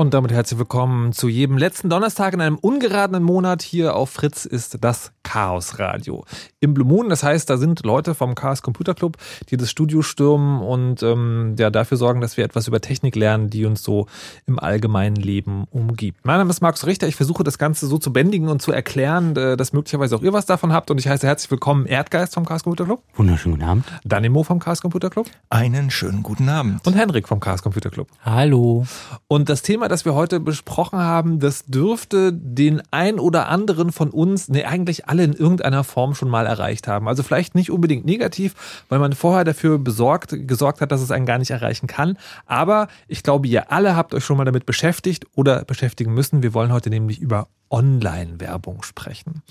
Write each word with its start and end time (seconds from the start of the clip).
Und 0.00 0.14
damit 0.14 0.32
herzlich 0.32 0.58
willkommen 0.58 1.12
zu 1.12 1.28
jedem 1.28 1.58
letzten 1.58 1.90
Donnerstag 1.90 2.32
in 2.32 2.40
einem 2.40 2.56
ungeradenen 2.56 3.22
Monat. 3.22 3.60
Hier 3.60 3.96
auf 3.96 4.08
Fritz 4.08 4.46
ist 4.46 4.82
das 4.82 5.12
Chaos 5.30 5.78
Radio. 5.78 6.24
Im 6.58 6.74
Blue 6.74 6.84
Moon, 6.84 7.08
das 7.08 7.22
heißt, 7.22 7.48
da 7.48 7.56
sind 7.56 7.84
Leute 7.84 8.16
vom 8.16 8.34
Chaos 8.34 8.62
Computer 8.62 8.94
Club, 8.94 9.16
die 9.48 9.56
das 9.56 9.70
Studio 9.70 10.02
stürmen 10.02 10.60
und 10.60 11.04
ähm, 11.04 11.54
ja, 11.56 11.70
dafür 11.70 11.96
sorgen, 11.96 12.20
dass 12.20 12.36
wir 12.36 12.44
etwas 12.44 12.66
über 12.66 12.80
Technik 12.80 13.14
lernen, 13.14 13.48
die 13.48 13.64
uns 13.64 13.84
so 13.84 14.06
im 14.46 14.58
allgemeinen 14.58 15.14
Leben 15.14 15.68
umgibt. 15.70 16.18
Mein 16.24 16.38
Name 16.38 16.50
ist 16.50 16.62
Markus 16.62 16.84
Richter, 16.84 17.06
ich 17.06 17.14
versuche 17.14 17.44
das 17.44 17.58
Ganze 17.58 17.86
so 17.86 17.96
zu 17.98 18.12
bändigen 18.12 18.48
und 18.48 18.60
zu 18.60 18.72
erklären, 18.72 19.36
äh, 19.36 19.56
dass 19.56 19.72
möglicherweise 19.72 20.16
auch 20.16 20.22
ihr 20.22 20.32
was 20.32 20.46
davon 20.46 20.72
habt 20.72 20.90
und 20.90 20.98
ich 20.98 21.06
heiße 21.06 21.28
herzlich 21.28 21.48
willkommen 21.52 21.86
Erdgeist 21.86 22.34
vom 22.34 22.44
Chaos 22.44 22.64
Computer 22.64 22.86
Club. 22.86 23.04
Wunderschönen 23.14 23.54
guten 23.54 23.68
Abend. 23.68 23.84
Danimo 24.02 24.42
vom 24.42 24.58
Chaos 24.58 24.82
Computer 24.82 25.10
Club. 25.10 25.28
Einen 25.48 25.92
schönen 25.92 26.24
guten 26.24 26.48
Abend. 26.48 26.84
Und 26.84 26.94
Henrik 26.94 27.28
vom 27.28 27.38
Chaos 27.38 27.62
Computer 27.62 27.90
Club. 27.90 28.08
Hallo. 28.24 28.84
Und 29.28 29.48
das 29.48 29.62
Thema, 29.62 29.86
das 29.86 30.04
wir 30.04 30.16
heute 30.16 30.40
besprochen 30.40 30.98
haben, 30.98 31.38
das 31.38 31.66
dürfte 31.66 32.32
den 32.32 32.82
ein 32.90 33.20
oder 33.20 33.48
anderen 33.48 33.92
von 33.92 34.10
uns, 34.10 34.48
ne, 34.48 34.66
eigentlich 34.66 35.08
alle 35.08 35.19
in 35.22 35.32
irgendeiner 35.32 35.84
Form 35.84 36.14
schon 36.14 36.28
mal 36.28 36.46
erreicht 36.46 36.88
haben. 36.88 37.08
Also 37.08 37.22
vielleicht 37.22 37.54
nicht 37.54 37.70
unbedingt 37.70 38.04
negativ, 38.04 38.82
weil 38.88 38.98
man 38.98 39.12
vorher 39.12 39.44
dafür 39.44 39.78
besorgt, 39.78 40.34
gesorgt 40.46 40.80
hat, 40.80 40.92
dass 40.92 41.00
es 41.00 41.10
einen 41.10 41.26
gar 41.26 41.38
nicht 41.38 41.50
erreichen 41.50 41.86
kann. 41.86 42.18
Aber 42.46 42.88
ich 43.08 43.22
glaube, 43.22 43.48
ihr 43.48 43.72
alle 43.72 43.96
habt 43.96 44.14
euch 44.14 44.24
schon 44.24 44.36
mal 44.36 44.44
damit 44.44 44.66
beschäftigt 44.66 45.26
oder 45.34 45.64
beschäftigen 45.64 46.14
müssen. 46.14 46.42
Wir 46.42 46.54
wollen 46.54 46.72
heute 46.72 46.90
nämlich 46.90 47.20
über 47.20 47.48
Online-Werbung 47.70 48.82
sprechen. 48.82 49.42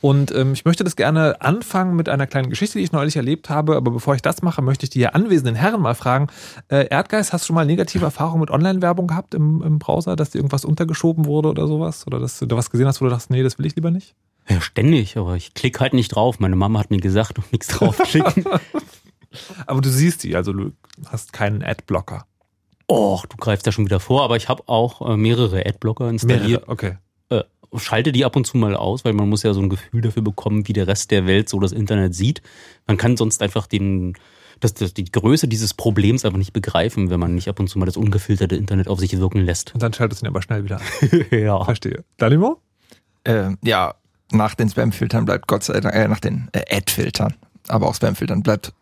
Und 0.00 0.34
ähm, 0.34 0.54
ich 0.54 0.64
möchte 0.64 0.84
das 0.84 0.96
gerne 0.96 1.40
anfangen 1.40 1.96
mit 1.96 2.08
einer 2.08 2.26
kleinen 2.26 2.50
Geschichte, 2.50 2.78
die 2.78 2.84
ich 2.84 2.92
neulich 2.92 3.16
erlebt 3.16 3.50
habe. 3.50 3.76
Aber 3.76 3.90
bevor 3.90 4.14
ich 4.14 4.22
das 4.22 4.42
mache, 4.42 4.62
möchte 4.62 4.84
ich 4.84 4.90
die 4.90 5.00
hier 5.00 5.14
anwesenden 5.14 5.54
Herren 5.54 5.82
mal 5.82 5.94
fragen. 5.94 6.28
Äh, 6.68 6.88
Erdgeist, 6.88 7.32
hast 7.32 7.44
du 7.44 7.46
schon 7.48 7.54
mal 7.54 7.66
negative 7.66 8.04
Erfahrungen 8.04 8.40
mit 8.40 8.50
Online-Werbung 8.50 9.06
gehabt 9.06 9.34
im, 9.34 9.62
im 9.62 9.78
Browser, 9.78 10.16
dass 10.16 10.30
dir 10.30 10.38
irgendwas 10.38 10.64
untergeschoben 10.64 11.26
wurde 11.26 11.50
oder 11.50 11.66
sowas? 11.66 12.06
Oder 12.06 12.20
dass 12.20 12.38
du 12.38 12.46
da 12.46 12.56
was 12.56 12.70
gesehen 12.70 12.86
hast, 12.86 13.00
wo 13.00 13.04
du 13.04 13.10
dachtest, 13.10 13.30
nee, 13.30 13.42
das 13.42 13.58
will 13.58 13.66
ich 13.66 13.76
lieber 13.76 13.90
nicht? 13.90 14.14
Ja, 14.48 14.60
ständig, 14.60 15.16
aber 15.16 15.36
ich 15.36 15.54
klicke 15.54 15.80
halt 15.80 15.92
nicht 15.92 16.08
drauf. 16.08 16.40
Meine 16.40 16.56
Mama 16.56 16.78
hat 16.78 16.90
mir 16.90 16.98
gesagt, 16.98 17.38
und 17.38 17.52
nichts 17.52 17.68
draufklicken. 17.68 18.44
aber 19.66 19.80
du 19.80 19.90
siehst 19.90 20.24
die, 20.24 20.36
also 20.36 20.52
du 20.52 20.72
hast 21.06 21.32
keinen 21.32 21.62
Adblocker. 21.62 22.26
Och, 22.90 23.26
du 23.26 23.36
greifst 23.36 23.66
ja 23.66 23.72
schon 23.72 23.84
wieder 23.84 24.00
vor, 24.00 24.22
aber 24.22 24.36
ich 24.36 24.48
habe 24.48 24.62
auch 24.66 25.06
äh, 25.06 25.16
mehrere 25.16 25.66
Adblocker 25.66 26.08
installiert. 26.08 26.66
Mehrere, 26.66 26.68
okay. 26.68 26.96
Äh, 27.28 27.44
schalte 27.76 28.12
die 28.12 28.24
ab 28.24 28.34
und 28.36 28.46
zu 28.46 28.56
mal 28.56 28.74
aus, 28.74 29.04
weil 29.04 29.12
man 29.12 29.28
muss 29.28 29.42
ja 29.42 29.52
so 29.52 29.60
ein 29.60 29.68
Gefühl 29.68 30.00
dafür 30.00 30.22
bekommen, 30.22 30.66
wie 30.66 30.72
der 30.72 30.86
Rest 30.86 31.10
der 31.10 31.26
Welt 31.26 31.50
so 31.50 31.60
das 31.60 31.72
Internet 31.72 32.14
sieht. 32.14 32.40
Man 32.86 32.96
kann 32.96 33.18
sonst 33.18 33.42
einfach 33.42 33.66
den, 33.66 34.14
das, 34.60 34.72
das, 34.72 34.94
die 34.94 35.04
Größe 35.04 35.48
dieses 35.48 35.74
Problems 35.74 36.24
einfach 36.24 36.38
nicht 36.38 36.54
begreifen, 36.54 37.10
wenn 37.10 37.20
man 37.20 37.34
nicht 37.34 37.48
ab 37.48 37.60
und 37.60 37.68
zu 37.68 37.78
mal 37.78 37.84
das 37.84 37.98
ungefilterte 37.98 38.56
Internet 38.56 38.88
auf 38.88 39.00
sich 39.00 39.18
wirken 39.18 39.40
lässt. 39.40 39.74
Und 39.74 39.82
dann 39.82 39.92
schaltest 39.92 40.22
du 40.22 40.24
ihn 40.24 40.28
aber 40.28 40.40
schnell 40.40 40.64
wieder 40.64 40.80
an. 40.80 41.24
ja. 41.38 41.62
Verstehe. 41.62 42.04
Danimo? 42.16 42.62
Äh, 43.24 43.50
ja, 43.62 43.96
nach 44.32 44.54
den 44.54 44.68
Spam-Filtern 44.68 45.24
bleibt 45.24 45.46
Gott 45.46 45.64
sei 45.64 45.80
Dank, 45.80 45.94
äh, 45.94 46.08
nach 46.08 46.20
den 46.20 46.48
äh, 46.52 46.76
Ad-Filtern, 46.76 47.34
aber 47.68 47.88
auch 47.88 47.94
Spam-Filtern 47.94 48.42
bleibt 48.42 48.72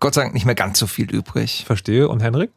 Gott 0.00 0.14
sei 0.14 0.22
Dank 0.22 0.34
nicht 0.34 0.46
mehr 0.46 0.54
ganz 0.54 0.78
so 0.78 0.86
viel 0.86 1.10
übrig. 1.10 1.64
Verstehe. 1.66 2.08
Und 2.08 2.22
Henrik? 2.22 2.50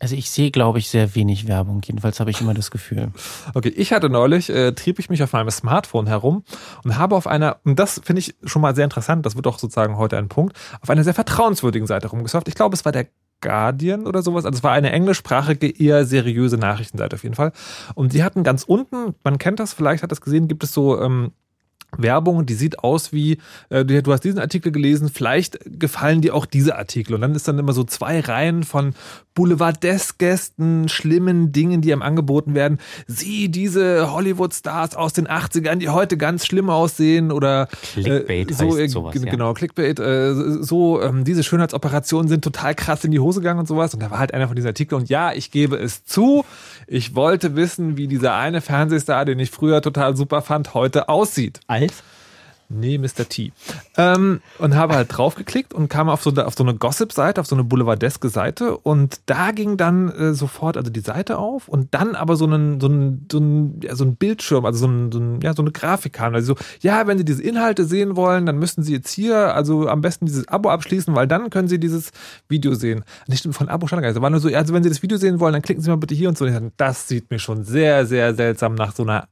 Also 0.00 0.14
ich 0.14 0.30
sehe, 0.30 0.52
glaube 0.52 0.78
ich, 0.78 0.88
sehr 0.88 1.16
wenig 1.16 1.48
Werbung. 1.48 1.80
Jedenfalls 1.84 2.20
habe 2.20 2.30
ich 2.30 2.40
immer 2.40 2.54
das 2.54 2.70
Gefühl. 2.70 3.10
Okay, 3.54 3.70
ich 3.70 3.92
hatte 3.92 4.08
neulich, 4.08 4.50
äh, 4.50 4.72
trieb 4.72 4.98
ich 4.98 5.10
mich 5.10 5.22
auf 5.22 5.32
meinem 5.32 5.50
Smartphone 5.50 6.06
herum 6.06 6.44
und 6.84 6.96
habe 6.96 7.16
auf 7.16 7.26
einer, 7.26 7.56
und 7.64 7.78
das 7.78 8.00
finde 8.04 8.20
ich 8.20 8.36
schon 8.44 8.62
mal 8.62 8.76
sehr 8.76 8.84
interessant, 8.84 9.26
das 9.26 9.34
wird 9.34 9.46
auch 9.46 9.58
sozusagen 9.58 9.96
heute 9.96 10.18
ein 10.18 10.28
Punkt, 10.28 10.56
auf 10.80 10.90
einer 10.90 11.02
sehr 11.02 11.14
vertrauenswürdigen 11.14 11.86
Seite 11.86 12.08
rumgesurft. 12.08 12.46
Ich 12.46 12.54
glaube, 12.54 12.74
es 12.76 12.84
war 12.84 12.92
der 12.92 13.06
Guardian 13.40 14.06
oder 14.06 14.22
sowas. 14.22 14.44
Also 14.44 14.58
es 14.58 14.64
war 14.64 14.72
eine 14.72 14.92
englischsprachige, 14.92 15.68
eher 15.68 16.04
seriöse 16.04 16.58
Nachrichtenseite 16.58 17.16
auf 17.16 17.22
jeden 17.22 17.34
Fall. 17.34 17.52
Und 17.94 18.12
die 18.12 18.22
hatten 18.22 18.42
ganz 18.42 18.64
unten, 18.64 19.14
man 19.24 19.38
kennt 19.38 19.60
das, 19.60 19.72
vielleicht 19.72 20.02
hat 20.02 20.12
das 20.12 20.20
gesehen, 20.20 20.48
gibt 20.48 20.64
es 20.64 20.72
so 20.72 21.00
ähm, 21.00 21.32
Werbung, 21.96 22.44
die 22.44 22.54
sieht 22.54 22.80
aus 22.80 23.12
wie, 23.12 23.38
äh, 23.70 23.84
du 23.84 24.12
hast 24.12 24.24
diesen 24.24 24.38
Artikel 24.38 24.72
gelesen, 24.72 25.08
vielleicht 25.08 25.58
gefallen 25.64 26.20
dir 26.20 26.34
auch 26.34 26.46
diese 26.46 26.76
Artikel. 26.76 27.14
Und 27.14 27.22
dann 27.22 27.34
ist 27.34 27.48
dann 27.48 27.58
immer 27.58 27.72
so 27.72 27.84
zwei 27.84 28.20
Reihen 28.20 28.62
von 28.62 28.94
Boulevardesgästen, 29.34 30.88
schlimmen 30.88 31.52
Dingen, 31.52 31.80
die 31.80 31.92
einem 31.92 32.02
angeboten 32.02 32.54
werden. 32.54 32.78
Sieh 33.06 33.48
diese 33.48 34.12
Hollywood-Stars 34.12 34.96
aus 34.96 35.12
den 35.12 35.28
80ern, 35.28 35.76
die 35.76 35.88
heute 35.88 36.16
ganz 36.16 36.44
schlimm 36.44 36.70
aussehen 36.70 37.30
oder 37.30 37.68
Clickbait 37.94 38.50
äh, 38.50 38.54
so, 38.54 38.76
heißt 38.76 38.92
sowas, 38.92 39.14
ja. 39.14 39.30
genau, 39.30 39.54
Clickbait, 39.54 40.00
äh, 40.00 40.34
so, 40.34 41.00
ähm, 41.00 41.24
diese 41.24 41.44
Schönheitsoperationen 41.44 42.28
sind 42.28 42.42
total 42.42 42.74
krass 42.74 43.04
in 43.04 43.12
die 43.12 43.20
Hose 43.20 43.40
gegangen 43.40 43.60
und 43.60 43.68
sowas. 43.68 43.94
Und 43.94 44.00
da 44.02 44.10
war 44.10 44.18
halt 44.18 44.34
einer 44.34 44.48
von 44.48 44.56
diesen 44.56 44.68
Artikeln. 44.68 45.02
Und 45.02 45.08
ja, 45.08 45.32
ich 45.32 45.50
gebe 45.52 45.76
es 45.76 46.04
zu, 46.04 46.44
ich 46.90 47.14
wollte 47.14 47.54
wissen, 47.54 47.96
wie 47.98 48.08
dieser 48.08 48.34
eine 48.34 48.60
Fernsehstar, 48.62 49.26
den 49.26 49.38
ich 49.38 49.50
früher 49.50 49.82
total 49.82 50.16
super 50.16 50.40
fand, 50.40 50.72
heute 50.74 51.08
aussieht. 51.08 51.60
Alf? 51.66 52.02
Nee, 52.70 52.98
Mr. 52.98 53.26
T. 53.26 53.52
Ähm, 53.96 54.40
und 54.58 54.76
habe 54.76 54.94
halt 54.94 55.08
draufgeklickt 55.16 55.72
und 55.72 55.88
kam 55.88 56.10
auf 56.10 56.22
so, 56.22 56.30
auf 56.32 56.54
so 56.54 56.62
eine 56.62 56.74
Gossip-Seite, 56.74 57.40
auf 57.40 57.46
so 57.46 57.56
eine 57.56 57.64
boulevardeske 57.64 58.28
Seite 58.28 58.76
und 58.76 59.20
da 59.24 59.52
ging 59.52 59.78
dann 59.78 60.10
äh, 60.10 60.34
sofort 60.34 60.76
also 60.76 60.90
die 60.90 61.00
Seite 61.00 61.38
auf 61.38 61.68
und 61.68 61.94
dann 61.94 62.14
aber 62.14 62.36
so 62.36 62.46
ein, 62.46 62.78
so 62.78 62.88
ein, 62.88 63.26
so 63.32 63.38
ein, 63.38 63.80
ja, 63.82 63.96
so 63.96 64.04
ein 64.04 64.16
Bildschirm, 64.16 64.66
also 64.66 64.80
so, 64.80 64.86
ein, 64.86 65.10
so, 65.10 65.18
ein, 65.18 65.40
ja, 65.40 65.54
so 65.54 65.62
eine 65.62 65.72
Grafik 65.72 66.20
haben. 66.20 66.34
Also 66.34 66.54
so, 66.54 66.60
ja, 66.80 67.06
wenn 67.06 67.16
Sie 67.16 67.24
diese 67.24 67.42
Inhalte 67.42 67.86
sehen 67.86 68.16
wollen, 68.16 68.44
dann 68.44 68.58
müssen 68.58 68.82
Sie 68.82 68.92
jetzt 68.92 69.10
hier 69.10 69.54
also 69.54 69.88
am 69.88 70.02
besten 70.02 70.26
dieses 70.26 70.46
Abo 70.48 70.68
abschließen, 70.68 71.14
weil 71.14 71.26
dann 71.26 71.48
können 71.48 71.68
Sie 71.68 71.80
dieses 71.80 72.10
Video 72.50 72.74
sehen. 72.74 73.02
Nicht 73.28 73.48
von 73.50 73.70
Abo 73.70 73.86
stand 73.86 74.02
gar 74.02 74.10
nicht. 74.10 74.20
War 74.20 74.28
nur 74.28 74.40
so, 74.40 74.48
also 74.48 74.74
wenn 74.74 74.82
Sie 74.82 74.90
das 74.90 75.02
Video 75.02 75.16
sehen 75.16 75.40
wollen, 75.40 75.54
dann 75.54 75.62
klicken 75.62 75.82
Sie 75.82 75.88
mal 75.88 75.96
bitte 75.96 76.14
hier 76.14 76.28
und 76.28 76.36
so. 76.36 76.46
Das 76.76 77.08
sieht 77.08 77.30
mir 77.30 77.38
schon 77.38 77.64
sehr, 77.64 78.04
sehr 78.04 78.34
seltsam 78.34 78.74
nach 78.74 78.94
so 78.94 79.04
einer 79.04 79.26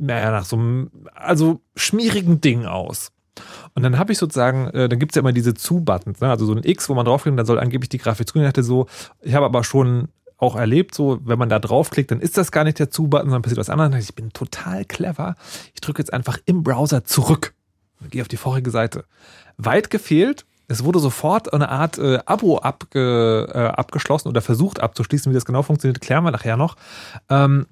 naja, 0.00 0.30
nach 0.30 0.44
so 0.44 0.56
einem, 0.56 0.90
also 1.14 1.60
schmierigen 1.76 2.40
Ding 2.40 2.66
aus. 2.66 3.12
Und 3.74 3.82
dann 3.82 3.98
habe 3.98 4.12
ich 4.12 4.18
sozusagen, 4.18 4.68
äh, 4.68 4.88
dann 4.88 4.98
gibt's 4.98 5.14
ja 5.14 5.20
immer 5.20 5.32
diese 5.32 5.54
Zu-Buttons, 5.54 6.20
ne? 6.20 6.30
also 6.30 6.46
so 6.46 6.52
ein 6.52 6.64
X, 6.64 6.88
wo 6.88 6.94
man 6.94 7.06
draufklickt, 7.06 7.38
dann 7.38 7.46
soll 7.46 7.58
angeblich 7.58 7.88
die 7.88 7.98
Grafik 7.98 8.28
zu. 8.28 8.38
Ich 8.38 8.44
dachte 8.44 8.62
so, 8.62 8.86
ich 9.22 9.34
habe 9.34 9.46
aber 9.46 9.64
schon 9.64 10.08
auch 10.36 10.56
erlebt, 10.56 10.94
so, 10.94 11.20
wenn 11.24 11.38
man 11.38 11.48
da 11.48 11.58
draufklickt, 11.58 12.10
dann 12.10 12.20
ist 12.20 12.36
das 12.36 12.50
gar 12.50 12.64
nicht 12.64 12.78
der 12.78 12.90
Zu-Button, 12.90 13.28
sondern 13.28 13.42
passiert 13.42 13.58
was 13.58 13.70
anderes. 13.70 14.04
Ich 14.04 14.14
bin 14.14 14.32
total 14.32 14.84
clever. 14.84 15.34
Ich 15.74 15.80
drücke 15.80 16.00
jetzt 16.00 16.12
einfach 16.12 16.38
im 16.46 16.62
Browser 16.62 17.04
zurück. 17.04 17.54
Gehe 18.10 18.22
auf 18.22 18.28
die 18.28 18.38
vorige 18.38 18.70
Seite. 18.70 19.04
Weit 19.58 19.90
gefehlt, 19.90 20.46
es 20.70 20.84
wurde 20.84 21.00
sofort 21.00 21.52
eine 21.52 21.68
Art 21.68 21.98
äh, 21.98 22.20
Abo 22.26 22.58
abge, 22.58 23.48
äh, 23.52 23.58
abgeschlossen 23.58 24.28
oder 24.28 24.40
versucht 24.40 24.80
abzuschließen. 24.80 25.30
Wie 25.30 25.34
das 25.34 25.44
genau 25.44 25.62
funktioniert, 25.62 26.00
klären 26.00 26.22
wir 26.22 26.30
nachher 26.30 26.56
noch. 26.56 26.76
Ähm, 27.28 27.66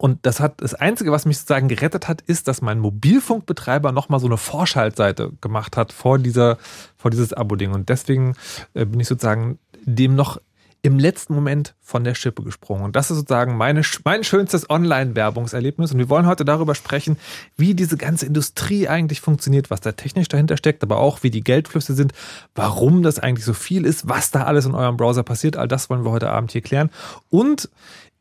und 0.00 0.20
das 0.22 0.40
hat 0.40 0.62
das 0.62 0.72
Einzige, 0.72 1.12
was 1.12 1.26
mich 1.26 1.36
sozusagen 1.36 1.68
gerettet 1.68 2.08
hat, 2.08 2.22
ist, 2.22 2.48
dass 2.48 2.62
mein 2.62 2.78
Mobilfunkbetreiber 2.78 3.92
nochmal 3.92 4.18
so 4.18 4.28
eine 4.28 4.38
Vorschaltseite 4.38 5.32
gemacht 5.42 5.76
hat 5.76 5.92
vor 5.92 6.18
dieser, 6.18 6.56
vor 6.96 7.10
dieses 7.10 7.34
Abo-Ding. 7.34 7.72
Und 7.72 7.90
deswegen 7.90 8.34
äh, 8.72 8.86
bin 8.86 8.98
ich 8.98 9.08
sozusagen 9.08 9.58
dem 9.84 10.14
noch 10.14 10.40
im 10.80 10.98
letzten 10.98 11.34
Moment 11.34 11.74
von 11.82 12.02
der 12.02 12.14
Schippe 12.14 12.42
gesprungen. 12.42 12.82
Und 12.82 12.96
das 12.96 13.10
ist 13.10 13.18
sozusagen 13.18 13.58
meine, 13.58 13.82
mein 14.02 14.24
schönstes 14.24 14.70
Online-Werbungserlebnis. 14.70 15.92
Und 15.92 15.98
wir 15.98 16.08
wollen 16.08 16.26
heute 16.26 16.46
darüber 16.46 16.74
sprechen, 16.74 17.18
wie 17.58 17.74
diese 17.74 17.98
ganze 17.98 18.24
Industrie 18.24 18.88
eigentlich 18.88 19.20
funktioniert, 19.20 19.68
was 19.68 19.82
da 19.82 19.92
technisch 19.92 20.28
dahinter 20.28 20.56
steckt, 20.56 20.82
aber 20.82 20.96
auch 20.96 21.22
wie 21.22 21.30
die 21.30 21.44
Geldflüsse 21.44 21.92
sind, 21.92 22.14
warum 22.54 23.02
das 23.02 23.18
eigentlich 23.18 23.44
so 23.44 23.52
viel 23.52 23.84
ist, 23.84 24.08
was 24.08 24.30
da 24.30 24.44
alles 24.44 24.64
in 24.64 24.74
eurem 24.74 24.96
Browser 24.96 25.24
passiert. 25.24 25.58
All 25.58 25.68
das 25.68 25.90
wollen 25.90 26.06
wir 26.06 26.10
heute 26.10 26.30
Abend 26.30 26.52
hier 26.52 26.62
klären. 26.62 26.88
Und 27.28 27.68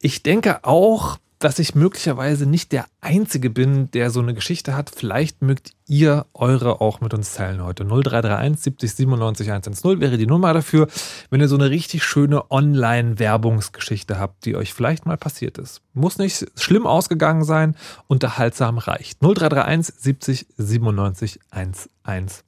ich 0.02 0.24
denke 0.24 0.66
auch, 0.66 1.20
dass 1.40 1.58
ich 1.58 1.74
möglicherweise 1.74 2.46
nicht 2.46 2.74
der 2.74 2.86
Einzige 3.00 3.50
bin, 3.50 3.90
der 3.92 4.12
so 4.12 4.20
eine 4.20 4.34
Geschichte 4.34 4.76
hat. 4.76 4.92
Vielleicht 4.94 5.42
mögt 5.42 5.72
ihr 5.88 6.26
eure 6.34 6.82
auch 6.82 7.00
mit 7.00 7.14
uns 7.14 7.34
teilen 7.34 7.64
heute. 7.64 7.86
0331 7.86 8.62
70 8.62 8.96
97 8.96 9.50
110 9.50 10.02
wäre 10.02 10.18
die 10.18 10.28
Nummer 10.28 10.54
dafür, 10.54 10.90
wenn 11.30 11.40
ihr 11.40 11.48
so 11.48 11.56
eine 11.56 11.70
richtig 11.70 12.04
schöne 12.04 12.52
Online-Werbungsgeschichte 12.52 14.20
habt, 14.20 14.46
die 14.46 14.58
euch 14.58 14.74
vielleicht 14.74 15.06
mal 15.06 15.18
passiert 15.18 15.58
ist. 15.58 15.82
Muss 15.94 16.18
nicht 16.18 16.46
schlimm 16.56 16.86
ausgegangen 16.86 17.46
sein, 17.46 17.76
unterhaltsam 18.08 18.78
reicht. 18.78 19.22
0331 19.22 19.96
70 19.96 20.48
97 20.58 21.40
110. 21.52 22.44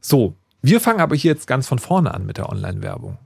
So, 0.00 0.34
wir 0.62 0.80
fangen 0.80 1.00
aber 1.00 1.16
hier 1.16 1.32
jetzt 1.32 1.46
ganz 1.46 1.68
von 1.68 1.78
vorne 1.78 2.14
an 2.14 2.24
mit 2.24 2.38
der 2.38 2.48
Online-Werbung. 2.48 3.18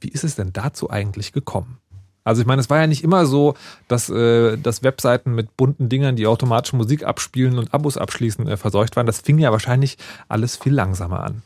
Wie 0.00 0.08
ist 0.08 0.24
es 0.24 0.34
denn 0.34 0.52
dazu 0.52 0.90
eigentlich 0.90 1.32
gekommen? 1.32 1.78
Also 2.24 2.42
ich 2.42 2.46
meine, 2.46 2.60
es 2.60 2.70
war 2.70 2.80
ja 2.80 2.86
nicht 2.86 3.02
immer 3.02 3.26
so, 3.26 3.54
dass, 3.88 4.08
äh, 4.08 4.56
dass 4.56 4.82
Webseiten 4.82 5.34
mit 5.34 5.56
bunten 5.56 5.88
Dingern, 5.88 6.16
die 6.16 6.26
automatisch 6.26 6.72
Musik 6.72 7.04
abspielen 7.04 7.58
und 7.58 7.74
Abos 7.74 7.96
abschließen, 7.96 8.46
äh, 8.46 8.56
verseucht 8.56 8.96
waren. 8.96 9.06
Das 9.06 9.20
fing 9.20 9.38
ja 9.38 9.50
wahrscheinlich 9.50 9.98
alles 10.28 10.56
viel 10.56 10.72
langsamer 10.72 11.24
an. 11.24 11.42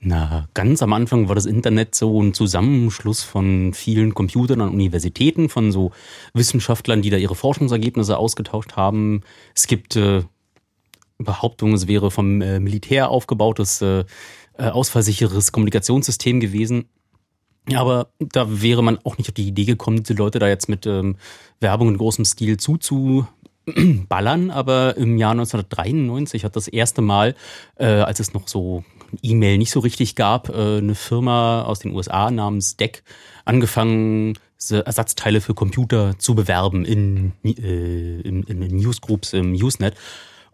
Na, 0.00 0.48
ganz 0.54 0.80
am 0.82 0.92
Anfang 0.92 1.28
war 1.28 1.34
das 1.34 1.46
Internet 1.46 1.94
so 1.94 2.22
ein 2.22 2.32
Zusammenschluss 2.32 3.24
von 3.24 3.72
vielen 3.74 4.14
Computern 4.14 4.60
an 4.60 4.68
Universitäten, 4.68 5.48
von 5.48 5.72
so 5.72 5.90
Wissenschaftlern, 6.34 7.02
die 7.02 7.10
da 7.10 7.16
ihre 7.16 7.34
Forschungsergebnisse 7.34 8.16
ausgetauscht 8.16 8.76
haben. 8.76 9.22
Es 9.56 9.66
gibt 9.66 9.96
äh, 9.96 10.22
Behauptungen, 11.18 11.74
es 11.74 11.88
wäre 11.88 12.12
vom 12.12 12.40
äh, 12.40 12.60
Militär 12.60 13.10
aufgebautes, 13.10 13.82
äh, 13.82 14.04
äh 14.56 14.68
ausfallsicheres 14.68 15.50
Kommunikationssystem 15.50 16.38
gewesen. 16.38 16.88
Aber 17.74 18.08
da 18.18 18.62
wäre 18.62 18.82
man 18.82 18.98
auch 19.04 19.18
nicht 19.18 19.28
auf 19.28 19.34
die 19.34 19.48
Idee 19.48 19.64
gekommen, 19.64 20.02
diese 20.02 20.14
Leute 20.14 20.38
da 20.38 20.48
jetzt 20.48 20.68
mit 20.68 20.86
ähm, 20.86 21.16
Werbung 21.60 21.88
in 21.88 21.98
großem 21.98 22.24
Stil 22.24 22.56
zuzuballern. 22.56 24.50
Aber 24.50 24.96
im 24.96 25.18
Jahr 25.18 25.32
1993 25.32 26.44
hat 26.44 26.56
das 26.56 26.68
erste 26.68 27.02
Mal, 27.02 27.34
äh, 27.76 27.86
als 27.86 28.20
es 28.20 28.32
noch 28.32 28.48
so 28.48 28.84
E-Mail 29.22 29.58
nicht 29.58 29.70
so 29.70 29.80
richtig 29.80 30.14
gab, 30.14 30.48
äh, 30.48 30.78
eine 30.78 30.94
Firma 30.94 31.62
aus 31.62 31.80
den 31.80 31.94
USA 31.94 32.30
namens 32.30 32.76
DEC 32.76 33.02
angefangen, 33.44 34.38
Ersatzteile 34.70 35.40
für 35.40 35.54
Computer 35.54 36.18
zu 36.18 36.34
bewerben 36.34 36.84
in, 36.84 37.32
äh, 37.44 38.20
in, 38.20 38.42
in 38.42 38.76
Newsgroups 38.76 39.32
im 39.32 39.52
Usenet. 39.52 39.94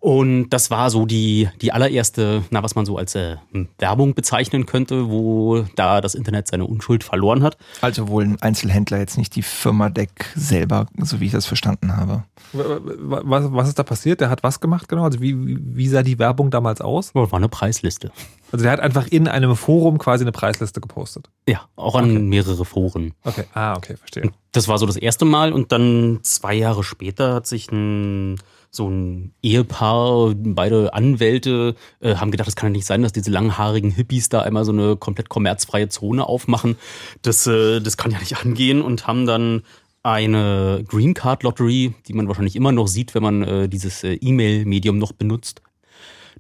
Und 0.04 0.50
das 0.50 0.70
war 0.70 0.90
so 0.90 1.06
die, 1.06 1.48
die 1.62 1.72
allererste, 1.72 2.44
na, 2.50 2.62
was 2.62 2.74
man 2.74 2.84
so 2.84 2.98
als 2.98 3.14
äh, 3.14 3.36
Werbung 3.78 4.12
bezeichnen 4.12 4.66
könnte, 4.66 5.08
wo 5.08 5.64
da 5.76 6.02
das 6.02 6.14
Internet 6.14 6.46
seine 6.46 6.66
Unschuld 6.66 7.02
verloren 7.02 7.42
hat. 7.42 7.56
Also 7.80 8.08
wohl 8.08 8.24
ein 8.24 8.42
Einzelhändler, 8.42 8.98
jetzt 8.98 9.16
nicht 9.16 9.34
die 9.34 9.40
Firma 9.40 9.88
Deck 9.88 10.26
selber, 10.36 10.88
so 10.98 11.20
wie 11.20 11.24
ich 11.24 11.32
das 11.32 11.46
verstanden 11.46 11.96
habe. 11.96 12.24
Was, 12.52 13.50
was 13.50 13.68
ist 13.68 13.78
da 13.78 13.82
passiert? 13.82 14.20
Der 14.20 14.28
hat 14.28 14.42
was 14.42 14.60
gemacht 14.60 14.90
genau? 14.90 15.04
Also 15.04 15.22
wie, 15.22 15.36
wie 15.38 15.88
sah 15.88 16.02
die 16.02 16.18
Werbung 16.18 16.50
damals 16.50 16.82
aus? 16.82 17.14
War 17.14 17.32
eine 17.32 17.48
Preisliste. 17.48 18.12
Also 18.52 18.62
der 18.62 18.72
hat 18.72 18.80
einfach 18.80 19.06
in 19.06 19.26
einem 19.26 19.56
Forum 19.56 19.96
quasi 19.96 20.24
eine 20.24 20.32
Preisliste 20.32 20.82
gepostet. 20.82 21.30
Ja, 21.48 21.62
auch 21.76 21.94
an 21.94 22.10
okay. 22.10 22.18
mehrere 22.18 22.66
Foren. 22.66 23.14
Okay, 23.24 23.44
ah, 23.54 23.74
okay, 23.74 23.96
verstehe. 23.96 24.30
das 24.52 24.68
war 24.68 24.76
so 24.76 24.84
das 24.84 24.96
erste 24.96 25.24
Mal 25.24 25.54
und 25.54 25.72
dann 25.72 26.18
zwei 26.24 26.52
Jahre 26.52 26.84
später 26.84 27.32
hat 27.32 27.46
sich 27.46 27.72
ein 27.72 28.36
so 28.74 28.88
ein 28.88 29.32
Ehepaar, 29.42 30.34
beide 30.34 30.94
Anwälte, 30.94 31.74
äh, 32.00 32.16
haben 32.16 32.30
gedacht, 32.30 32.48
es 32.48 32.56
kann 32.56 32.70
ja 32.70 32.72
nicht 32.72 32.86
sein, 32.86 33.02
dass 33.02 33.12
diese 33.12 33.30
langhaarigen 33.30 33.90
Hippies 33.90 34.28
da 34.28 34.40
einmal 34.40 34.64
so 34.64 34.72
eine 34.72 34.96
komplett 34.96 35.28
kommerzfreie 35.28 35.88
Zone 35.88 36.26
aufmachen. 36.26 36.76
Das, 37.22 37.46
äh, 37.46 37.80
das 37.80 37.96
kann 37.96 38.10
ja 38.10 38.18
nicht 38.18 38.36
angehen 38.44 38.82
und 38.82 39.06
haben 39.06 39.26
dann 39.26 39.62
eine 40.02 40.84
Green 40.86 41.14
Card 41.14 41.42
Lottery, 41.42 41.94
die 42.06 42.12
man 42.12 42.28
wahrscheinlich 42.28 42.56
immer 42.56 42.72
noch 42.72 42.88
sieht, 42.88 43.14
wenn 43.14 43.22
man 43.22 43.42
äh, 43.42 43.68
dieses 43.68 44.04
äh, 44.04 44.14
E-Mail-Medium 44.14 44.98
noch 44.98 45.12
benutzt. 45.12 45.62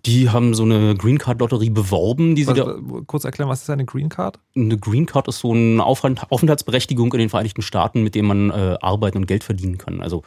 Die 0.04 0.28
haben 0.28 0.52
so 0.52 0.64
eine 0.64 0.94
Green 0.96 1.16
Card 1.16 1.40
Lotterie 1.40 1.70
beworben, 1.70 2.34
die 2.34 2.44
sie 2.44 2.52
da. 2.52 2.76
kurz 3.06 3.24
erklären, 3.24 3.48
was 3.48 3.62
ist 3.62 3.70
eine 3.70 3.86
Green 3.86 4.10
Card? 4.10 4.38
Eine 4.54 4.76
Green 4.76 5.06
Card 5.06 5.28
ist 5.28 5.38
so 5.38 5.52
eine 5.52 5.82
Aufent- 5.82 6.30
Aufenthaltsberechtigung 6.30 7.10
in 7.14 7.20
den 7.20 7.30
Vereinigten 7.30 7.62
Staaten, 7.62 8.02
mit 8.02 8.14
dem 8.14 8.26
man 8.26 8.50
äh, 8.50 8.76
arbeiten 8.82 9.16
und 9.16 9.26
Geld 9.26 9.44
verdienen 9.44 9.78
kann. 9.78 10.02
Also 10.02 10.22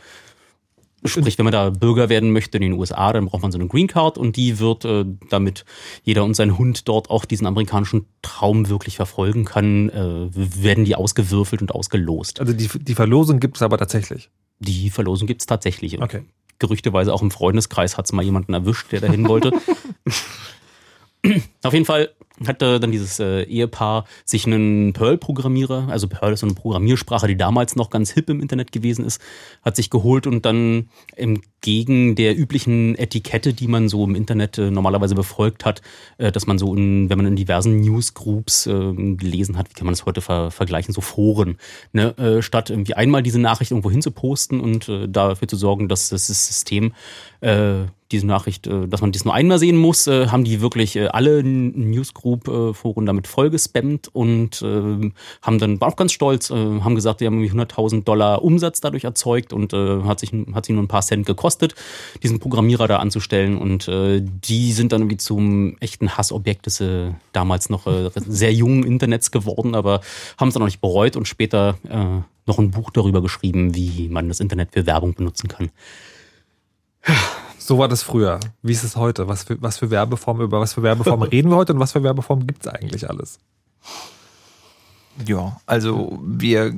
sprich, 1.06 1.38
wenn 1.38 1.44
man 1.46 1.52
da 1.52 1.70
Bürger 1.70 2.10
werden 2.10 2.32
möchte 2.32 2.58
in 2.58 2.64
den 2.64 2.74
USA, 2.74 3.14
dann 3.14 3.26
braucht 3.28 3.42
man 3.42 3.52
so 3.52 3.58
eine 3.58 3.68
Green 3.68 3.88
Card 3.88 4.18
und 4.18 4.36
die 4.36 4.60
wird, 4.60 4.86
äh, 4.86 5.06
damit 5.30 5.64
jeder 6.04 6.24
und 6.24 6.34
sein 6.36 6.58
Hund 6.58 6.88
dort 6.88 7.10
auch 7.10 7.26
diesen 7.26 7.46
amerikanischen 7.48 8.06
Traum 8.22 8.70
wirklich 8.70 8.96
verfolgen 8.98 9.46
kann, 9.46 9.90
äh, 9.90 10.30
werden 10.34 10.86
die 10.86 10.96
ausgewürfelt 10.96 11.62
und 11.62 11.72
ausgelost. 11.74 12.40
Also 12.40 12.54
die, 12.54 12.68
die 12.80 12.96
Verlosung 12.96 13.40
gibt 13.40 13.58
es 13.58 13.62
aber 13.62 13.78
tatsächlich. 13.78 14.30
Die 14.60 14.90
Verlosung 14.90 15.28
gibt's 15.28 15.46
tatsächlich. 15.46 15.98
Und 15.98 16.04
Okay. 16.04 16.24
gerüchteweise 16.60 17.14
auch 17.14 17.22
im 17.22 17.32
Freundeskreis 17.32 17.98
hat's 17.98 18.12
mal 18.12 18.24
jemanden 18.24 18.54
erwischt, 18.54 18.92
der 18.92 19.02
dahin 19.02 19.28
wollte. 19.28 19.52
Auf 21.64 21.74
jeden 21.74 21.86
Fall 21.86 22.10
hatte 22.46 22.80
dann 22.80 22.92
dieses 22.92 23.20
äh, 23.20 23.44
Ehepaar 23.44 24.06
sich 24.26 24.46
einen 24.46 24.94
Perl-Programmierer, 24.94 25.88
also 25.90 26.08
Perl 26.08 26.34
ist 26.34 26.42
so 26.42 26.46
eine 26.46 26.54
Programmiersprache, 26.56 27.28
die 27.28 27.38
damals 27.38 27.76
noch 27.76 27.90
ganz 27.90 28.12
hip 28.12 28.30
im 28.30 28.42
Internet 28.42 28.72
gewesen 28.72 29.06
ist, 29.06 29.22
hat 29.64 29.76
sich 29.76 29.90
geholt 29.90 30.28
und 30.28 30.46
dann 30.46 30.90
entgegen 31.16 32.16
der 32.16 32.38
üblichen 32.38 32.96
Etikette, 32.96 33.54
die 33.54 33.68
man 33.68 33.90
so 33.90 34.04
im 34.04 34.14
Internet 34.14 34.58
äh, 34.58 34.70
normalerweise 34.70 35.16
befolgt 35.16 35.66
hat, 35.66 35.82
äh, 36.18 36.32
dass 36.32 36.46
man 36.46 36.60
so, 36.60 36.76
in, 36.76 37.10
wenn 37.10 37.18
man 37.18 37.28
in 37.28 37.36
diversen 37.36 37.82
Newsgroups 37.82 38.68
äh, 38.68 38.94
gelesen 38.94 39.58
hat, 39.58 39.70
wie 39.70 39.74
kann 39.74 39.86
man 39.86 39.94
das 39.94 40.06
heute 40.06 40.22
ver 40.22 40.52
vergleichen, 40.52 40.94
so 40.94 41.02
Foren, 41.02 41.58
ne? 41.94 42.42
statt 42.42 42.70
irgendwie 42.70 42.94
einmal 42.94 43.24
diese 43.24 43.40
Nachricht 43.40 43.72
irgendwo 43.72 43.92
hin 43.92 44.02
zu 44.02 44.12
posten 44.12 44.60
und 44.60 44.90
dafür 45.08 45.48
zu 45.48 45.56
sorgen, 45.56 45.88
dass 45.88 46.10
das 46.10 46.28
System 46.28 46.94
diese 48.12 48.26
Nachricht, 48.26 48.68
äh, 48.68 48.88
dass 48.88 49.02
man 49.02 49.12
dies 49.12 49.26
nur 49.26 49.34
einmal 49.34 49.60
sehen 49.60 49.78
muss, 49.78 50.08
äh, 50.08 50.28
haben 50.28 50.44
die 50.44 50.62
wirklich 50.62 50.96
äh, 50.96 51.08
alle 51.08 51.44
Newsgroup-Foren 51.44 53.06
damit 53.06 53.28
vollgespammt 53.28 54.10
und 54.14 54.62
haben 54.62 55.60
dann 55.60 55.82
war 55.82 55.90
auch 55.90 55.96
ganz 55.96 56.12
stolz, 56.12 56.50
haben 56.50 56.96
gesagt, 56.96 57.22
die 57.22 57.26
haben 57.26 57.42
irgendwie 57.42 57.60
100.000 57.60 58.04
Dollar 58.04 58.44
Umsatz 58.44 58.82
dadurch 58.82 59.04
erzeugt 59.04 59.54
und 59.54 59.74
hat 59.74 60.20
sich 60.20 60.32
hat 60.54 60.66
sich 60.66 60.74
nur 60.74 60.84
ein 60.84 60.88
paar 60.88 61.02
Cent 61.02 61.26
gekostet, 61.26 61.76
diesen 62.24 62.40
Programmierer 62.40 62.88
da 62.88 62.98
anzustellen 62.98 63.58
und 63.58 63.88
die 63.88 64.72
sind 64.74 64.92
dann 64.92 65.02
irgendwie 65.02 65.18
zum 65.18 65.78
echten 65.80 66.18
Hassobjekt 66.18 66.66
des 66.66 66.84
damals 67.34 67.70
noch 67.70 67.88
sehr 68.28 68.54
jungen 68.54 68.84
Internets 68.84 69.32
geworden, 69.32 69.76
aber 69.76 70.02
haben 70.38 70.50
es 70.50 70.54
dann 70.54 70.62
noch 70.62 70.68
nicht 70.68 70.82
bereut 70.82 71.16
und 71.16 71.28
später 71.28 71.78
noch 72.46 72.60
ein 72.60 72.72
Buch 72.72 72.90
darüber 72.92 73.22
geschrieben, 73.22 73.76
wie 73.76 74.08
man 74.10 74.28
das 74.30 74.40
Internet 74.40 74.70
für 74.72 74.86
Werbung 74.86 75.14
benutzen 75.14 75.48
kann. 75.48 75.70
So 77.68 77.78
war 77.78 77.90
das 77.90 78.02
früher. 78.02 78.40
Wie 78.62 78.72
ist 78.72 78.86
es 78.86 78.96
heute? 78.96 79.28
Was 79.28 79.44
für, 79.44 79.62
was 79.62 79.78
für 79.78 79.92
Werbeformen, 79.92 80.42
über 80.42 80.62
was 80.62 80.72
für 80.72 80.84
Werbeformen 80.84 81.28
reden 81.32 81.52
wir 81.52 81.58
heute 81.58 81.74
und 81.74 81.82
was 81.82 81.92
für 81.92 82.02
Werbeformen 82.02 82.48
gibt 82.48 82.66
es 82.66 82.72
eigentlich 82.72 83.10
alles? 83.10 83.40
Ja, 85.26 85.60
also 85.66 86.18
wir, 86.24 86.74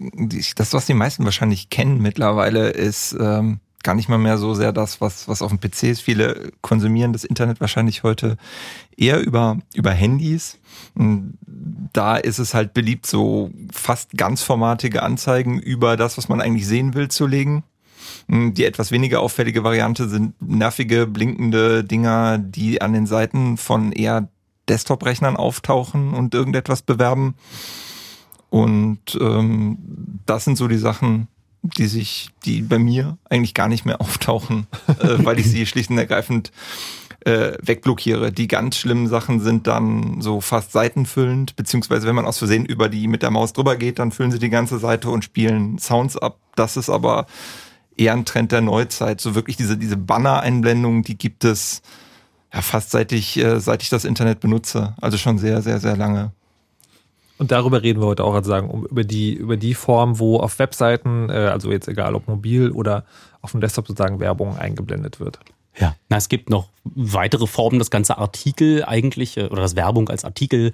das, 0.55 0.73
was 0.73 0.87
die 0.87 0.95
meisten 0.95 1.25
wahrscheinlich 1.25 1.69
kennen 1.69 2.01
mittlerweile, 2.01 2.69
ist 2.69 3.15
ähm, 3.19 3.59
gar 3.83 3.93
nicht 3.93 4.09
mal 4.09 4.17
mehr 4.17 4.39
so 4.39 4.55
sehr 4.55 4.71
das, 4.71 4.99
was, 4.99 5.27
was 5.27 5.43
auf 5.43 5.51
dem 5.51 5.59
PC 5.59 5.83
ist. 5.83 6.01
Viele 6.01 6.51
konsumieren 6.61 7.13
das 7.13 7.23
Internet 7.23 7.61
wahrscheinlich 7.61 8.01
heute 8.01 8.37
eher 8.97 9.21
über, 9.21 9.59
über 9.75 9.91
Handys. 9.91 10.57
Und 10.95 11.37
Da 11.93 12.17
ist 12.17 12.39
es 12.39 12.55
halt 12.55 12.73
beliebt, 12.73 13.05
so 13.05 13.51
fast 13.71 14.17
ganzformatige 14.17 15.03
Anzeigen 15.03 15.59
über 15.59 15.97
das, 15.97 16.17
was 16.17 16.29
man 16.29 16.41
eigentlich 16.41 16.65
sehen 16.65 16.95
will, 16.95 17.09
zu 17.09 17.27
legen. 17.27 17.63
Die 18.31 18.63
etwas 18.63 18.91
weniger 18.91 19.21
auffällige 19.21 19.63
Variante 19.63 20.07
sind 20.07 20.39
nervige, 20.39 21.07
blinkende 21.07 21.83
Dinger, 21.83 22.37
die 22.37 22.79
an 22.79 22.93
den 22.93 23.07
Seiten 23.07 23.57
von 23.57 23.91
eher 23.91 24.29
Desktop-Rechnern 24.69 25.35
auftauchen 25.35 26.13
und 26.13 26.35
irgendetwas 26.35 26.83
bewerben. 26.83 27.33
Und 28.51 29.17
ähm, 29.19 29.79
das 30.27 30.45
sind 30.45 30.57
so 30.57 30.67
die 30.67 30.77
Sachen, 30.77 31.27
die 31.63 31.87
sich, 31.87 32.29
die 32.45 32.61
bei 32.61 32.77
mir 32.77 33.17
eigentlich 33.29 33.55
gar 33.55 33.67
nicht 33.67 33.85
mehr 33.85 33.99
auftauchen, 33.99 34.67
äh, 34.87 34.93
weil 35.25 35.39
ich 35.39 35.49
sie 35.49 35.65
schlicht 35.65 35.89
und 35.89 35.97
ergreifend 35.97 36.51
äh, 37.25 37.53
wegblockiere. 37.63 38.31
Die 38.31 38.47
ganz 38.47 38.77
schlimmen 38.77 39.07
Sachen 39.07 39.39
sind 39.39 39.65
dann 39.65 40.21
so 40.21 40.39
fast 40.39 40.71
seitenfüllend, 40.71 41.55
beziehungsweise 41.55 42.07
wenn 42.07 42.15
man 42.15 42.25
aus 42.25 42.37
Versehen 42.37 42.65
über 42.65 42.89
die 42.89 43.07
mit 43.07 43.23
der 43.23 43.31
Maus 43.31 43.53
drüber 43.53 43.75
geht, 43.75 43.97
dann 43.97 44.11
füllen 44.11 44.31
sie 44.31 44.39
die 44.39 44.49
ganze 44.49 44.77
Seite 44.77 45.09
und 45.09 45.23
spielen 45.23 45.79
Sounds 45.79 46.15
ab. 46.15 46.37
Das 46.55 46.77
ist 46.77 46.89
aber 46.89 47.25
eher 47.99 48.13
ein 48.13 48.25
Trend 48.25 48.51
der 48.51 48.61
Neuzeit. 48.61 49.21
So 49.21 49.35
wirklich 49.35 49.57
diese, 49.57 49.77
diese 49.77 49.97
Banner-Einblendungen, 49.97 51.03
die 51.03 51.17
gibt 51.17 51.43
es 51.43 51.81
ja 52.53 52.61
fast 52.61 52.91
seit 52.91 53.11
ich, 53.11 53.37
äh, 53.37 53.59
seit 53.59 53.83
ich 53.83 53.89
das 53.89 54.05
Internet 54.05 54.39
benutze. 54.39 54.95
Also 55.01 55.17
schon 55.17 55.37
sehr, 55.37 55.61
sehr, 55.61 55.79
sehr 55.79 55.95
lange. 55.95 56.31
Und 57.37 57.51
darüber 57.51 57.83
reden 57.83 58.01
wir 58.01 58.07
heute 58.07 58.25
auch, 58.25 58.33
also 58.33 58.49
sagen, 58.49 58.69
um, 58.69 58.85
über 58.85 59.03
die, 59.03 59.33
über 59.33 59.55
die 59.55 59.73
Form, 59.73 60.19
wo 60.19 60.37
auf 60.39 60.59
Webseiten, 60.59 61.29
äh, 61.29 61.33
also 61.33 61.71
jetzt 61.71 61.87
egal 61.87 62.15
ob 62.15 62.27
mobil 62.27 62.71
oder 62.71 63.05
auf 63.41 63.51
dem 63.51 63.61
Desktop 63.61 63.87
sozusagen 63.87 64.19
Werbung 64.19 64.57
eingeblendet 64.57 65.19
wird. 65.19 65.39
Ja. 65.77 65.95
Na, 66.09 66.17
es 66.17 66.27
gibt 66.27 66.49
noch 66.49 66.67
weitere 66.83 67.47
Formen, 67.47 67.79
das 67.79 67.91
ganze 67.91 68.17
Artikel 68.17 68.83
eigentlich 68.83 69.37
äh, 69.37 69.45
oder 69.45 69.61
das 69.61 69.77
Werbung 69.77 70.09
als 70.09 70.25
Artikel 70.25 70.73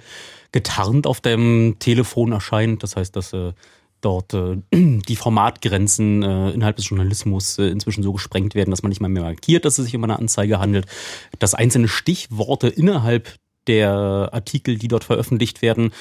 getarnt 0.51 1.05
auf 1.05 1.22
dem 1.22 1.75
Telefon 1.79 2.32
erscheint. 2.32 2.82
Das 2.82 2.96
heißt, 2.96 3.15
dass 3.15 3.34
äh, 3.34 3.53
dort 4.02 4.34
äh, 4.34 4.58
die 4.74 5.16
Formatgrenzen 5.16 6.24
äh, 6.24 6.52
innerhalb 6.52 6.75
des 6.75 6.90
Journalismus 6.90 7.58
äh, 7.58 7.68
inzwischen 7.68 8.04
so 8.04 8.14
gesprengt 8.14 8.56
werden, 8.56 8.72
dass 8.72 8.84
man 8.84 8.90
nicht 8.90 9.02
mal 9.02 9.10
mehr 9.10 9.24
markiert, 9.24 9.66
dass 9.66 9.78
es 9.78 9.86
sich 9.86 9.96
um 9.96 10.04
eine 10.04 10.20
Anzeige 10.20 10.60
handelt. 10.60 10.86
Dass 11.40 11.54
einzelne 11.54 11.88
Stichworte 11.88 12.68
innerhalb 12.68 13.34
der 13.68 14.30
Artikel, 14.32 14.78
die 14.78 14.88
dort 14.88 15.04
veröffentlicht 15.04 15.62
werden, 15.62 15.92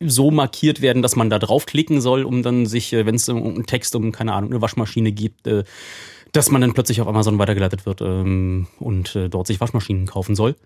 so 0.00 0.30
markiert 0.30 0.82
werden, 0.82 1.02
dass 1.02 1.16
man 1.16 1.30
da 1.30 1.38
draufklicken 1.38 2.00
soll, 2.00 2.24
um 2.24 2.42
dann 2.42 2.66
sich, 2.66 2.92
äh, 2.92 3.06
wenn 3.06 3.14
es 3.14 3.28
um 3.28 3.42
einen 3.42 3.66
Text 3.66 3.94
um, 3.96 4.12
keine 4.12 4.32
Ahnung, 4.34 4.50
eine 4.50 4.60
Waschmaschine 4.60 5.12
gibt, 5.12 5.46
äh, 5.46 5.64
dass 6.32 6.50
man 6.50 6.60
dann 6.60 6.74
plötzlich 6.74 7.00
auf 7.00 7.08
Amazon 7.08 7.38
weitergeleitet 7.38 7.86
wird 7.86 8.02
ähm, 8.02 8.66
und 8.78 9.16
äh, 9.16 9.28
dort 9.28 9.46
sich 9.46 9.60
Waschmaschinen 9.60 10.06
kaufen 10.06 10.34
soll. 10.34 10.56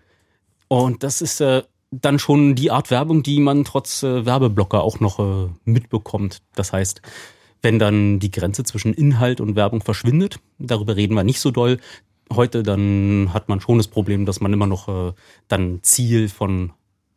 Und 0.67 1.03
das 1.03 1.21
ist 1.21 1.43
dann 1.91 2.19
schon 2.19 2.55
die 2.55 2.71
Art 2.71 2.89
Werbung, 2.89 3.21
die 3.21 3.39
man 3.39 3.65
trotz 3.65 4.01
äh, 4.03 4.25
Werbeblocker 4.25 4.81
auch 4.81 4.99
noch 4.99 5.19
äh, 5.19 5.49
mitbekommt. 5.65 6.41
Das 6.55 6.73
heißt, 6.73 7.01
wenn 7.61 7.79
dann 7.79 8.19
die 8.19 8.31
Grenze 8.31 8.63
zwischen 8.63 8.93
Inhalt 8.93 9.41
und 9.41 9.55
Werbung 9.55 9.81
verschwindet, 9.81 10.39
darüber 10.57 10.95
reden 10.95 11.15
wir 11.15 11.23
nicht 11.23 11.41
so 11.41 11.51
doll 11.51 11.77
heute, 12.31 12.63
dann 12.63 13.33
hat 13.33 13.49
man 13.49 13.59
schon 13.59 13.77
das 13.77 13.89
Problem, 13.89 14.25
dass 14.25 14.39
man 14.39 14.53
immer 14.53 14.67
noch 14.67 14.87
äh, 14.87 15.13
dann 15.49 15.79
Ziel 15.83 16.29
von 16.29 16.71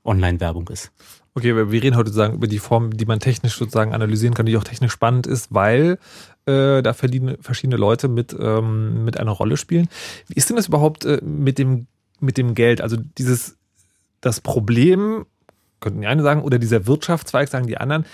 Online-Werbung 0.04 0.68
ist. 0.68 0.92
Okay, 1.36 1.54
wir 1.56 1.70
reden 1.70 1.96
heute 1.96 2.10
sozusagen 2.10 2.34
über 2.34 2.46
die 2.46 2.58
Form, 2.58 2.96
die 2.96 3.06
man 3.06 3.20
technisch 3.20 3.56
sozusagen 3.56 3.94
analysieren 3.94 4.34
kann, 4.34 4.46
die 4.46 4.56
auch 4.56 4.64
technisch 4.64 4.92
spannend 4.92 5.26
ist, 5.26 5.52
weil 5.52 5.98
äh, 6.46 6.82
da 6.82 6.92
verschiedene, 6.92 7.38
verschiedene 7.40 7.76
Leute 7.76 8.08
mit, 8.08 8.36
ähm, 8.38 9.04
mit 9.04 9.18
einer 9.18 9.32
Rolle 9.32 9.56
spielen. 9.56 9.88
Wie 10.28 10.34
ist 10.34 10.48
denn 10.48 10.56
das 10.56 10.68
überhaupt 10.68 11.04
äh, 11.04 11.20
mit, 11.24 11.58
dem, 11.58 11.86
mit 12.20 12.38
dem 12.38 12.54
Geld? 12.54 12.80
Also 12.80 12.96
dieses, 12.96 13.56
das 14.24 14.40
Problem, 14.40 15.26
könnten 15.80 16.00
die 16.00 16.06
einen 16.06 16.22
sagen, 16.22 16.42
oder 16.42 16.58
dieser 16.58 16.86
Wirtschaftszweig, 16.86 17.48
sagen 17.48 17.66
die 17.66 17.78
anderen, 17.78 18.06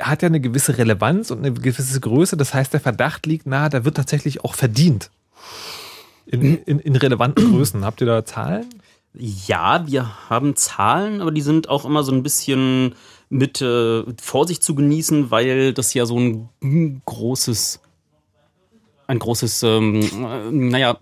hat 0.00 0.22
ja 0.22 0.28
eine 0.28 0.40
gewisse 0.40 0.78
Relevanz 0.78 1.30
und 1.30 1.38
eine 1.38 1.52
gewisse 1.52 2.00
Größe. 2.00 2.36
Das 2.36 2.54
heißt, 2.54 2.72
der 2.72 2.80
Verdacht 2.80 3.26
liegt 3.26 3.46
nahe, 3.46 3.68
da 3.68 3.84
wird 3.84 3.96
tatsächlich 3.96 4.44
auch 4.44 4.54
verdient. 4.54 5.10
In, 6.26 6.56
in, 6.64 6.78
in 6.78 6.96
relevanten 6.96 7.50
Größen. 7.52 7.84
Habt 7.84 8.00
ihr 8.00 8.06
da 8.06 8.24
Zahlen? 8.24 8.66
Ja, 9.12 9.86
wir 9.86 10.28
haben 10.30 10.56
Zahlen, 10.56 11.20
aber 11.20 11.30
die 11.30 11.42
sind 11.42 11.68
auch 11.68 11.84
immer 11.84 12.02
so 12.02 12.12
ein 12.12 12.22
bisschen 12.22 12.94
mit 13.28 13.60
äh, 13.60 14.02
Vorsicht 14.20 14.62
zu 14.62 14.74
genießen, 14.74 15.30
weil 15.30 15.72
das 15.72 15.94
ja 15.94 16.06
so 16.06 16.18
ein 16.18 17.02
großes, 17.04 17.80
ein 19.06 19.18
großes, 19.18 19.62
ähm, 19.64 20.00
äh, 20.00 20.50
naja, 20.50 20.98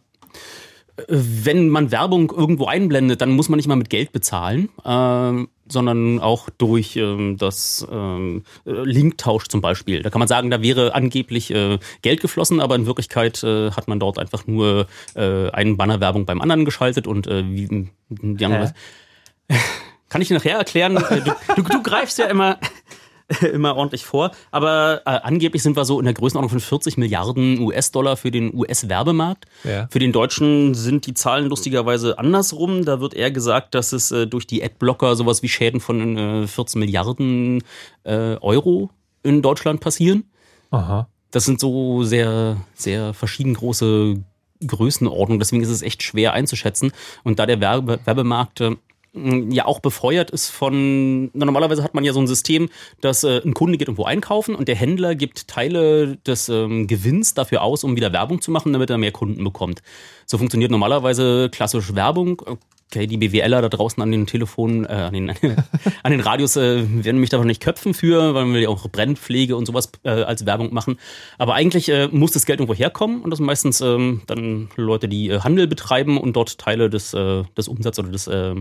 wenn 1.09 1.69
man 1.69 1.91
Werbung 1.91 2.31
irgendwo 2.31 2.67
einblendet, 2.67 3.21
dann 3.21 3.31
muss 3.31 3.49
man 3.49 3.57
nicht 3.57 3.67
mal 3.67 3.77
mit 3.77 3.89
Geld 3.89 4.13
bezahlen, 4.13 4.69
ähm, 4.85 5.49
sondern 5.67 6.21
auch 6.21 6.51
durch 6.51 6.97
ähm, 6.97 7.39
das 7.39 7.87
ähm, 7.91 8.45
äh, 8.67 8.71
Linktausch 8.71 9.49
zum 9.49 9.63
Beispiel. 9.63 10.03
Da 10.03 10.11
kann 10.11 10.19
man 10.19 10.29
sagen, 10.29 10.51
da 10.51 10.61
wäre 10.61 10.95
angeblich 10.95 11.51
äh, 11.51 11.79
Geld 12.03 12.21
geflossen, 12.21 12.61
aber 12.61 12.75
in 12.75 12.87
Wirklichkeit 12.87 13.43
äh, 13.43 13.71
hat 13.71 13.89
man 13.89 14.01
dort 14.01 14.19
einfach 14.19 14.47
nur 14.47 14.87
äh, 15.15 15.49
einen 15.51 15.77
Banner 15.79 16.01
Werbung 16.01 16.27
beim 16.27 16.41
anderen 16.43 16.65
geschaltet 16.65 17.07
und 17.07 17.27
äh, 17.27 17.45
wie 17.49 17.91
die 18.11 18.45
andere. 18.45 18.75
Kann 20.11 20.21
ich 20.21 20.29
dir 20.29 20.35
nachher 20.35 20.59
erklären? 20.59 20.97
Äh, 20.97 21.23
Du, 21.23 21.63
du, 21.63 21.63
du 21.63 21.83
greifst 21.83 22.19
ja 22.19 22.27
immer 22.27 22.59
immer 23.53 23.77
ordentlich 23.77 24.05
vor. 24.05 24.33
Aber 24.51 25.03
äh, 25.05 25.11
angeblich 25.11 25.63
sind 25.63 25.77
wir 25.77 25.85
so 25.85 25.99
in 25.99 26.05
der 26.05 26.15
Größenordnung 26.15 26.51
von 26.51 26.61
40 26.61 26.99
Milliarden 26.99 27.61
US-Dollar 27.61 28.17
für 28.17 28.31
den 28.31 28.55
US-Werbemarkt. 28.55 29.47
Ja. 29.65 29.89
Für 29.91 29.99
den 29.99 30.13
Deutschen 30.13 30.75
sind 30.75 31.07
die 31.07 31.15
Zahlen 31.15 31.47
lustigerweise 31.47 32.19
andersrum. 32.19 32.85
Da 32.85 33.01
wird 33.01 33.15
eher 33.15 33.31
gesagt, 33.31 33.75
dass 33.75 33.93
es 33.93 34.11
äh, 34.11 34.27
durch 34.27 34.47
die 34.47 34.63
Adblocker 34.63 35.17
sowas 35.17 35.43
wie 35.43 35.49
Schäden 35.49 35.81
von 35.81 36.17
äh, 36.17 36.47
14 36.47 36.79
Milliarden 36.79 37.63
äh, 38.05 38.37
Euro 38.41 38.91
in 39.23 39.43
Deutschland 39.43 39.81
passieren. 39.81 40.25
Aha. 40.71 41.07
das 41.33 41.45
sind 41.45 41.61
so 41.61 42.03
sehr, 42.03 42.57
sehr 42.75 43.13
verschieden 43.13 43.53
große 43.53 44.17
Größenordnungen. 44.67 45.39
Deswegen 45.39 45.63
ist 45.63 45.69
es 45.69 45.83
echt 45.83 46.03
schwer 46.03 46.33
einzuschätzen. 46.33 46.93
Und 47.25 47.39
da 47.39 47.47
der 47.47 47.61
Werbe 47.61 48.01
Werbemarkt 48.05 48.61
äh, 48.61 48.77
ja 49.15 49.67
auch 49.67 49.81
befeuert 49.81 50.31
ist 50.31 50.49
von, 50.49 51.31
normalerweise 51.35 51.83
hat 51.83 51.95
man 51.95 52.03
ja 52.03 52.15
so 52.15 52.21
ein 52.21 52.27
System, 52.27 52.71
dass 53.01 53.25
äh, 53.25 53.43
ein 53.45 53.53
Kunde 53.53 53.77
geht 53.77 53.89
irgendwo 53.89 54.05
einkaufen 54.05 54.55
und 54.55 54.69
der 54.69 54.77
Händler 54.77 55.15
gibt 55.15 55.49
Teile 55.49 56.17
des 56.27 56.49
ähm, 56.49 56.87
Gewinns 56.87 57.35
dafür 57.35 57.63
aus, 57.63 57.85
um 57.85 57.95
wieder 57.95 58.13
Werbung 58.13 58.41
zu 58.41 58.51
machen, 58.51 58.73
damit 58.73 58.89
er 58.89 58.97
mehr 58.97 59.13
Kunden 59.13 59.45
bekommt. 59.45 59.83
So 60.25 60.39
funktioniert 60.39 60.71
normalerweise 60.71 61.51
klassisch 61.51 61.95
Werbung. 61.95 62.43
Okay, 62.93 63.07
die 63.07 63.17
BWLer 63.17 63.63
da 63.63 63.71
draußen 63.71 64.03
an 64.03 64.13
den 64.13 64.27
Telefonen, 64.27 64.85
äh, 64.85 64.89
an, 64.89 65.15
den, 65.15 65.31
an 66.03 66.13
den 66.13 66.21
Radios 66.21 66.57
äh, 66.57 66.85
werden 67.03 67.23
mich 67.23 67.31
davon 67.31 67.47
nicht 67.47 67.63
köpfen 67.63 67.95
für, 67.95 68.35
weil 68.35 68.53
wir 68.53 68.61
ja 68.61 68.69
auch 68.69 68.87
Brennpflege 68.87 69.57
und 69.57 69.65
sowas 69.65 69.91
äh, 70.03 70.11
als 70.11 70.45
Werbung 70.45 70.75
machen. 70.75 70.99
Aber 71.39 71.55
eigentlich 71.55 71.89
äh, 71.89 72.09
muss 72.09 72.33
das 72.33 72.45
Geld 72.45 72.61
irgendwo 72.61 72.75
herkommen 72.75 73.23
und 73.23 73.31
das 73.31 73.39
sind 73.39 73.47
meistens 73.47 73.81
ähm, 73.81 74.21
dann 74.27 74.69
Leute, 74.77 75.09
die 75.09 75.31
äh, 75.31 75.41
Handel 75.41 75.69
betreiben 75.69 76.19
und 76.19 76.37
dort 76.37 76.59
Teile 76.59 76.91
des, 76.91 77.15
äh, 77.15 77.45
des 77.57 77.67
Umsatzes 77.67 78.05
oder 78.05 78.13
des, 78.13 78.27
äh, 78.27 78.55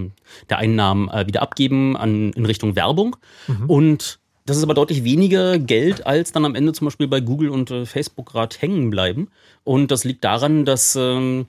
der 0.50 0.58
Einnahmen 0.58 1.10
äh, 1.10 1.28
wieder 1.28 1.42
abgeben 1.42 1.98
an, 1.98 2.32
in 2.32 2.46
Richtung 2.46 2.78
Werbung. 2.78 3.18
Mhm. 3.48 3.70
Und 3.70 4.20
das 4.46 4.56
ist 4.56 4.64
aber 4.64 4.76
deutlich 4.76 5.04
weniger 5.04 5.60
Geld, 5.60 6.08
als 6.08 6.32
dann 6.32 6.46
am 6.46 6.56
Ende 6.56 6.72
zum 6.72 6.86
Beispiel 6.86 7.10
bei 7.10 7.20
Google 7.20 7.50
und 7.50 7.70
äh, 7.70 7.86
Facebook 7.86 8.32
gerade 8.32 8.56
hängen 8.58 8.90
bleiben. 8.92 9.28
Und 9.66 9.92
das 9.92 10.06
liegt 10.06 10.24
daran, 10.24 10.64
dass 10.64 10.96
ähm, 10.96 11.48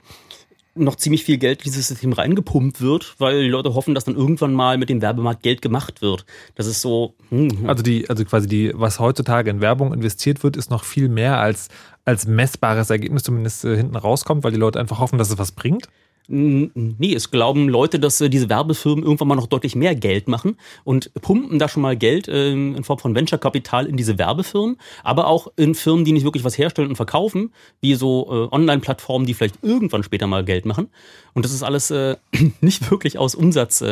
noch 0.75 0.95
ziemlich 0.95 1.23
viel 1.23 1.37
Geld 1.37 1.59
in 1.59 1.65
dieses 1.65 1.87
System 1.87 2.13
reingepumpt 2.13 2.81
wird, 2.81 3.15
weil 3.19 3.43
die 3.43 3.49
Leute 3.49 3.75
hoffen, 3.75 3.93
dass 3.93 4.05
dann 4.05 4.15
irgendwann 4.15 4.53
mal 4.53 4.77
mit 4.77 4.89
dem 4.89 5.01
Werbemarkt 5.01 5.43
Geld 5.43 5.61
gemacht 5.61 6.01
wird. 6.01 6.25
Das 6.55 6.65
ist 6.65 6.81
so. 6.81 7.13
Hm. 7.29 7.69
Also 7.69 7.83
die, 7.83 8.09
also 8.09 8.25
quasi 8.25 8.47
die, 8.47 8.71
was 8.73 8.99
heutzutage 8.99 9.49
in 9.49 9.61
Werbung 9.61 9.93
investiert 9.93 10.43
wird, 10.43 10.57
ist 10.57 10.71
noch 10.71 10.83
viel 10.83 11.09
mehr 11.09 11.39
als 11.39 11.69
als 12.05 12.27
messbares 12.27 12.89
Ergebnis 12.89 13.23
zumindest 13.23 13.63
äh, 13.63 13.77
hinten 13.77 13.95
rauskommt, 13.95 14.43
weil 14.43 14.51
die 14.51 14.57
Leute 14.57 14.79
einfach 14.79 14.99
hoffen, 14.99 15.17
dass 15.17 15.29
es 15.29 15.37
was 15.37 15.53
bringt. 15.53 15.87
Nee, 16.27 17.13
es 17.13 17.31
glauben 17.31 17.67
Leute, 17.67 17.99
dass 17.99 18.21
äh, 18.21 18.29
diese 18.29 18.49
Werbefirmen 18.49 19.03
irgendwann 19.03 19.27
mal 19.27 19.35
noch 19.35 19.47
deutlich 19.47 19.75
mehr 19.75 19.93
Geld 19.93 20.29
machen 20.29 20.57
und 20.85 21.13
pumpen 21.15 21.59
da 21.59 21.67
schon 21.67 21.81
mal 21.81 21.97
Geld 21.97 22.29
äh, 22.29 22.51
in 22.51 22.83
Form 22.83 22.99
von 22.99 23.13
Venture-Kapital 23.13 23.85
in 23.87 23.97
diese 23.97 24.17
Werbefirmen, 24.17 24.77
aber 25.03 25.27
auch 25.27 25.47
in 25.57 25.75
Firmen, 25.75 26.05
die 26.05 26.13
nicht 26.13 26.23
wirklich 26.23 26.45
was 26.45 26.57
herstellen 26.57 26.87
und 26.89 26.95
verkaufen, 26.95 27.51
wie 27.81 27.95
so 27.95 28.27
äh, 28.29 28.55
Online-Plattformen, 28.55 29.25
die 29.25 29.33
vielleicht 29.33 29.63
irgendwann 29.63 30.03
später 30.03 30.27
mal 30.27 30.45
Geld 30.45 30.65
machen. 30.65 30.87
Und 31.33 31.43
das 31.43 31.51
ist 31.51 31.61
alles 31.61 31.91
äh, 31.91 32.15
nicht 32.61 32.89
wirklich 32.89 33.17
aus 33.17 33.35
Umsatz 33.35 33.83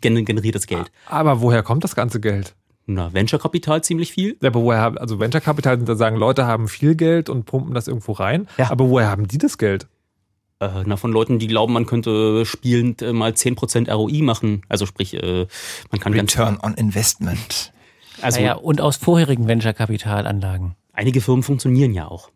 generiertes 0.00 0.66
Geld. 0.66 0.92
Aber 1.06 1.40
woher 1.40 1.62
kommt 1.62 1.82
das 1.82 1.96
ganze 1.96 2.20
Geld? 2.20 2.54
Na, 2.86 3.12
Venture-Kapital 3.12 3.82
ziemlich 3.82 4.12
viel. 4.12 4.36
Ja, 4.40 4.48
aber 4.48 4.62
woher, 4.62 5.00
also 5.00 5.20
Venture-Kapital 5.20 5.76
sind 5.78 5.88
da 5.88 5.94
sagen, 5.94 6.16
Leute 6.16 6.46
haben 6.46 6.68
viel 6.68 6.94
Geld 6.94 7.28
und 7.28 7.46
pumpen 7.46 7.74
das 7.74 7.88
irgendwo 7.88 8.12
rein. 8.12 8.48
Ja. 8.58 8.70
Aber 8.70 8.88
woher 8.88 9.08
haben 9.08 9.28
die 9.28 9.38
das 9.38 9.56
Geld? 9.56 9.86
Äh, 10.62 10.84
na, 10.86 10.96
von 10.96 11.12
Leuten, 11.12 11.38
die 11.38 11.48
glauben, 11.48 11.72
man 11.72 11.86
könnte 11.86 12.46
spielend 12.46 13.02
äh, 13.02 13.12
mal 13.12 13.32
10% 13.32 13.90
ROI 13.90 14.22
machen. 14.22 14.62
Also 14.68 14.86
sprich, 14.86 15.14
äh, 15.14 15.46
man 15.90 16.00
kann 16.00 16.12
Return 16.12 16.58
on 16.62 16.74
Investment. 16.74 17.72
Also, 18.20 18.40
naja, 18.40 18.54
und 18.54 18.80
aus 18.80 18.96
vorherigen 18.96 19.48
Venture-Kapitalanlagen. 19.48 20.76
Einige 20.92 21.20
Firmen 21.20 21.42
funktionieren 21.42 21.94
ja 21.94 22.06
auch. 22.06 22.30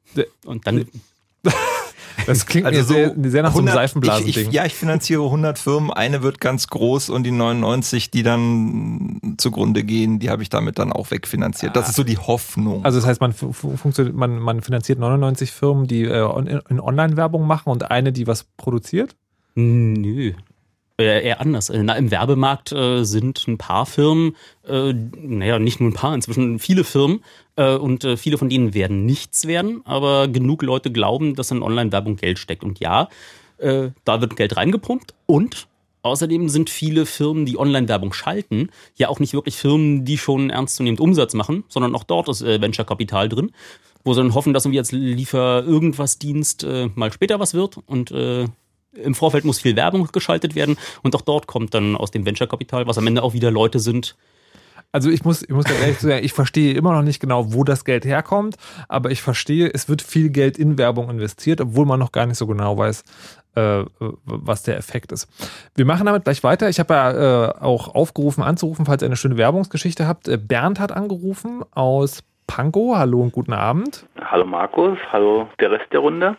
Und 0.45 0.67
dann 0.67 0.87
Das 2.27 2.47
klingt 2.47 2.67
also 2.67 2.79
mir 2.79 2.85
sehr, 2.85 3.31
sehr 3.31 3.43
nach 3.43 3.51
100, 3.51 3.53
so 3.53 3.59
einem 3.59 3.69
Seifenblasen-Ding. 3.69 4.51
Ja, 4.51 4.65
ich 4.65 4.75
finanziere 4.75 5.25
100 5.25 5.59
Firmen, 5.59 5.91
eine 5.93 6.23
wird 6.23 6.41
ganz 6.41 6.69
groß 6.69 7.11
und 7.11 7.25
die 7.25 7.31
99, 7.31 8.11
die 8.11 8.23
dann 8.23 9.35
zugrunde 9.39 9.85
gehen, 9.85 10.19
die 10.19 10.31
habe 10.31 10.43
ich 10.43 10.49
damit 10.49 10.79
dann 10.79 10.93
auch 10.93 11.11
wegfinanziert. 11.11 11.77
Das 11.77 11.89
ist 11.89 11.97
so 11.97 12.05
die 12.05 12.19
Hoffnung. 12.19 12.85
Also 12.85 12.99
das 12.99 13.07
heißt, 13.07 13.21
man, 13.21 13.33
funktioniert, 13.33 14.17
man, 14.17 14.39
man 14.39 14.63
finanziert 14.63 14.99
99 14.99 15.53
Firmen, 15.53 15.87
die 15.87 16.05
äh, 16.05 16.61
in 16.69 16.81
Online-Werbung 16.81 17.47
machen 17.47 17.71
und 17.71 17.91
eine, 17.91 18.13
die 18.13 18.27
was 18.27 18.45
produziert? 18.57 19.17
Nö. 19.55 20.33
Äh, 20.99 21.27
eher 21.27 21.41
anders. 21.41 21.71
Na, 21.75 21.95
Im 21.95 22.11
Werbemarkt 22.11 22.73
äh, 22.73 23.05
sind 23.05 23.47
ein 23.47 23.59
paar 23.59 23.85
Firmen, 23.85 24.35
äh, 24.67 24.95
naja, 24.95 25.59
nicht 25.59 25.79
nur 25.79 25.91
ein 25.91 25.95
paar, 25.95 26.15
inzwischen 26.15 26.59
viele 26.59 26.85
Firmen, 26.85 27.23
äh, 27.57 27.75
und 27.75 28.05
äh, 28.05 28.17
viele 28.17 28.39
von 28.39 28.49
denen 28.49 28.73
werden 28.73 29.05
nichts 29.05 29.47
werden, 29.47 29.83
aber 29.85 30.27
genug 30.27 30.63
Leute 30.63 30.91
glauben, 30.91 31.35
dass 31.35 31.51
in 31.51 31.63
Online-Werbung 31.63 32.17
Geld 32.17 32.39
steckt. 32.39 32.65
Und 32.65 32.81
ja, 32.81 33.09
äh, 33.59 33.91
da 34.05 34.21
wird 34.23 34.37
Geld 34.37 34.57
reingepumpt 34.57 35.15
und 35.27 35.69
Außerdem 36.07 36.49
sind 36.49 36.71
viele 36.71 37.05
Firmen, 37.05 37.47
die 37.47 37.59
Online-Werbung 37.59 38.13
schalten, 38.13 38.69
ja 38.95 39.09
auch 39.09 39.19
nicht 39.19 39.35
wirklich 39.35 39.57
Firmen, 39.57 40.05
die 40.05 40.19
schon 40.19 40.51
ernstzunehmend 40.51 41.01
Umsatz 41.01 41.35
machen, 41.35 41.65
sondern 41.67 41.97
auch 41.97 42.05
dort 42.05 42.29
ist 42.29 42.43
äh, 42.43 42.61
Venture-Kapital 42.61 43.29
drin, 43.29 43.51
wo 44.05 44.15
sie 44.15 44.21
dann 44.23 44.33
hoffen, 44.33 44.55
dass 44.55 44.65
irgendwie 44.65 44.79
als 44.79 44.93
Liefer 44.93 45.65
irgendwas 45.67 46.21
Dienst 46.21 46.63
äh, 46.63 46.91
mal 46.95 47.13
später 47.13 47.41
was 47.41 47.55
wird 47.55 47.79
und 47.87 48.13
äh, 48.13 48.45
im 49.03 49.15
Vorfeld 49.15 49.45
muss 49.45 49.61
viel 49.61 49.77
Werbung 49.77 50.09
geschaltet 50.13 50.55
werden 50.55 50.77
und 51.03 51.15
auch 51.15 51.23
dort 51.23 51.47
kommt 51.47 51.75
dann 51.75 51.97
aus 51.97 52.11
dem 52.11 52.27
Venture-Kapital, 52.27 52.87
was 52.87 52.99
am 52.99 53.07
Ende 53.07 53.23
auch 53.23 53.35
wieder 53.35 53.51
Leute 53.51 53.79
sind, 53.79 54.17
also 54.93 55.11
ich 55.11 55.25
muss, 55.25 55.43
ich 55.43 55.51
muss 55.51 55.67
ganz 55.67 55.81
ehrlich 55.81 55.99
sagen, 56.01 56.25
ich 56.25 56.33
verstehe 56.33 56.75
immer 56.75 56.93
noch 56.93 57.03
nicht 57.03 57.21
genau, 57.21 57.53
wo 57.53 57.65
das 57.65 57.85
Geld 57.85 58.07
herkommt, 58.07 58.57
aber 58.89 59.11
ich 59.11 59.21
verstehe, 59.21 59.71
es 59.73 59.89
wird 59.89 60.03
viel 60.03 60.31
Geld 60.31 60.59
in 60.59 60.79
Werbung 60.79 61.11
investiert, 61.11 61.61
obwohl 61.61 61.85
man 61.87 62.01
noch 62.01 62.13
gar 62.13 62.27
nicht 62.27 62.39
so 62.39 62.47
genau 62.47 62.79
weiß, 62.79 63.05
äh, 63.57 63.85
was 64.25 64.63
der 64.63 64.79
Effekt 64.79 65.13
ist. 65.13 65.29
Wir 65.75 65.85
machen 65.85 66.07
damit 66.07 66.25
gleich 66.25 66.43
weiter. 66.43 66.69
Ich 66.69 66.79
habe 66.79 66.95
ja 66.95 67.49
äh, 67.51 67.61
auch 67.61 67.95
aufgerufen, 67.95 68.43
anzurufen, 68.43 68.87
falls 68.87 69.03
ihr 69.03 69.07
eine 69.07 69.17
schöne 69.17 69.37
Werbungsgeschichte 69.37 70.07
habt. 70.07 70.29
Äh, 70.29 70.39
Bernd 70.39 70.81
hat 70.81 70.93
angerufen 70.93 71.63
aus 71.73 72.23
Pankow. 72.47 72.97
Hallo 72.97 73.21
und 73.21 73.33
guten 73.33 73.53
Abend. 73.53 74.07
Hallo 74.19 74.47
Markus, 74.47 74.99
hallo 75.13 75.49
der 75.61 75.73
Rest 75.73 75.93
der 75.93 76.01
Runde. 76.01 76.37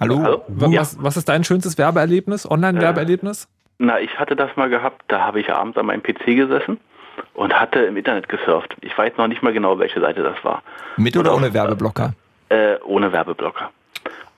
Hallo. 0.00 0.22
hallo? 0.22 0.44
Was, 0.48 0.96
was, 1.02 1.16
ist 1.16 1.28
dein 1.28 1.44
schönstes 1.44 1.78
Werbeerlebnis, 1.78 2.50
Online-Werbeerlebnis? 2.50 3.44
Äh, 3.44 3.46
na, 3.78 4.00
ich 4.00 4.18
hatte 4.18 4.36
das 4.36 4.56
mal 4.56 4.68
gehabt, 4.68 5.02
da 5.08 5.20
habe 5.20 5.40
ich 5.40 5.52
abends 5.52 5.76
an 5.78 5.86
meinem 5.86 6.02
PC 6.02 6.26
gesessen 6.26 6.80
und 7.34 7.58
hatte 7.58 7.80
im 7.80 7.96
Internet 7.96 8.28
gesurft. 8.28 8.74
Ich 8.80 8.96
weiß 8.96 9.16
noch 9.16 9.28
nicht 9.28 9.42
mal 9.42 9.52
genau, 9.52 9.78
welche 9.78 10.00
Seite 10.00 10.22
das 10.22 10.42
war. 10.44 10.62
Mit 10.96 11.16
oder 11.16 11.34
ohne 11.34 11.52
Werbeblocker? 11.52 12.14
Äh, 12.48 12.76
ohne 12.84 13.12
Werbeblocker. 13.12 13.70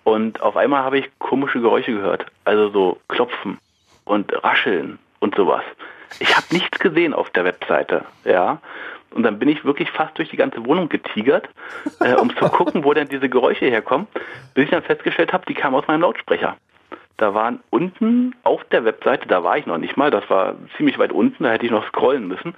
Und 0.05 0.41
auf 0.41 0.57
einmal 0.57 0.85
habe 0.85 0.99
ich 0.99 1.11
komische 1.19 1.61
Geräusche 1.61 1.93
gehört. 1.93 2.27
Also 2.45 2.71
so 2.71 3.01
Klopfen 3.09 3.59
und 4.05 4.33
Rascheln 4.45 4.99
und 5.21 5.35
sowas. 5.35 5.65
Ich 6.21 6.37
habe 6.37 6.47
nichts 6.51 6.79
gesehen 6.79 7.13
auf 7.13 7.31
der 7.31 7.45
Webseite, 7.45 8.05
ja. 8.25 8.59
Und 9.11 9.23
dann 9.23 9.39
bin 9.39 9.49
ich 9.49 9.65
wirklich 9.65 9.91
fast 9.91 10.17
durch 10.19 10.29
die 10.29 10.37
ganze 10.37 10.65
Wohnung 10.67 10.89
getigert, 10.89 11.49
äh, 12.01 12.15
um 12.15 12.35
zu 12.37 12.45
gucken, 12.49 12.85
wo 12.85 12.93
denn 12.93 13.09
diese 13.09 13.29
Geräusche 13.29 13.67
herkommen, 13.67 14.07
bis 14.55 14.65
ich 14.65 14.71
dann 14.71 14.83
festgestellt 14.83 15.33
habe, 15.33 15.47
die 15.47 15.55
kamen 15.55 15.77
aus 15.77 15.87
meinem 15.87 16.03
Lautsprecher. 16.03 16.57
Da 17.17 17.33
waren 17.33 17.61
unten 17.71 18.35
auf 18.43 18.63
der 18.65 18.85
Webseite, 18.85 19.27
da 19.27 19.43
war 19.43 19.57
ich 19.57 19.67
noch 19.67 19.79
nicht 19.79 19.97
mal, 19.97 20.11
das 20.11 20.29
war 20.29 20.55
ziemlich 20.77 20.99
weit 20.99 21.13
unten, 21.13 21.45
da 21.45 21.51
hätte 21.51 21.65
ich 21.65 21.73
noch 21.73 21.87
scrollen 21.87 22.29
müssen, 22.29 22.55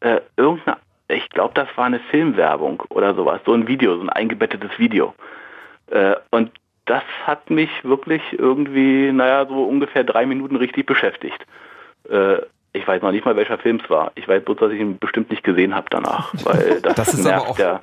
äh, 0.00 0.20
irgendeine, 0.36 0.76
ich 1.08 1.28
glaube, 1.30 1.54
das 1.54 1.68
war 1.76 1.86
eine 1.86 2.00
Filmwerbung 2.00 2.82
oder 2.90 3.14
sowas, 3.14 3.40
so 3.46 3.54
ein 3.54 3.68
Video, 3.68 3.96
so 3.96 4.02
ein 4.02 4.10
eingebettetes 4.10 4.78
Video. 4.78 5.14
Äh, 5.90 6.16
und 6.30 6.50
das 6.84 7.02
hat 7.26 7.48
mich 7.48 7.70
wirklich 7.84 8.22
irgendwie, 8.32 9.12
naja, 9.12 9.46
so 9.46 9.64
ungefähr 9.64 10.04
drei 10.04 10.26
Minuten 10.26 10.56
richtig 10.56 10.86
beschäftigt. 10.86 11.46
Äh, 12.08 12.38
ich 12.72 12.86
weiß 12.86 13.02
noch 13.02 13.12
nicht 13.12 13.24
mal, 13.24 13.36
welcher 13.36 13.58
Film 13.58 13.80
es 13.82 13.90
war. 13.90 14.12
Ich 14.14 14.26
weiß 14.26 14.44
bloß, 14.44 14.58
dass 14.58 14.72
ich 14.72 14.80
ihn 14.80 14.98
bestimmt 14.98 15.30
nicht 15.30 15.44
gesehen 15.44 15.74
habe 15.74 15.86
danach, 15.90 16.32
weil 16.44 16.80
das, 16.82 16.94
das 16.94 17.18
nervt 17.18 17.58
ja, 17.58 17.80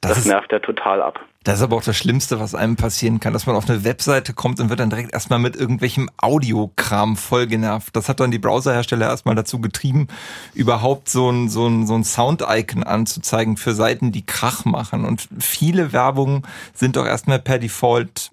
das, 0.00 0.14
das 0.14 0.26
nervt 0.26 0.52
ja 0.52 0.58
total 0.58 1.02
ab. 1.02 1.20
Das 1.44 1.56
ist 1.56 1.62
aber 1.62 1.76
auch 1.76 1.84
das 1.84 1.98
Schlimmste, 1.98 2.40
was 2.40 2.54
einem 2.54 2.76
passieren 2.76 3.20
kann, 3.20 3.34
dass 3.34 3.46
man 3.46 3.54
auf 3.54 3.68
eine 3.68 3.84
Webseite 3.84 4.32
kommt 4.32 4.60
und 4.60 4.70
wird 4.70 4.80
dann 4.80 4.88
direkt 4.88 5.12
erstmal 5.12 5.38
mit 5.38 5.56
irgendwelchem 5.56 6.08
Audiokram 6.16 7.16
voll 7.16 7.46
genervt. 7.46 7.94
Das 7.94 8.08
hat 8.08 8.18
dann 8.18 8.30
die 8.30 8.38
Browserhersteller 8.38 9.06
erstmal 9.06 9.34
dazu 9.34 9.60
getrieben, 9.60 10.08
überhaupt 10.54 11.10
so 11.10 11.30
ein, 11.30 11.50
so 11.50 11.66
ein, 11.66 11.86
so 11.86 11.94
ein 11.94 12.02
Sound-Icon 12.02 12.82
anzuzeigen 12.82 13.58
für 13.58 13.74
Seiten, 13.74 14.10
die 14.10 14.24
Krach 14.24 14.64
machen. 14.64 15.04
Und 15.04 15.28
viele 15.38 15.92
Werbungen 15.92 16.46
sind 16.72 16.96
doch 16.96 17.04
erstmal 17.04 17.40
per 17.40 17.58
Default 17.58 18.30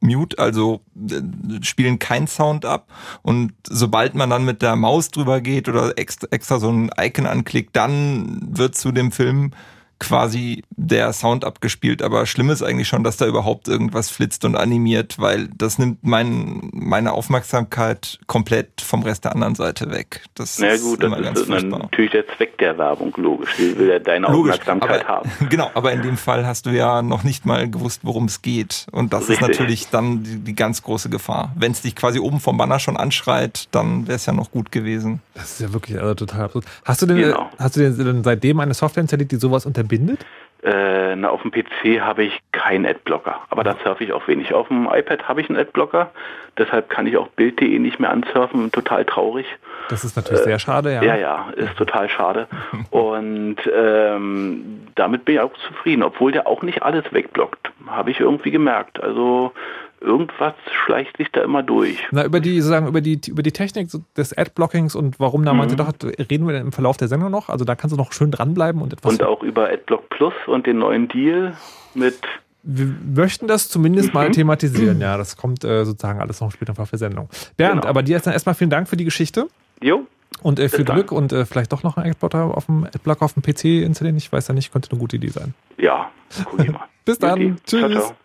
Mute, 0.00 0.38
also 0.38 0.80
äh, 0.96 1.62
spielen 1.62 1.98
kein 1.98 2.26
Sound 2.26 2.64
ab. 2.64 2.88
Und 3.22 3.52
sobald 3.68 4.14
man 4.14 4.30
dann 4.30 4.44
mit 4.44 4.62
der 4.62 4.76
Maus 4.76 5.10
drüber 5.10 5.40
geht 5.40 5.68
oder 5.68 5.98
extra, 5.98 6.28
extra 6.30 6.58
so 6.58 6.70
ein 6.70 6.90
Icon 6.98 7.26
anklickt, 7.26 7.76
dann 7.76 8.40
wird 8.50 8.76
zu 8.76 8.92
dem 8.92 9.12
Film 9.12 9.52
quasi 10.00 10.64
der 10.70 11.12
Sound 11.12 11.44
abgespielt, 11.44 12.02
aber 12.02 12.26
schlimm 12.26 12.50
ist 12.50 12.62
eigentlich 12.62 12.88
schon, 12.88 13.04
dass 13.04 13.18
da 13.18 13.26
überhaupt 13.26 13.68
irgendwas 13.68 14.10
flitzt 14.10 14.44
und 14.44 14.56
animiert, 14.56 15.18
weil 15.18 15.48
das 15.56 15.78
nimmt 15.78 15.98
mein, 16.02 16.70
meine 16.72 17.12
Aufmerksamkeit 17.12 18.18
komplett 18.26 18.80
vom 18.80 19.02
Rest 19.02 19.24
der 19.24 19.32
anderen 19.32 19.54
Seite 19.54 19.90
weg. 19.90 20.22
Das 20.34 20.58
Na 20.58 20.68
ist 20.68 20.82
gut, 20.82 21.04
immer 21.04 21.16
das 21.16 21.26
ganz 21.26 21.40
ist 21.40 21.46
furchtbar. 21.46 21.78
natürlich 21.78 22.10
der 22.10 22.26
Zweck 22.36 22.58
der 22.58 22.76
Werbung, 22.78 23.12
logisch. 23.16 23.58
Wie 23.58 23.78
will 23.78 23.90
er 23.90 24.00
deine 24.00 24.26
logisch, 24.26 24.54
Aufmerksamkeit 24.54 25.04
aber, 25.04 25.08
haben? 25.08 25.30
Genau, 25.50 25.70
aber 25.74 25.92
in 25.92 26.02
dem 26.02 26.16
Fall 26.16 26.46
hast 26.46 26.66
du 26.66 26.70
ja 26.70 27.02
noch 27.02 27.22
nicht 27.22 27.44
mal 27.44 27.70
gewusst, 27.70 28.00
worum 28.02 28.24
es 28.24 28.40
geht. 28.42 28.86
Und 28.92 29.12
das 29.12 29.28
Richtig. 29.28 29.34
ist 29.36 29.48
natürlich 29.48 29.88
dann 29.90 30.22
die, 30.22 30.38
die 30.38 30.54
ganz 30.54 30.82
große 30.82 31.10
Gefahr. 31.10 31.52
Wenn 31.56 31.72
es 31.72 31.82
dich 31.82 31.94
quasi 31.94 32.18
oben 32.18 32.40
vom 32.40 32.56
Banner 32.56 32.78
schon 32.78 32.96
anschreit, 32.96 33.68
dann 33.70 34.06
wäre 34.06 34.16
es 34.16 34.26
ja 34.26 34.32
noch 34.32 34.50
gut 34.50 34.72
gewesen. 34.72 35.20
Das 35.40 35.52
ist 35.52 35.60
ja 35.60 35.72
wirklich 35.72 35.98
also 35.98 36.14
total 36.14 36.42
absurd. 36.42 36.66
Hast 36.84 37.00
du 37.00 37.06
denn, 37.06 37.16
genau. 37.16 37.48
hast 37.58 37.76
du 37.76 37.80
denn 37.80 38.22
seitdem 38.22 38.60
eine 38.60 38.74
Software 38.74 39.00
installiert, 39.00 39.32
die 39.32 39.36
sowas 39.36 39.64
unterbindet? 39.64 40.26
Äh, 40.62 41.16
na, 41.16 41.30
auf 41.30 41.40
dem 41.40 41.50
PC 41.50 42.02
habe 42.02 42.24
ich 42.24 42.38
keinen 42.52 42.84
Adblocker, 42.84 43.40
aber 43.48 43.64
da 43.64 43.74
surfe 43.82 44.04
ich 44.04 44.12
auch 44.12 44.28
wenig. 44.28 44.52
Auf 44.52 44.68
dem 44.68 44.86
iPad 44.92 45.26
habe 45.26 45.40
ich 45.40 45.48
einen 45.48 45.58
Adblocker, 45.58 46.10
deshalb 46.58 46.90
kann 46.90 47.06
ich 47.06 47.16
auch 47.16 47.28
Bild.de 47.28 47.78
nicht 47.78 47.98
mehr 47.98 48.10
ansurfen, 48.10 48.70
total 48.70 49.06
traurig. 49.06 49.46
Das 49.88 50.04
ist 50.04 50.16
natürlich 50.16 50.42
sehr 50.42 50.58
schade, 50.58 50.92
ja. 50.92 51.02
Ja, 51.02 51.16
ja, 51.16 51.50
ist 51.56 51.74
total 51.76 52.10
schade. 52.10 52.46
Und 52.90 53.56
ähm, 53.74 54.82
damit 54.96 55.24
bin 55.24 55.36
ich 55.36 55.40
auch 55.40 55.54
zufrieden, 55.66 56.02
obwohl 56.02 56.32
der 56.32 56.46
auch 56.46 56.60
nicht 56.60 56.82
alles 56.82 57.04
wegblockt, 57.10 57.72
habe 57.86 58.10
ich 58.10 58.20
irgendwie 58.20 58.50
gemerkt. 58.50 59.02
Also 59.02 59.52
irgendwas 60.00 60.54
schleicht 60.84 61.16
sich 61.18 61.28
da 61.32 61.42
immer 61.42 61.62
durch. 61.62 61.98
Na, 62.10 62.24
über 62.24 62.40
die, 62.40 62.60
sozusagen, 62.60 62.86
über 62.88 63.00
die, 63.00 63.20
über 63.28 63.42
die 63.42 63.52
Technik 63.52 63.88
des 64.16 64.36
Adblockings 64.36 64.94
und 64.94 65.20
warum 65.20 65.44
da 65.44 65.52
Mhm. 65.52 65.76
doch, 65.76 65.92
reden 66.30 66.46
wir 66.48 66.58
im 66.58 66.72
Verlauf 66.72 66.96
der 66.96 67.08
Sendung 67.08 67.30
noch. 67.30 67.48
Also 67.48 67.64
da 67.64 67.74
kannst 67.74 67.92
du 67.94 67.98
noch 67.98 68.12
schön 68.12 68.30
dranbleiben 68.30 68.80
und 68.82 68.92
etwas. 68.92 69.12
Und 69.12 69.22
auch 69.22 69.42
über 69.42 69.68
AdBlock 69.70 70.08
Plus 70.10 70.34
und 70.46 70.66
den 70.66 70.78
neuen 70.78 71.08
Deal 71.08 71.54
mit 71.94 72.18
wir 72.62 72.86
möchten 73.14 73.46
das 73.48 73.70
zumindest 73.70 74.08
Mhm. 74.08 74.14
mal 74.14 74.30
thematisieren. 74.30 75.00
Ja, 75.00 75.16
das 75.16 75.36
kommt 75.36 75.64
äh, 75.64 75.84
sozusagen 75.84 76.20
alles 76.20 76.40
noch 76.42 76.52
später 76.52 76.70
im 76.70 76.74
Verlauf 76.76 76.90
der 76.90 76.98
Sendung. 76.98 77.28
Bernd, 77.56 77.80
Genau. 77.82 77.88
aber 77.88 78.02
dir 78.02 78.12
jetzt 78.16 78.26
dann 78.26 78.34
erstmal 78.34 78.54
vielen 78.54 78.68
Dank 78.70 78.86
für 78.88 78.96
die 78.98 79.04
Geschichte 79.04 79.48
Jo, 79.82 80.06
und 80.42 80.58
äh, 80.58 80.68
viel 80.68 80.84
dann. 80.84 80.96
Glück 80.96 81.10
und 81.10 81.32
äh, 81.32 81.46
vielleicht 81.46 81.72
doch 81.72 81.82
noch 81.82 81.96
einen 81.96 82.10
Adblocker 82.12 82.54
auf 82.56 82.66
dem 82.66 82.84
Adblocker 82.84 83.24
auf 83.24 83.32
dem 83.32 83.42
PC 83.42 83.82
installieren. 83.82 84.18
Ich 84.18 84.30
weiß 84.30 84.48
ja 84.48 84.54
nicht, 84.54 84.72
könnte 84.72 84.90
eine 84.90 85.00
gute 85.00 85.16
Idee 85.16 85.28
sein. 85.28 85.54
ja, 85.78 86.10
guck 86.44 86.60
ich 86.60 86.70
mal. 86.70 86.80
Bis 87.04 87.18
dann. 87.18 87.40
Juti. 87.40 87.60
Tschüss. 87.66 87.80
Ciao, 87.80 87.90
ciao. 87.90 88.16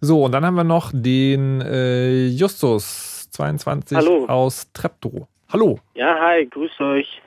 So, 0.00 0.24
und 0.24 0.32
dann 0.32 0.44
haben 0.44 0.54
wir 0.54 0.64
noch 0.64 0.92
den 0.94 1.60
äh, 1.60 2.26
Justus 2.26 3.28
22 3.30 3.96
Hallo. 3.96 4.26
aus 4.26 4.72
Treptow. 4.72 5.26
Hallo. 5.52 5.78
Ja, 5.94 6.18
hi, 6.20 6.46
grüß 6.46 6.80
euch. 6.80 7.20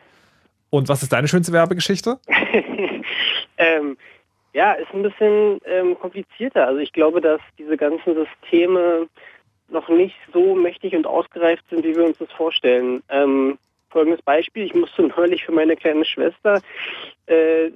Und 0.70 0.90
was 0.90 1.04
ist 1.04 1.14
deine 1.14 1.28
schönste 1.28 1.54
Werbegeschichte? 1.54 2.20
ähm, 3.58 3.98
ja, 4.54 4.74
ist 4.74 4.94
ein 4.94 5.04
bisschen 5.04 5.60
ähm, 5.66 6.00
komplizierter. 6.00 6.68
Also 6.68 6.80
ich 6.80 6.94
glaube, 6.94 7.22
dass 7.22 7.42
diese 7.58 7.78
ganzen 7.78 8.16
Systeme 8.16 9.08
noch 9.70 9.90
nicht 9.90 10.16
so 10.32 10.56
mächtig 10.56 10.96
und 10.96 11.06
ausgereift 11.06 11.64
sind, 11.70 11.84
wie 11.84 11.96
wir 11.96 12.06
uns 12.06 12.18
das 12.18 12.32
vorstellen. 12.32 13.04
Ähm, 13.10 13.58
folgendes 13.90 14.22
Beispiel, 14.22 14.66
ich 14.66 14.74
musste 14.74 15.04
neulich 15.04 15.46
für 15.46 15.52
meine 15.52 15.76
kleine 15.76 16.06
Schwester 16.06 16.62
äh, 17.28 17.70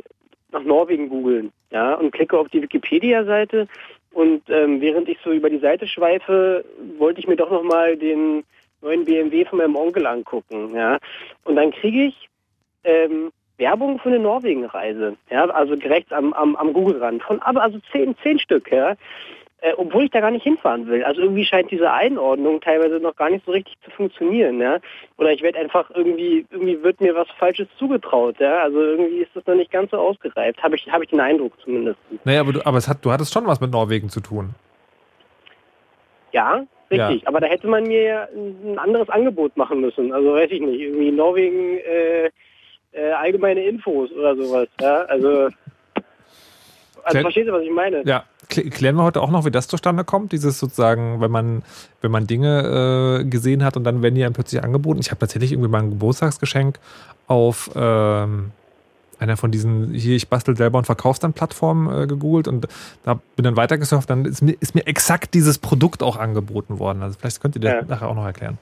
nach 0.52 0.64
Norwegen 0.64 1.10
googeln 1.10 1.52
ja, 1.72 1.96
und 1.96 2.12
klicke 2.12 2.38
auf 2.38 2.50
die 2.50 2.62
Wikipedia-Seite 2.62 3.68
und 4.12 4.50
ähm, 4.50 4.82
während 4.82 5.10
ich 5.10 5.20
so 5.24 5.32
über 5.32 5.50
die 5.50 5.60
Seite 5.60 5.88
schweife, 5.88 6.66
wollte 6.98 7.20
ich 7.20 7.28
mir 7.28 7.36
doch 7.36 7.52
nochmal 7.52 7.98
den 7.98 8.44
neuen 8.82 9.06
BMW 9.06 9.46
von 9.46 9.60
meinem 9.60 9.76
Onkel 9.76 10.08
angucken. 10.08 10.74
Ja. 10.74 10.98
Und 11.44 11.56
dann 11.56 11.72
kriege 11.72 12.06
ich 12.06 12.30
ähm, 12.84 13.32
Werbung 13.58 14.00
für 14.00 14.10
eine 14.10 14.20
Norwegen-Reise, 14.20 15.18
ja, 15.30 15.46
also 15.50 15.76
direkt 15.76 16.14
am, 16.14 16.34
am, 16.34 16.56
am 16.56 16.74
Google-Rand, 16.74 17.24
von 17.24 17.42
aber 17.42 17.64
also 17.64 17.80
zehn, 17.92 18.16
zehn 18.24 18.40
Stück, 18.40 18.72
ja, 18.72 18.96
äh, 19.60 19.74
obwohl 19.76 20.04
ich 20.04 20.12
da 20.12 20.22
gar 20.22 20.32
nicht 20.32 20.44
hinfahren 20.44 20.88
will. 20.88 21.04
Also 21.04 21.22
irgendwie 21.22 21.46
scheint 21.46 21.72
diese 21.72 21.92
Einordnung 21.92 22.62
teilweise 22.62 23.00
noch 23.00 23.16
gar 23.16 23.30
nicht 23.30 23.46
so 23.46 23.52
richtig 23.52 23.76
zu 23.84 23.92
funktionieren, 23.92 24.62
ja. 24.62 24.80
Oder 25.18 25.32
ich 25.32 25.42
werde 25.42 25.60
einfach 25.60 25.90
irgendwie, 25.94 26.46
irgendwie 26.52 26.84
wird 26.84 27.02
mir 27.02 27.16
was 27.16 27.28
Falsches 27.40 27.68
zugetraut, 27.80 28.36
ja. 28.40 28.60
Also 28.60 28.80
irgendwie 28.80 29.18
ist 29.18 29.36
das 29.36 29.46
noch 29.48 29.56
nicht 29.56 29.72
ganz 29.72 29.92
so 29.92 29.98
ausgereift, 29.98 30.62
habe 30.62 30.76
ich, 30.76 30.92
habe 30.92 31.04
ich 31.04 31.10
den 31.10 31.20
Eindruck 31.20 31.54
zumindest. 31.64 31.98
Naja, 32.24 32.42
aber, 32.42 32.54
du, 32.54 32.66
aber 32.66 32.78
es 32.78 32.88
hat, 32.88 33.04
du 33.04 33.12
hattest 33.12 33.34
schon 33.34 33.48
was 33.48 33.60
mit 33.60 33.72
Norwegen 33.72 34.10
zu 34.10 34.22
tun. 34.22 34.54
Ja, 36.34 36.66
richtig. 36.92 37.28
Aber 37.28 37.40
da 37.40 37.48
hätte 37.48 37.68
man 37.68 37.84
mir 37.86 38.02
ja 38.04 38.28
ein 38.36 38.78
anderes 38.78 39.10
Angebot 39.10 39.58
machen 39.58 39.82
müssen. 39.82 40.14
Also 40.14 40.34
weiß 40.34 40.52
ich 40.52 40.62
nicht, 40.62 40.80
irgendwie 40.80 41.12
Norwegen 41.12 41.80
äh, 41.80 42.30
äh, 42.92 43.12
allgemeine 43.12 43.64
Infos 43.64 44.12
oder 44.12 44.36
sowas. 44.36 44.68
Ja, 44.80 45.02
also, 45.06 45.50
also 47.08 47.18
Klär- 47.20 47.22
verstehst 47.24 47.48
du, 47.50 47.54
was 47.54 47.62
ich 47.64 47.72
meine? 47.72 48.04
Ja, 48.06 48.24
klä- 48.52 48.70
klären 48.70 48.96
wir 48.96 49.04
heute 49.04 49.22
auch 49.22 49.32
noch, 49.32 49.46
wie 49.46 49.52
das 49.52 49.68
zustande 49.68 50.04
kommt. 50.04 50.32
Dieses 50.32 50.60
sozusagen, 50.60 51.22
wenn 51.22 51.32
man, 51.32 51.64
wenn 52.02 52.12
man 52.12 52.28
Dinge 52.28 53.22
äh, 53.22 53.24
gesehen 53.26 53.64
hat 53.64 53.78
und 53.78 53.84
dann 53.84 54.02
werden 54.02 54.16
die 54.16 54.24
einem 54.24 54.34
plötzlich 54.34 54.64
angeboten. 54.64 55.00
Ich 55.00 55.10
habe 55.12 55.20
tatsächlich 55.20 55.52
irgendwie 55.54 55.70
mal 55.70 55.80
ein 55.84 55.90
Geburtstagsgeschenk 55.92 56.80
auf 57.28 57.70
ähm, 57.76 58.52
einer 59.20 59.36
von 59.36 59.50
diesen, 59.52 59.94
hier, 59.94 60.16
ich 60.16 60.28
bastel 60.30 60.56
selber 60.56 60.78
und 60.78 60.86
verkauf's 60.86 61.20
dann 61.20 61.34
Plattformen 61.34 62.04
äh, 62.04 62.08
gegoogelt 62.08 62.48
und 62.48 62.68
da 63.04 63.20
bin 63.36 63.44
dann 63.46 63.56
weitergesurft, 63.58 64.10
dann 64.12 64.26
ist 64.26 64.42
mir, 64.44 64.56
ist 64.60 64.76
mir 64.76 64.86
exakt 64.86 65.34
dieses 65.34 65.58
Produkt 65.58 66.04
auch 66.04 66.18
angeboten 66.18 66.78
worden. 66.78 67.02
Also 67.02 67.18
vielleicht 67.20 67.42
könnt 67.42 67.56
ihr 67.56 67.62
das 67.62 67.74
Ja. 67.74 67.82
nachher 67.88 68.10
auch 68.10 68.16
noch 68.16 68.26
erklären. 68.26 68.60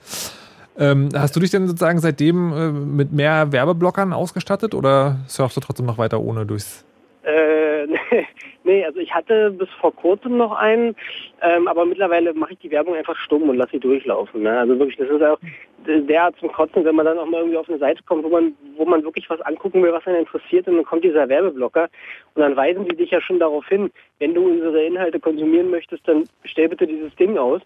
Ähm, 0.77 1.09
hast 1.15 1.35
du 1.35 1.39
dich 1.39 1.51
denn 1.51 1.67
sozusagen 1.67 1.99
seitdem 1.99 2.53
äh, 2.53 2.69
mit 2.71 3.11
mehr 3.11 3.51
Werbeblockern 3.51 4.13
ausgestattet 4.13 4.73
oder 4.73 5.17
surfst 5.27 5.55
du 5.57 5.61
trotzdem 5.61 5.85
noch 5.85 5.97
weiter 5.97 6.19
ohne 6.21 6.45
durchs 6.45 6.83
Äh, 7.23 7.29
nee, 8.65 8.83
also 8.83 8.99
ich 8.99 9.13
hatte 9.13 9.51
bis 9.51 9.69
vor 9.79 9.95
kurzem 9.95 10.37
noch 10.37 10.51
einen, 10.51 10.95
ähm, 11.41 11.67
aber 11.67 11.85
mittlerweile 11.85 12.33
mache 12.33 12.53
ich 12.53 12.59
die 12.59 12.71
Werbung 12.71 12.95
einfach 12.95 13.15
stumm 13.15 13.49
und 13.49 13.57
lasse 13.57 13.71
sie 13.71 13.79
durchlaufen. 13.79 14.43
Ne? 14.43 14.59
Also 14.59 14.77
wirklich, 14.77 14.97
das 14.97 15.09
ist 15.09 15.23
auch 15.23 15.39
derart 15.87 16.35
zum 16.39 16.51
Kotzen, 16.51 16.83
wenn 16.83 16.95
man 16.95 17.05
dann 17.05 17.19
auch 17.19 17.25
mal 17.25 17.39
irgendwie 17.39 17.57
auf 17.57 17.69
eine 17.69 17.77
Seite 17.77 18.01
kommt, 18.03 18.23
wo 18.23 18.29
man, 18.29 18.53
wo 18.75 18.85
man 18.85 19.03
wirklich 19.03 19.29
was 19.29 19.41
angucken 19.41 19.83
will, 19.83 19.93
was 19.93 20.05
einen 20.07 20.19
interessiert 20.19 20.67
und 20.67 20.75
dann 20.75 20.85
kommt 20.85 21.03
dieser 21.03 21.29
Werbeblocker 21.29 21.89
und 22.33 22.41
dann 22.41 22.55
weisen 22.55 22.85
die 22.85 22.95
dich 22.95 23.11
ja 23.11 23.21
schon 23.21 23.39
darauf 23.39 23.67
hin, 23.67 23.91
wenn 24.19 24.33
du 24.33 24.45
unsere 24.45 24.83
Inhalte 24.83 25.19
konsumieren 25.19 25.69
möchtest, 25.69 26.07
dann 26.07 26.27
stell 26.43 26.69
bitte 26.69 26.87
dieses 26.87 27.15
Ding 27.15 27.37
aus. 27.37 27.61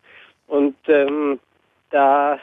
Und 0.48 0.76
ähm, 0.88 1.40
da 1.92 2.40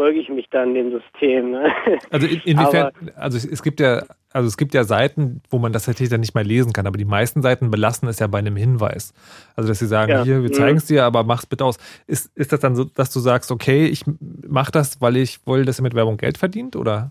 beuge 0.00 0.18
ich 0.18 0.30
mich 0.30 0.48
dann 0.48 0.72
dem 0.72 0.90
System. 0.90 1.50
Ne? 1.50 1.70
Also 2.10 2.26
in, 2.26 2.40
inwiefern, 2.46 2.90
also 3.16 3.36
es, 3.36 3.62
gibt 3.62 3.80
ja, 3.80 4.02
also 4.32 4.48
es 4.48 4.56
gibt 4.56 4.72
ja 4.72 4.84
Seiten, 4.84 5.42
wo 5.50 5.58
man 5.58 5.74
das 5.74 5.84
tatsächlich 5.84 6.08
dann 6.08 6.20
nicht 6.20 6.34
mehr 6.34 6.42
lesen 6.42 6.72
kann, 6.72 6.86
aber 6.86 6.96
die 6.96 7.04
meisten 7.04 7.42
Seiten 7.42 7.70
belassen 7.70 8.08
es 8.08 8.18
ja 8.18 8.26
bei 8.26 8.38
einem 8.38 8.56
Hinweis. 8.56 9.12
Also 9.56 9.68
dass 9.68 9.78
sie 9.78 9.86
sagen, 9.86 10.10
Ja. 10.10 10.22
hier, 10.24 10.36
wir 10.42 10.48
Mhm. 10.48 10.54
zeigen 10.54 10.78
es 10.78 10.86
dir, 10.86 11.04
aber 11.04 11.22
mach's 11.22 11.44
bitte 11.44 11.66
aus. 11.66 11.76
Ist, 12.06 12.34
ist 12.34 12.50
das 12.50 12.60
dann 12.60 12.76
so, 12.76 12.84
dass 12.84 13.12
du 13.12 13.20
sagst, 13.20 13.52
okay, 13.52 13.84
ich 13.84 14.04
mache 14.48 14.72
das, 14.72 15.02
weil 15.02 15.18
ich 15.18 15.46
will, 15.46 15.66
dass 15.66 15.78
ihr 15.78 15.82
mit 15.82 15.94
Werbung 15.94 16.16
Geld 16.16 16.38
verdient, 16.38 16.76
oder? 16.76 17.10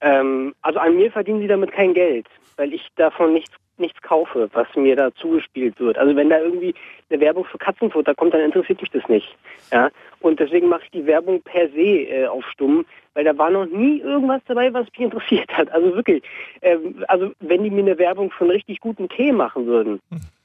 Ähm, 0.00 0.54
also 0.62 0.78
an 0.78 0.96
mir 0.96 1.12
verdienen 1.12 1.40
sie 1.40 1.48
damit 1.48 1.72
kein 1.72 1.92
Geld, 1.92 2.26
weil 2.56 2.72
ich 2.72 2.88
davon 2.96 3.34
nichts 3.34 3.54
nichts 3.82 4.00
kaufe, 4.00 4.48
was 4.54 4.66
mir 4.74 4.96
da 4.96 5.14
zugespielt 5.14 5.78
wird. 5.78 5.98
Also 5.98 6.16
wenn 6.16 6.30
da 6.30 6.38
irgendwie 6.38 6.74
eine 7.10 7.20
Werbung 7.20 7.44
für 7.44 7.58
Katzenfutter 7.58 8.14
kommt, 8.14 8.32
dann 8.32 8.40
interessiert 8.40 8.80
mich 8.80 8.90
das 8.90 9.06
nicht. 9.08 9.36
Ja? 9.70 9.90
Und 10.20 10.40
deswegen 10.40 10.68
mache 10.68 10.84
ich 10.84 10.90
die 10.90 11.06
Werbung 11.06 11.42
per 11.42 11.68
se 11.68 12.06
äh, 12.08 12.26
auf 12.26 12.44
stumm, 12.46 12.86
weil 13.14 13.24
da 13.24 13.36
war 13.36 13.50
noch 13.50 13.66
nie 13.66 14.00
irgendwas 14.00 14.40
dabei, 14.46 14.72
was 14.72 14.86
mich 14.86 15.00
interessiert 15.00 15.50
hat. 15.56 15.70
Also 15.70 15.94
wirklich. 15.94 16.22
Ähm, 16.62 17.04
also 17.08 17.32
wenn 17.40 17.62
die 17.62 17.70
mir 17.70 17.82
eine 17.82 17.98
Werbung 17.98 18.30
für 18.30 18.44
einen 18.44 18.52
richtig 18.52 18.80
guten 18.80 19.08
Tee 19.10 19.32
machen 19.32 19.66
würden, 19.66 20.00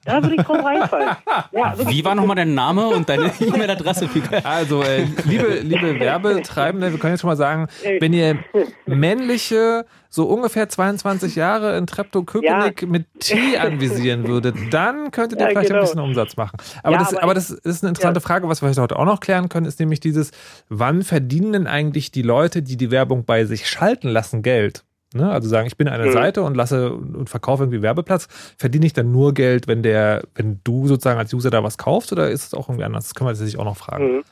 da 0.08 0.24
würde 0.24 0.36
ich 0.36 0.41
drauf 0.41 0.63
reinfallen. 0.63 1.10
Ja. 1.52 1.76
Wie 1.86 2.04
war 2.04 2.15
nochmal 2.15 2.36
dein 2.38 2.54
Name 2.56 2.88
und 2.88 3.08
deine 3.08 3.32
E-Mail-Adresse? 3.39 4.10
Also, 4.43 4.82
äh, 4.82 5.06
liebe, 5.26 5.60
liebe 5.62 6.00
Werbetreibende, 6.00 6.91
wir 6.91 7.00
können 7.00 7.13
jetzt 7.13 7.22
schon 7.22 7.30
mal 7.30 7.36
sagen, 7.36 7.67
wenn 8.00 8.13
ihr 8.13 8.39
männliche, 8.86 9.86
so 10.10 10.26
ungefähr 10.26 10.70
22 10.70 11.36
Jahre 11.36 11.78
in 11.78 11.86
Treptow-Köpenick 11.86 12.88
mit 12.88 13.06
Tee 13.20 13.58
anvisieren 13.58 14.28
würdet, 14.28 14.56
dann 14.72 15.12
könntet 15.12 15.39
ihr 15.39 15.46
Ja, 15.46 15.50
vielleicht 15.52 15.70
ein 15.70 15.74
genau. 15.74 15.82
bisschen 15.82 16.00
Umsatz 16.00 16.38
machen. 16.38 16.58
Aber, 16.82 16.93
Ja, 16.93 17.00
das, 17.00 17.13
aber 17.13 17.24
aber 17.24 17.34
das 17.34 17.50
ist 17.50 17.84
eine 17.84 17.89
interessante 17.89 18.22
Frage, 18.22 18.48
was 18.48 18.62
wir 18.62 18.70
heute 18.70 18.98
auch 18.98 19.06
noch 19.06 19.20
klären 19.20 19.50
können, 19.50 19.65
ist 19.65 19.80
nämlich 19.82 20.00
dieses, 20.00 20.32
wann 20.70 21.04
verdienen 21.04 21.52
denn 21.52 21.67
eigentlich 21.67 22.12
die 22.12 22.22
Leute, 22.22 22.62
die 22.62 22.78
die 22.78 22.89
Werbung 22.89 23.26
bei 23.26 23.43
sich 23.43 23.67
schalten 23.67 24.08
lassen, 24.08 24.41
Geld? 24.43 24.86
Ne? 25.13 25.30
Also 25.32 25.48
sagen, 25.48 25.67
ich 25.67 25.78
bin 25.78 25.88
eine 25.88 26.08
Mhm. 26.08 26.12
Seite 26.12 26.43
und 26.43 26.56
lasse 26.56 26.91
und 26.93 27.30
verkaufe 27.30 27.63
irgendwie 27.63 27.82
Werbeplatz, 27.82 28.28
verdiene 28.58 28.86
ich 28.86 28.93
dann 28.93 29.12
nur 29.12 29.34
Geld, 29.34 29.67
wenn 29.67 29.82
der, 29.82 30.24
wenn 30.36 30.60
du 30.63 30.88
sozusagen 30.88 31.17
als 31.20 31.34
User 31.34 31.50
da 31.50 31.63
was 31.63 31.78
kaufst 31.78 32.12
oder 32.12 32.30
ist 32.30 32.48
es 32.48 32.54
auch 32.54 32.67
irgendwie 32.67 32.84
anders? 32.84 33.06
Das 33.06 33.15
können 33.15 33.28
wir 33.28 33.32
tatsächlich 33.32 33.58
auch 33.60 33.65
noch 33.65 33.78
fragen. 33.78 34.17
Mhm. 34.17 34.24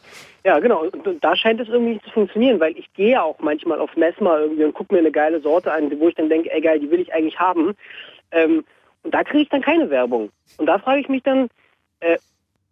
Ja, 0.43 0.59
genau. 0.59 0.83
Und 0.83 1.07
und 1.07 1.23
da 1.23 1.35
scheint 1.35 1.59
es 1.59 1.67
irgendwie 1.69 1.93
nicht 1.93 2.05
zu 2.05 2.11
funktionieren, 2.11 2.59
weil 2.59 2.77
ich 2.77 2.91
gehe 2.93 3.11
ja 3.11 3.23
auch 3.23 3.39
manchmal 3.39 3.79
auf 3.79 3.95
Messma 3.95 4.37
irgendwie 4.39 4.63
und 4.65 4.73
gucke 4.73 4.93
mir 4.93 4.99
eine 4.99 5.11
geile 5.11 5.41
Sorte 5.41 5.71
an, 5.71 5.91
wo 5.99 6.07
ich 6.09 6.15
dann 6.15 6.29
denke, 6.29 6.51
ey 6.51 6.61
geil, 6.61 6.79
die 6.79 6.91
will 6.91 6.99
ich 6.99 7.13
eigentlich 7.13 7.39
haben. 7.39 7.73
Ähm, 8.31 8.63
und 9.03 9.13
da 9.13 9.23
kriege 9.23 9.43
ich 9.43 9.49
dann 9.49 9.61
keine 9.61 9.89
Werbung. 9.89 10.29
Und 10.57 10.65
da 10.67 10.77
frage 10.77 10.99
ich 11.01 11.09
mich 11.09 11.23
dann, 11.23 11.47
äh, 12.01 12.17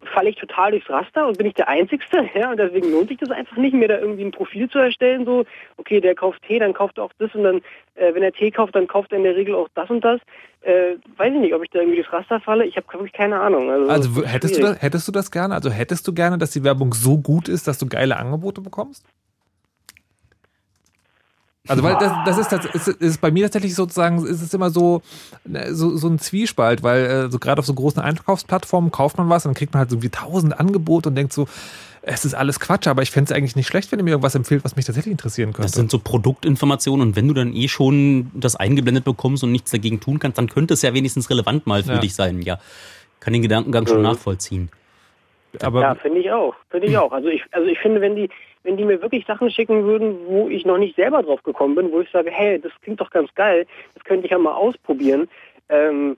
falle 0.08 0.30
ich 0.30 0.36
total 0.36 0.72
durchs 0.72 0.88
Raster 0.88 1.26
und 1.26 1.38
bin 1.38 1.46
ich 1.46 1.54
der 1.54 1.68
Einzigste? 1.68 2.28
Ja, 2.34 2.50
und 2.50 2.58
deswegen 2.58 2.90
lohnt 2.90 3.08
sich 3.08 3.18
das 3.18 3.30
einfach 3.30 3.56
nicht, 3.56 3.74
mir 3.74 3.86
da 3.88 3.98
irgendwie 3.98 4.24
ein 4.24 4.32
Profil 4.32 4.68
zu 4.68 4.78
erstellen, 4.78 5.24
so, 5.24 5.44
okay, 5.76 6.00
der 6.00 6.14
kauft 6.14 6.42
Tee, 6.42 6.58
dann 6.58 6.74
kauft 6.74 6.98
er 6.98 7.04
auch 7.04 7.12
das 7.18 7.32
und 7.34 7.44
dann, 7.44 7.56
äh, 7.94 8.12
wenn 8.12 8.22
er 8.22 8.32
Tee 8.32 8.50
kauft, 8.50 8.74
dann 8.74 8.88
kauft 8.88 9.12
er 9.12 9.18
in 9.18 9.24
der 9.24 9.36
Regel 9.36 9.54
auch 9.54 9.68
das 9.74 9.88
und 9.90 10.04
das. 10.04 10.20
Äh, 10.62 10.96
weiß 11.16 11.32
ich 11.32 11.40
nicht, 11.40 11.54
ob 11.54 11.62
ich 11.62 11.70
da 11.70 11.78
irgendwie 11.78 11.96
durchs 11.96 12.12
Raster 12.12 12.40
falle. 12.40 12.64
Ich 12.64 12.76
habe 12.76 12.86
wirklich 12.92 13.12
keine 13.12 13.38
Ahnung. 13.38 13.70
Also, 13.70 13.90
Also 13.90 14.24
hättest 14.24 14.56
du, 14.56 14.62
das, 14.62 14.82
hättest 14.82 15.06
du 15.06 15.12
das 15.12 15.30
gerne? 15.30 15.54
Also 15.54 15.70
hättest 15.70 16.08
du 16.08 16.14
gerne, 16.14 16.38
dass 16.38 16.50
die 16.50 16.64
Werbung 16.64 16.92
so 16.94 17.18
gut 17.18 17.48
ist, 17.48 17.68
dass 17.68 17.78
du 17.78 17.86
geile 17.86 18.16
Angebote 18.16 18.60
bekommst? 18.60 19.04
Also 21.66 21.82
weil 21.82 21.96
das, 21.96 22.12
das 22.26 22.36
ist, 22.38 22.52
das 22.52 22.66
ist, 22.66 22.88
ist 23.00 23.20
bei 23.22 23.30
mir 23.30 23.44
tatsächlich 23.44 23.74
sozusagen, 23.74 24.18
ist 24.26 24.42
es 24.42 24.52
immer 24.52 24.68
so, 24.68 25.00
ne, 25.46 25.74
so, 25.74 25.96
so 25.96 26.08
ein 26.08 26.18
Zwiespalt, 26.18 26.82
weil 26.82 27.04
äh, 27.06 27.30
so 27.30 27.38
gerade 27.38 27.58
auf 27.58 27.64
so 27.64 27.72
großen 27.72 28.02
Einkaufsplattformen 28.02 28.90
kauft 28.90 29.16
man 29.16 29.30
was 29.30 29.46
und 29.46 29.50
dann 29.52 29.54
kriegt 29.56 29.72
man 29.72 29.80
halt 29.80 29.90
so 29.90 30.02
wie 30.02 30.10
tausend 30.10 30.60
Angebote 30.60 31.08
und 31.08 31.14
denkt 31.14 31.32
so, 31.32 31.46
es 32.02 32.26
ist 32.26 32.34
alles 32.34 32.60
Quatsch, 32.60 32.86
aber 32.86 33.00
ich 33.00 33.10
fände 33.10 33.32
es 33.32 33.36
eigentlich 33.36 33.56
nicht 33.56 33.66
schlecht, 33.66 33.90
wenn 33.90 33.98
ihr 33.98 34.04
mir 34.04 34.10
irgendwas 34.10 34.34
empfiehlt, 34.34 34.62
was 34.62 34.76
mich 34.76 34.84
tatsächlich 34.84 35.12
interessieren 35.12 35.54
könnte. 35.54 35.62
Das 35.62 35.72
sind 35.72 35.90
so 35.90 35.98
Produktinformationen 35.98 37.08
und 37.08 37.16
wenn 37.16 37.26
du 37.28 37.32
dann 37.32 37.54
eh 37.54 37.66
schon 37.68 38.30
das 38.34 38.56
eingeblendet 38.56 39.04
bekommst 39.06 39.42
und 39.42 39.50
nichts 39.50 39.70
dagegen 39.70 40.00
tun 40.00 40.18
kannst, 40.18 40.36
dann 40.36 40.50
könnte 40.50 40.74
es 40.74 40.82
ja 40.82 40.92
wenigstens 40.92 41.30
relevant 41.30 41.66
mal 41.66 41.82
für 41.82 41.92
Ja. 41.94 41.98
dich 42.00 42.14
sein. 42.14 42.42
Ja, 42.42 42.58
kann 43.20 43.32
den 43.32 43.40
Gedankengang 43.40 43.86
schon 43.86 43.98
Mhm. 43.98 44.02
nachvollziehen. 44.02 44.68
aber 45.62 45.80
ja, 45.80 45.94
finde 45.94 46.18
ich 46.20 46.30
auch. 46.30 46.54
Finde 46.70 46.88
ich 46.88 46.98
auch. 46.98 47.10
Also 47.12 47.28
ich, 47.28 47.40
also 47.52 47.66
ich 47.68 47.78
finde, 47.78 48.02
wenn 48.02 48.16
die, 48.16 48.28
wenn 48.64 48.76
die 48.76 48.84
mir 48.84 49.00
wirklich 49.00 49.26
Sachen 49.26 49.50
schicken 49.50 49.84
würden, 49.84 50.16
wo 50.26 50.48
ich 50.48 50.64
noch 50.64 50.78
nicht 50.78 50.96
selber 50.96 51.22
drauf 51.22 51.42
gekommen 51.42 51.76
bin, 51.76 51.92
wo 51.92 52.00
ich 52.00 52.10
sage, 52.10 52.30
hey, 52.30 52.60
das 52.60 52.72
klingt 52.82 53.00
doch 53.00 53.10
ganz 53.10 53.32
geil, 53.34 53.66
das 53.94 54.04
könnte 54.04 54.24
ich 54.26 54.32
ja 54.32 54.38
mal 54.38 54.54
ausprobieren, 54.54 55.28
ähm, 55.68 56.16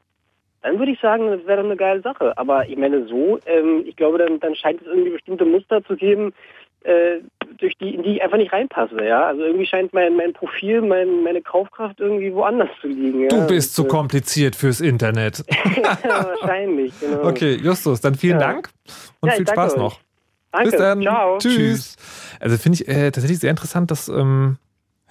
dann 0.62 0.78
würde 0.78 0.92
ich 0.92 1.00
sagen, 1.00 1.30
das 1.30 1.46
wäre 1.46 1.59
doch 1.59 1.68
eine 1.68 1.76
geile 1.76 2.00
Sache. 2.00 2.37
Aber 2.37 2.68
ich 2.68 2.76
meine 2.76 3.06
so, 3.06 3.38
ähm, 3.46 3.85
ich 3.87 3.94
glaube, 3.94 4.18
dann, 4.18 4.40
dann 4.40 4.56
scheint 4.56 4.80
es 4.80 4.87
irgendwie 4.87 5.11
bestimmte 5.11 5.44
Muster 5.44 5.85
zu 5.85 5.94
geben, 5.94 6.32
äh, 6.82 7.20
durch 7.59 7.76
die, 7.78 7.94
in 7.94 8.02
die 8.02 8.16
ich 8.16 8.22
einfach 8.22 8.37
nicht 8.37 8.52
reinpasse. 8.52 9.04
Ja, 9.04 9.26
also 9.26 9.42
irgendwie 9.42 9.66
scheint 9.66 9.92
mein, 9.92 10.16
mein 10.16 10.32
Profil, 10.32 10.82
mein, 10.82 11.22
meine 11.22 11.42
Kaufkraft 11.42 12.00
irgendwie 12.00 12.32
woanders 12.35 12.68
zu 12.80 12.88
liegen. 12.88 13.22
Ja? 13.22 13.28
du 13.28 13.46
bist 13.46 13.74
zu 13.74 13.82
Und, 13.82 13.88
kompliziert 13.88 14.56
fürs 14.56 14.80
Internet. 14.80 15.44
ja, 15.76 16.26
wahrscheinlich. 16.26 16.92
Genau. 17.00 17.28
Okay, 17.28 17.54
Justus, 17.62 18.00
dann 18.00 18.14
vielen 18.14 18.40
Ja. 18.40 18.52
Dank 18.52 18.70
und 19.20 19.32
viel 19.32 19.46
Spaß 19.46 19.76
noch. 19.76 20.00
Danke. 20.52 20.70
Bis 20.70 20.78
dann. 20.78 21.02
Ciao. 21.02 21.38
Tschüss. 21.38 21.96
Also 22.40 22.56
finde 22.56 22.80
ich 22.82 22.88
äh, 22.88 23.11
tatsächlich 23.11 23.38
sehr 23.40 23.50
interessant, 23.50 23.90
dass 23.90 24.09
ähm, 24.09 24.56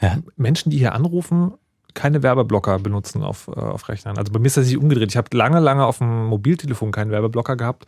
Ja. 0.02 0.18
Menschen, 0.38 0.70
die 0.72 0.78
hier 0.78 0.94
anrufen, 0.94 1.54
keine 1.94 2.24
Werbeblocker 2.24 2.80
benutzen 2.80 3.24
auf, 3.24 3.48
äh, 3.48 3.52
auf 3.60 3.88
Rechnern. 3.88 4.18
Also 4.18 4.32
bei 4.32 4.40
mir 4.40 4.48
ist 4.48 4.58
das 4.58 4.66
nicht 4.66 4.78
umgedreht. 4.78 5.12
Ich 5.12 5.18
habe 5.18 5.36
lange, 5.38 5.60
lange 5.60 5.86
auf 5.86 6.00
dem 6.00 6.26
Mobiltelefon 6.26 6.92
keinen 6.92 7.12
Werbeblocker 7.12 7.56
gehabt, 7.56 7.86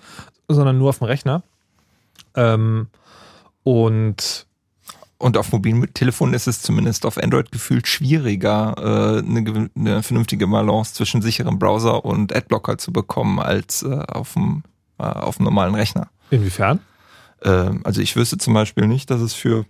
sondern 0.47 0.77
nur 0.77 0.89
auf 0.89 0.99
dem 0.99 1.05
Rechner. 1.07 1.43
Ähm, 2.35 2.87
und 3.63 4.45
Und 5.17 5.35
auf 5.37 5.51
mobilen 5.51 5.91
Telefonen 5.93 6.33
ist 6.35 6.47
es 6.47 6.61
zumindest 6.61 7.05
auf 7.05 7.17
Android 7.17 7.51
gefühlt 7.51 7.87
schwieriger, 7.87 8.75
äh, 8.77 9.19
eine, 9.25 9.69
eine 9.75 10.03
vernünftige 10.03 10.47
Balance 10.47 10.93
zwischen 10.93 11.21
sicherem 11.21 11.57
Browser 11.59 12.05
und 12.05 12.35
Adblocker 12.35 12.77
zu 12.77 12.93
bekommen 12.93 13.39
als 13.39 13.81
äh, 13.83 14.03
auf 14.07 14.33
dem 14.33 14.63
äh, 14.99 15.03
auf 15.03 15.37
dem 15.37 15.45
normalen 15.45 15.75
Rechner. 15.75 16.07
inwiefern? 16.29 16.79
Ähm, 17.43 17.81
also 17.83 18.01
ich 18.01 18.15
wüsste 18.15 18.37
zum 18.37 18.53
Beispiel 18.53 18.87
nicht, 18.87 19.09
dass 19.09 19.21
es 19.21 19.33
für, 19.33 19.65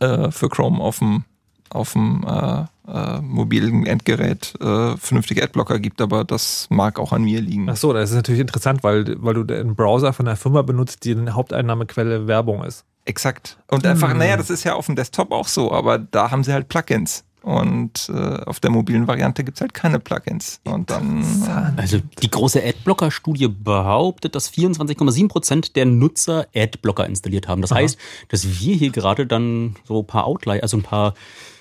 äh, 0.00 0.30
für 0.30 0.48
Chrome 0.48 0.80
auf 0.80 0.98
dem, 0.98 1.24
auf 1.70 1.92
dem 1.92 2.24
äh, 2.26 2.64
äh, 2.86 3.20
mobilen 3.22 3.86
Endgerät 3.86 4.54
äh, 4.60 4.96
vernünftige 4.96 5.42
Adblocker 5.42 5.78
gibt, 5.78 6.00
aber 6.00 6.24
das 6.24 6.66
mag 6.70 6.98
auch 6.98 7.12
an 7.12 7.22
mir 7.24 7.40
liegen. 7.40 7.68
Ach 7.70 7.76
so, 7.76 7.92
das 7.92 8.10
ist 8.10 8.16
natürlich 8.16 8.40
interessant, 8.42 8.82
weil, 8.84 9.16
weil 9.22 9.34
du 9.34 9.44
den 9.44 9.74
Browser 9.74 10.12
von 10.12 10.28
einer 10.28 10.36
Firma 10.36 10.62
benutzt, 10.62 11.04
die 11.04 11.12
eine 11.12 11.34
Haupteinnahmequelle 11.34 12.26
Werbung 12.26 12.62
ist. 12.64 12.84
Exakt. 13.06 13.58
Und 13.68 13.86
einfach, 13.86 14.10
Hm. 14.10 14.18
naja, 14.18 14.36
das 14.36 14.50
ist 14.50 14.64
ja 14.64 14.74
auf 14.74 14.86
dem 14.86 14.96
Desktop 14.96 15.32
auch 15.32 15.48
so, 15.48 15.72
aber 15.72 15.98
da 15.98 16.30
haben 16.30 16.44
sie 16.44 16.52
halt 16.52 16.68
Plugins. 16.68 17.24
Und 17.44 18.08
äh, 18.08 18.12
auf 18.46 18.58
der 18.58 18.70
mobilen 18.70 19.06
Variante 19.06 19.44
gibt's 19.44 19.60
halt 19.60 19.74
keine 19.74 19.98
Plugins. 19.98 20.60
Und 20.64 20.88
dann. 20.88 21.22
Äh, 21.46 21.78
Also 21.80 21.98
die 22.22 22.30
große 22.30 22.64
Adblocker-Studie 22.64 23.48
behauptet, 23.48 24.34
dass 24.34 24.50
24,7 24.50 25.28
Prozent 25.28 25.76
der 25.76 25.84
Nutzer 25.84 26.46
Adblocker 26.54 27.06
installiert 27.06 27.46
haben. 27.46 27.60
Das 27.60 27.70
heißt, 27.70 27.98
dass 28.30 28.60
wir 28.60 28.74
hier 28.74 28.90
gerade 28.90 29.26
dann 29.26 29.76
so 29.86 30.00
ein 30.00 30.06
paar 30.06 30.24
Outlier, 30.24 30.62
also 30.62 30.78
ein 30.78 30.82
paar 30.82 31.12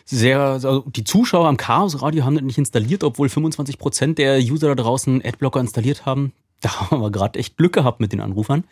sehr, 0.05 0.39
also 0.39 0.85
die 0.87 1.03
Zuschauer 1.03 1.49
am 1.49 1.57
Chaos 1.57 2.01
Radio 2.01 2.23
haben 2.23 2.35
das 2.35 2.43
nicht 2.43 2.57
installiert, 2.57 3.03
obwohl 3.03 3.27
25 3.27 3.77
Prozent 3.77 4.17
der 4.19 4.39
User 4.39 4.73
da 4.73 4.81
draußen 4.81 5.21
Adblocker 5.23 5.59
installiert 5.59 6.05
haben. 6.05 6.31
Da 6.61 6.91
haben 6.91 7.01
wir 7.01 7.11
gerade 7.11 7.39
echt 7.39 7.57
Glück 7.57 7.73
gehabt 7.73 7.99
mit 7.99 8.13
den 8.13 8.21
Anrufern. 8.21 8.63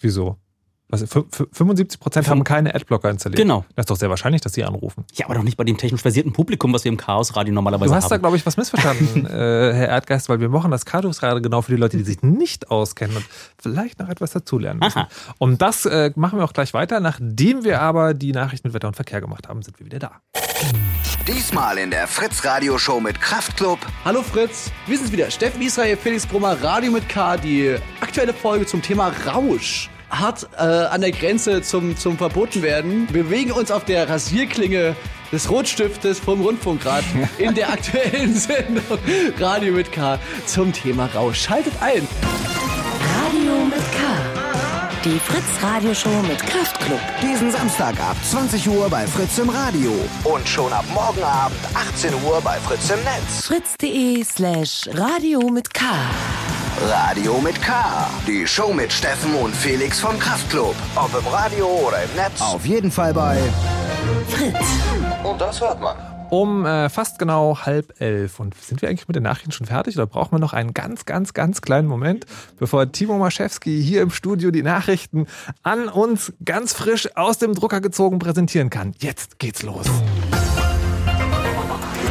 Wieso? 0.00 0.36
Was, 0.88 1.02
fü- 1.02 1.28
fü- 1.30 1.48
75 1.52 1.98
Prozent 1.98 2.28
haben 2.28 2.44
keine 2.44 2.72
Adblocker 2.74 3.10
installiert. 3.10 3.38
Genau. 3.38 3.64
Das 3.74 3.82
ist 3.84 3.90
doch 3.90 3.96
sehr 3.96 4.08
wahrscheinlich, 4.08 4.40
dass 4.42 4.52
sie 4.52 4.62
anrufen. 4.62 5.04
Ja, 5.14 5.26
aber 5.26 5.34
doch 5.34 5.42
nicht 5.42 5.56
bei 5.56 5.64
dem 5.64 5.76
technisch 5.76 6.00
versierten 6.02 6.32
Publikum, 6.32 6.72
was 6.72 6.84
wir 6.84 6.92
im 6.92 6.96
Chaos 6.96 7.34
Radio 7.34 7.52
normalerweise 7.54 7.90
Du 7.90 7.96
hast 7.96 8.08
da, 8.08 8.14
haben. 8.14 8.22
glaube 8.22 8.36
ich, 8.36 8.46
was 8.46 8.56
missverstanden, 8.56 9.26
äh, 9.26 9.28
Herr 9.74 9.88
Erdgeist, 9.88 10.28
weil 10.28 10.38
wir 10.38 10.48
machen 10.48 10.70
das 10.70 10.86
Chaos 10.86 11.22
Radio 11.24 11.42
genau 11.42 11.62
für 11.62 11.72
die 11.72 11.78
Leute, 11.80 11.96
die 11.96 12.04
sich 12.04 12.22
nicht 12.22 12.70
auskennen 12.70 13.16
und 13.16 13.26
vielleicht 13.60 13.98
noch 13.98 14.08
etwas 14.08 14.30
dazulernen 14.30 14.78
müssen. 14.78 14.98
Aha. 15.00 15.08
Und 15.38 15.60
das 15.60 15.86
äh, 15.86 16.12
machen 16.14 16.38
wir 16.38 16.44
auch 16.44 16.52
gleich 16.52 16.72
weiter. 16.72 17.00
Nachdem 17.00 17.64
wir 17.64 17.80
aber 17.80 18.14
die 18.14 18.30
Nachrichten 18.30 18.68
mit 18.68 18.74
Wetter 18.74 18.86
und 18.86 18.94
Verkehr 18.94 19.20
gemacht 19.20 19.48
haben, 19.48 19.62
sind 19.62 19.78
wir 19.80 19.86
wieder 19.86 19.98
da. 19.98 20.12
Diesmal 21.26 21.78
in 21.78 21.90
der 21.90 22.06
Fritz 22.06 22.44
Radio 22.44 22.78
Show 22.78 23.00
mit 23.00 23.20
Kraftklub 23.20 23.80
Hallo 24.04 24.22
Fritz, 24.22 24.70
wir 24.86 24.96
sind 24.96 25.10
wieder. 25.10 25.30
Steffen 25.32 25.60
Israel, 25.62 25.96
Felix 25.96 26.24
Brummer, 26.26 26.62
Radio 26.62 26.92
mit 26.92 27.08
K. 27.08 27.36
Die 27.36 27.74
aktuelle 28.00 28.32
Folge 28.32 28.66
zum 28.66 28.80
Thema 28.82 29.12
Rausch. 29.26 29.90
Hart 30.10 30.48
äh, 30.56 30.62
an 30.62 31.00
der 31.00 31.12
Grenze 31.12 31.62
zum, 31.62 31.96
zum 31.96 32.16
Verbotenwerden. 32.16 33.08
Wir 33.12 33.24
bewegen 33.24 33.52
uns 33.52 33.70
auf 33.70 33.84
der 33.84 34.08
Rasierklinge 34.08 34.94
des 35.32 35.50
Rotstiftes 35.50 36.20
vom 36.20 36.40
Rundfunkrad 36.42 37.04
in 37.38 37.54
der 37.54 37.70
aktuellen 37.70 38.34
Sendung 38.34 38.98
Radio 39.38 39.74
mit 39.74 39.90
K 39.92 40.18
zum 40.46 40.72
Thema 40.72 41.06
Rausch. 41.06 41.42
Schaltet 41.42 41.74
ein. 41.80 42.06
Radio 43.24 43.64
mit 43.64 43.92
K. 43.92 44.05
Die 45.06 45.20
Fritz 45.20 45.44
Radioshow 45.62 46.20
mit 46.26 46.44
Kraftklub. 46.44 46.98
diesen 47.22 47.52
Samstag 47.52 47.94
ab 48.00 48.16
20 48.28 48.68
Uhr 48.68 48.90
bei 48.90 49.06
Fritz 49.06 49.38
im 49.38 49.48
Radio 49.48 49.92
und 50.24 50.48
schon 50.48 50.72
ab 50.72 50.84
morgen 50.92 51.22
Abend 51.22 51.56
18 51.74 52.12
Uhr 52.24 52.40
bei 52.42 52.56
Fritz 52.58 52.90
im 52.90 52.98
Netz. 53.04 53.46
Fritz.de 53.46 54.24
slash 54.24 54.88
Radio 54.94 55.48
mit 55.48 55.72
K. 55.72 55.84
Radio 56.88 57.38
mit 57.38 57.62
K. 57.62 57.72
Die 58.26 58.48
Show 58.48 58.72
mit 58.72 58.92
Steffen 58.92 59.32
und 59.36 59.54
Felix 59.54 60.00
vom 60.00 60.18
Kraftklub. 60.18 60.74
Ob 60.96 61.16
im 61.16 61.26
Radio 61.28 61.66
oder 61.68 62.02
im 62.02 62.10
Netz. 62.16 62.40
Auf 62.40 62.66
jeden 62.66 62.90
Fall 62.90 63.14
bei 63.14 63.38
Fritz. 64.28 64.66
Und 65.22 65.40
das 65.40 65.60
hört 65.60 65.80
man. 65.80 66.15
Um 66.30 66.66
äh, 66.66 66.88
fast 66.88 67.18
genau 67.18 67.58
halb 67.62 68.00
elf. 68.00 68.40
Und 68.40 68.54
sind 68.54 68.82
wir 68.82 68.88
eigentlich 68.88 69.08
mit 69.08 69.16
den 69.16 69.22
Nachrichten 69.22 69.52
schon 69.52 69.66
fertig 69.66 69.96
oder 69.96 70.06
brauchen 70.06 70.32
wir 70.32 70.38
noch 70.38 70.52
einen 70.52 70.74
ganz, 70.74 71.04
ganz, 71.04 71.34
ganz 71.34 71.62
kleinen 71.62 71.88
Moment, 71.88 72.26
bevor 72.58 72.90
Timo 72.90 73.18
Maschewski 73.18 73.82
hier 73.82 74.02
im 74.02 74.10
Studio 74.10 74.50
die 74.50 74.62
Nachrichten 74.62 75.26
an 75.62 75.88
uns 75.88 76.32
ganz 76.44 76.72
frisch 76.72 77.16
aus 77.16 77.38
dem 77.38 77.54
Drucker 77.54 77.80
gezogen 77.80 78.18
präsentieren 78.18 78.70
kann? 78.70 78.92
Jetzt 78.98 79.38
geht's 79.38 79.62
los 79.62 79.86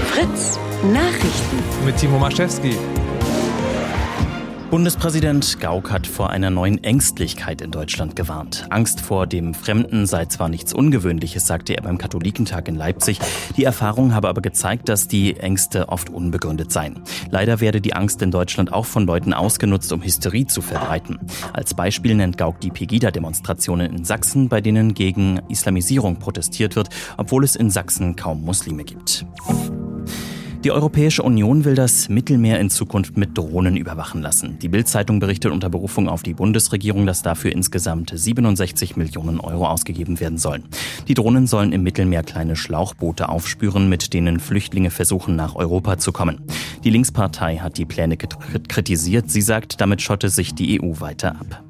Fritz 0.07 0.59
Nachrichten. 0.93 1.85
mit 1.85 1.97
Timo 1.97 2.17
Maschewski. 2.17 2.77
Bundespräsident 4.75 5.61
Gauck 5.61 5.89
hat 5.89 6.05
vor 6.05 6.31
einer 6.31 6.49
neuen 6.49 6.83
Ängstlichkeit 6.83 7.61
in 7.61 7.71
Deutschland 7.71 8.17
gewarnt. 8.17 8.67
Angst 8.71 8.99
vor 8.99 9.25
dem 9.25 9.53
Fremden 9.53 10.05
sei 10.05 10.25
zwar 10.25 10.49
nichts 10.49 10.73
Ungewöhnliches, 10.73 11.47
sagte 11.47 11.77
er 11.77 11.81
beim 11.81 11.97
Katholikentag 11.97 12.67
in 12.67 12.75
Leipzig. 12.75 13.19
Die 13.55 13.63
Erfahrung 13.63 14.13
habe 14.13 14.27
aber 14.27 14.41
gezeigt, 14.41 14.89
dass 14.89 15.07
die 15.07 15.37
Ängste 15.37 15.87
oft 15.87 16.09
unbegründet 16.09 16.73
seien. 16.73 16.99
Leider 17.31 17.61
werde 17.61 17.79
die 17.79 17.93
Angst 17.93 18.21
in 18.21 18.31
Deutschland 18.31 18.73
auch 18.73 18.85
von 18.85 19.05
Leuten 19.05 19.31
ausgenutzt, 19.31 19.93
um 19.93 20.03
Hysterie 20.03 20.45
zu 20.45 20.61
verbreiten. 20.61 21.19
Als 21.53 21.73
Beispiel 21.73 22.13
nennt 22.13 22.37
Gauck 22.37 22.59
die 22.59 22.69
Pegida-Demonstrationen 22.69 23.95
in 23.95 24.03
Sachsen, 24.03 24.49
bei 24.49 24.59
denen 24.59 24.93
gegen 24.93 25.39
Islamisierung 25.47 26.17
protestiert 26.19 26.75
wird, 26.75 26.89
obwohl 27.15 27.45
es 27.45 27.55
in 27.55 27.69
Sachsen 27.69 28.17
kaum 28.17 28.43
Muslime 28.43 28.83
gibt. 28.83 29.25
Die 30.65 30.71
Europäische 30.71 31.21
Union 31.21 31.63
will 31.63 31.75
das 31.75 32.09
Mittelmeer 32.09 32.59
in 32.59 32.71
Zukunft 32.71 33.17
mit 33.17 33.37
Drohnen 33.37 33.77
überwachen 33.77 34.23
lassen. 34.23 34.57
Die 34.57 34.67
Bild-Zeitung 34.67 35.19
berichtet 35.19 35.51
unter 35.51 35.69
Berufung 35.69 36.09
auf 36.09 36.23
die 36.23 36.33
Bundesregierung, 36.33 37.05
dass 37.05 37.21
dafür 37.21 37.51
insgesamt 37.51 38.11
67 38.11 38.95
Millionen 38.95 39.39
Euro 39.39 39.67
ausgegeben 39.67 40.19
werden 40.19 40.39
sollen. 40.39 40.63
Die 41.07 41.13
Drohnen 41.13 41.45
sollen 41.45 41.71
im 41.71 41.83
Mittelmeer 41.83 42.23
kleine 42.23 42.55
Schlauchboote 42.55 43.29
aufspüren, 43.29 43.89
mit 43.89 44.15
denen 44.15 44.39
Flüchtlinge 44.39 44.89
versuchen, 44.89 45.35
nach 45.35 45.53
Europa 45.53 45.99
zu 45.99 46.11
kommen. 46.11 46.41
Die 46.83 46.89
Linkspartei 46.89 47.57
hat 47.57 47.77
die 47.77 47.85
Pläne 47.85 48.15
krit- 48.15 48.67
kritisiert. 48.67 49.29
Sie 49.29 49.41
sagt, 49.41 49.79
damit 49.81 50.01
schotte 50.01 50.29
sich 50.29 50.55
die 50.55 50.81
EU 50.81 50.99
weiter 50.99 51.35
ab. 51.39 51.63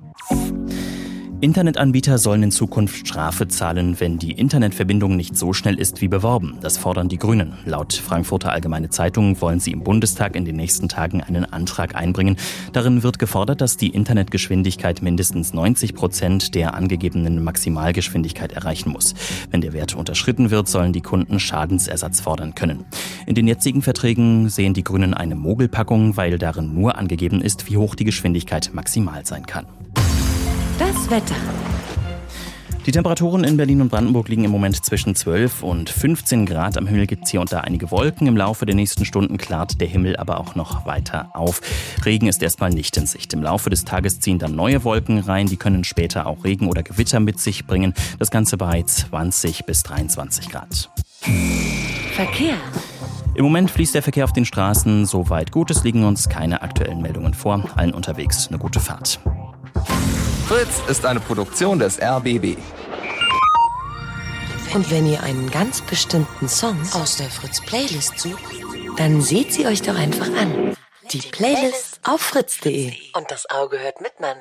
Internetanbieter 1.42 2.18
sollen 2.18 2.44
in 2.44 2.52
Zukunft 2.52 3.08
Strafe 3.08 3.50
zahlen, 3.50 4.00
wenn 4.00 4.18
die 4.18 4.32
Internetverbindung 4.32 5.18
nicht 5.18 5.36
so 5.36 5.52
schnell 5.52 5.78
ist 5.78 6.00
wie 6.00 6.08
beworben. 6.08 6.58
Das 6.62 6.78
fordern 6.78 7.10
die 7.10 7.18
Grünen. 7.18 7.58
Laut 7.66 7.94
Frankfurter 7.94 8.54
Allgemeine 8.54 8.90
Zeitung 8.90 9.40
wollen 9.42 9.60
sie 9.60 9.72
im 9.72 9.84
Bundestag 9.84 10.36
in 10.38 10.46
den 10.46 10.56
nächsten 10.56 10.88
Tagen 10.88 11.22
einen 11.22 11.44
Antrag 11.44 11.94
einbringen. 11.94 12.38
Darin 12.72 13.04
wird 13.04 13.20
gefordert, 13.20 13.60
dass 13.60 13.76
die 13.76 13.90
Internetgeschwindigkeit 13.90 15.02
mindestens 15.02 15.54
90 15.54 15.94
Prozent 15.94 16.56
der 16.56 16.74
angegebenen 16.74 17.44
Maximalgeschwindigkeit 17.44 18.54
erreichen 18.54 18.92
muss. 18.92 19.14
Wenn 19.52 19.60
der 19.60 19.74
Wert 19.74 19.94
unterschritten 19.94 20.52
wird, 20.52 20.70
sollen 20.70 20.94
die 20.94 21.02
Kunden 21.02 21.42
Schadensersatz 21.42 22.22
fordern 22.22 22.56
können. 22.56 22.86
In 23.28 23.36
den 23.36 23.46
jetzigen 23.46 23.82
Verträgen 23.82 24.48
sehen 24.48 24.74
die 24.74 24.86
Grünen 24.86 25.14
eine 25.14 25.36
Mogelpackung, 25.36 26.16
weil 26.16 26.38
darin 26.38 26.74
nur 26.74 26.98
angegeben 26.98 27.42
ist, 27.42 27.70
wie 27.70 27.76
hoch 27.76 27.96
die 27.96 28.06
Geschwindigkeit 28.06 28.72
maximal 28.74 29.26
sein 29.26 29.46
kann. 29.46 29.66
Das 31.06 31.12
Wetter. 31.12 31.36
Die 32.88 32.92
Temperaturen 32.92 33.44
in 33.44 33.58
Berlin 33.58 33.82
und 33.82 33.90
Brandenburg 33.90 34.28
liegen 34.28 34.44
im 34.44 34.50
Moment 34.50 34.84
zwischen 34.84 35.14
12 35.14 35.62
und 35.62 35.88
15 35.88 36.48
Grad. 36.48 36.78
Am 36.78 36.88
Himmel 36.88 37.06
gibt 37.06 37.26
es 37.26 37.32
hier 37.32 37.42
und 37.42 37.52
da 37.52 37.60
einige 37.60 37.92
Wolken. 37.92 38.26
Im 38.26 38.36
Laufe 38.36 38.66
der 38.66 38.74
nächsten 38.74 39.06
Stunden 39.06 39.38
klart 39.38 39.80
der 39.80 39.88
Himmel 39.88 40.18
aber 40.18 40.40
auch 40.40 40.56
noch 40.56 40.88
weiter 40.88 41.30
auf. 41.34 41.62
Regen 42.06 42.26
ist 42.26 42.42
erstmal 42.42 42.72
nicht 42.72 42.98
in 42.98 43.06
Sicht. 43.06 43.34
Im 43.34 43.44
Laufe 43.44 43.70
des 43.70 43.86
Tages 43.86 44.20
ziehen 44.20 44.40
dann 44.40 44.56
neue 44.56 44.84
Wolken 44.84 45.20
rein. 45.20 45.46
Die 45.46 45.58
können 45.58 45.84
später 45.84 46.26
auch 46.26 46.44
Regen 46.44 46.70
oder 46.70 46.82
Gewitter 46.82 47.20
mit 47.20 47.40
sich 47.40 47.68
bringen. 47.68 47.94
Das 48.18 48.32
Ganze 48.32 48.58
bei 48.58 48.82
20 48.82 49.66
bis 49.66 49.84
23 49.84 50.50
Grad. 50.50 50.90
Verkehr. 52.14 52.56
Im 53.36 53.44
Moment 53.44 53.70
fließt 53.70 53.94
der 53.94 54.02
Verkehr 54.02 54.24
auf 54.24 54.34
den 54.34 54.46
Straßen 54.46 55.06
soweit 55.06 55.52
gut. 55.52 55.70
Es 55.70 55.84
liegen 55.84 56.04
uns 56.04 56.30
keine 56.30 56.64
aktuellen 56.64 57.04
Meldungen 57.04 57.36
vor. 57.36 57.64
Allen 57.76 57.94
unterwegs 57.94 58.48
eine 58.48 58.58
gute 58.58 58.80
Fahrt. 58.80 59.20
Fritz 60.48 60.80
ist 60.88 61.04
eine 61.08 61.20
Produktion 61.20 61.80
des 61.80 62.00
RBB. 62.00 62.56
Und 64.76 64.92
wenn 64.92 65.08
ihr 65.08 65.24
einen 65.24 65.50
ganz 65.50 65.82
bestimmten 65.82 66.48
Song 66.48 66.80
aus 66.94 67.18
der 67.18 67.32
Fritz-Playlist 67.32 68.20
sucht, 68.20 68.44
dann 68.98 69.22
seht 69.22 69.52
sie 69.52 69.66
euch 69.66 69.82
doch 69.82 69.98
einfach 69.98 70.28
an. 70.28 70.78
Die 71.12 71.18
Playlist 71.18 72.00
auf 72.04 72.22
fritz.de. 72.22 72.94
Und 73.14 73.32
das 73.32 73.50
Auge 73.50 73.80
hört 73.80 74.02
mit, 74.02 74.20
Mann. 74.20 74.38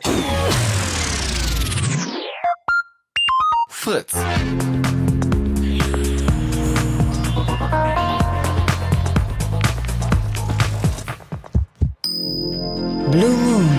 Fritz. 3.70 4.12
Blue 13.10 13.30
Moon. 13.30 13.73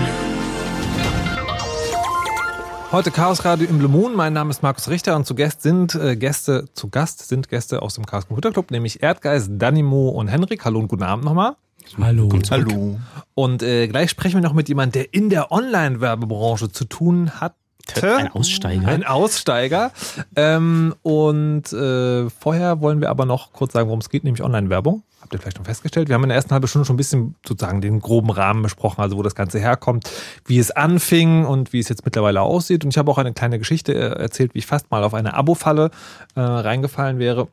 Heute 2.96 3.10
Chaos 3.10 3.44
Radio 3.44 3.68
im 3.68 3.76
Blue 3.76 3.90
Moon. 3.90 4.14
Mein 4.14 4.32
Name 4.32 4.48
ist 4.48 4.62
Markus 4.62 4.88
Richter 4.88 5.16
und 5.16 5.26
zu 5.26 5.34
Gast 5.34 5.60
sind 5.60 5.94
äh, 5.96 6.16
Gäste, 6.16 6.70
zu 6.72 6.88
Gast 6.88 7.28
sind 7.28 7.50
Gäste 7.50 7.82
aus 7.82 7.92
dem 7.92 8.06
Chaos 8.06 8.26
Computer 8.26 8.52
Club, 8.52 8.70
nämlich 8.70 9.02
Erdgeist, 9.02 9.50
Danimo 9.52 10.08
und 10.08 10.28
Henrik. 10.28 10.64
Hallo 10.64 10.78
und 10.78 10.88
guten 10.88 11.02
Abend 11.02 11.26
nochmal. 11.26 11.56
Hallo. 12.00 12.30
Hallo. 12.50 12.98
Und 13.34 13.62
äh, 13.62 13.86
gleich 13.88 14.08
sprechen 14.08 14.36
wir 14.36 14.40
noch 14.40 14.54
mit 14.54 14.70
jemandem, 14.70 15.02
der 15.02 15.12
in 15.12 15.28
der 15.28 15.52
Online-Werbebranche 15.52 16.72
zu 16.72 16.86
tun 16.86 17.32
hat. 17.38 17.54
Ein 18.02 18.32
Aussteiger. 18.32 18.88
Ein 18.88 19.04
Aussteiger. 19.04 19.92
Ähm, 20.34 20.94
und 21.02 21.72
äh, 21.72 22.28
vorher 22.30 22.80
wollen 22.80 23.00
wir 23.00 23.10
aber 23.10 23.26
noch 23.26 23.52
kurz 23.52 23.72
sagen, 23.72 23.88
worum 23.88 24.00
es 24.00 24.10
geht, 24.10 24.24
nämlich 24.24 24.42
Online-Werbung. 24.42 25.02
Habt 25.20 25.34
ihr 25.34 25.40
vielleicht 25.40 25.56
schon 25.56 25.64
festgestellt? 25.64 26.08
Wir 26.08 26.14
haben 26.14 26.22
in 26.22 26.28
der 26.28 26.36
ersten 26.36 26.52
halben 26.52 26.68
Stunde 26.68 26.86
schon 26.86 26.94
ein 26.94 26.98
bisschen 26.98 27.34
sozusagen 27.44 27.80
den 27.80 27.98
groben 28.00 28.30
Rahmen 28.30 28.62
besprochen, 28.62 29.00
also 29.00 29.16
wo 29.16 29.22
das 29.22 29.34
Ganze 29.34 29.58
herkommt, 29.58 30.08
wie 30.44 30.58
es 30.58 30.70
anfing 30.70 31.44
und 31.44 31.72
wie 31.72 31.80
es 31.80 31.88
jetzt 31.88 32.04
mittlerweile 32.04 32.42
aussieht. 32.42 32.84
Und 32.84 32.90
ich 32.90 32.98
habe 32.98 33.10
auch 33.10 33.18
eine 33.18 33.32
kleine 33.32 33.58
Geschichte 33.58 33.92
äh, 33.94 34.22
erzählt, 34.22 34.54
wie 34.54 34.60
ich 34.60 34.66
fast 34.66 34.90
mal 34.90 35.02
auf 35.02 35.14
eine 35.14 35.34
Abo-Falle 35.34 35.90
äh, 36.36 36.40
reingefallen 36.40 37.18
wäre. 37.18 37.48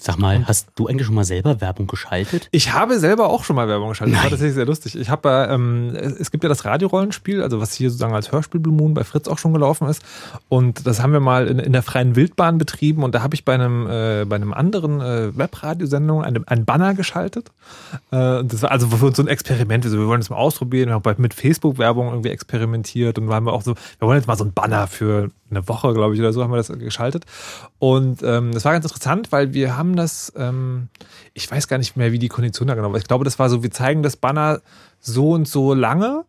Sag 0.00 0.16
mal, 0.16 0.46
hast 0.46 0.68
du 0.76 0.86
eigentlich 0.86 1.06
schon 1.06 1.16
mal 1.16 1.24
selber 1.24 1.60
Werbung 1.60 1.88
geschaltet? 1.88 2.48
Ich 2.52 2.72
habe 2.72 3.00
selber 3.00 3.28
auch 3.30 3.42
schon 3.42 3.56
mal 3.56 3.66
Werbung 3.66 3.88
geschaltet. 3.88 4.14
Das 4.14 4.22
war 4.22 4.30
tatsächlich 4.30 4.54
sehr 4.54 4.66
lustig. 4.66 4.96
Ich 4.96 5.10
habe, 5.10 5.28
äh, 5.28 5.52
ähm, 5.52 5.94
es 5.94 6.30
gibt 6.30 6.44
ja 6.44 6.48
das 6.48 6.64
Radiorollenspiel, 6.64 7.42
also 7.42 7.60
was 7.60 7.74
hier 7.74 7.90
sozusagen 7.90 8.14
als 8.14 8.30
Hörspiel 8.30 8.60
Blue 8.60 8.72
Moon 8.74 8.94
bei 8.94 9.02
Fritz 9.02 9.26
auch 9.26 9.38
schon 9.38 9.52
gelaufen 9.52 9.88
ist. 9.88 10.02
Und 10.48 10.86
das 10.86 11.02
haben 11.02 11.12
wir 11.12 11.20
mal 11.20 11.48
in, 11.48 11.58
in 11.58 11.72
der 11.72 11.82
freien 11.82 12.14
Wildbahn 12.14 12.58
betrieben. 12.58 13.02
Und 13.02 13.14
da 13.16 13.22
habe 13.22 13.34
ich 13.34 13.44
bei 13.44 13.54
einem, 13.54 13.86
äh, 13.88 14.24
bei 14.24 14.36
einem 14.36 14.52
anderen 14.52 15.00
äh, 15.00 15.36
Webradiosendung 15.36 16.22
einen, 16.22 16.46
einen 16.46 16.64
Banner 16.64 16.94
geschaltet. 16.94 17.50
Äh, 18.12 18.44
das 18.44 18.62
war 18.62 18.70
also 18.70 18.86
für 18.88 19.06
uns 19.06 19.16
so 19.16 19.22
ein 19.24 19.28
Experiment. 19.28 19.84
Also 19.84 19.98
wir 19.98 20.06
wollen 20.06 20.20
das 20.20 20.30
mal 20.30 20.36
ausprobieren. 20.36 20.90
Wir 20.90 20.94
haben 20.94 21.22
mit 21.22 21.34
Facebook-Werbung 21.34 22.10
irgendwie 22.10 22.30
experimentiert. 22.30 23.18
Und 23.18 23.30
haben 23.30 23.46
wir 23.46 23.52
auch 23.52 23.62
so, 23.62 23.74
wir 23.98 24.06
wollen 24.06 24.18
jetzt 24.18 24.28
mal 24.28 24.36
so 24.36 24.44
einen 24.44 24.52
Banner 24.52 24.86
für 24.86 25.30
eine 25.50 25.66
Woche, 25.66 25.94
glaube 25.94 26.14
ich, 26.14 26.20
oder 26.20 26.32
so 26.32 26.42
haben 26.42 26.52
wir 26.52 26.56
das 26.56 26.68
geschaltet. 26.68 27.24
Und 27.78 28.22
ähm, 28.22 28.52
das 28.52 28.64
war 28.64 28.72
ganz 28.72 28.84
interessant, 28.84 29.32
weil 29.32 29.54
wir 29.54 29.76
haben 29.76 29.87
das, 29.96 30.32
ähm, 30.36 30.88
ich 31.34 31.50
weiß 31.50 31.68
gar 31.68 31.78
nicht 31.78 31.96
mehr, 31.96 32.12
wie 32.12 32.18
die 32.18 32.28
Kondition 32.28 32.68
da 32.68 32.74
genau 32.74 32.90
war. 32.92 32.98
Ich 32.98 33.06
glaube, 33.08 33.24
das 33.24 33.38
war 33.38 33.48
so, 33.50 33.62
wir 33.62 33.70
zeigen 33.70 34.02
das 34.02 34.16
Banner 34.16 34.60
so 35.00 35.30
und 35.32 35.46
so 35.48 35.74
lange 35.74 36.24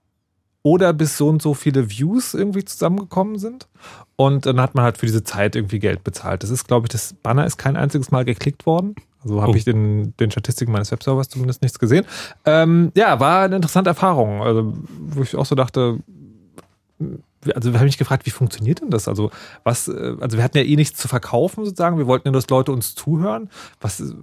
oder 0.62 0.91
bis 0.93 1.17
so 1.17 1.30
und 1.30 1.41
so 1.41 1.54
viele 1.54 1.89
Views 1.89 2.34
irgendwie 2.34 2.65
zusammengekommen 2.65 3.39
sind. 3.39 3.67
Und 4.15 4.45
dann 4.45 4.60
hat 4.60 4.76
man 4.76 4.84
halt 4.84 4.98
für 4.98 5.06
diese 5.06 5.24
Zeit 5.24 5.56
irgendwie 5.56 5.80
Geld 5.80 6.04
bezahlt. 6.04 6.43
Das 6.43 6.50
ist, 6.50 6.67
glaube 6.67 6.86
ich, 6.86 6.89
das 6.89 7.13
Banner 7.24 7.45
ist 7.45 7.58
kein 7.58 7.78
einziges 7.78 8.12
Mal 8.12 8.26
geklickt 8.26 8.65
worden. 8.65 8.95
Also 9.24 9.41
habe 9.41 9.52
Oh. 9.54 9.56
ich 9.56 9.63
den, 9.65 10.13
den 10.17 10.32
Statistiken 10.32 10.72
meines 10.72 10.91
Webservers 10.91 11.30
zumindest 11.30 11.62
nichts 11.62 11.80
gesehen. 11.80 12.06
Ähm, 12.45 12.91
ja, 12.95 13.19
war 13.19 13.43
eine 13.43 13.56
interessante 13.58 13.89
Erfahrung. 13.89 14.41
Also, 14.41 14.74
wo 15.00 15.22
ich 15.22 15.36
auch 15.36 15.45
so 15.45 15.56
dachte, 15.56 16.00
also 17.56 17.71
wir 17.71 17.80
haben 17.80 17.86
mich 17.86 17.97
gefragt, 17.97 18.25
wie 18.25 18.32
funktioniert 18.32 18.82
denn 18.82 18.89
das? 18.89 19.08
Also 19.08 19.32
was, 19.63 19.88
äh, 19.88 20.15
also 20.19 20.38
wir 20.38 20.43
hatten 20.43 20.58
ja 20.58 20.63
eh 20.63 20.75
nichts 20.75 20.99
zu 20.99 21.08
verkaufen 21.08 21.65
sozusagen. 21.65 21.97
Wir 21.97 22.08
wollten 22.08 22.28
ja, 22.28 22.32
dass 22.32 22.49
Leute 22.49 22.71
uns 22.71 22.95
zuhören. 22.95 23.49
Was, 23.80 23.99
äh, 23.99 24.13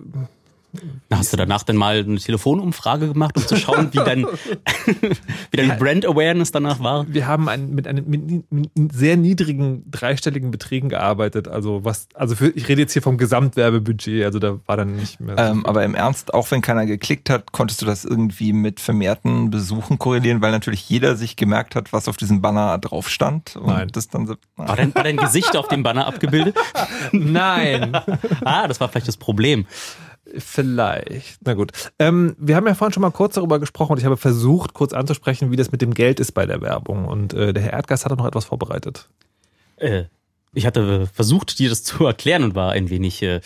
Hast 1.11 1.33
du 1.33 1.37
danach 1.37 1.63
dann 1.63 1.77
mal 1.77 1.99
eine 1.99 2.19
Telefonumfrage 2.19 3.09
gemacht, 3.09 3.37
um 3.37 3.47
zu 3.47 3.57
schauen, 3.57 3.89
wie 3.93 3.99
dein, 3.99 4.27
wie 5.51 5.57
deine 5.57 5.77
Brand 5.77 6.07
Awareness 6.07 6.53
danach 6.53 6.81
war? 6.81 7.07
wir 7.17 7.27
haben 7.27 7.49
ein, 7.49 7.71
mit 7.71 7.89
einem 7.89 8.05
mit, 8.07 8.53
mit 8.53 8.93
sehr 8.93 9.17
niedrigen 9.17 9.91
dreistelligen 9.91 10.51
Beträgen 10.51 10.89
gearbeitet. 10.89 11.49
Also 11.49 11.85
was, 11.85 12.09
also 12.15 12.37
für, 12.37 12.49
ich 12.49 12.69
rede 12.69 12.83
jetzt 12.83 12.93
hier 12.93 13.03
vom 13.03 13.19
Gesamtwerbebudget. 13.19 14.25
Also 14.25 14.39
da 14.39 14.59
war 14.67 14.77
dann 14.77 14.97
nicht 14.97 15.19
mehr. 15.19 15.37
Ähm, 15.39 15.67
aber 15.67 15.85
im 15.85 15.95
Ernst, 15.95 16.35
auch 16.35 16.51
wenn 16.51 16.61
keiner 16.61 16.87
geklickt 16.87 17.31
hat, 17.31 17.53
konntest 17.53 17.83
du 17.83 17.87
das 17.87 18.05
irgendwie 18.05 18.53
mit 18.53 18.81
vermehrten 18.81 19.51
Besuchen 19.51 19.99
korrelieren, 19.99 20.43
weil 20.43 20.53
natürlich 20.53 20.89
jeder 20.89 21.17
sich 21.17 21.37
gemerkt 21.37 21.75
hat, 21.75 21.93
was 21.93 22.09
auf 22.09 22.17
diesem 22.17 22.43
Banner 22.43 22.79
drauf 22.79 23.09
stand. 23.09 23.57
Und 23.57 23.67
Nein. 23.67 23.89
Das 23.93 24.09
dann 24.09 24.27
so, 24.27 24.35
War 24.57 24.77
dein, 24.77 24.95
war 24.95 25.05
dein 25.05 25.17
Gesicht 25.17 25.57
auf 25.57 25.69
dem 25.69 25.83
Banner 25.83 26.07
abgebildet? 26.07 26.57
Nein. 27.13 27.97
Ah, 28.45 28.69
das 28.69 28.81
war 28.81 28.89
vielleicht 28.89 29.09
das 29.09 29.17
Problem. 29.17 29.67
Vielleicht. 30.39 31.39
Na 31.45 31.55
gut. 31.55 31.73
Ähm, 31.99 32.35
wir 32.39 32.57
haben 32.57 32.67
ja 32.67 32.75
vorhin 32.75 32.93
schon 32.93 33.03
mal 33.03 33.11
kurz 33.11 33.35
darüber 33.35 33.59
gesprochen 33.59 33.93
und 33.93 33.99
ich 33.99 34.05
habe 34.05 34.17
versucht, 34.17 34.75
kurz 34.75 34.93
anzusprechen, 34.93 35.51
wie 35.51 35.57
das 35.57 35.73
mit 35.73 35.83
dem 35.83 35.95
Geld 35.95 36.21
ist 36.21 36.33
bei 36.33 36.47
der 36.47 36.61
Werbung. 36.61 37.07
Und 37.07 37.33
äh, 37.33 37.53
der 37.53 37.63
Herr 37.63 37.73
Erdgas 37.75 38.05
hat 38.05 38.17
noch 38.17 38.27
etwas 38.27 38.47
vorbereitet. 38.47 39.09
Äh, 39.77 40.05
ich 40.53 40.67
hatte 40.67 41.07
versucht, 41.07 41.59
dir 41.59 41.69
das 41.69 41.85
zu 41.85 42.05
erklären 42.05 42.43
und 42.43 42.55
war 42.55 42.73
ein 42.73 42.91
wenig 42.91 43.23
äh, 43.23 43.41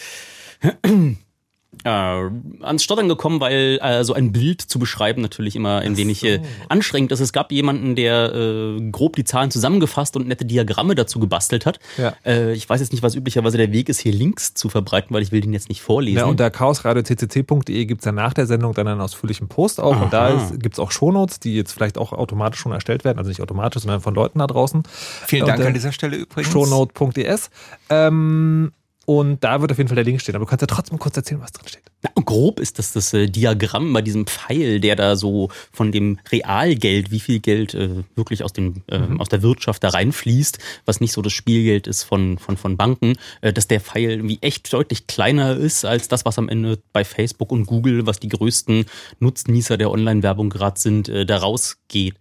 äh, 1.84 1.88
ans 1.88 2.82
Stottern 2.82 3.08
gekommen, 3.08 3.40
weil 3.40 3.78
äh, 3.82 4.04
so 4.04 4.12
ein 4.12 4.32
Bild 4.32 4.60
zu 4.60 4.78
beschreiben 4.78 5.22
natürlich 5.22 5.56
immer 5.56 5.78
ein 5.78 5.96
wenig 5.96 6.24
äh, 6.24 6.40
anstrengend 6.68 7.12
ist. 7.12 7.20
Es 7.20 7.32
gab 7.32 7.52
jemanden, 7.52 7.94
der 7.96 8.34
äh, 8.34 8.90
grob 8.90 9.16
die 9.16 9.24
Zahlen 9.24 9.50
zusammengefasst 9.50 10.16
und 10.16 10.28
nette 10.28 10.44
Diagramme 10.44 10.94
dazu 10.94 11.20
gebastelt 11.20 11.66
hat. 11.66 11.78
Ja. 11.96 12.14
Äh, 12.24 12.52
ich 12.52 12.68
weiß 12.68 12.80
jetzt 12.80 12.92
nicht, 12.92 13.02
was 13.02 13.14
üblicherweise 13.14 13.56
der 13.56 13.72
Weg 13.72 13.88
ist, 13.88 14.00
hier 14.00 14.12
Links 14.12 14.54
zu 14.54 14.68
verbreiten, 14.68 15.14
weil 15.14 15.22
ich 15.22 15.32
will 15.32 15.40
den 15.40 15.52
jetzt 15.52 15.68
nicht 15.68 15.80
vorlesen. 15.80 16.18
Ja, 16.18 16.24
unter 16.26 16.50
chaosradio.ccc.de 16.50 17.86
gibt 17.86 18.00
es 18.02 18.04
ja 18.04 18.12
nach 18.12 18.34
der 18.34 18.46
Sendung 18.46 18.74
dann 18.74 18.88
einen 18.88 19.00
ausführlichen 19.00 19.48
Post 19.48 19.80
auch. 19.80 20.00
Und 20.00 20.12
da 20.12 20.34
Aha. 20.34 20.52
gibt 20.58 20.74
es 20.74 20.78
auch 20.78 20.90
Shownotes, 20.90 21.40
die 21.40 21.54
jetzt 21.54 21.72
vielleicht 21.72 21.98
auch 21.98 22.12
automatisch 22.12 22.60
schon 22.60 22.72
erstellt 22.72 23.04
werden. 23.04 23.18
Also 23.18 23.28
nicht 23.28 23.40
automatisch, 23.40 23.82
sondern 23.82 24.00
von 24.00 24.14
Leuten 24.14 24.40
da 24.40 24.46
draußen. 24.46 24.82
vielen 25.26 25.46
Dank 25.46 25.58
Und, 25.58 25.64
äh, 25.64 25.68
an 25.68 25.74
dieser 25.74 25.92
Stelle 25.92 26.16
übrigens. 26.16 26.52
shownote.es. 26.52 27.50
Ähm, 27.88 28.72
und 29.10 29.42
da 29.42 29.60
wird 29.60 29.72
auf 29.72 29.78
jeden 29.78 29.88
Fall 29.88 29.96
der 29.96 30.04
Link 30.04 30.20
stehen. 30.20 30.36
Aber 30.36 30.44
du 30.44 30.48
kannst 30.48 30.60
ja 30.60 30.68
trotzdem 30.68 31.00
kurz 31.00 31.16
erzählen, 31.16 31.40
was 31.40 31.50
drin 31.50 31.66
steht. 31.66 31.82
Na, 32.02 32.10
grob 32.24 32.60
ist 32.60 32.78
das 32.78 32.92
das 32.92 33.12
äh, 33.12 33.26
Diagramm 33.26 33.92
bei 33.92 34.02
diesem 34.02 34.24
Pfeil, 34.24 34.78
der 34.78 34.94
da 34.94 35.16
so 35.16 35.48
von 35.72 35.90
dem 35.90 36.20
Realgeld, 36.30 37.10
wie 37.10 37.18
viel 37.18 37.40
Geld 37.40 37.74
äh, 37.74 38.04
wirklich 38.14 38.44
aus, 38.44 38.52
dem, 38.52 38.84
äh, 38.86 39.00
aus 39.18 39.28
der 39.28 39.42
Wirtschaft 39.42 39.82
da 39.82 39.88
reinfließt, 39.88 40.60
was 40.84 41.00
nicht 41.00 41.10
so 41.10 41.22
das 41.22 41.32
Spielgeld 41.32 41.88
ist 41.88 42.04
von, 42.04 42.38
von, 42.38 42.56
von 42.56 42.76
Banken, 42.76 43.16
äh, 43.40 43.52
dass 43.52 43.66
der 43.66 43.80
Pfeil 43.80 44.10
irgendwie 44.10 44.38
echt 44.42 44.72
deutlich 44.72 45.08
kleiner 45.08 45.56
ist 45.56 45.84
als 45.84 46.06
das, 46.06 46.24
was 46.24 46.38
am 46.38 46.48
Ende 46.48 46.78
bei 46.92 47.04
Facebook 47.04 47.50
und 47.50 47.66
Google, 47.66 48.06
was 48.06 48.20
die 48.20 48.28
größten 48.28 48.84
Nutznießer 49.18 49.76
der 49.76 49.90
Online-Werbung 49.90 50.50
gerade 50.50 50.78
sind, 50.78 51.08
äh, 51.08 51.26
da 51.26 51.38
rausgeht. 51.38 52.14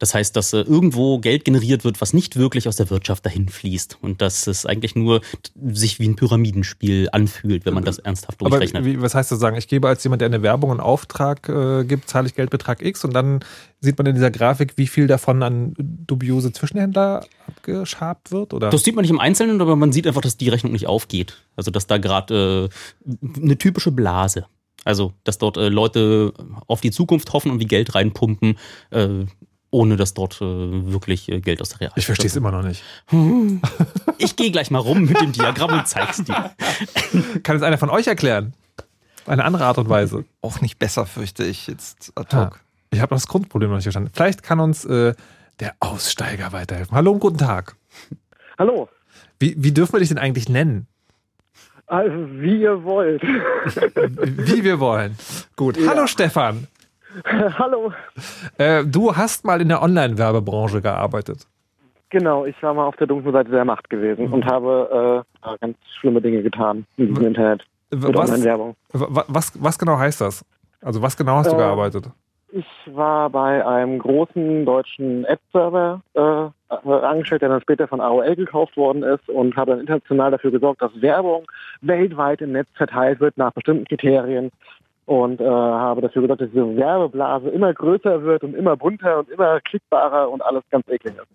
Das 0.00 0.14
heißt, 0.14 0.34
dass 0.34 0.52
äh, 0.54 0.62
irgendwo 0.62 1.18
Geld 1.18 1.44
generiert 1.44 1.84
wird, 1.84 2.00
was 2.00 2.12
nicht 2.14 2.36
wirklich 2.36 2.66
aus 2.66 2.76
der 2.76 2.88
Wirtschaft 2.90 3.24
dahin 3.26 3.48
fließt. 3.48 3.98
Und 4.00 4.22
dass 4.22 4.46
es 4.46 4.64
eigentlich 4.64 4.96
nur 4.96 5.20
sich 5.54 6.00
wie 6.00 6.08
ein 6.08 6.16
Pyramidenspiel 6.16 7.10
anfühlt, 7.12 7.66
wenn 7.66 7.74
man 7.74 7.84
das 7.84 7.98
ernsthaft 7.98 8.40
Aber 8.40 8.50
durchrechnet. 8.50 8.84
wie, 8.86 9.00
was 9.00 9.14
heißt 9.14 9.30
das 9.30 9.38
sagen? 9.38 9.56
Ich 9.58 9.68
gebe 9.68 9.86
als 9.86 10.02
jemand, 10.02 10.22
der 10.22 10.26
eine 10.26 10.42
Werbung 10.42 10.70
einen 10.70 10.80
Auftrag 10.80 11.48
äh, 11.50 11.84
gibt, 11.84 12.08
zahle 12.08 12.26
ich 12.26 12.34
Geldbetrag 12.34 12.82
X 12.82 13.04
und 13.04 13.12
dann 13.12 13.40
sieht 13.80 13.98
man 13.98 14.06
in 14.06 14.14
dieser 14.14 14.30
Grafik, 14.30 14.72
wie 14.76 14.86
viel 14.86 15.06
davon 15.06 15.42
an 15.42 15.74
dubiose 15.76 16.50
Zwischenhändler 16.52 17.26
abgeschabt 17.46 18.32
wird? 18.32 18.54
Oder? 18.54 18.70
Das 18.70 18.82
sieht 18.82 18.94
man 18.94 19.02
nicht 19.02 19.10
im 19.10 19.20
Einzelnen, 19.20 19.60
aber 19.60 19.76
man 19.76 19.92
sieht 19.92 20.06
einfach, 20.06 20.22
dass 20.22 20.38
die 20.38 20.48
Rechnung 20.48 20.72
nicht 20.72 20.86
aufgeht. 20.86 21.36
Also, 21.56 21.70
dass 21.70 21.86
da 21.86 21.98
gerade 21.98 22.70
äh, 23.04 23.38
eine 23.38 23.58
typische 23.58 23.92
Blase. 23.92 24.46
Also, 24.84 25.12
dass 25.24 25.36
dort 25.36 25.58
äh, 25.58 25.68
Leute 25.68 26.32
auf 26.66 26.80
die 26.80 26.90
Zukunft 26.90 27.34
hoffen 27.34 27.50
und 27.50 27.60
wie 27.60 27.66
Geld 27.66 27.94
reinpumpen, 27.94 28.56
äh, 28.90 29.26
ohne 29.70 29.96
dass 29.96 30.14
dort 30.14 30.40
äh, 30.40 30.44
wirklich 30.44 31.28
äh, 31.30 31.40
Geld 31.40 31.60
aus 31.60 31.70
der 31.70 31.80
Real. 31.80 31.92
ich 31.96 32.06
verstehe 32.06 32.26
es 32.26 32.36
immer 32.36 32.50
noch 32.50 32.62
nicht. 32.62 32.82
Ich 34.18 34.36
gehe 34.36 34.50
gleich 34.50 34.70
mal 34.70 34.78
rum 34.78 35.04
mit 35.04 35.20
dem 35.20 35.32
Diagramm 35.32 35.72
und 35.72 35.86
zeig's 35.86 36.22
dir. 36.24 36.50
Kann 37.42 37.56
es 37.56 37.62
einer 37.62 37.78
von 37.78 37.90
euch 37.90 38.06
erklären? 38.06 38.54
Eine 39.26 39.44
andere 39.44 39.64
Art 39.64 39.78
und 39.78 39.88
Weise. 39.88 40.24
Auch 40.40 40.60
nicht 40.60 40.78
besser, 40.78 41.06
fürchte 41.06 41.44
ich 41.44 41.66
jetzt 41.66 42.12
ad 42.16 42.36
hoc. 42.36 42.60
Ich 42.90 43.00
habe 43.00 43.14
das 43.14 43.26
Grundproblem 43.28 43.70
noch 43.70 43.76
nicht 43.76 43.84
verstanden. 43.84 44.10
Vielleicht 44.12 44.42
kann 44.42 44.58
uns 44.58 44.84
äh, 44.84 45.14
der 45.60 45.74
Aussteiger 45.78 46.52
weiterhelfen. 46.52 46.96
Hallo 46.96 47.12
und 47.12 47.20
guten 47.20 47.38
Tag. 47.38 47.76
Hallo. 48.58 48.88
Wie, 49.38 49.54
wie 49.56 49.72
dürfen 49.72 49.92
wir 49.92 50.00
dich 50.00 50.08
denn 50.08 50.18
eigentlich 50.18 50.48
nennen? 50.48 50.86
Also, 51.86 52.14
wie 52.14 52.62
ihr 52.62 52.84
wollt. 52.84 53.22
Wie 53.22 54.64
wir 54.64 54.78
wollen. 54.78 55.16
Gut. 55.56 55.76
Ja. 55.76 55.90
Hallo 55.90 56.06
Stefan. 56.06 56.68
Hallo. 57.58 57.92
Äh, 58.58 58.84
du 58.84 59.14
hast 59.16 59.44
mal 59.44 59.60
in 59.60 59.68
der 59.68 59.82
Online-Werbebranche 59.82 60.80
gearbeitet. 60.80 61.46
Genau, 62.10 62.44
ich 62.44 62.60
war 62.62 62.74
mal 62.74 62.86
auf 62.86 62.96
der 62.96 63.06
dunklen 63.06 63.32
Seite 63.32 63.50
der 63.50 63.64
Macht 63.64 63.88
gewesen 63.88 64.32
und 64.32 64.44
habe 64.44 65.24
äh, 65.44 65.56
ganz 65.60 65.76
schlimme 66.00 66.20
Dinge 66.20 66.42
getan 66.42 66.84
in 66.96 67.08
diesem 67.08 67.26
Internet. 67.26 67.64
Mit 67.92 68.14
Was, 68.16 68.30
Online-Werbung. 68.30 68.74
wa- 68.92 69.24
was, 69.28 69.52
was 69.62 69.78
genau 69.78 69.98
heißt 69.98 70.20
das? 70.20 70.44
Also 70.82 71.02
was 71.02 71.16
genau 71.16 71.36
hast 71.36 71.50
du 71.50 71.54
Äh, 71.56 71.58
gearbeitet? 71.58 72.06
Ich 72.52 72.66
war 72.86 73.30
bei 73.30 73.64
einem 73.64 74.00
großen 74.00 74.64
deutschen 74.66 75.24
Ad-Server 75.26 76.00
äh, 76.14 76.20
äh, 76.74 76.92
angestellt, 77.04 77.42
der 77.42 77.48
dann 77.48 77.60
später 77.60 77.86
von 77.86 78.00
AOL 78.00 78.34
gekauft 78.34 78.76
worden 78.76 79.04
ist 79.04 79.28
und 79.28 79.54
habe 79.56 79.70
dann 79.72 79.80
international 79.80 80.32
dafür 80.32 80.50
gesorgt, 80.50 80.82
dass 80.82 80.90
Werbung 81.00 81.44
weltweit 81.80 82.40
im 82.40 82.50
Netz 82.52 82.66
verteilt 82.74 83.20
wird 83.20 83.38
nach 83.38 83.52
bestimmten 83.52 83.84
Kriterien 83.84 84.50
und 85.10 85.40
äh, 85.40 85.44
habe 85.44 86.02
dafür 86.02 86.22
gesorgt, 86.22 86.40
dass 86.42 86.50
diese 86.50 86.76
Werbeblase 86.76 87.48
immer 87.48 87.74
größer 87.74 88.22
wird 88.22 88.44
und 88.44 88.54
immer 88.54 88.76
bunter 88.76 89.18
und 89.18 89.28
immer 89.28 89.60
klickbarer 89.62 90.30
und 90.30 90.40
alles 90.40 90.62
ganz 90.70 90.86
eklig 90.86 91.16
ist. 91.16 91.26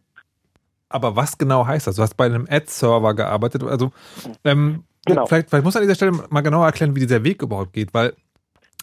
Aber 0.88 1.18
was 1.18 1.38
genau 1.38 1.68
heißt 1.68 1.86
das? 1.88 1.98
Du 1.98 2.02
hast 2.02 2.16
bei 2.16 2.26
einem 2.26 2.48
Ad-Server 2.50 3.14
gearbeitet. 3.14 3.64
Also 3.64 3.92
ähm, 4.46 4.86
Genau. 5.06 5.26
vielleicht, 5.26 5.50
vielleicht 5.50 5.66
muss 5.66 5.76
an 5.76 5.82
dieser 5.82 5.96
Stelle 5.96 6.14
mal 6.30 6.40
genauer 6.42 6.66
erklären, 6.66 6.96
wie 6.96 7.02
dieser 7.02 7.24
Weg 7.26 7.42
überhaupt 7.42 7.74
geht, 7.74 7.94
weil 7.94 8.14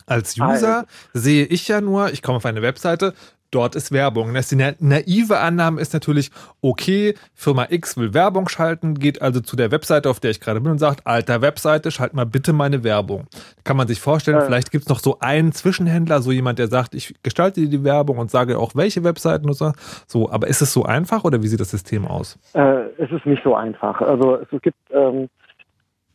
als 0.07 0.39
User 0.39 0.77
Also. 0.81 0.87
sehe 1.15 1.47
ich 1.47 1.67
ja 1.69 1.81
nur, 1.81 2.11
ich 2.13 2.23
komme 2.23 2.37
auf 2.37 2.45
eine 2.47 2.61
Webseite, 2.61 3.15
dort 3.53 3.77
ist 3.77 3.93
Werbung. 3.93 4.35
Das 4.35 4.49
die 4.49 4.57
na- 4.57 4.73
naive 4.81 5.39
Annahme 5.39 5.81
ist 5.81 5.93
natürlich, 5.95 6.31
okay, 6.61 7.15
Firma 7.35 7.67
X 7.71 7.97
will 7.97 8.13
Werbung 8.15 8.49
schalten, 8.49 8.95
geht 8.95 9.23
also 9.23 9.41
zu 9.41 9.55
der 9.55 9.71
Webseite, 9.71 10.11
auf 10.11 10.19
der 10.19 10.33
ich 10.33 10.41
gerade 10.41 10.61
bin 10.61 10.73
und 10.73 10.79
sagt, 10.79 11.07
alter 11.07 11.41
Webseite, 11.43 11.91
schalt 11.93 12.15
mal 12.15 12.27
bitte 12.27 12.53
meine 12.53 12.83
Werbung. 12.83 13.27
Kann 13.63 13.77
man 13.77 13.87
sich 13.87 14.01
vorstellen, 14.01 14.39
Äh. 14.39 14.45
vielleicht 14.47 14.73
gibt 14.73 14.85
es 14.85 14.89
noch 14.89 14.99
so 14.99 15.19
einen 15.21 15.53
Zwischenhändler, 15.53 16.21
so 16.23 16.33
jemand, 16.33 16.59
der 16.59 16.67
sagt, 16.67 16.95
ich 16.95 17.15
gestalte 17.23 17.61
dir 17.61 17.69
die 17.69 17.85
Werbung 17.85 18.19
und 18.19 18.31
sage 18.31 18.59
auch, 18.59 18.75
welche 18.75 19.05
Webseiten 19.05 19.47
und 19.47 19.55
so. 19.55 19.73
So, 20.09 20.31
aber 20.31 20.49
ist 20.49 20.63
es 20.63 20.73
so 20.73 20.85
einfach 20.85 21.25
oder 21.25 21.43
wie 21.43 21.47
sieht 21.49 21.61
das 21.61 21.71
System 21.71 22.07
aus? 22.07 22.39
Äh, 22.55 22.87
es 22.99 23.11
ist 23.13 23.27
nicht 23.27 23.43
so 23.45 23.55
einfach. 23.55 24.01
Also 24.01 24.37
es 24.37 24.63
gibt, 24.63 24.77
ähm, 24.91 25.29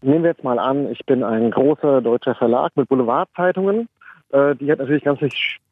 nehmen 0.02 0.24
wir 0.24 0.32
jetzt 0.32 0.44
mal 0.44 0.58
an, 0.60 0.92
ich 0.92 1.06
bin 1.06 1.24
ein 1.24 1.52
großer 1.52 2.02
deutscher 2.02 2.36
Verlag 2.36 2.72
mit 2.76 2.90
Boulevardzeitungen. 2.90 3.88
Äh, 4.32 4.56
die 4.56 4.72
hat 4.72 4.80
natürlich 4.80 5.04
ganz, 5.04 5.20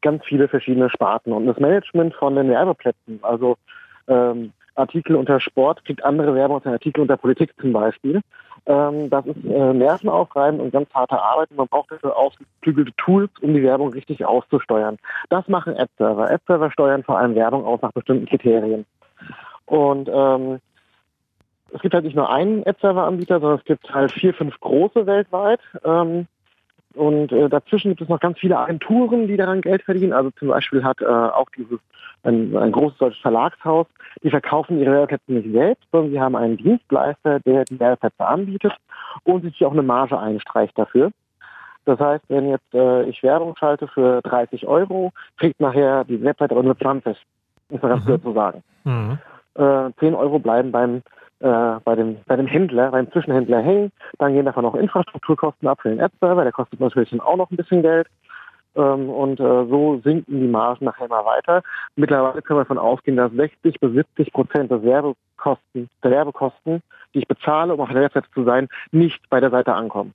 ganz 0.02 0.24
viele 0.24 0.48
verschiedene 0.48 0.90
Sparten. 0.90 1.32
Und 1.32 1.46
das 1.46 1.58
Management 1.58 2.14
von 2.14 2.36
den 2.36 2.48
Werbeplätzen, 2.48 3.18
also 3.22 3.56
ähm, 4.08 4.52
Artikel 4.74 5.16
unter 5.16 5.40
Sport, 5.40 5.84
kriegt 5.84 6.04
andere 6.04 6.34
Werbung 6.34 6.56
als 6.56 6.66
ein 6.66 6.72
Artikel 6.72 7.00
unter 7.00 7.16
Politik 7.16 7.52
zum 7.60 7.72
Beispiel. 7.72 8.20
Ähm, 8.66 9.10
das 9.10 9.26
ist 9.26 9.44
äh, 9.44 9.72
nervenaufreibend 9.72 10.60
und 10.60 10.72
ganz 10.72 10.92
harte 10.92 11.20
Arbeit. 11.20 11.50
Und 11.50 11.58
man 11.58 11.68
braucht 11.68 11.90
dafür 11.90 12.16
ausgeklügelte 12.16 12.92
Tools, 12.96 13.30
um 13.40 13.54
die 13.54 13.62
Werbung 13.62 13.92
richtig 13.92 14.24
auszusteuern. 14.24 14.98
Das 15.28 15.46
machen 15.48 15.76
Ad-Server. 15.76 16.30
Ad-Server 16.30 16.70
steuern 16.70 17.04
vor 17.04 17.18
allem 17.18 17.34
Werbung 17.34 17.64
aus 17.64 17.80
nach 17.82 17.92
bestimmten 17.92 18.26
Kriterien. 18.26 18.84
Und 19.66 20.08
ähm, 20.12 20.58
es 21.72 21.80
gibt 21.80 21.94
halt 21.94 22.04
nicht 22.04 22.16
nur 22.16 22.30
einen 22.30 22.66
Ad-Server-Anbieter, 22.66 23.40
sondern 23.40 23.58
es 23.58 23.64
gibt 23.64 23.92
halt 23.92 24.12
vier, 24.12 24.34
fünf 24.34 24.58
große 24.60 25.06
weltweit. 25.06 25.60
Ähm, 25.84 26.26
und 26.96 27.30
äh, 27.32 27.48
dazwischen 27.48 27.90
gibt 27.90 28.00
es 28.00 28.08
noch 28.08 28.20
ganz 28.20 28.38
viele 28.38 28.58
Agenturen, 28.58 29.28
die 29.28 29.36
daran 29.36 29.60
Geld 29.60 29.82
verdienen. 29.82 30.12
Also 30.12 30.30
zum 30.32 30.48
Beispiel 30.48 30.82
hat 30.82 31.00
äh, 31.00 31.06
auch 31.06 31.48
dieses 31.56 31.78
ein, 32.22 32.56
ein 32.56 32.72
großes 32.72 32.98
deutsches 32.98 33.20
Verlagshaus, 33.22 33.86
die 34.22 34.30
verkaufen 34.30 34.80
ihre 34.80 34.92
Werbeplätze 34.92 35.32
nicht 35.32 35.52
selbst, 35.52 35.84
sondern 35.92 36.10
sie 36.10 36.20
haben 36.20 36.34
einen 36.34 36.56
Dienstleister, 36.56 37.40
der 37.40 37.64
die 37.66 37.78
Werbeplätze 37.78 38.26
anbietet 38.26 38.72
und 39.24 39.42
sich 39.42 39.64
auch 39.64 39.72
eine 39.72 39.82
Marge 39.82 40.18
einstreicht 40.18 40.76
dafür. 40.76 41.10
Das 41.84 42.00
heißt, 42.00 42.24
wenn 42.28 42.48
jetzt 42.48 42.74
äh, 42.74 43.04
ich 43.04 43.22
Werbung 43.22 43.54
schalte 43.56 43.86
für 43.86 44.20
30 44.22 44.66
Euro, 44.66 45.12
kriegt 45.36 45.60
nachher 45.60 46.04
die 46.04 46.20
Webseite 46.22 46.52
aber 46.52 46.64
nur 46.64 46.76
20. 46.76 47.16
Muss 47.68 47.82
man 47.82 47.90
ganz 47.92 48.02
Mhm. 48.02 48.06
blöd 48.06 48.22
so 48.24 48.32
sagen 48.32 48.62
Mhm. 48.84 49.18
äh, 49.54 49.90
10 50.00 50.14
Euro 50.14 50.38
bleiben 50.38 50.72
beim, 50.72 51.02
äh, 51.40 51.80
bei, 51.84 51.94
dem, 51.94 52.16
bei 52.26 52.36
dem 52.36 52.46
Händler, 52.46 52.90
beim 52.90 53.10
Zwischenhändler 53.10 53.60
hängen. 53.60 53.92
Dann 54.18 54.32
gehen 54.32 54.46
davon 54.46 54.64
noch 54.64 54.74
Infrastrukturkosten 54.74 55.68
ab 55.68 55.80
für 55.80 55.90
den 55.90 56.00
Ad-Server, 56.00 56.42
der 56.42 56.52
kostet 56.52 56.80
natürlich 56.80 57.10
dann 57.10 57.20
auch 57.20 57.36
noch 57.36 57.50
ein 57.50 57.56
bisschen 57.56 57.82
Geld. 57.82 58.08
Ähm, 58.74 59.08
und 59.08 59.40
äh, 59.40 59.66
so 59.66 60.00
sinken 60.04 60.40
die 60.40 60.48
Margen 60.48 60.84
nachher 60.84 61.06
immer 61.06 61.24
weiter. 61.24 61.62
Mittlerweile 61.96 62.42
können 62.42 62.58
wir 62.58 62.64
davon 62.64 62.78
ausgehen, 62.78 63.16
dass 63.16 63.32
60 63.32 63.80
bis 63.80 63.92
70 63.92 64.32
Prozent 64.32 64.70
des 64.70 64.82
Werbekosten, 64.82 65.88
der 66.02 66.10
Werbekosten, 66.10 66.82
die 67.14 67.20
ich 67.20 67.28
bezahle, 67.28 67.74
um 67.74 67.80
auf 67.80 67.88
der 67.88 68.02
Webseite 68.02 68.30
zu 68.32 68.44
sein, 68.44 68.68
nicht 68.90 69.28
bei 69.30 69.40
der 69.40 69.50
Seite 69.50 69.74
ankommen. 69.74 70.14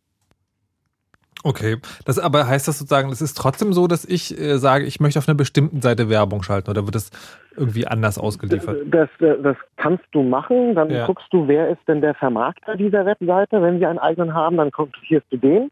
Okay, 1.44 1.78
das 2.06 2.20
aber 2.20 2.48
heißt 2.48 2.68
das 2.68 2.78
sozusagen, 2.78 3.10
es 3.10 3.22
ist 3.22 3.34
trotzdem 3.36 3.74
so, 3.74 3.88
dass 3.88 4.06
ich 4.06 4.38
äh, 4.40 4.58
sage, 4.58 4.86
ich 4.86 5.00
möchte 5.00 5.18
auf 5.18 5.28
einer 5.28 5.38
bestimmten 5.38 5.82
Seite 5.82 6.10
Werbung 6.10 6.44
schalten 6.44 6.70
oder 6.70 6.86
wird 6.86 6.96
das 6.96 7.10
irgendwie 7.56 7.88
anders 7.88 8.18
ausgeliefert? 8.20 8.78
Das, 8.86 9.10
das, 9.20 9.38
das 9.42 9.58
kannst 9.78 10.06
du 10.12 10.22
machen. 10.22 10.76
Dann 10.76 10.90
Ja. 10.90 11.06
guckst 11.06 11.28
du, 11.32 11.48
wer 11.48 11.70
ist 11.70 11.82
denn 11.88 12.02
der 12.02 12.14
Vermarkter 12.14 12.76
dieser 12.76 13.06
Webseite. 13.06 13.62
Wenn 13.62 13.80
sie 13.80 13.86
einen 13.86 14.00
eigenen 14.00 14.34
haben, 14.34 14.58
dann 14.58 14.72
kontaktierst 14.72 15.26
du 15.32 15.38
den. 15.38 15.72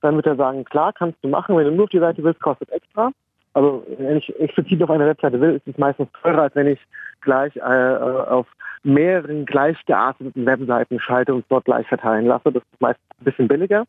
Dann 0.00 0.16
wird 0.16 0.26
er 0.26 0.36
sagen, 0.36 0.64
klar, 0.64 0.92
kannst 0.92 1.18
du 1.22 1.28
machen. 1.28 1.56
Wenn 1.56 1.64
du 1.64 1.72
nur 1.72 1.84
auf 1.84 1.90
die 1.90 1.98
Seite 1.98 2.22
willst, 2.22 2.40
kostet 2.40 2.70
extra. 2.70 3.10
Also 3.52 3.84
wenn 3.98 4.18
ich 4.18 4.40
explizit 4.40 4.82
auf 4.82 4.90
einer 4.90 5.06
Webseite 5.06 5.40
will, 5.40 5.56
ist 5.56 5.66
es 5.66 5.76
meistens 5.76 6.08
teurer, 6.22 6.42
als 6.42 6.54
wenn 6.54 6.68
ich 6.68 6.78
gleich 7.20 7.54
äh, 7.56 7.60
auf 7.60 8.46
mehreren 8.82 9.44
gleich 9.44 9.76
gearteten 9.86 10.46
Webseiten 10.46 11.00
schalte 11.00 11.34
und 11.34 11.40
es 11.40 11.48
dort 11.48 11.64
gleich 11.64 11.86
verteilen 11.88 12.26
lasse. 12.26 12.52
Das 12.52 12.62
ist 12.62 12.80
meistens 12.80 13.04
ein 13.20 13.24
bisschen 13.24 13.48
billiger. 13.48 13.84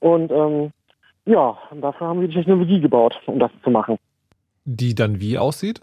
Und 0.00 0.30
ähm, 0.30 0.72
ja, 1.24 1.56
dafür 1.80 2.06
haben 2.06 2.20
wir 2.20 2.28
die 2.28 2.34
Technologie 2.34 2.80
gebaut, 2.80 3.20
um 3.26 3.38
das 3.38 3.50
zu 3.62 3.70
machen. 3.70 3.98
Die 4.64 4.94
dann 4.94 5.20
wie 5.20 5.38
aussieht? 5.38 5.80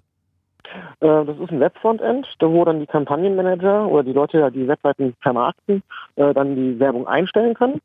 Äh, 0.99 1.25
Das 1.25 1.37
ist 1.37 1.51
ein 1.51 1.59
Webfrontend, 1.59 2.27
da 2.39 2.49
wo 2.49 2.65
dann 2.65 2.79
die 2.79 2.87
Kampagnenmanager 2.87 3.87
oder 3.87 4.03
die 4.03 4.13
Leute, 4.13 4.51
die 4.51 4.59
die 4.61 4.67
Webseiten 4.67 5.15
vermarkten, 5.21 5.83
äh, 6.15 6.33
dann 6.33 6.55
die 6.55 6.79
Werbung 6.79 7.07
einstellen 7.07 7.53
können, 7.53 7.81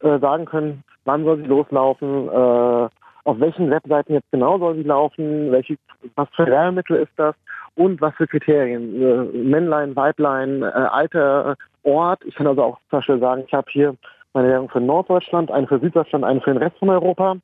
äh, 0.00 0.18
sagen 0.18 0.44
können, 0.44 0.82
wann 1.04 1.24
soll 1.24 1.38
sie 1.38 1.46
loslaufen, 1.46 2.28
äh, 2.28 2.88
auf 3.24 3.38
welchen 3.38 3.70
Webseiten 3.70 4.14
jetzt 4.14 4.30
genau 4.30 4.58
soll 4.58 4.76
sie 4.76 4.82
laufen, 4.82 5.52
welche, 5.52 5.76
was 6.14 6.28
für 6.34 6.46
Werbemittel 6.46 6.96
ist 6.96 7.12
das 7.16 7.34
und 7.74 8.00
was 8.00 8.14
für 8.14 8.26
Kriterien. 8.26 9.02
Äh, 9.02 9.36
Männlein, 9.36 9.94
Weiblein, 9.96 10.62
äh, 10.62 10.66
Alter, 10.66 11.56
Ort. 11.82 12.24
Ich 12.24 12.34
kann 12.34 12.46
also 12.46 12.62
auch 12.62 12.78
zum 12.90 12.98
Beispiel 12.98 13.18
sagen, 13.20 13.44
ich 13.46 13.54
habe 13.54 13.70
hier 13.70 13.94
meine 14.32 14.48
Werbung 14.48 14.68
für 14.68 14.80
Norddeutschland, 14.80 15.50
eine 15.50 15.66
für 15.66 15.80
Süddeutschland, 15.80 16.24
eine 16.24 16.40
für 16.40 16.52
den 16.52 16.62
Rest 16.62 16.78
von 16.78 16.90
Europa. 16.90 17.36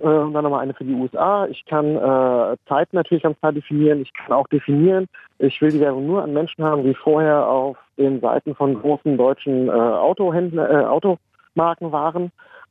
Äh, 0.00 0.06
und 0.06 0.32
dann 0.32 0.44
nochmal 0.44 0.60
eine 0.60 0.74
für 0.74 0.84
die 0.84 0.94
USA. 0.94 1.46
Ich 1.46 1.64
kann 1.66 1.96
äh, 1.96 2.56
Zeiten 2.68 2.96
natürlich 2.96 3.22
ganz 3.22 3.38
klar 3.40 3.52
definieren. 3.52 4.00
Ich 4.00 4.12
kann 4.12 4.32
auch 4.32 4.48
definieren, 4.48 5.06
ich 5.38 5.60
will 5.60 5.70
die 5.70 5.80
Werbung 5.80 6.06
nur 6.06 6.22
an 6.22 6.32
Menschen 6.32 6.64
haben, 6.64 6.84
die 6.84 6.94
vorher 6.94 7.46
auf 7.48 7.76
den 7.96 8.20
Seiten 8.20 8.54
von 8.54 8.80
großen 8.80 9.16
deutschen 9.16 9.68
äh, 9.68 9.72
Autohändler, 9.72 10.70
äh, 10.70 10.84
Automarken 10.84 11.92
waren, 11.92 12.30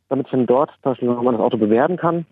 damit 0.09 0.27
ich 0.27 0.31
dann 0.31 0.45
dort 0.45 0.71
zum 0.81 0.91
Beispiel 0.91 1.07
nochmal 1.09 1.33
das 1.33 1.41
Auto 1.41 1.57
bewerben 1.57 1.97
kann. 1.97 2.25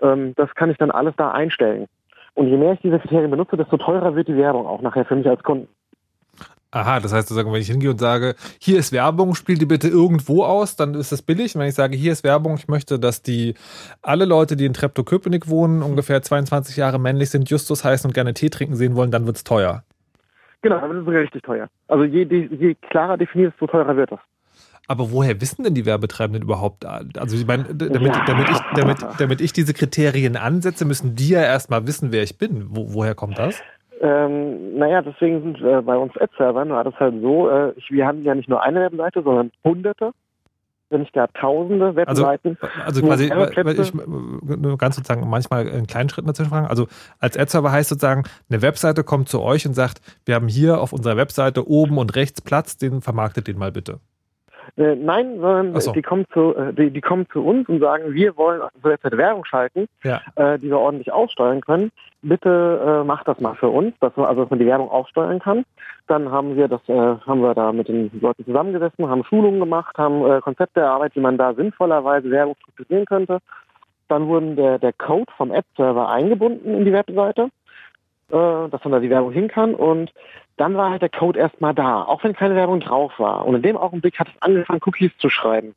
Ähm, 0.00 0.34
das 0.36 0.54
kann 0.54 0.70
ich 0.70 0.78
dann 0.78 0.90
alles 0.90 1.14
da 1.16 1.30
einstellen. 1.32 1.86
Und 2.34 2.48
je 2.48 2.56
mehr 2.56 2.72
ich 2.72 2.80
diese 2.80 2.98
Kriterien 2.98 3.30
benutze, 3.30 3.56
desto 3.56 3.76
teurer 3.76 4.16
wird 4.16 4.28
die 4.28 4.36
Werbung 4.36 4.66
auch 4.66 4.80
nachher 4.80 5.04
für 5.04 5.14
mich 5.14 5.28
als 5.28 5.42
Kunden. 5.42 5.68
Aha, 6.74 6.98
das 6.98 7.12
heißt 7.12 7.28
sozusagen, 7.28 7.52
wenn 7.52 7.60
ich 7.60 7.68
hingehe 7.68 7.90
und 7.90 8.00
sage, 8.00 8.34
hier 8.58 8.80
ist 8.80 8.90
Werbung, 8.90 9.36
spiel 9.36 9.56
die 9.56 9.64
bitte 9.64 9.86
irgendwo 9.86 10.42
aus, 10.42 10.74
dann 10.74 10.94
ist 10.94 11.12
das 11.12 11.22
billig. 11.22 11.54
Und 11.54 11.60
wenn 11.60 11.68
ich 11.68 11.76
sage, 11.76 11.96
hier 11.96 12.10
ist 12.10 12.24
Werbung, 12.24 12.56
ich 12.56 12.66
möchte, 12.66 12.98
dass 12.98 13.22
die 13.22 13.54
alle 14.02 14.24
Leute, 14.24 14.56
die 14.56 14.66
in 14.66 14.74
Treptow-Köpenick 14.74 15.48
wohnen, 15.48 15.82
ungefähr 15.82 16.20
22 16.20 16.76
Jahre 16.76 16.98
männlich 16.98 17.30
sind, 17.30 17.48
Justus 17.48 17.84
heißen 17.84 18.08
und 18.08 18.12
gerne 18.12 18.34
Tee 18.34 18.50
trinken 18.50 18.74
sehen 18.74 18.96
wollen, 18.96 19.12
dann 19.12 19.24
wird's 19.24 19.44
teuer. 19.44 19.84
Genau, 20.62 20.80
dann 20.80 20.90
wird 20.90 20.98
es 20.98 21.04
sogar 21.04 21.20
richtig 21.20 21.42
teuer. 21.44 21.68
Also 21.86 22.02
je, 22.02 22.24
je, 22.24 22.74
klarer 22.90 23.18
definiert, 23.18 23.52
desto 23.52 23.68
teurer 23.68 23.96
wird 23.96 24.10
es. 24.10 24.18
Aber 24.88 25.12
woher 25.12 25.40
wissen 25.40 25.62
denn 25.62 25.74
die 25.74 25.86
Werbetreibenden 25.86 26.42
überhaupt? 26.42 26.84
Also 26.84 27.36
ich 27.36 27.46
meine, 27.46 27.72
damit, 27.72 28.16
damit, 28.26 28.50
ich, 28.50 28.58
damit, 28.74 28.98
damit 29.18 29.40
ich 29.40 29.52
diese 29.52 29.74
Kriterien 29.74 30.36
ansetze, 30.36 30.84
müssen 30.84 31.14
die 31.14 31.28
ja 31.28 31.42
erstmal 31.42 31.86
wissen, 31.86 32.10
wer 32.10 32.24
ich 32.24 32.36
bin. 32.36 32.66
Wo, 32.70 32.94
woher 32.94 33.14
kommt 33.14 33.38
das? 33.38 33.62
Ähm, 34.04 34.76
naja, 34.76 35.00
deswegen 35.00 35.40
sind 35.40 35.62
äh, 35.62 35.80
bei 35.80 35.96
uns 35.96 36.14
Ad-Servern 36.18 36.68
war 36.68 36.84
das 36.84 36.94
halt 37.00 37.22
so, 37.22 37.48
äh, 37.48 37.72
wir 37.88 38.06
haben 38.06 38.22
ja 38.22 38.34
nicht 38.34 38.50
nur 38.50 38.62
eine 38.62 38.82
Webseite, 38.82 39.22
sondern 39.22 39.50
hunderte, 39.64 40.10
wenn 40.90 41.00
nicht 41.00 41.14
gar 41.14 41.32
tausende 41.32 41.86
Also, 42.06 42.24
Webseiten. 42.24 42.58
also 42.84 43.00
wo 43.02 43.06
quasi, 43.06 43.24
ich 43.24 43.94
nur 43.94 44.76
ganz 44.76 44.96
sozusagen 44.96 45.26
manchmal 45.30 45.66
in 45.68 45.86
kleinen 45.86 46.10
Schritten 46.10 46.26
dazwischen 46.26 46.50
fragen. 46.50 46.66
Also 46.66 46.86
als 47.18 47.38
Ad-Server 47.38 47.72
heißt 47.72 47.88
sozusagen, 47.88 48.24
eine 48.50 48.60
Webseite 48.60 49.04
kommt 49.04 49.30
zu 49.30 49.40
euch 49.40 49.66
und 49.66 49.72
sagt, 49.72 50.02
wir 50.26 50.34
haben 50.34 50.48
hier 50.48 50.82
auf 50.82 50.92
unserer 50.92 51.16
Webseite 51.16 51.66
oben 51.66 51.96
und 51.96 52.14
rechts 52.14 52.42
Platz, 52.42 52.76
den 52.76 53.00
vermarktet 53.00 53.46
den 53.46 53.56
mal 53.56 53.72
bitte. 53.72 54.00
Äh, 54.76 54.96
nein, 54.96 55.38
sondern 55.40 55.80
so. 55.80 55.92
die, 55.92 56.02
kommen 56.02 56.24
zu, 56.32 56.54
äh, 56.56 56.72
die, 56.72 56.90
die 56.90 57.00
kommen 57.00 57.26
zu 57.32 57.44
uns 57.44 57.68
und 57.68 57.80
sagen, 57.80 58.12
wir 58.12 58.36
wollen 58.36 58.62
auf 58.62 58.70
der 58.82 58.92
Webseite 58.92 59.16
Werbung 59.18 59.44
schalten, 59.44 59.86
Ja. 60.02 60.20
äh, 60.36 60.58
die 60.58 60.68
wir 60.68 60.78
ordentlich 60.78 61.12
aussteuern 61.12 61.60
können. 61.60 61.90
Bitte 62.22 63.02
äh, 63.02 63.04
macht 63.04 63.28
das 63.28 63.38
mal 63.40 63.54
für 63.54 63.68
uns, 63.68 63.94
dass 64.00 64.16
man, 64.16 64.26
also 64.26 64.42
dass 64.42 64.50
man 64.50 64.58
die 64.58 64.66
Werbung 64.66 64.88
aufsteuern 64.90 65.38
kann. 65.38 65.64
Dann 66.06 66.30
haben 66.30 66.56
wir 66.56 66.68
das, 66.68 66.80
äh, 66.88 66.92
haben 66.92 67.40
wir 67.40 67.54
da 67.54 67.72
mit 67.72 67.88
den 67.88 68.10
Leuten 68.20 68.44
zusammengesessen, 68.44 69.08
haben 69.08 69.24
Schulungen 69.24 69.60
gemacht, 69.60 69.96
haben 69.98 70.24
äh, 70.24 70.40
Konzepte 70.40 70.80
erarbeitet, 70.80 71.16
wie 71.16 71.20
man 71.20 71.38
da 71.38 71.54
sinnvollerweise 71.54 72.30
Werbung 72.30 72.56
strukturieren 72.60 73.04
könnte. 73.06 73.38
Dann 74.08 74.26
wurden 74.28 74.56
der, 74.56 74.78
der 74.78 74.92
Code 74.92 75.30
vom 75.36 75.50
Ad-Server 75.50 76.08
eingebunden 76.08 76.74
in 76.74 76.84
die 76.84 76.92
Webseite, 76.92 77.48
äh, 78.30 78.68
dass 78.68 78.84
man 78.84 78.92
da 78.92 79.00
die 79.00 79.10
Werbung 79.10 79.32
hin 79.32 79.48
kann 79.48 79.74
und 79.74 80.12
dann 80.56 80.76
war 80.76 80.90
halt 80.90 81.02
der 81.02 81.08
Code 81.08 81.38
erstmal 81.38 81.74
da, 81.74 82.02
auch 82.02 82.22
wenn 82.24 82.34
keine 82.34 82.54
Werbung 82.54 82.80
drauf 82.80 83.12
war. 83.18 83.46
Und 83.46 83.56
in 83.56 83.62
dem 83.62 83.76
Augenblick 83.76 84.18
hat 84.18 84.28
es 84.28 84.42
angefangen, 84.42 84.80
Cookies 84.84 85.16
zu 85.18 85.28
schreiben 85.28 85.74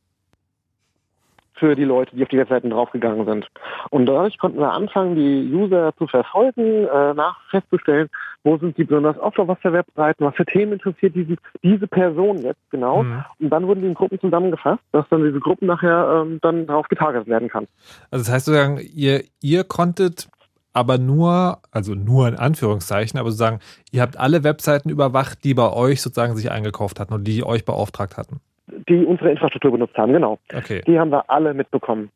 für 1.58 1.76
die 1.76 1.84
Leute, 1.84 2.16
die 2.16 2.24
auf 2.24 2.30
die 2.30 2.38
Webseiten 2.38 2.70
draufgegangen 2.70 3.26
sind. 3.26 3.48
Und 3.90 4.06
dadurch 4.06 4.38
konnten 4.38 4.60
wir 4.60 4.72
anfangen, 4.72 5.16
die 5.16 5.52
User 5.54 5.94
zu 5.98 6.08
verfolgen, 6.08 6.86
äh, 6.86 7.14
nach 7.14 7.40
festzustellen, 7.50 8.10
wo 8.44 8.58
sind 8.58 8.78
die 8.78 8.84
besonders 8.84 9.18
oft 9.18 9.40
auf 9.40 9.48
was 9.48 9.60
für 9.60 9.74
Webseiten, 9.74 10.24
was 10.24 10.36
für 10.36 10.46
Themen 10.46 10.74
interessiert 10.74 11.16
diese, 11.16 11.36
diese 11.64 11.88
Person 11.88 12.38
jetzt 12.44 12.62
genau. 12.70 13.04
Mhm. 13.04 13.24
Und 13.40 13.50
dann 13.50 13.68
wurden 13.68 13.82
die 13.82 13.88
in 13.88 13.94
Gruppen 13.94 14.20
zusammengefasst, 14.20 14.84
dass 14.92 15.08
dann 15.10 15.24
diese 15.24 15.40
Gruppen 15.40 15.68
nachher 15.68 16.24
ähm, 16.26 16.40
dann 16.42 16.68
darauf 16.68 16.88
getargetet 16.88 17.28
werden 17.28 17.50
kann. 17.50 17.68
Also 18.12 18.24
das 18.24 18.34
heißt 18.34 18.46
sozusagen, 18.46 18.80
ihr, 18.94 19.24
ihr 19.42 19.64
konntet 19.64 20.30
aber 20.78 21.00
nur, 21.00 21.58
also 21.72 21.96
nur 21.96 22.28
in 22.28 22.36
Anführungszeichen, 22.36 23.20
aber 23.20 23.32
sozusagen, 23.32 23.60
ihr 23.92 24.04
habt 24.04 24.20
alle 24.20 24.44
Webseiten 24.44 24.90
überwacht, 24.90 25.44
die 25.44 25.56
bei 25.56 25.74
euch 25.74 26.04
sozusagen 26.04 26.36
sich 26.36 26.52
eingekauft 26.52 27.00
hatten 27.00 27.16
und 27.16 27.24
die 27.24 27.44
euch 27.44 27.66
beauftragt 27.66 28.16
hatten. 28.16 28.40
Die 28.88 29.04
unsere 29.04 29.32
Infrastruktur 29.32 29.72
benutzt 29.72 29.98
haben, 29.98 30.14
genau. 30.14 30.38
Okay. 30.54 30.84
Die 30.86 31.00
haben 31.00 31.10
wir 31.10 31.28
alle 31.32 31.56
mitbekommen. 31.56 32.12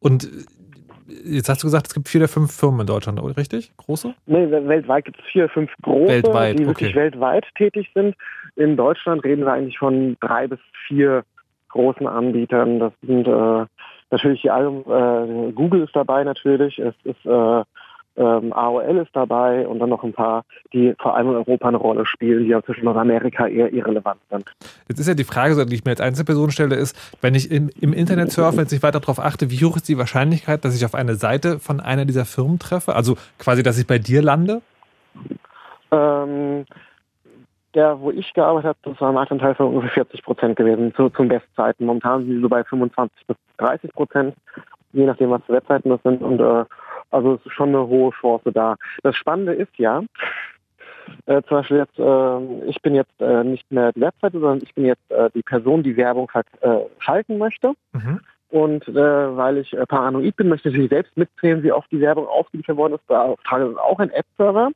Und 0.00 0.24
äh, 0.24 1.36
jetzt 1.36 1.48
hast 1.48 1.62
du 1.62 1.68
gesagt, 1.68 1.86
es 1.86 1.94
gibt 1.94 2.08
vier 2.08 2.22
oder 2.22 2.28
fünf 2.28 2.52
Firmen 2.52 2.80
in 2.80 2.86
Deutschland, 2.88 3.22
richtig? 3.38 3.70
Große? 3.76 4.12
Nee, 4.26 4.50
weltweit 4.50 5.04
gibt 5.04 5.20
es 5.20 5.24
vier, 5.26 5.48
fünf 5.48 5.70
große, 5.82 6.08
Weltweit, 6.08 6.58
die 6.58 6.66
wirklich 6.66 6.90
okay. 6.90 6.98
weltweit 6.98 7.44
tätig 7.56 7.92
sind. 7.94 8.16
In 8.56 8.76
Deutschland 8.76 9.22
reden 9.22 9.44
wir 9.44 9.52
eigentlich 9.52 9.78
von 9.78 10.16
drei 10.20 10.48
bis 10.48 10.58
vier 10.88 11.22
großen 11.68 12.08
Anbietern. 12.08 12.80
Das 12.80 12.92
sind 13.06 13.28
äh, 13.28 13.66
natürlich 14.10 14.42
die 14.42 14.50
allem, 14.50 14.80
äh, 14.80 15.52
Google 15.52 15.84
ist 15.84 15.94
dabei 15.94 16.24
natürlich, 16.24 16.80
es 16.80 16.94
ist 17.04 17.24
äh, 17.24 17.62
ähm, 18.20 18.52
AOL 18.52 18.98
ist 18.98 19.16
dabei 19.16 19.66
und 19.66 19.78
dann 19.78 19.88
noch 19.88 20.04
ein 20.04 20.12
paar, 20.12 20.44
die 20.74 20.94
vor 21.00 21.16
allem 21.16 21.30
in 21.30 21.36
Europa 21.36 21.68
eine 21.68 21.78
Rolle 21.78 22.04
spielen, 22.04 22.44
die 22.44 22.50
ja 22.50 22.62
zwischen 22.62 22.84
Nordamerika 22.84 23.46
eher 23.46 23.72
irrelevant 23.72 24.20
sind. 24.28 24.44
Jetzt 24.88 25.00
ist 25.00 25.08
ja 25.08 25.14
die 25.14 25.24
Frage, 25.24 25.64
die 25.64 25.74
ich 25.74 25.84
mir 25.84 25.92
als 25.92 26.02
Einzelperson 26.02 26.50
stelle, 26.50 26.76
ist, 26.76 26.94
wenn 27.22 27.34
ich 27.34 27.50
im, 27.50 27.70
im 27.80 27.94
Internet 27.94 28.30
surfe, 28.30 28.60
jetzt 28.60 28.72
nicht 28.72 28.82
weiter 28.82 29.00
darauf 29.00 29.18
achte, 29.18 29.50
wie 29.50 29.64
hoch 29.64 29.76
ist 29.76 29.88
die 29.88 29.96
Wahrscheinlichkeit, 29.96 30.66
dass 30.66 30.76
ich 30.76 30.84
auf 30.84 30.94
eine 30.94 31.14
Seite 31.14 31.58
von 31.58 31.80
einer 31.80 32.04
dieser 32.04 32.26
Firmen 32.26 32.58
treffe? 32.58 32.94
Also 32.94 33.16
quasi, 33.38 33.62
dass 33.62 33.78
ich 33.78 33.86
bei 33.86 33.98
dir 33.98 34.20
lande? 34.20 34.60
Ähm, 35.90 36.66
der, 37.74 37.98
wo 38.00 38.10
ich 38.10 38.34
gearbeitet 38.34 38.68
habe, 38.68 38.78
das 38.82 39.00
war 39.00 39.08
ein 39.08 39.14
Marktanteil 39.14 39.54
von 39.54 39.68
ungefähr 39.68 40.04
40 40.04 40.22
Prozent 40.22 40.56
gewesen 40.56 40.92
zu, 40.94 41.08
zum 41.08 41.28
Bestzeiten. 41.28 41.86
Momentan 41.86 42.20
sind 42.20 42.34
sie 42.34 42.40
so 42.40 42.48
bei 42.50 42.64
25 42.64 43.26
bis 43.26 43.36
30 43.56 43.92
Prozent, 43.94 44.34
je 44.92 45.06
nachdem, 45.06 45.30
was 45.30 45.42
für 45.46 45.54
Webseiten 45.54 45.88
das 45.88 46.02
sind. 46.02 46.20
Und 46.20 46.38
äh, 46.40 46.64
also 47.10 47.34
es 47.34 47.46
ist 47.46 47.52
schon 47.52 47.70
eine 47.70 47.86
hohe 47.86 48.12
Chance 48.12 48.52
da. 48.52 48.76
Das 49.02 49.16
Spannende 49.16 49.52
ist 49.52 49.76
ja, 49.76 50.02
äh, 51.26 51.42
zum 51.42 51.58
Beispiel 51.58 51.78
jetzt, 51.78 51.98
äh, 51.98 52.64
ich 52.66 52.80
bin 52.82 52.94
jetzt 52.94 53.20
äh, 53.20 53.44
nicht 53.44 53.70
mehr 53.70 53.92
die 53.92 54.00
Webseite, 54.00 54.38
sondern 54.38 54.60
ich 54.62 54.74
bin 54.74 54.84
jetzt 54.84 55.10
äh, 55.10 55.30
die 55.34 55.42
Person, 55.42 55.82
die 55.82 55.96
Werbung 55.96 56.28
ver- 56.28 56.44
äh, 56.60 56.86
schalten 56.98 57.38
möchte. 57.38 57.72
Mhm. 57.92 58.20
Und 58.50 58.88
äh, 58.88 59.36
weil 59.36 59.58
ich 59.58 59.72
äh, 59.72 59.86
paranoid 59.86 60.34
bin, 60.36 60.48
möchte 60.48 60.68
ich 60.68 60.74
natürlich 60.74 60.90
selbst 60.90 61.16
mitzählen, 61.16 61.62
wie 61.62 61.72
oft 61.72 61.90
die 61.92 62.00
Werbung 62.00 62.26
ausgeliefert 62.26 62.76
worden 62.76 62.94
ist. 62.94 63.04
Da 63.06 63.34
trage 63.46 63.70
ich 63.70 63.78
auch 63.78 64.00
ein 64.00 64.10
Ad-Server, 64.10 64.70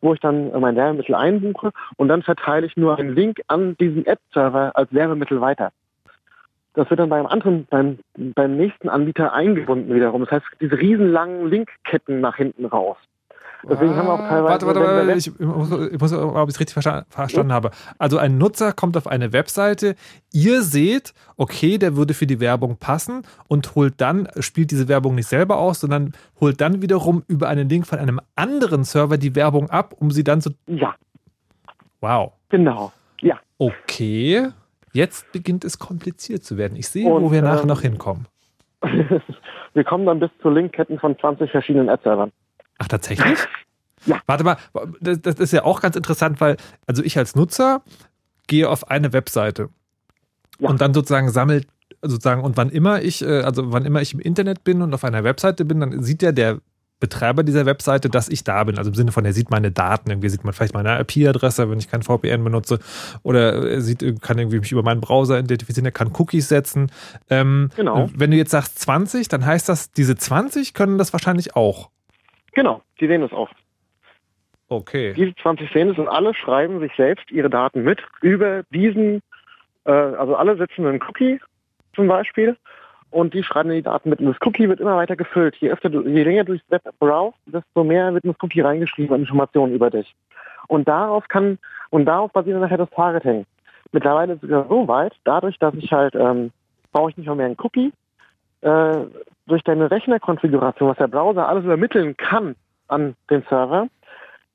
wo 0.00 0.14
ich 0.14 0.20
dann 0.20 0.52
äh, 0.52 0.58
mein 0.60 0.76
Werbemittel 0.76 1.14
einbuche 1.14 1.72
und 1.96 2.08
dann 2.08 2.22
verteile 2.22 2.66
ich 2.66 2.76
nur 2.76 2.98
einen 2.98 3.14
Link 3.14 3.40
an 3.48 3.76
diesen 3.78 4.06
Ad-Server 4.06 4.72
als 4.74 4.92
Werbemittel 4.92 5.40
weiter. 5.40 5.72
Das 6.74 6.88
wird 6.88 7.00
dann 7.00 7.08
beim 7.08 7.26
anderen, 7.26 7.66
beim, 7.68 7.98
beim 8.16 8.56
nächsten 8.56 8.88
Anbieter 8.88 9.32
eingebunden 9.32 9.92
wiederum. 9.94 10.22
Das 10.22 10.30
heißt, 10.30 10.46
diese 10.60 10.78
riesenlangen 10.78 11.48
Linkketten 11.48 12.20
nach 12.20 12.36
hinten 12.36 12.64
raus. 12.64 12.96
Deswegen 13.68 13.94
haben 13.94 14.06
wir 14.06 14.14
auch 14.14 14.18
teilweise. 14.28 14.66
Warte, 14.66 14.66
warte, 14.66 14.80
warte, 14.80 15.12
ich, 15.12 15.38
muss, 15.38 15.90
ich 15.92 16.00
muss 16.00 16.12
ob 16.12 16.48
ich 16.48 16.54
es 16.54 16.60
richtig 16.60 16.72
verstanden, 16.72 17.04
verstanden 17.10 17.52
habe. 17.52 17.70
Also 17.98 18.16
ein 18.16 18.38
Nutzer 18.38 18.72
kommt 18.72 18.96
auf 18.96 19.06
eine 19.06 19.32
Webseite, 19.32 19.96
ihr 20.32 20.62
seht, 20.62 21.12
okay, 21.36 21.76
der 21.76 21.96
würde 21.96 22.14
für 22.14 22.26
die 22.26 22.40
Werbung 22.40 22.76
passen 22.78 23.22
und 23.48 23.74
holt 23.74 24.00
dann, 24.00 24.28
spielt 24.38 24.70
diese 24.70 24.88
Werbung 24.88 25.14
nicht 25.14 25.28
selber 25.28 25.58
aus, 25.58 25.80
sondern 25.80 26.12
holt 26.40 26.60
dann 26.60 26.80
wiederum 26.80 27.22
über 27.28 27.48
einen 27.48 27.68
Link 27.68 27.86
von 27.86 27.98
einem 27.98 28.20
anderen 28.34 28.84
Server 28.84 29.18
die 29.18 29.34
Werbung 29.34 29.68
ab, 29.68 29.94
um 29.98 30.10
sie 30.10 30.24
dann 30.24 30.40
zu. 30.40 30.50
Ja, 30.66 30.94
Wow. 32.00 32.32
genau. 32.48 32.92
Ja. 33.20 33.38
Okay. 33.58 34.48
Jetzt 34.92 35.30
beginnt 35.32 35.64
es 35.64 35.78
kompliziert 35.78 36.44
zu 36.44 36.56
werden. 36.56 36.76
Ich 36.76 36.88
sehe, 36.88 37.08
Und, 37.08 37.22
wo 37.22 37.32
wir 37.32 37.42
nachher 37.42 37.62
ähm, 37.62 37.68
noch 37.68 37.80
hinkommen. 37.80 38.26
wir 38.82 39.84
kommen 39.84 40.06
dann 40.06 40.20
bis 40.20 40.30
zu 40.42 40.50
Linkketten 40.50 40.98
von 40.98 41.18
20 41.18 41.50
verschiedenen 41.50 41.88
Ad-Servern. 41.88 42.32
Ach, 42.78 42.88
tatsächlich? 42.88 43.38
Ja. 44.06 44.18
Warte 44.24 44.44
mal, 44.44 44.56
das, 45.02 45.20
das 45.20 45.34
ist 45.40 45.52
ja 45.52 45.62
auch 45.64 45.82
ganz 45.82 45.94
interessant, 45.94 46.40
weil, 46.40 46.56
also 46.86 47.02
ich 47.02 47.18
als 47.18 47.34
Nutzer 47.36 47.82
gehe 48.46 48.66
auf 48.66 48.90
eine 48.90 49.12
Webseite 49.12 49.68
Ja. 50.58 50.70
und 50.70 50.80
dann 50.80 50.94
sozusagen 50.94 51.28
sammelt, 51.28 51.66
sozusagen, 52.00 52.42
und 52.42 52.56
wann 52.56 52.70
immer 52.70 53.02
ich, 53.02 53.20
äh, 53.20 53.42
also 53.42 53.74
wann 53.74 53.84
immer 53.84 54.00
ich 54.00 54.14
im 54.14 54.20
Internet 54.20 54.64
bin 54.64 54.80
und 54.80 54.94
auf 54.94 55.04
einer 55.04 55.22
Webseite 55.22 55.66
bin, 55.66 55.80
dann 55.80 56.02
sieht 56.02 56.22
ja 56.22 56.32
der 56.32 56.60
Betreiber 57.00 57.42
dieser 57.42 57.66
Webseite, 57.66 58.08
dass 58.08 58.28
ich 58.28 58.44
da 58.44 58.62
bin. 58.64 58.78
Also 58.78 58.90
im 58.90 58.94
Sinne 58.94 59.12
von, 59.12 59.24
er 59.24 59.32
sieht 59.32 59.50
meine 59.50 59.70
Daten, 59.70 60.10
irgendwie 60.10 60.28
sieht 60.28 60.44
man 60.44 60.52
vielleicht 60.52 60.74
meine 60.74 61.00
IP-Adresse, 61.00 61.70
wenn 61.70 61.78
ich 61.78 61.90
kein 61.90 62.02
VPN 62.02 62.44
benutze, 62.44 62.78
oder 63.22 63.70
er 63.70 63.80
sieht, 63.80 64.00
kann 64.22 64.38
irgendwie 64.38 64.60
mich 64.60 64.70
über 64.70 64.82
meinen 64.82 65.00
Browser 65.00 65.38
identifizieren, 65.38 65.86
er 65.86 65.92
kann 65.92 66.12
Cookies 66.16 66.48
setzen. 66.48 66.92
Ähm, 67.28 67.70
Genau. 67.76 68.10
Wenn 68.14 68.30
du 68.30 68.36
jetzt 68.36 68.50
sagst 68.50 68.78
20, 68.80 69.28
dann 69.28 69.46
heißt 69.46 69.68
das, 69.68 69.90
diese 69.92 70.14
20 70.14 70.74
können 70.74 70.98
das 70.98 71.12
wahrscheinlich 71.12 71.56
auch. 71.56 71.90
Genau, 72.52 72.82
die 73.00 73.06
sehen 73.06 73.22
es 73.22 73.32
auch. 73.32 73.48
Okay. 74.68 75.14
Diese 75.14 75.34
20 75.36 75.72
sehen 75.72 75.90
es 75.90 75.98
und 75.98 76.08
alle 76.08 76.34
schreiben 76.34 76.78
sich 76.80 76.92
selbst 76.96 77.30
ihre 77.30 77.48
Daten 77.50 77.82
mit 77.82 78.00
über 78.20 78.62
diesen, 78.70 79.22
äh, 79.84 79.90
also 79.90 80.36
alle 80.36 80.56
setzen 80.56 80.86
einen 80.86 81.00
Cookie 81.02 81.40
zum 81.94 82.06
Beispiel 82.06 82.56
und 83.10 83.34
die 83.34 83.42
schreiben 83.42 83.70
die 83.70 83.82
Daten 83.82 84.10
mit. 84.10 84.20
Und 84.20 84.26
das 84.26 84.36
Cookie 84.46 84.68
wird 84.68 84.80
immer 84.80 84.96
weiter 84.96 85.16
gefüllt. 85.16 85.56
Je 85.56 85.70
öfter 85.70 85.90
du, 85.90 86.02
je 86.02 86.22
länger 86.22 86.44
du 86.44 86.52
durchs 86.52 86.70
Web 86.70 86.82
browst, 86.98 87.38
desto 87.46 87.84
mehr 87.84 88.12
wird 88.12 88.24
in 88.24 88.30
das 88.30 88.42
Cookie 88.42 88.60
reingeschrieben 88.60 89.14
an 89.14 89.20
Informationen 89.20 89.74
über 89.74 89.90
dich. 89.90 90.14
Und 90.68 90.86
darauf 90.86 91.26
kann, 91.28 91.58
und 91.90 92.04
darauf 92.04 92.32
basiert 92.32 92.54
dann 92.54 92.62
nachher 92.62 92.78
das 92.78 92.90
Targeting. 92.90 93.46
Mittlerweile 93.92 94.36
sogar 94.36 94.66
so 94.68 94.86
weit, 94.86 95.14
dadurch, 95.24 95.58
dass 95.58 95.74
ich 95.74 95.92
halt, 95.92 96.14
ähm, 96.14 96.52
brauche 96.92 97.10
ich 97.10 97.16
nicht 97.16 97.26
mal 97.26 97.34
mehr 97.34 97.46
einen 97.46 97.56
Cookie, 97.60 97.92
äh, 98.60 98.98
durch 99.46 99.64
deine 99.64 99.90
Rechnerkonfiguration, 99.90 100.88
was 100.88 100.98
der 100.98 101.08
Browser 101.08 101.48
alles 101.48 101.64
übermitteln 101.64 102.16
kann 102.16 102.54
an 102.86 103.16
den 103.30 103.42
Server, 103.48 103.88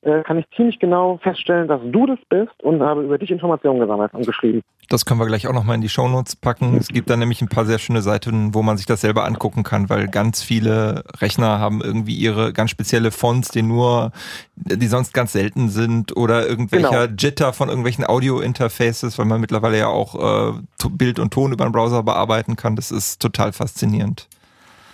äh, 0.06 0.22
kann 0.22 0.38
ich 0.38 0.46
ziemlich 0.54 0.78
genau 0.78 1.18
feststellen, 1.22 1.66
dass 1.66 1.80
du 1.84 2.06
das 2.06 2.18
bist 2.28 2.62
und 2.62 2.80
habe 2.80 3.02
über 3.02 3.18
dich 3.18 3.30
Informationen 3.30 3.80
gesammelt 3.80 4.14
und 4.14 4.24
geschrieben. 4.24 4.62
Das 4.88 5.04
können 5.04 5.18
wir 5.18 5.26
gleich 5.26 5.48
auch 5.48 5.52
nochmal 5.52 5.74
in 5.74 5.80
die 5.80 5.88
Shownotes 5.88 6.36
packen. 6.36 6.76
Es 6.76 6.86
gibt 6.86 7.10
da 7.10 7.16
nämlich 7.16 7.42
ein 7.42 7.48
paar 7.48 7.64
sehr 7.64 7.80
schöne 7.80 8.02
Seiten, 8.02 8.54
wo 8.54 8.62
man 8.62 8.76
sich 8.76 8.86
das 8.86 9.00
selber 9.00 9.24
angucken 9.24 9.64
kann, 9.64 9.90
weil 9.90 10.06
ganz 10.06 10.44
viele 10.44 11.02
Rechner 11.20 11.58
haben 11.58 11.80
irgendwie 11.82 12.14
ihre 12.14 12.52
ganz 12.52 12.70
spezielle 12.70 13.10
Fonts, 13.10 13.48
die 13.48 13.62
nur, 13.62 14.12
die 14.54 14.86
sonst 14.86 15.12
ganz 15.12 15.32
selten 15.32 15.70
sind 15.70 16.16
oder 16.16 16.46
irgendwelcher 16.46 17.08
Genau. 17.08 17.16
Jitter 17.18 17.52
von 17.52 17.68
irgendwelchen 17.68 18.06
Audio-Interfaces, 18.06 19.18
weil 19.18 19.26
man 19.26 19.40
mittlerweile 19.40 19.76
ja 19.76 19.88
auch 19.88 20.54
äh, 20.54 20.88
Bild 20.90 21.18
und 21.18 21.32
Ton 21.32 21.52
über 21.52 21.64
den 21.64 21.72
Browser 21.72 22.04
bearbeiten 22.04 22.54
kann. 22.54 22.76
Das 22.76 22.92
ist 22.92 23.20
total 23.20 23.52
faszinierend. 23.52 24.28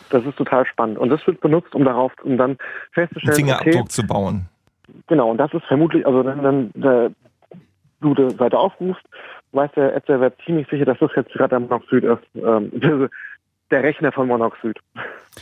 Das 0.09 0.25
ist 0.25 0.37
total 0.37 0.65
spannend. 0.67 0.99
Und 0.99 1.11
das 1.11 1.27
wird 1.27 1.41
benutzt, 1.41 1.75
um 1.75 1.85
darauf, 1.85 2.13
um 2.23 2.39
dann 2.39 2.57
festzustellen, 2.93 3.37
Fingerabdruck 3.37 3.75
okay, 3.75 3.89
zu 3.89 4.07
bauen. 4.07 4.49
Genau, 5.07 5.31
und 5.31 5.39
das 5.39 5.53
ist 5.53 5.65
vermutlich, 5.65 6.07
also 6.07 6.25
wenn 6.25 6.43
dann 6.43 6.71
der, 6.75 7.11
du 8.01 8.15
die 8.15 8.31
Seite 8.31 8.59
aufrufst, 8.59 9.05
weiß 9.53 9.71
der 9.73 9.95
Ad-Server 9.95 10.33
ziemlich 10.45 10.69
sicher, 10.69 10.85
dass 10.85 10.99
das 10.99 11.11
jetzt 11.15 11.33
gerade 11.33 11.51
der 11.51 11.61
Monoxid 11.61 12.05
ist. 12.05 12.23
Ähm, 12.35 12.71
der 13.73 13.83
Rechner 13.83 14.13
von 14.13 14.29
Monoxid. 14.29 14.79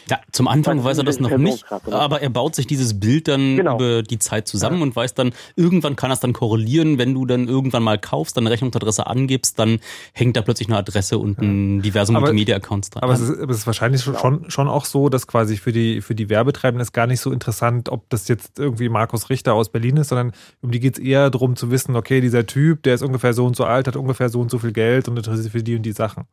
Ja, 0.08 0.20
zum 0.30 0.46
Anfang 0.46 0.76
Das 0.76 0.86
weiß 0.86 0.98
er 0.98 1.04
das 1.04 1.18
noch 1.18 1.36
nicht, 1.36 1.64
aber 1.90 2.22
er 2.22 2.30
baut 2.30 2.54
sich 2.54 2.68
dieses 2.68 3.00
Bild 3.00 3.26
dann 3.26 3.56
Genau. 3.56 3.74
über 3.74 4.02
die 4.04 4.20
Zeit 4.20 4.46
zusammen 4.46 4.82
und 4.82 4.94
weiß 4.94 5.14
dann, 5.14 5.32
irgendwann 5.56 5.96
kann 5.96 6.10
er 6.10 6.14
es 6.14 6.20
dann 6.20 6.32
korrelieren, 6.32 6.96
wenn 6.98 7.12
du 7.12 7.26
dann 7.26 7.48
irgendwann 7.48 7.82
mal 7.82 7.98
kaufst, 7.98 8.36
deine 8.36 8.50
Rechnungsadresse 8.50 9.08
angibst, 9.08 9.58
dann 9.58 9.80
hängt 10.12 10.36
da 10.36 10.42
plötzlich 10.42 10.68
eine 10.68 10.78
Adresse 10.78 11.18
und 11.18 11.38
ein 11.40 11.82
diverse 11.82 12.12
Multimedia-Accounts 12.12 12.90
dran. 12.90 13.02
Aber 13.02 13.14
es 13.14 13.20
ist, 13.20 13.40
aber 13.40 13.50
es 13.50 13.58
ist 13.58 13.66
wahrscheinlich 13.66 14.02
schon, 14.02 14.16
schon, 14.16 14.48
schon 14.50 14.68
auch 14.68 14.84
so, 14.84 15.08
dass 15.08 15.26
quasi 15.26 15.56
für 15.56 15.72
die, 15.72 16.00
für 16.00 16.14
die 16.14 16.28
Werbetreibenden 16.30 16.82
ist 16.82 16.92
gar 16.92 17.08
nicht 17.08 17.20
so 17.20 17.32
interessant, 17.32 17.88
ob 17.88 18.08
das 18.10 18.28
jetzt 18.28 18.60
irgendwie 18.60 18.88
Markus 18.88 19.28
Richter 19.28 19.54
aus 19.54 19.70
Berlin 19.70 19.96
ist, 19.96 20.08
sondern 20.08 20.32
um 20.62 20.70
die 20.70 20.78
geht 20.78 20.98
es 20.98 21.04
eher 21.04 21.30
darum 21.30 21.56
zu 21.56 21.72
wissen, 21.72 21.96
okay, 21.96 22.20
dieser 22.20 22.46
Typ, 22.46 22.84
der 22.84 22.94
ist 22.94 23.02
ungefähr 23.02 23.32
so 23.34 23.44
und 23.44 23.56
so 23.56 23.64
alt, 23.64 23.88
hat 23.88 23.96
ungefähr 23.96 24.28
so 24.28 24.40
und 24.40 24.52
so 24.52 24.58
viel 24.60 24.72
Geld 24.72 25.08
und 25.08 25.16
interessiert 25.16 25.42
sich 25.42 25.52
für 25.52 25.62
die 25.64 25.74
und 25.74 25.82
die 25.82 25.92
Sachen. 25.92 26.26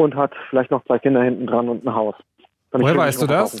Und 0.00 0.14
hat 0.16 0.32
vielleicht 0.48 0.70
noch 0.70 0.82
zwei 0.86 0.98
Kinder 0.98 1.22
hinten 1.22 1.46
dran 1.46 1.68
und 1.68 1.84
ein 1.84 1.94
Haus. 1.94 2.14
Woher 2.72 2.96
weißt 2.96 3.20
du 3.20 3.26
das? 3.26 3.60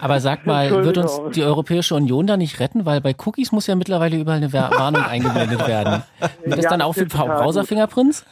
Aber 0.00 0.20
sag 0.20 0.46
mal, 0.46 0.84
wird 0.84 0.98
uns 0.98 1.20
die 1.34 1.42
Europäische 1.42 1.96
Union 1.96 2.26
da 2.28 2.36
nicht 2.36 2.60
retten? 2.60 2.86
Weil 2.86 3.00
bei 3.00 3.12
Cookies 3.24 3.50
muss 3.50 3.66
ja 3.66 3.74
mittlerweile 3.74 4.16
überall 4.18 4.36
eine 4.36 4.52
Wer- 4.52 4.70
Warnung 4.70 5.02
eingeblendet 5.02 5.66
werden. 5.66 6.02
Wird 6.44 6.58
das 6.58 6.64
Ja, 6.64 6.70
dann 6.70 6.82
auch 6.82 6.92
für 6.92 7.06
Browser-Fingerprints? 7.06 8.24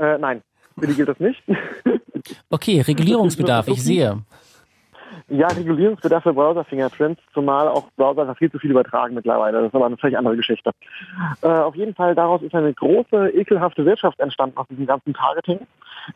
Äh, 0.00 0.18
nein, 0.18 0.42
für 0.78 0.86
die 0.88 0.94
gilt 0.94 1.08
das 1.10 1.20
nicht. 1.20 1.40
Okay, 2.50 2.80
Regulierungsbedarf, 2.80 3.68
ich 3.74 3.84
sehe. 3.84 4.18
Ja, 5.28 5.48
Regulierungsbedarf 5.48 6.22
für 6.22 6.32
Browser-Fingerprints, 6.32 7.20
zumal 7.34 7.66
auch 7.66 7.90
Browser 7.96 8.32
viel 8.36 8.50
zu 8.50 8.60
viel 8.60 8.70
übertragen 8.70 9.14
mittlerweile. 9.14 9.58
Das 9.58 9.68
ist 9.68 9.74
aber 9.74 9.86
eine 9.86 9.96
völlig 9.96 10.16
andere 10.16 10.36
Geschichte. 10.36 10.70
Äh, 11.42 11.48
auf 11.48 11.74
jeden 11.74 11.94
Fall, 11.94 12.14
daraus 12.14 12.42
ist 12.42 12.54
eine 12.54 12.72
große, 12.72 13.30
ekelhafte 13.30 13.84
Wirtschaft 13.84 14.20
entstanden 14.20 14.56
aus 14.56 14.68
diesem 14.68 14.86
ganzen 14.86 15.14
Targeting. 15.14 15.66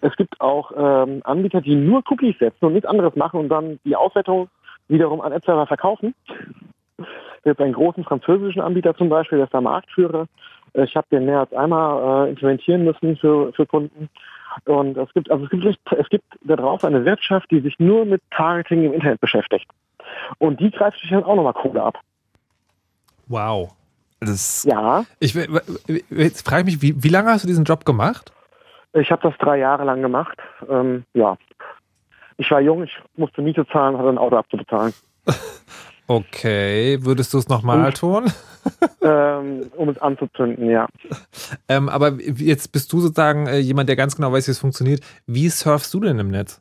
Es 0.00 0.14
gibt 0.16 0.40
auch 0.40 0.70
ähm, 0.76 1.22
Anbieter, 1.24 1.60
die 1.60 1.74
nur 1.74 2.04
Cookies 2.08 2.38
setzen 2.38 2.64
und 2.66 2.74
nichts 2.74 2.88
anderes 2.88 3.16
machen 3.16 3.40
und 3.40 3.48
dann 3.48 3.80
die 3.84 3.96
Auswertung 3.96 4.48
wiederum 4.86 5.20
an 5.20 5.32
Ad-Server 5.32 5.66
verkaufen. 5.66 6.14
Es 6.98 7.42
gibt 7.42 7.60
einen 7.60 7.72
großen 7.72 8.04
französischen 8.04 8.62
Anbieter 8.62 8.94
zum 8.94 9.08
Beispiel, 9.08 9.38
der 9.38 9.46
ist 9.46 9.54
der 9.54 9.60
Marktführer. 9.60 10.26
Äh, 10.74 10.84
Ich 10.84 10.94
habe 10.94 11.08
den 11.10 11.26
mehr 11.26 11.40
als 11.40 11.52
einmal 11.52 12.26
äh, 12.26 12.30
implementieren 12.30 12.84
müssen 12.84 13.16
für, 13.16 13.52
für 13.54 13.66
Kunden. 13.66 14.08
Und 14.64 14.96
es 14.96 15.12
gibt, 15.14 15.30
also 15.30 15.44
es 15.44 15.50
gibt, 15.50 15.64
nicht- 15.64 15.80
es 15.98 16.08
gibt 16.08 16.24
da 16.42 16.56
drauf 16.56 16.84
eine 16.84 17.04
Wirtschaft, 17.04 17.50
die 17.50 17.60
sich 17.60 17.78
nur 17.78 18.04
mit 18.04 18.22
Targeting 18.30 18.84
im 18.84 18.92
Internet 18.92 19.20
beschäftigt. 19.20 19.66
Und 20.38 20.60
die 20.60 20.70
greift 20.70 20.98
sich 21.00 21.10
dann 21.10 21.24
auch 21.24 21.36
nochmal 21.36 21.52
Kohle 21.54 21.82
ab. 21.82 21.98
Wow. 23.28 23.72
Das, 24.20 24.64
Ja, 24.64 25.04
Ich, 25.18 25.34
jetzt 26.10 26.46
frage 26.46 26.68
ich 26.68 26.74
mich, 26.76 26.82
wie, 26.82 27.02
wie 27.04 27.08
lange 27.08 27.30
hast 27.30 27.44
du 27.44 27.48
diesen 27.48 27.64
Job 27.64 27.84
gemacht? 27.84 28.32
ich 28.92 29.10
habe 29.12 29.22
das 29.22 29.38
drei 29.38 29.58
Jahre 29.58 29.84
lang 29.84 30.02
gemacht. 30.02 30.36
Ähm, 30.68 31.04
ja. 31.14 31.36
Ich 32.38 32.50
war 32.50 32.60
jung, 32.60 32.82
ich 32.82 32.98
musste 33.16 33.40
Miete 33.40 33.64
zahlen, 33.68 33.96
hatte 33.96 34.08
ein 34.08 34.18
Auto 34.18 34.36
abzubezahlen. 34.36 34.92
Okay, 36.10 36.98
würdest 37.02 37.32
du 37.32 37.38
es 37.38 37.48
nochmal 37.48 37.92
tun? 37.92 38.24
ähm, 39.00 39.70
um 39.76 39.90
es 39.90 39.98
anzuzünden, 40.02 40.68
ja. 40.68 40.88
Ähm, 41.68 41.88
aber 41.88 42.14
jetzt 42.20 42.72
bist 42.72 42.92
du 42.92 42.98
sozusagen 42.98 43.46
äh, 43.46 43.58
jemand, 43.58 43.88
der 43.88 43.94
ganz 43.94 44.16
genau 44.16 44.32
weiß, 44.32 44.48
wie 44.48 44.50
es 44.50 44.58
funktioniert. 44.58 45.02
Wie 45.28 45.48
surfst 45.48 45.94
du 45.94 46.00
denn 46.00 46.18
im 46.18 46.32
Netz? 46.32 46.60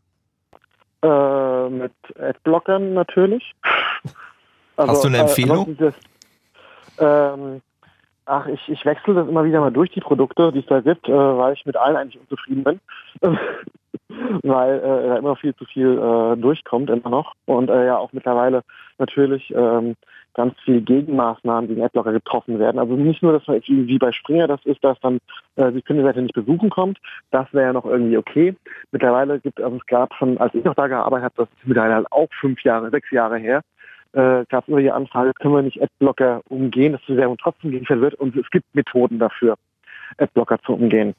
Äh, 1.01 1.69
mit 1.69 1.91
Adblockern 2.19 2.93
natürlich. 2.93 3.55
Also, 4.77 4.91
Hast 4.91 5.03
du 5.05 5.07
eine 5.07 5.17
Empfehlung? 5.17 5.65
ansonsten 5.67 5.83
Das, 5.83 5.95
ähm, 6.99 7.61
ach, 8.27 8.45
ich, 8.45 8.69
ich 8.69 8.85
wechsle 8.85 9.15
das 9.15 9.27
immer 9.27 9.45
wieder 9.45 9.61
mal 9.61 9.71
durch 9.71 9.89
die 9.89 10.01
Produkte, 10.01 10.51
die 10.51 10.59
es 10.59 10.67
da 10.67 10.81
gibt, 10.81 11.09
äh, 11.09 11.11
weil 11.11 11.53
ich 11.53 11.65
mit 11.65 11.75
allen 11.75 11.95
eigentlich 11.95 12.21
unzufrieden 12.21 12.63
bin. 12.63 12.79
weil 14.43 14.77
äh, 14.77 15.07
da 15.07 15.17
immer 15.17 15.35
viel 15.35 15.55
zu 15.55 15.65
viel 15.65 15.97
äh, 15.97 16.39
durchkommt 16.39 16.91
immer 16.91 17.09
noch. 17.09 17.33
Und 17.45 17.71
äh, 17.71 17.87
ja 17.87 17.97
auch 17.97 18.13
mittlerweile 18.13 18.63
natürlich 18.99 19.53
ähm, 19.55 19.95
ganz 20.33 20.53
viel 20.63 20.81
Gegenmaßnahmen 20.81 21.67
gegen 21.67 21.83
Adblocker 21.83 22.11
getroffen 22.11 22.59
werden. 22.59 22.79
Also 22.79 22.95
nicht 22.95 23.23
nur, 23.23 23.33
dass 23.33 23.47
man 23.47 23.57
jetzt 23.57 23.69
wie 23.69 23.97
bei 23.97 24.11
Springer 24.11 24.47
das 24.47 24.63
ist, 24.65 24.83
dass 24.83 24.99
dann 25.01 25.19
äh, 25.55 25.71
die 25.71 25.81
Kundenseite 25.81 26.21
nicht 26.21 26.35
besuchen 26.35 26.69
kommt. 26.69 26.99
Das 27.31 27.51
wäre 27.53 27.67
ja 27.67 27.73
noch 27.73 27.85
irgendwie 27.85 28.17
okay. 28.17 28.55
Mittlerweile 28.91 29.39
gibt 29.39 29.61
also 29.61 29.77
es 29.77 29.85
gab 29.87 30.13
schon, 30.15 30.37
als 30.37 30.53
ich 30.53 30.63
noch 30.63 30.75
da 30.75 30.87
gearbeitet 30.87 31.25
habe, 31.25 31.33
das 31.37 31.49
ist 31.49 31.67
mittlerweile 31.67 31.95
halt 31.95 32.11
auch 32.11 32.29
fünf 32.39 32.63
Jahre, 32.63 32.89
sechs 32.89 33.09
Jahre 33.11 33.37
her, 33.37 33.61
äh, 34.13 34.45
gab 34.49 34.63
es 34.63 34.67
immer 34.67 34.79
die 34.79 34.91
Anfrage, 34.91 35.33
können 35.33 35.55
wir 35.55 35.61
nicht 35.61 35.81
Adblocker 35.81 36.41
umgehen, 36.49 36.93
dass 36.93 37.01
die 37.07 37.17
Werbung 37.17 37.37
trotzdem 37.37 37.71
geliefert 37.71 38.01
wird 38.01 38.15
und 38.15 38.35
es 38.35 38.49
gibt 38.49 38.73
Methoden 38.73 39.19
dafür, 39.19 39.55
Adblocker 40.17 40.59
zu 40.65 40.73
umgehen, 40.73 41.15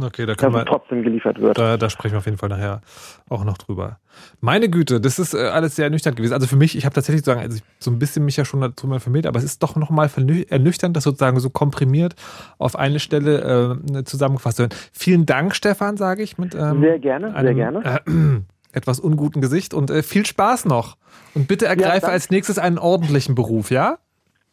Okay, 0.00 0.26
da 0.26 0.34
können 0.34 0.54
wir. 0.54 0.64
trotzdem 0.64 1.04
geliefert 1.04 1.40
wird. 1.40 1.56
Da, 1.56 1.76
da 1.76 1.88
sprechen 1.88 2.14
wir 2.14 2.18
auf 2.18 2.24
jeden 2.24 2.38
Fall 2.38 2.48
nachher 2.48 2.80
auch 3.28 3.44
noch 3.44 3.58
drüber. 3.58 3.98
Meine 4.40 4.68
Güte, 4.68 5.00
das 5.00 5.20
ist 5.20 5.34
äh, 5.34 5.38
alles 5.38 5.76
sehr 5.76 5.84
ernüchternd 5.84 6.16
gewesen. 6.16 6.32
Also 6.32 6.48
für 6.48 6.56
mich, 6.56 6.76
ich 6.76 6.84
habe 6.84 6.94
tatsächlich 6.94 7.20
sozusagen, 7.24 7.42
also 7.42 7.56
ich, 7.56 7.62
so 7.78 7.92
ein 7.92 7.98
bisschen 8.00 8.24
mich 8.24 8.36
ja 8.36 8.44
schon 8.44 8.60
dazu 8.60 8.88
mal 8.88 8.98
vermittelt, 8.98 9.26
aber 9.26 9.38
es 9.38 9.44
ist 9.44 9.62
doch 9.62 9.76
nochmal 9.76 10.10
ernüchternd, 10.48 10.96
das 10.96 11.04
sozusagen 11.04 11.38
so 11.38 11.48
komprimiert 11.48 12.16
auf 12.58 12.76
eine 12.76 12.98
Stelle 12.98 13.78
äh, 13.94 14.04
zusammengefasst 14.04 14.56
zu 14.56 14.62
werden. 14.64 14.76
Vielen 14.92 15.26
Dank, 15.26 15.54
Stefan, 15.54 15.96
sage 15.96 16.22
ich, 16.24 16.38
mit 16.38 16.56
ähm, 16.56 16.80
Sehr 16.80 16.98
gerne, 16.98 17.28
sehr 17.28 17.36
einem, 17.36 17.56
gerne. 17.56 18.00
Äh, 18.06 18.10
etwas 18.72 18.98
unguten 18.98 19.40
Gesicht 19.40 19.74
und 19.74 19.90
äh, 19.90 20.02
viel 20.02 20.26
Spaß 20.26 20.64
noch. 20.64 20.96
Und 21.34 21.46
bitte 21.46 21.66
ergreife 21.66 22.02
danke. 22.02 22.12
als 22.12 22.30
nächstes 22.30 22.58
einen 22.58 22.78
ordentlichen 22.78 23.36
Beruf, 23.36 23.70
ja? 23.70 23.98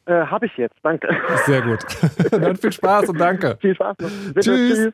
Äh, 0.05 0.25
habe 0.25 0.47
ich 0.47 0.57
jetzt, 0.57 0.75
danke. 0.83 1.09
Sehr 1.45 1.61
gut. 1.61 1.79
Dann 2.31 2.55
viel 2.57 2.71
Spaß 2.71 3.09
und 3.09 3.19
danke. 3.19 3.57
Viel 3.61 3.75
Spaß 3.75 3.97
noch. 3.99 4.09
Bitte, 4.33 4.41
Tschüss. 4.41 4.91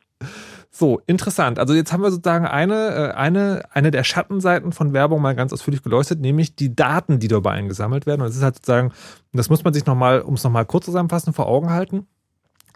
So, 0.70 1.02
interessant. 1.08 1.60
Also 1.60 1.74
jetzt 1.74 1.94
haben 1.94 2.04
wir 2.04 2.12
sozusagen 2.12 2.46
eine, 2.46 2.76
äh, 2.76 3.12
eine, 3.16 3.64
eine 3.72 3.90
der 3.90 4.04
Schattenseiten 4.04 4.74
von 4.74 4.94
Werbung 4.94 5.22
mal 5.22 5.34
ganz 5.34 5.54
ausführlich 5.54 5.82
geleuchtet, 5.82 6.20
nämlich 6.20 6.56
die 6.56 6.76
Daten, 6.76 7.20
die 7.20 7.28
dabei 7.28 7.52
eingesammelt 7.52 8.06
werden. 8.06 8.22
Und 8.22 8.28
es 8.28 8.36
ist 8.36 8.44
halt 8.44 8.56
sozusagen, 8.56 8.92
das 9.32 9.50
muss 9.50 9.64
man 9.64 9.74
sich 9.74 9.86
nochmal, 9.86 10.22
um 10.22 10.34
es 10.36 10.44
nochmal 10.44 10.66
kurz 10.66 10.86
zusammenfassen, 10.86 11.34
vor 11.34 11.48
Augen 11.48 11.72
halten. 11.72 12.08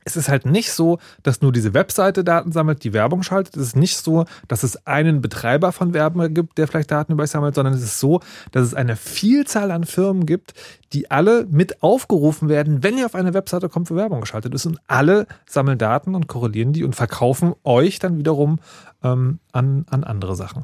Es 0.04 0.16
ist 0.16 0.30
halt 0.30 0.46
nicht 0.46 0.72
so, 0.72 1.00
dass 1.24 1.42
nur 1.42 1.52
diese 1.52 1.74
Webseite 1.74 2.24
Daten 2.24 2.52
sammelt, 2.52 2.84
die 2.84 2.94
Werbung 2.94 3.24
schaltet. 3.24 3.56
Es 3.56 3.68
ist 3.68 3.76
nicht 3.76 3.98
so, 3.98 4.26
dass 4.48 4.64
es 4.64 4.88
einen 4.88 5.22
Betreiber 5.22 5.72
von 5.72 5.94
Werbung 5.94 6.34
gibt, 6.34 6.58
der 6.58 6.68
vielleicht 6.68 6.92
Daten 6.92 7.14
über 7.14 7.24
euch 7.24 7.30
sammelt, 7.32 7.56
sondern 7.56 7.74
es 7.74 7.84
ist 7.84 8.00
so, 8.00 8.20
dass 8.52 8.66
es 8.66 8.74
eine 8.74 8.96
Vielzahl 8.96 9.72
an 9.72 9.84
Firmen 9.84 10.26
gibt, 10.26 10.54
die 10.94 11.10
alle 11.12 11.46
mit 11.50 11.84
aufgerufen 11.84 12.50
werden, 12.50 12.84
wenn 12.84 12.98
ihr 12.98 13.06
auf 13.06 13.16
eine 13.16 13.34
Webseite 13.34 13.70
kommt, 13.70 13.88
für 13.88 13.96
Werbung 13.96 14.22
geschaltet 14.22 14.54
ist. 14.54 14.66
Und 14.66 14.80
alle 14.88 15.28
sammeln 15.48 15.78
Daten 15.78 16.16
und 16.16 16.28
korrelieren 16.28 16.74
die 16.74 16.84
und 16.84 16.96
verkaufen 16.96 17.54
euch 17.64 18.00
dann 18.00 18.18
wiederum 18.18 18.60
ähm, 19.04 19.40
an, 19.52 19.86
an 19.90 20.04
andere 20.04 20.36
Sachen. 20.36 20.64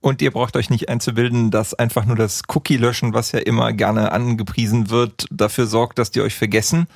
Und 0.00 0.22
ihr 0.22 0.30
braucht 0.30 0.56
euch 0.56 0.70
nicht 0.70 0.88
einzubilden, 0.88 1.50
dass 1.50 1.74
einfach 1.74 2.04
nur 2.06 2.14
das 2.14 2.42
Cookie-Löschen, 2.48 3.14
was 3.14 3.32
ja 3.32 3.40
immer 3.40 3.72
gerne 3.72 4.12
angepriesen 4.12 4.90
wird, 4.90 5.26
dafür 5.30 5.66
sorgt, 5.66 5.98
dass 5.98 6.12
die 6.12 6.20
euch 6.20 6.36
vergessen. 6.36 6.86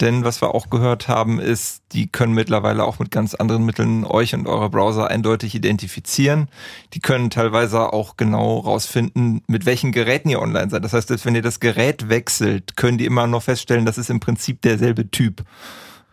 Denn 0.00 0.22
was 0.22 0.40
wir 0.40 0.54
auch 0.54 0.70
gehört 0.70 1.08
haben, 1.08 1.40
ist, 1.40 1.82
die 1.92 2.06
können 2.06 2.32
mittlerweile 2.32 2.84
auch 2.84 3.00
mit 3.00 3.10
ganz 3.10 3.34
anderen 3.34 3.64
Mitteln 3.64 4.04
euch 4.04 4.32
und 4.32 4.46
eure 4.46 4.70
Browser 4.70 5.08
eindeutig 5.08 5.56
identifizieren. 5.56 6.48
Die 6.94 7.00
können 7.00 7.30
teilweise 7.30 7.92
auch 7.92 8.16
genau 8.16 8.58
rausfinden, 8.58 9.42
mit 9.48 9.66
welchen 9.66 9.90
Geräten 9.90 10.28
ihr 10.28 10.40
online 10.40 10.70
seid. 10.70 10.84
Das 10.84 10.92
heißt, 10.92 11.08
selbst 11.08 11.26
wenn 11.26 11.34
ihr 11.34 11.42
das 11.42 11.58
Gerät 11.58 12.08
wechselt, 12.08 12.76
können 12.76 12.98
die 12.98 13.06
immer 13.06 13.26
noch 13.26 13.42
feststellen, 13.42 13.84
das 13.84 13.98
ist 13.98 14.10
im 14.10 14.20
Prinzip 14.20 14.62
derselbe 14.62 15.10
Typ 15.10 15.42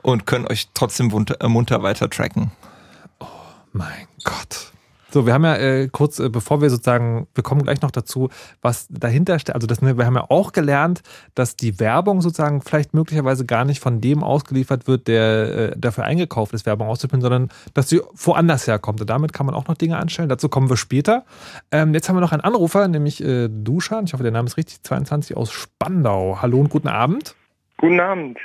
und 0.01 0.25
können 0.25 0.47
euch 0.47 0.69
trotzdem 0.73 1.07
munter, 1.07 1.83
weiter 1.83 2.09
tracken. 2.09 2.51
Mein 3.71 4.07
Gott. 4.23 4.71
So, 5.11 5.25
wir 5.25 5.33
haben 5.33 5.45
ja 5.45 5.55
äh, 5.55 5.87
kurz, 5.89 6.19
äh, 6.19 6.29
bevor 6.29 6.61
wir 6.61 6.69
sozusagen, 6.69 7.27
wir 7.35 7.43
kommen 7.43 7.63
gleich 7.63 7.81
noch 7.81 7.91
dazu, 7.91 8.29
was 8.61 8.87
dahinter 8.89 9.39
steht. 9.39 9.55
Also 9.55 9.67
das, 9.67 9.81
ne, 9.81 9.97
wir 9.97 10.05
haben 10.05 10.15
ja 10.15 10.25
auch 10.29 10.51
gelernt, 10.51 11.03
dass 11.35 11.55
die 11.55 11.79
Werbung 11.79 12.21
sozusagen 12.21 12.61
vielleicht 12.61 12.93
möglicherweise 12.93 13.45
gar 13.45 13.65
nicht 13.65 13.79
von 13.79 14.01
dem 14.01 14.23
ausgeliefert 14.23 14.87
wird, 14.87 15.07
der 15.07 15.71
äh, 15.73 15.73
dafür 15.77 16.05
eingekauft 16.05 16.53
ist, 16.53 16.65
Werbung 16.65 16.87
auszuspielen, 16.87 17.21
sondern 17.21 17.49
dass 17.73 17.89
sie 17.89 18.01
woanders 18.13 18.67
herkommt. 18.67 18.99
Und 19.01 19.09
damit 19.09 19.31
kann 19.31 19.45
man 19.45 19.55
auch 19.55 19.67
noch 19.67 19.75
Dinge 19.75 19.97
anstellen. 19.97 20.27
Dazu 20.27 20.49
kommen 20.49 20.69
wir 20.69 20.77
später. 20.77 21.25
Ähm, 21.71 21.93
jetzt 21.93 22.09
haben 22.09 22.15
wir 22.15 22.21
noch 22.21 22.31
einen 22.31 22.41
Anrufer, 22.41 22.87
nämlich 22.87 23.23
äh, 23.23 23.47
Duschan. 23.49 24.05
Ich 24.05 24.13
hoffe, 24.13 24.23
der 24.23 24.31
Name 24.31 24.47
ist 24.47 24.57
richtig. 24.57 24.81
22 24.83 25.37
aus 25.37 25.51
Spandau. 25.51 26.39
Hallo 26.41 26.59
und 26.59 26.69
guten 26.69 26.87
Abend. 26.87 27.35
Guten 27.77 27.99
Abend. 27.99 28.39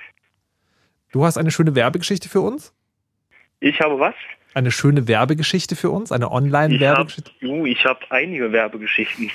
Du 1.12 1.24
hast 1.24 1.38
eine 1.38 1.50
schöne 1.50 1.74
Werbegeschichte 1.74 2.28
für 2.28 2.40
uns? 2.40 2.72
Ich 3.60 3.80
habe 3.80 3.98
was? 3.98 4.14
Eine 4.54 4.70
schöne 4.70 5.06
Werbegeschichte 5.06 5.76
für 5.76 5.90
uns? 5.90 6.10
Eine 6.12 6.24
Ich 6.24 6.30
habe 6.30 6.36
Online-Werbegeschichte? 6.36 7.30
uh, 7.42 7.66
ich 7.66 7.84
hab 7.84 8.10
einige 8.10 8.52
Werbegeschichten. 8.52 9.30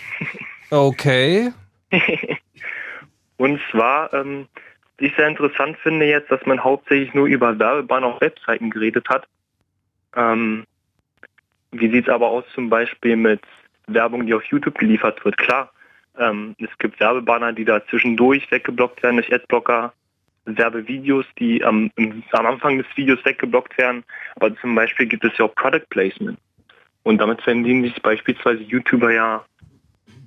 Okay. 0.71 1.51
Und 3.37 3.59
zwar, 3.71 4.13
ähm, 4.13 4.47
was 4.97 5.07
ich 5.07 5.15
sehr 5.15 5.27
interessant 5.27 5.77
finde 5.77 6.05
jetzt, 6.05 6.31
dass 6.31 6.45
man 6.45 6.63
hauptsächlich 6.63 7.13
nur 7.13 7.27
über 7.27 7.57
Werbebanner 7.59 8.07
auf 8.07 8.21
Webseiten 8.21 8.69
geredet 8.69 9.07
hat. 9.09 9.27
Ähm, 10.15 10.65
wie 11.71 11.89
sieht 11.91 12.07
es 12.07 12.13
aber 12.13 12.29
aus 12.29 12.45
zum 12.53 12.69
Beispiel 12.69 13.15
mit 13.15 13.41
Werbung, 13.87 14.25
die 14.25 14.33
auf 14.33 14.43
YouTube 14.45 14.77
geliefert 14.77 15.23
wird? 15.25 15.37
Klar, 15.37 15.71
ähm, 16.17 16.55
es 16.59 16.75
gibt 16.77 16.99
Werbebanner, 16.99 17.53
die 17.53 17.65
da 17.65 17.85
zwischendurch 17.87 18.49
weggeblockt 18.51 19.03
werden 19.03 19.17
durch 19.17 19.33
Adblocker, 19.33 19.93
Werbevideos, 20.45 21.25
die 21.39 21.63
am, 21.63 21.91
im, 21.95 22.23
am 22.31 22.45
Anfang 22.45 22.77
des 22.77 22.87
Videos 22.95 23.23
weggeblockt 23.25 23.77
werden, 23.77 24.03
aber 24.35 24.55
zum 24.57 24.75
Beispiel 24.75 25.07
gibt 25.07 25.23
es 25.23 25.37
ja 25.37 25.45
auch 25.45 25.55
Product 25.55 25.85
Placement. 25.89 26.37
Und 27.03 27.19
damit 27.19 27.41
verdienen 27.41 27.83
sich 27.83 28.01
beispielsweise 28.01 28.63
YouTuber 28.63 29.11
ja 29.11 29.45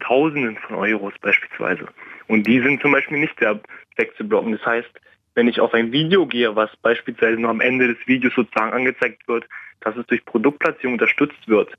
Tausenden 0.01 0.57
von 0.57 0.77
Euros 0.77 1.13
beispielsweise. 1.21 1.89
Und 2.29 2.47
die 2.47 2.61
sind 2.61 2.81
zum 2.81 2.93
Beispiel 2.93 3.19
nicht 3.19 3.39
sehr 3.39 3.61
wegzublocken. 3.97 4.53
Das 4.53 4.65
heißt, 4.65 4.91
wenn 5.35 5.49
ich 5.49 5.61
auf 5.61 5.75
ein 5.75 5.93
Video 5.93 6.27
gehe, 6.27 6.55
was 6.55 6.75
beispielsweise 6.79 7.41
nur 7.41 7.51
am 7.51 7.61
Ende 7.61 7.89
des 7.89 8.07
Videos 8.07 8.35
sozusagen 8.35 8.73
angezeigt 8.73 9.27
wird, 9.27 9.47
dass 9.81 9.97
es 9.97 10.07
durch 10.07 10.25
Produktplatzierung 10.25 10.95
unterstützt 10.95 11.49
wird, 11.49 11.73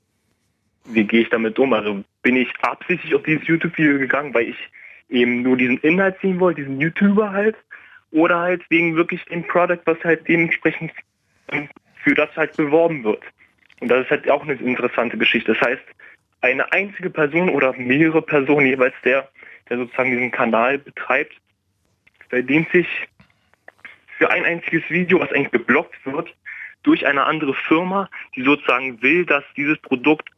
wie 0.84 1.04
gehe 1.04 1.22
ich 1.22 1.28
damit 1.28 1.58
um? 1.58 1.72
Also 1.72 2.02
bin 2.22 2.36
ich 2.36 2.48
absichtlich 2.62 3.14
auf 3.14 3.22
dieses 3.22 3.46
YouTube-Video 3.46 3.98
gegangen, 3.98 4.34
weil 4.34 4.48
ich 4.48 4.56
eben 5.08 5.42
nur 5.42 5.56
diesen 5.56 5.78
Inhalt 5.78 6.16
sehen 6.20 6.40
wollte, 6.40 6.62
diesen 6.62 6.80
YouTuber 6.80 7.32
halt, 7.32 7.56
oder 8.12 8.38
halt 8.40 8.62
wegen 8.70 8.96
wirklich 8.96 9.24
dem 9.26 9.46
Product, 9.46 9.80
was 9.84 10.02
halt 10.04 10.26
dementsprechend 10.28 10.92
für 12.02 12.14
das 12.14 12.34
halt 12.36 12.56
beworben 12.56 13.04
wird. 13.04 13.22
Und 13.80 13.88
das 13.88 14.04
ist 14.04 14.10
halt 14.10 14.30
auch 14.30 14.42
eine 14.42 14.54
interessante 14.54 15.16
Geschichte. 15.16 15.54
Das 15.54 15.62
heißt, 15.62 15.82
eine 16.42 16.72
einzige 16.72 17.10
Person 17.10 17.48
oder 17.50 17.72
mehrere 17.74 18.22
Personen 18.22 18.66
jeweils 18.66 18.94
der, 19.04 19.28
der 19.68 19.78
sozusagen 19.78 20.10
diesen 20.10 20.30
Kanal 20.30 20.78
betreibt, 20.78 21.34
verdient 22.28 22.70
sich 22.70 22.86
für 24.18 24.30
ein 24.30 24.44
einziges 24.44 24.82
Video, 24.90 25.20
was 25.20 25.32
eigentlich 25.32 25.50
geblockt 25.50 26.04
wird, 26.04 26.34
durch 26.82 27.06
eine 27.06 27.24
andere 27.24 27.54
Firma, 27.54 28.08
die 28.36 28.42
sozusagen 28.42 29.00
will, 29.02 29.26
dass 29.26 29.44
dieses 29.56 29.78
Produkt 29.78 30.28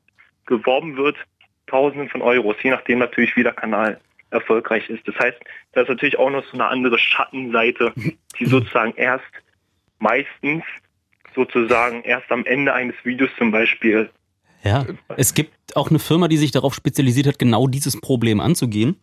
geworben 0.46 0.96
wird, 0.96 1.16
Tausenden 1.66 2.08
von 2.08 2.22
Euros, 2.22 2.56
je 2.62 2.70
nachdem 2.70 2.98
natürlich 2.98 3.34
wie 3.36 3.44
der 3.44 3.54
Kanal 3.54 4.00
erfolgreich 4.32 4.88
ist. 4.90 5.06
Das 5.06 5.16
heißt, 5.18 5.38
da 5.72 5.82
ist 5.82 5.88
natürlich 5.88 6.18
auch 6.18 6.30
noch 6.30 6.44
so 6.44 6.54
eine 6.54 6.66
andere 6.66 6.98
Schattenseite, 6.98 7.92
die 8.38 8.46
sozusagen 8.46 8.94
erst 8.96 9.24
meistens 9.98 10.64
sozusagen 11.34 12.02
erst 12.02 12.30
am 12.30 12.44
Ende 12.44 12.74
eines 12.74 12.96
Videos 13.04 13.30
zum 13.38 13.52
Beispiel. 13.52 14.10
Ja, 14.64 14.86
es 15.16 15.34
gibt 15.34 15.76
auch 15.76 15.90
eine 15.90 15.98
Firma, 15.98 16.28
die 16.28 16.36
sich 16.36 16.50
darauf 16.50 16.74
spezialisiert 16.74 17.26
hat, 17.26 17.38
genau 17.38 17.66
dieses 17.66 18.00
Problem 18.00 18.40
anzugehen. 18.40 18.96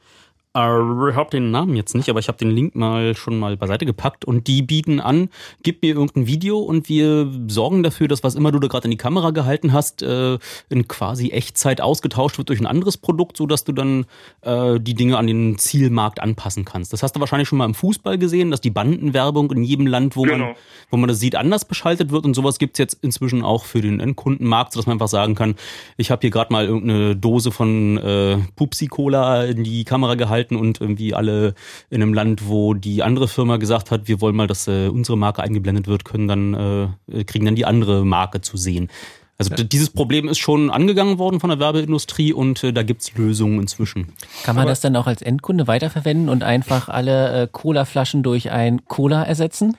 Ich 0.60 1.16
habe 1.16 1.30
den 1.32 1.52
Namen 1.52 1.76
jetzt 1.76 1.96
nicht, 1.96 2.10
aber 2.10 2.20
ich 2.20 2.28
habe 2.28 2.38
den 2.38 2.52
Link 2.52 2.76
mal 2.76 3.16
schon 3.16 3.40
mal 3.40 3.56
beiseite 3.58 3.86
gepackt 3.86 4.26
und 4.26 4.48
die 4.48 4.62
bieten 4.62 5.00
an, 5.00 5.30
gib 5.64 5.82
mir 5.82 5.94
irgendein 5.94 6.28
Video 6.28 6.60
und 6.60 6.90
wir 6.90 7.32
sorgen 7.48 7.84
dafür, 7.84 8.08
dass 8.08 8.24
was 8.24 8.36
immer 8.36 8.52
du 8.52 8.60
da 8.60 8.68
gerade 8.68 8.86
in 8.86 8.92
die 8.92 8.98
Kamera 8.98 9.32
gehalten 9.32 9.74
hast, 9.74 10.02
äh, 10.02 10.38
in 10.70 10.88
quasi 10.88 11.30
Echtzeit 11.30 11.82
ausgetauscht 11.82 12.38
wird 12.38 12.50
durch 12.50 12.60
ein 12.60 12.66
anderes 12.66 12.98
Produkt, 12.98 13.38
so 13.38 13.46
dass 13.46 13.64
du 13.64 13.72
dann 13.72 14.06
äh, 14.42 14.80
die 14.80 14.94
Dinge 14.94 15.18
an 15.18 15.28
den 15.28 15.58
Zielmarkt 15.58 16.22
anpassen 16.22 16.66
kannst. 16.66 16.94
Das 16.94 17.04
hast 17.04 17.16
du 17.16 17.20
wahrscheinlich 17.20 17.48
schon 17.48 17.58
mal 17.58 17.66
im 17.66 17.74
Fußball 17.74 18.18
gesehen, 18.18 18.52
dass 18.52 18.62
die 18.62 18.72
Bandenwerbung 18.72 19.52
in 19.52 19.64
jedem 19.64 19.88
Land, 19.88 20.16
wo 20.16 20.24
genau. 20.24 20.38
man 20.38 20.56
wo 20.90 20.98
man 20.98 21.08
das 21.08 21.20
sieht, 21.20 21.36
anders 21.36 21.66
beschaltet 21.66 22.12
wird 22.12 22.26
und 22.26 22.34
sowas 22.34 22.58
gibt's 22.60 22.80
jetzt 22.80 22.98
inzwischen 23.04 23.44
auch 23.44 23.66
für 23.66 23.82
den 23.82 24.00
Endkundenmarkt, 24.00 24.74
sodass 24.74 24.88
man 24.88 24.94
einfach 24.96 25.08
sagen 25.08 25.36
kann, 25.36 25.56
ich 25.98 26.12
habe 26.12 26.22
hier 26.22 26.32
gerade 26.32 26.52
mal 26.52 26.66
irgendeine 26.66 27.16
Dose 27.16 27.52
von 27.52 27.98
äh, 27.98 28.38
Pupsi 28.56 28.88
Cola 28.88 29.46
in 29.46 29.64
die 29.64 29.84
Kamera 29.84 30.16
gehalten 30.16 30.49
gehalten 30.50 30.56
und 30.56 30.82
irgendwie 30.82 31.14
alle 31.14 31.54
in 31.90 32.02
einem 32.02 32.14
Land, 32.14 32.48
wo 32.48 32.74
die 32.74 33.04
andere 33.04 33.28
Firma 33.28 33.58
gesagt 33.58 33.92
hat, 33.92 34.08
wir 34.08 34.22
wollen 34.22 34.36
mal, 34.36 34.48
dass 34.48 34.68
äh, 34.68 34.88
unsere 34.88 35.18
Marke 35.18 35.42
eingeblendet 35.42 35.88
wird, 35.88 36.06
können 36.06 36.28
dann 36.28 36.96
äh, 37.12 37.24
kriegen 37.24 37.46
dann 37.46 37.56
die 37.56 37.66
andere 37.66 38.06
Marke 38.06 38.42
zu 38.42 38.58
sehen. 38.58 38.90
Also 39.38 39.56
ja. 39.56 39.64
dieses 39.64 39.90
Problem 39.90 40.28
ist 40.28 40.38
schon 40.38 40.70
angegangen 40.70 41.18
worden 41.18 41.40
von 41.40 41.50
der 41.50 41.60
Werbeindustrie 41.60 42.34
und 42.34 42.62
äh, 42.62 42.74
da 42.74 42.84
gibt's 42.84 43.16
Lösungen 43.16 43.62
inzwischen. 43.62 44.14
Kann 44.44 44.56
man 44.56 44.64
Aber 44.64 44.72
das 44.72 44.82
dann 44.82 44.98
auch 44.98 45.08
als 45.08 45.22
Endkunde 45.22 45.66
weiterverwenden 45.66 46.28
und 46.28 46.44
einfach 46.44 46.90
alle 46.90 47.44
äh, 47.44 47.48
Cola-Flaschen 47.50 48.22
durch 48.22 48.52
ein 48.52 48.86
Cola 48.88 49.24
ersetzen? 49.24 49.78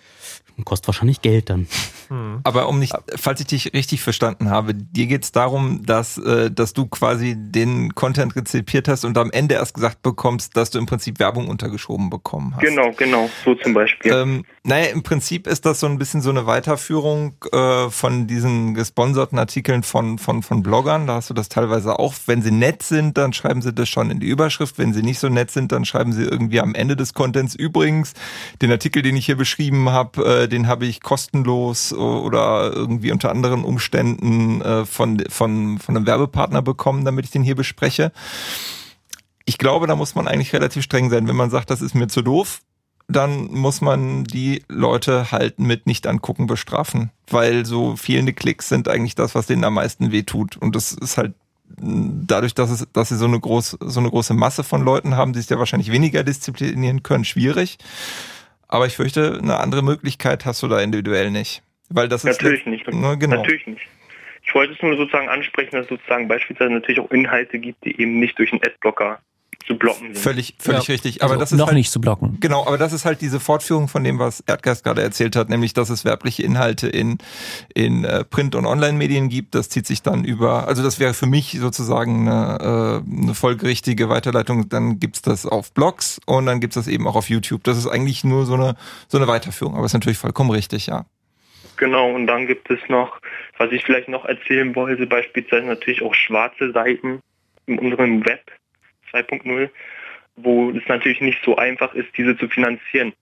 Kostet 0.65 0.89
wahrscheinlich 0.89 1.23
Geld 1.23 1.51
dann. 1.51 1.67
Hm. 2.09 2.41
Aber 2.45 2.69
um 2.69 2.79
nicht, 2.79 2.95
falls 3.17 3.41
ich 3.41 3.47
dich 3.47 3.73
richtig 3.73 4.03
verstanden 4.03 4.51
habe, 4.51 4.75
dir 4.75 5.07
geht 5.07 5.25
es 5.25 5.33
darum, 5.33 5.85
dass, 5.85 6.19
äh, 6.19 6.51
dass 6.51 6.73
du 6.73 6.87
quasi 6.87 7.35
den 7.37 7.95
Content 7.95 8.37
rezipiert 8.37 8.89
hast 8.89 9.05
und 9.05 9.17
am 9.17 9.31
Ende 9.31 9.55
erst 9.55 9.75
gesagt 9.75 10.03
bekommst, 10.03 10.57
dass 10.57 10.71
du 10.71 10.79
im 10.79 10.87
Prinzip 10.87 11.19
Werbung 11.21 11.49
untergeschoben 11.49 12.11
bekommen 12.11 12.55
hast. 12.55 12.63
Genau, 12.63 12.93
genau, 12.97 13.31
so 13.45 13.55
zum 13.55 13.75
Beispiel. 13.75 14.13
Ähm, 14.13 14.45
naja, 14.63 14.87
im 14.87 15.03
Prinzip 15.03 15.47
ist 15.47 15.65
das 15.65 15.81
so 15.81 15.87
ein 15.87 15.99
bisschen 15.99 16.21
so 16.21 16.31
eine 16.31 16.47
Weiterführung 16.47 17.35
äh, 17.53 17.89
von 17.89 18.27
diesen 18.27 18.75
gesponserten 18.75 19.39
Artikeln 19.39 19.83
von, 19.83 20.19
von, 20.19 20.43
von 20.43 20.63
Bloggern. 20.63 21.07
Da 21.07 21.15
hast 21.15 21.31
du 21.31 21.35
das 21.35 21.49
teilweise 21.49 21.99
auch. 21.99 22.15
Wenn 22.27 22.43
sie 22.43 22.51
nett 22.51 22.83
sind, 22.83 23.17
dann 23.17 23.33
schreiben 23.33 23.63
sie 23.63 23.73
das 23.73 23.89
schon 23.89 24.11
in 24.11 24.21
die 24.21 24.29
Überschrift. 24.29 24.79
Wenn 24.79 24.93
sie 24.93 25.03
nicht 25.03 25.19
so 25.19 25.29
nett 25.29 25.51
sind, 25.51 25.73
dann 25.73 25.85
schreiben 25.85 26.13
sie 26.13 26.25
irgendwie 26.25 26.61
am 26.61 26.75
Ende 26.75 26.97
des 26.97 27.15
Contents 27.15 27.55
übrigens 27.55 28.13
den 28.61 28.71
Artikel, 28.71 29.03
den 29.03 29.17
ich 29.17 29.27
hier 29.27 29.37
beschrieben 29.37 29.91
habe, 29.91 30.43
äh, 30.43 30.49
den 30.51 30.67
habe 30.67 30.87
ich 30.87 31.01
kostenlos 31.01 31.93
oder 31.93 32.73
irgendwie 32.73 33.13
unter 33.13 33.31
anderen 33.31 33.65
Umständen 33.65 34.61
äh, 34.61 34.85
von, 34.85 35.23
von, 35.29 35.79
von 35.79 35.97
einem 35.97 36.07
Werbepartner 36.07 36.63
bekommen, 36.63 37.05
damit 37.05 37.25
ich 37.25 37.31
den 37.31 37.43
hier 37.43 37.57
bespreche. 37.57 38.13
Ich 39.47 39.59
glaube, 39.59 39.87
da 39.87 39.97
muss 39.97 40.15
man 40.15 40.29
eigentlich 40.29 40.53
relativ 40.53 40.85
streng 40.85 41.11
sein. 41.11 41.27
Wenn 41.27 41.37
man 41.37 41.51
sagt, 41.51 41.71
das 41.71 41.81
ist 41.81 41.95
mir 41.95 42.09
zu 42.09 42.23
doof, 42.23 42.61
dann 43.09 43.51
muss 43.53 43.81
man 43.81 44.25
die 44.25 44.63
Leute 44.69 45.33
halt 45.33 45.59
mit 45.59 45.87
nicht 45.87 46.07
angucken 46.07 46.47
bestrafen, 46.47 47.11
weil 47.29 47.67
so 47.67 47.97
fehlende 47.97 48.33
Klicks 48.33 48.69
sind 48.69 48.89
eigentlich 48.89 49.15
das, 49.15 49.35
was 49.35 49.47
denen 49.47 49.65
am 49.65 49.75
meisten 49.75 50.13
wehtut. 50.13 50.57
Und 50.57 50.77
das 50.77 50.93
ist 50.93 51.17
halt 51.17 51.35
dadurch, 51.79 52.55
dass 52.55 52.71
es, 52.71 52.87
dass 52.93 53.09
sie 53.09 53.17
so 53.17 53.27
eine 53.27 53.41
groß, 53.41 53.79
so 53.81 54.01
eine 54.01 54.11
große 54.11 54.35
Masse 54.35 54.65
von 54.65 54.83
Leuten 54.83 55.17
haben, 55.17 55.33
die 55.33 55.41
sich 55.41 55.51
ja 55.51 55.59
wahrscheinlich 55.59 55.93
weniger 55.93 56.23
disziplinieren 56.25 57.03
können, 57.03 57.25
schwierig. 57.25 57.79
Aber 58.73 58.87
ich 58.87 58.95
fürchte, 58.95 59.41
eine 59.43 59.59
andere 59.59 59.83
Möglichkeit 59.83 60.47
hast 60.47 60.63
du 60.63 60.69
da 60.69 60.81
individuell 60.81 61.33
nicht. 61.33 61.63
Weil 61.89 62.09
das 62.09 62.23
natürlich 62.23 62.61
ist 62.61 62.67
nicht. 62.69 62.87
Ne, 62.87 63.19
genau. 63.19 63.37
Natürlich 63.39 63.67
nicht. 63.67 63.83
Ich 64.45 64.55
wollte 64.55 64.75
es 64.75 64.81
nur 64.81 64.97
sozusagen 64.97 65.29
ansprechen, 65.29 65.73
dass 65.73 65.83
es 65.83 65.89
sozusagen 65.89 66.29
beispielsweise 66.29 66.71
natürlich 66.71 67.01
auch 67.01 67.11
Inhalte 67.11 67.59
gibt, 67.59 67.85
die 67.85 68.01
eben 68.01 68.21
nicht 68.21 68.39
durch 68.39 68.53
einen 68.53 68.63
Adblocker 68.63 69.19
zu 69.67 69.77
blocken 69.77 70.15
sind. 70.15 70.19
Völlig, 70.19 70.55
völlig 70.59 70.89
ja. 70.89 70.93
richtig. 70.93 71.23
Aber 71.23 71.33
also 71.33 71.41
das 71.41 71.53
ist 71.53 71.59
noch 71.59 71.67
halt, 71.67 71.77
nicht 71.77 71.91
zu 71.91 72.01
blocken. 72.01 72.39
Genau, 72.41 72.67
aber 72.67 72.79
das 72.79 72.93
ist 72.93 73.05
halt 73.05 73.21
diese 73.21 73.41
Fortführung 73.41 73.89
von 73.89 74.05
dem, 74.05 74.19
was 74.19 74.41
Erdgeist 74.41 74.85
gerade 74.85 75.03
erzählt 75.03 75.37
hat, 75.37 75.49
nämlich, 75.49 75.75
dass 75.75 75.91
es 75.91 76.05
werbliche 76.05 76.43
Inhalte 76.43 76.89
in, 76.89 77.19
in 77.75 78.05
äh, 78.05 78.25
Print- 78.25 78.55
und 78.55 78.67
Online-Medien 78.67 79.29
gibt. 79.29 79.55
Das 79.55 79.69
zieht 79.69 79.87
sich 79.87 80.03
dann 80.03 80.25
über, 80.25 80.67
also 80.69 80.83
das 80.83 80.99
wäre 80.99 81.15
für 81.15 81.27
mich 81.27 81.59
sozusagen 81.61 82.29
eine, 82.29 83.03
äh, 83.07 83.23
eine 83.23 83.35
folgerichtige 83.35 84.09
Weiterleitung. 84.09 84.69
Dann 84.69 84.99
gibt's 84.99 85.23
das 85.23 85.47
auf 85.47 85.73
Blogs 85.73 86.21
und 86.27 86.47
dann 86.47 86.61
gibt's 86.61 86.75
das 86.75 86.89
eben 86.89 87.07
auch 87.07 87.17
auf 87.17 87.29
YouTube. 87.29 87.65
Das 87.65 87.77
ist 87.77 87.87
eigentlich 87.87 88.25
nur 88.25 88.47
so 88.47 88.55
eine, 88.55 88.77
so 89.09 89.19
eine 89.19 89.29
Weiterführung, 89.29 89.77
aber 89.77 89.87
ist 89.87 89.95
natürlich 89.95 90.19
vollkommen 90.19 90.51
richtig, 90.51 90.87
ja. 90.87 91.05
Genau, 91.77 92.11
und 92.11 92.27
dann 92.27 92.47
gibt 92.47 92.71
es 92.71 92.79
noch, 92.89 93.21
was 93.57 93.73
ich 93.73 93.83
vielleicht 93.85 94.09
noch 94.09 94.27
erzählen 94.27 94.75
wollte, 94.77 95.07
beispielsweise 95.07 95.67
natürlich 95.67 96.03
auch 96.03 96.15
schwarze 96.15 96.73
Seiten 96.73 97.21
in 97.67 97.79
unserem 97.79 98.25
Web 98.27 98.43
2.0, 99.13 99.69
wo 100.37 100.71
es 100.71 100.87
natürlich 100.89 101.21
nicht 101.21 101.39
so 101.45 101.57
einfach 101.57 101.95
ist, 101.95 102.09
diese 102.17 102.37
zu 102.37 102.49
finanzieren. 102.49 103.13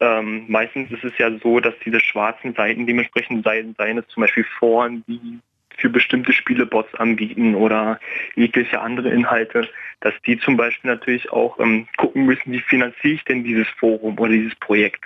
Ähm, 0.00 0.44
meistens 0.48 0.90
ist 0.90 1.04
es 1.04 1.16
ja 1.18 1.30
so, 1.38 1.60
dass 1.60 1.74
diese 1.84 2.00
schwarzen 2.00 2.54
Seiten 2.54 2.86
dementsprechend 2.86 3.44
seien, 3.44 3.74
seien 3.78 3.98
es 3.98 4.08
zum 4.08 4.22
Beispiel 4.22 4.44
Foren, 4.58 5.02
die 5.08 5.40
für 5.78 5.88
bestimmte 5.90 6.32
Spiele 6.32 6.66
Bots 6.66 6.94
anbieten 6.94 7.54
oder 7.54 8.00
jegliche 8.34 8.80
andere 8.80 9.10
Inhalte, 9.10 9.68
dass 10.00 10.14
die 10.26 10.38
zum 10.38 10.56
Beispiel 10.56 10.90
natürlich 10.90 11.30
auch 11.32 11.58
ähm, 11.60 11.86
gucken 11.96 12.26
müssen, 12.26 12.52
wie 12.52 12.60
finanziere 12.60 13.14
ich 13.14 13.24
denn 13.24 13.44
dieses 13.44 13.68
Forum 13.68 14.18
oder 14.18 14.32
dieses 14.32 14.54
Projekt. 14.56 15.04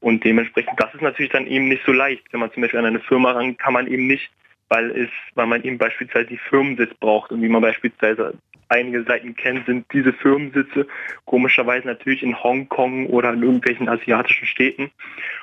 Und 0.00 0.24
dementsprechend, 0.24 0.80
das 0.80 0.94
ist 0.94 1.02
natürlich 1.02 1.32
dann 1.32 1.46
eben 1.46 1.68
nicht 1.68 1.84
so 1.84 1.92
leicht. 1.92 2.22
Wenn 2.32 2.40
man 2.40 2.52
zum 2.52 2.62
Beispiel 2.62 2.80
an 2.80 2.86
eine 2.86 3.00
Firma 3.00 3.32
ran, 3.32 3.56
kann 3.56 3.72
man 3.72 3.86
eben 3.86 4.06
nicht, 4.06 4.30
weil 4.68 4.90
es, 4.90 5.10
weil 5.34 5.46
man 5.46 5.62
eben 5.64 5.78
beispielsweise 5.78 6.26
die 6.26 6.38
Firmensitz 6.38 6.94
braucht 7.00 7.32
und 7.32 7.42
wie 7.42 7.48
man 7.48 7.62
beispielsweise 7.62 8.34
einige 8.68 9.04
Seiten 9.04 9.34
kennt, 9.34 9.66
sind 9.66 9.86
diese 9.92 10.12
Firmensitze 10.12 10.86
komischerweise 11.24 11.86
natürlich 11.86 12.22
in 12.22 12.42
Hongkong 12.42 13.06
oder 13.06 13.32
in 13.32 13.42
irgendwelchen 13.42 13.88
asiatischen 13.88 14.46
Städten. 14.46 14.90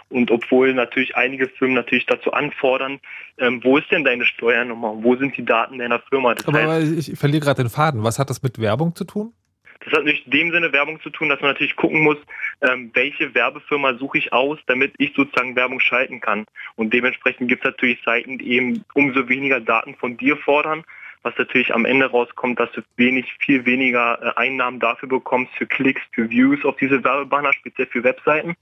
Und 0.09 0.29
obwohl 0.31 0.73
natürlich 0.73 1.15
einige 1.15 1.47
Firmen 1.47 1.75
natürlich 1.75 2.05
dazu 2.05 2.31
anfordern, 2.31 2.99
ähm, 3.37 3.63
wo 3.63 3.77
ist 3.77 3.91
denn 3.91 4.03
deine 4.03 4.25
Steuernummer? 4.25 4.93
Wo 5.03 5.15
sind 5.15 5.35
die 5.35 5.45
Daten 5.45 5.79
deiner 5.79 5.99
Firma? 5.99 6.35
Das 6.35 6.47
aber, 6.47 6.67
heißt, 6.67 7.09
ich 7.09 7.17
verliere 7.17 7.43
gerade 7.43 7.63
den 7.63 7.69
Faden. 7.69 8.03
Was 8.03 8.19
hat 8.19 8.29
das 8.29 8.43
mit 8.43 8.59
Werbung 8.59 8.95
zu 8.95 9.03
tun? 9.03 9.33
Das 9.79 9.93
hat 9.93 9.99
natürlich 9.99 10.25
in 10.25 10.31
dem 10.31 10.51
Sinne 10.51 10.73
Werbung 10.73 10.99
zu 11.01 11.09
tun, 11.09 11.29
dass 11.29 11.41
man 11.41 11.51
natürlich 11.51 11.75
gucken 11.75 12.01
muss, 12.01 12.17
ähm, 12.61 12.91
welche 12.93 13.33
Werbefirma 13.35 13.95
suche 13.95 14.17
ich 14.17 14.33
aus, 14.33 14.57
damit 14.67 14.93
ich 14.97 15.13
sozusagen 15.15 15.55
Werbung 15.55 15.79
schalten 15.79 16.21
kann. 16.21 16.45
Und 16.75 16.93
dementsprechend 16.93 17.49
gibt 17.49 17.63
es 17.63 17.71
natürlich 17.71 18.01
Seiten, 18.03 18.37
die 18.37 18.53
eben 18.53 18.83
umso 18.93 19.27
weniger 19.27 19.59
Daten 19.59 19.95
von 19.95 20.17
dir 20.17 20.37
fordern, 20.37 20.83
was 21.25 21.35
natürlich 21.39 21.73
am 21.73 21.85
Ende 21.85 22.05
rauskommt, 22.05 22.59
dass 22.59 22.71
du 22.73 22.81
wenig, 22.97 23.25
viel 23.39 23.65
weniger 23.65 24.21
äh, 24.21 24.39
Einnahmen 24.39 24.79
dafür 24.79 25.09
bekommst, 25.09 25.51
für 25.55 25.65
Klicks, 25.65 26.01
für 26.11 26.29
Views 26.29 26.63
auf 26.63 26.77
diese 26.77 27.03
Werbebanner, 27.03 27.51
speziell 27.53 27.87
für 27.87 28.03
Webseiten. 28.03 28.55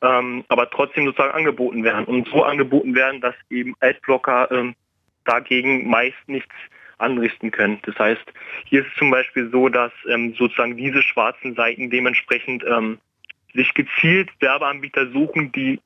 Ähm, 0.00 0.44
aber 0.48 0.70
trotzdem 0.70 1.04
sozusagen 1.04 1.34
angeboten 1.34 1.84
werden 1.84 2.06
und 2.06 2.28
so 2.28 2.44
angeboten 2.44 2.94
werden, 2.94 3.20
dass 3.20 3.34
eben 3.50 3.74
Adblocker 3.80 4.50
ähm, 4.50 4.74
dagegen 5.26 5.88
meist 5.88 6.16
nichts 6.26 6.54
anrichten 6.96 7.50
können. 7.50 7.78
Das 7.82 7.98
heißt, 7.98 8.24
hier 8.64 8.80
ist 8.80 8.88
es 8.92 8.98
zum 8.98 9.10
Beispiel 9.10 9.50
so, 9.50 9.68
dass 9.68 9.92
ähm, 10.08 10.34
sozusagen 10.34 10.78
diese 10.78 11.02
schwarzen 11.02 11.54
Seiten 11.54 11.90
dementsprechend 11.90 12.64
ähm, 12.64 12.98
sich 13.52 13.74
gezielt 13.74 14.30
Werbeanbieter 14.40 15.10
suchen, 15.10 15.52
die 15.52 15.80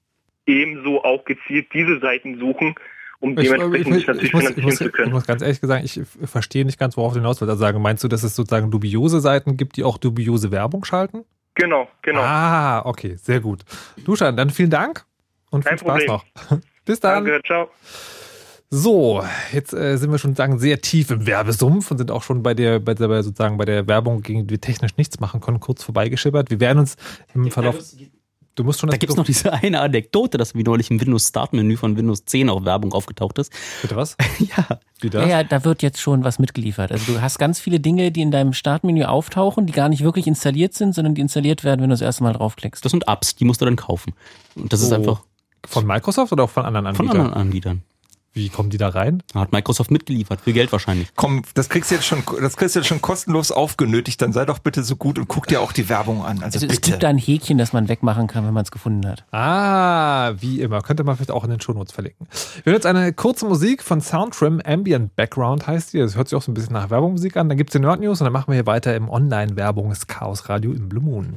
ebenso 0.47 1.03
auch 1.03 1.25
gezielt 1.25 1.73
diese 1.73 1.99
Seiten 1.99 2.39
suchen 2.39 2.77
um 3.21 3.39
Ich, 3.39 3.49
dementsprechend 3.49 3.87
ich, 3.89 3.95
sich 3.95 4.07
natürlich 4.07 4.29
ich, 4.29 4.33
muss, 4.35 4.43
ich, 4.43 4.49
finanzieren 4.49 4.65
muss, 4.65 4.77
zu 4.77 4.87
ich 4.87 4.93
können. 4.93 5.13
muss 5.13 5.27
ganz 5.27 5.43
ehrlich 5.43 5.61
sagen, 5.61 5.85
ich 5.85 6.01
verstehe 6.29 6.65
nicht 6.65 6.79
ganz, 6.79 6.97
worauf 6.97 7.13
du 7.13 7.21
hinaus 7.21 7.41
willst. 7.41 7.51
Also 7.51 7.61
sagen, 7.61 7.81
meinst 7.81 8.03
du, 8.03 8.09
dass 8.09 8.23
es 8.23 8.35
sozusagen 8.35 8.71
dubiose 8.71 9.21
Seiten 9.21 9.57
gibt, 9.57 9.77
die 9.77 9.85
auch 9.85 9.99
dubiose 9.99 10.51
Werbung 10.51 10.85
schalten? 10.85 11.25
Genau, 11.55 11.89
genau. 12.03 12.21
Ah, 12.21 12.83
okay, 12.87 13.17
sehr 13.17 13.41
gut. 13.41 13.63
Duschan, 14.05 14.37
dann 14.37 14.51
vielen 14.51 14.71
Dank 14.71 15.05
und 15.51 15.63
viel 15.63 15.71
Kein 15.71 15.79
Spaß 15.79 16.05
Problem. 16.05 16.07
noch. 16.09 16.25
Bis 16.85 17.01
dann. 17.01 17.25
Danke, 17.25 17.43
ciao. 17.47 17.69
So, 18.73 19.25
jetzt 19.53 19.75
äh, 19.75 19.97
sind 19.97 20.13
wir 20.13 20.19
schon 20.19 20.31
sozusagen 20.31 20.61
sehr 20.61 20.81
tief 20.81 21.11
im 21.11 21.27
Werbesumpf 21.27 21.91
und 21.91 21.99
sind 21.99 22.13
auch 22.13 22.23
schon 22.23 22.45
bei 22.45 22.55
der, 22.55 22.79
bei 22.79 22.95
der 22.95 23.09
bei 23.09 23.21
sozusagen 23.21 23.59
bei 23.59 23.65
der 23.65 23.89
Werbung, 23.89 24.23
gegen 24.23 24.47
die 24.47 24.51
wir 24.51 24.61
technisch 24.61 24.97
nichts 24.97 25.19
machen 25.19 25.41
können, 25.41 25.59
kurz 25.59 25.83
vorbeigeschippert. 25.83 26.51
Wir 26.51 26.61
werden 26.61 26.79
uns 26.79 26.97
im 27.35 27.51
Verlauf. 27.51 27.77
Du 28.57 28.65
musst 28.65 28.81
schon 28.81 28.89
Da 28.89 28.93
das 28.93 29.01
gibt 29.01 29.11
es 29.13 29.17
noch 29.17 29.25
diese 29.25 29.53
eine 29.53 29.81
Anekdote, 29.81 30.37
dass 30.37 30.55
wie 30.55 30.63
neulich 30.63 30.91
im 30.91 31.01
Windows 31.01 31.29
Start 31.29 31.53
Menü 31.53 31.77
von 31.77 31.97
Windows 31.97 32.25
10 32.25 32.51
auch 32.51 32.65
Werbung 32.65 32.93
aufgetaucht 32.93 33.39
ist. 33.39 33.53
Bitte 33.83 33.97
was? 33.97 34.17
ja. 34.39 34.67
Wie 35.01 35.09
Ja, 35.09 35.27
ja, 35.27 35.45
da 35.45 35.65
wird 35.65 35.83
jetzt 35.83 36.01
schon 36.01 36.25
was 36.25 36.39
mitgeliefert. 36.39 36.93
Also 36.93 37.13
du 37.13 37.21
hast 37.23 37.39
ganz 37.39 37.61
viele 37.61 37.81
Dinge, 37.81 38.11
die 38.13 38.21
in 38.23 38.31
deinem 38.31 38.53
Startmenü 38.53 39.05
auftauchen, 39.05 39.67
die 39.67 39.73
gar 39.73 39.89
nicht 39.89 40.03
wirklich 40.03 40.27
installiert 40.27 40.75
sind, 40.75 40.95
sondern 40.95 41.15
die 41.15 41.21
installiert 41.21 41.65
werden, 41.65 41.81
wenn 41.81 41.89
du 41.91 41.95
das 41.95 42.01
erste 42.03 42.23
Mal 42.23 42.33
draufklickst. 42.33 42.85
Das 42.85 42.91
sind 42.91 43.07
Apps, 43.09 43.35
die 43.37 43.45
musst 43.45 43.61
du 43.61 43.65
dann 43.65 43.77
kaufen. 43.77 44.15
Und 44.57 44.73
das 44.73 44.83
ist 44.83 44.93
Oh. 44.93 44.97
einfach 44.97 45.23
Von 45.67 45.87
Microsoft 45.87 46.33
oder 46.33 46.45
auch 46.45 46.51
von 46.51 46.65
anderen 46.65 46.95
von 46.95 47.07
Anbietern? 47.07 47.27
anderen 47.27 47.41
Anbietern. 47.43 47.83
Wie 48.33 48.49
kommen 48.49 48.71
die 48.71 48.79
da 48.79 48.91
rein? 48.91 49.23
Hat 49.35 49.51
Microsoft 49.51 49.91
mitgeliefert, 49.91 50.41
für 50.43 50.53
Geld 50.53 50.71
wahrscheinlich. 50.71 51.09
Komm, 51.17 51.43
das 51.55 51.69
kriegst 51.69 51.91
du 51.91 51.97
jetzt 51.97 52.07
schon, 52.07 52.23
das 52.41 52.57
kriegst 52.57 52.77
du 52.77 52.79
jetzt 52.79 52.87
schon 52.87 53.03
kostenlos 53.03 53.51
aufgenötigt. 53.51 54.23
Dann 54.23 54.33
sei 54.33 54.45
doch 54.45 54.61
bitte 54.61 54.85
so 54.85 54.95
gut 54.95 55.19
und 55.19 55.27
guck 55.27 55.49
dir 55.49 55.61
auch 55.61 55.73
die 55.73 55.89
Werbung 55.89 56.25
an. 56.25 56.37
Also, 56.43 56.45
Also 56.61 56.67
es 56.67 56.77
bitte. 56.77 56.91
gibt 56.91 57.03
da 57.03 57.09
ein 57.09 57.19
Häkchen, 57.19 57.59
das 57.59 57.73
man 57.73 57.89
wegmachen 57.89 58.29
kann, 58.29 58.47
wenn 58.47 58.55
man 58.55 58.63
es 58.63 58.71
gefunden 58.71 59.05
hat. 59.09 59.25
Ah, 59.33 60.33
wie 60.39 60.61
immer. 60.61 60.81
Könnte 60.83 61.03
man 61.03 61.17
vielleicht 61.17 61.33
auch 61.33 61.43
in 61.43 61.51
den 61.51 61.61
Shownotes 61.61 61.93
verlinken. 61.93 62.29
Wir 62.63 62.67
hören 62.73 62.75
jetzt 62.75 62.87
eine 62.87 63.13
kurze 63.13 63.47
Musik 63.47 63.83
von 63.83 64.01
Soundtrim, 64.01 64.61
Ambient 64.65 65.17
Background 65.17 65.67
heißt 65.67 65.93
die. 65.93 65.99
Das 65.99 66.15
hört 66.17 66.29
sich 66.29 66.37
auch 66.37 66.43
so 66.43 66.53
ein 66.53 66.55
bisschen 66.55 66.73
nach 66.75 66.89
Werbungsmusik 66.91 67.37
an. 67.37 67.49
Dann 67.49 67.59
gibt 67.59 67.71
es 67.71 67.73
die 67.73 67.81
Nerd 67.81 68.01
News 68.01 68.21
und 68.21 68.27
dann 68.27 68.33
machen 68.33 68.47
wir 68.49 68.55
hier 68.55 68.67
weiter 68.67 68.95
im 68.95 69.09
Online-Werbungs-Chaos-Radio 69.09 70.73
im 70.73 70.89
Blue 70.89 71.03
Moon. 71.03 71.37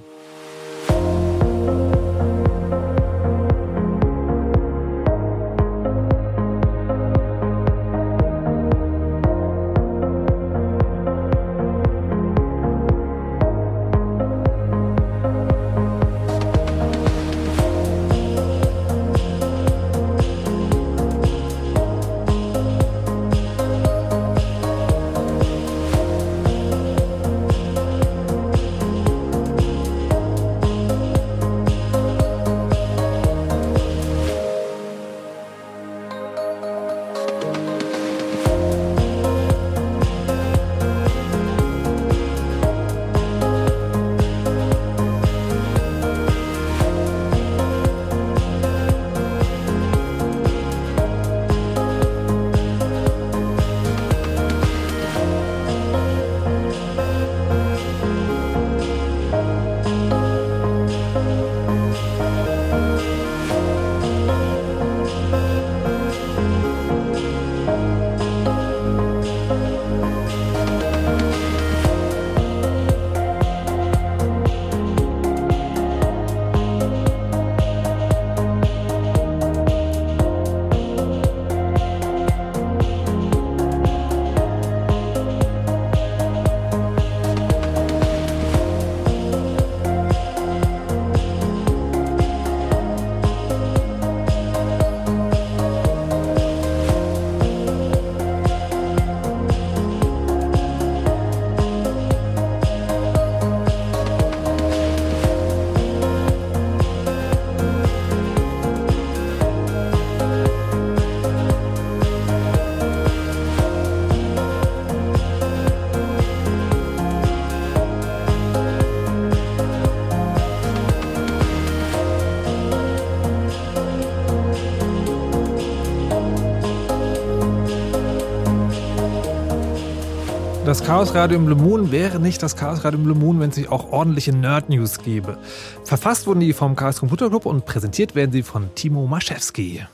Das 130.83 130.89
Chaos 130.89 131.15
Radio 131.15 131.37
im 131.37 131.45
Blue 131.45 131.57
Moon 131.57 131.91
wäre 131.93 132.19
nicht 132.19 132.43
das 132.43 132.57
Chaos 132.57 132.83
Radio 132.83 132.99
im 132.99 133.05
Blue 133.05 133.15
Moon, 133.15 133.39
wenn 133.39 133.51
es 133.51 133.55
nicht 133.55 133.71
auch 133.71 133.93
ordentliche 133.93 134.33
Nerd 134.33 134.67
News 134.67 134.97
gäbe. 134.97 135.37
Verfasst 135.85 136.27
wurden 136.27 136.41
die 136.41 136.51
vom 136.51 136.75
Chaos 136.75 136.99
Computer 136.99 137.29
Club 137.29 137.45
und 137.45 137.63
präsentiert 137.63 138.15
werden 138.15 138.33
sie 138.33 138.43
von 138.43 138.69
Timo 138.75 139.07
Maschewski. 139.07 139.85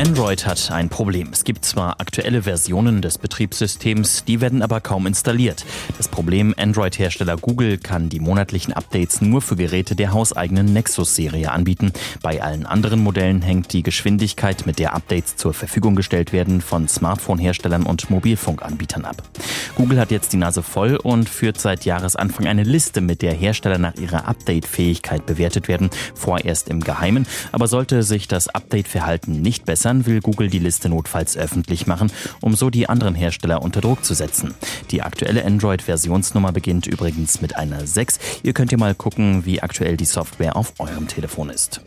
Android 0.00 0.46
hat 0.46 0.70
ein 0.70 0.88
Problem. 0.88 1.28
Es 1.30 1.44
gibt 1.44 1.64
zwar 1.64 2.00
aktuelle 2.00 2.44
Versionen 2.44 3.02
des 3.02 3.18
Betriebssystems, 3.18 4.24
die 4.24 4.40
werden 4.40 4.62
aber 4.62 4.80
kaum 4.80 5.06
installiert. 5.06 5.66
Das 5.98 6.08
Problem, 6.08 6.54
Android-Hersteller 6.56 7.36
Google 7.36 7.76
kann 7.76 8.08
die 8.08 8.20
monatlichen 8.20 8.72
Updates 8.72 9.20
nur 9.20 9.42
für 9.42 9.56
Geräte 9.56 9.96
der 9.96 10.14
hauseigenen 10.14 10.72
Nexus-Serie 10.72 11.50
anbieten. 11.50 11.92
Bei 12.22 12.42
allen 12.42 12.64
anderen 12.64 13.00
Modellen 13.02 13.42
hängt 13.42 13.74
die 13.74 13.82
Geschwindigkeit, 13.82 14.64
mit 14.64 14.78
der 14.78 14.94
Updates 14.94 15.36
zur 15.36 15.52
Verfügung 15.52 15.96
gestellt 15.96 16.32
werden, 16.32 16.62
von 16.62 16.88
Smartphone-Herstellern 16.88 17.82
und 17.82 18.08
Mobilfunkanbietern 18.08 19.04
ab. 19.04 19.22
Google 19.74 20.00
hat 20.00 20.10
jetzt 20.10 20.32
die 20.32 20.36
Nase 20.36 20.62
voll 20.62 20.96
und 20.96 21.28
führt 21.28 21.60
seit 21.60 21.84
Jahresanfang 21.84 22.46
eine 22.46 22.64
Liste, 22.64 23.00
mit 23.00 23.22
der 23.22 23.32
Hersteller 23.32 23.78
nach 23.78 23.94
ihrer 23.94 24.26
Update-Fähigkeit 24.28 25.26
bewertet 25.26 25.68
werden, 25.68 25.90
vorerst 26.14 26.68
im 26.68 26.80
Geheimen. 26.80 27.26
Aber 27.52 27.66
sollte 27.66 28.02
sich 28.02 28.28
das 28.28 28.48
Update-Verhalten 28.48 29.40
nicht 29.42 29.64
bessern, 29.64 30.06
will 30.06 30.20
Google 30.20 30.50
die 30.50 30.58
Liste 30.58 30.88
notfalls 30.88 31.36
öffentlich 31.36 31.86
machen, 31.86 32.12
um 32.40 32.54
so 32.54 32.70
die 32.70 32.88
anderen 32.88 33.14
Hersteller 33.14 33.62
unter 33.62 33.80
Druck 33.80 34.04
zu 34.04 34.14
setzen. 34.14 34.54
Die 34.90 35.02
aktuelle 35.02 35.44
Android-Versionsnummer 35.44 36.52
beginnt 36.52 36.86
übrigens 36.86 37.40
mit 37.40 37.56
einer 37.56 37.86
6. 37.86 38.18
Ihr 38.42 38.52
könnt 38.52 38.72
ja 38.72 38.78
mal 38.78 38.94
gucken, 38.94 39.44
wie 39.44 39.62
aktuell 39.62 39.96
die 39.96 40.04
Software 40.04 40.56
auf 40.56 40.72
eurem 40.78 41.08
Telefon 41.08 41.50
ist. 41.50 41.80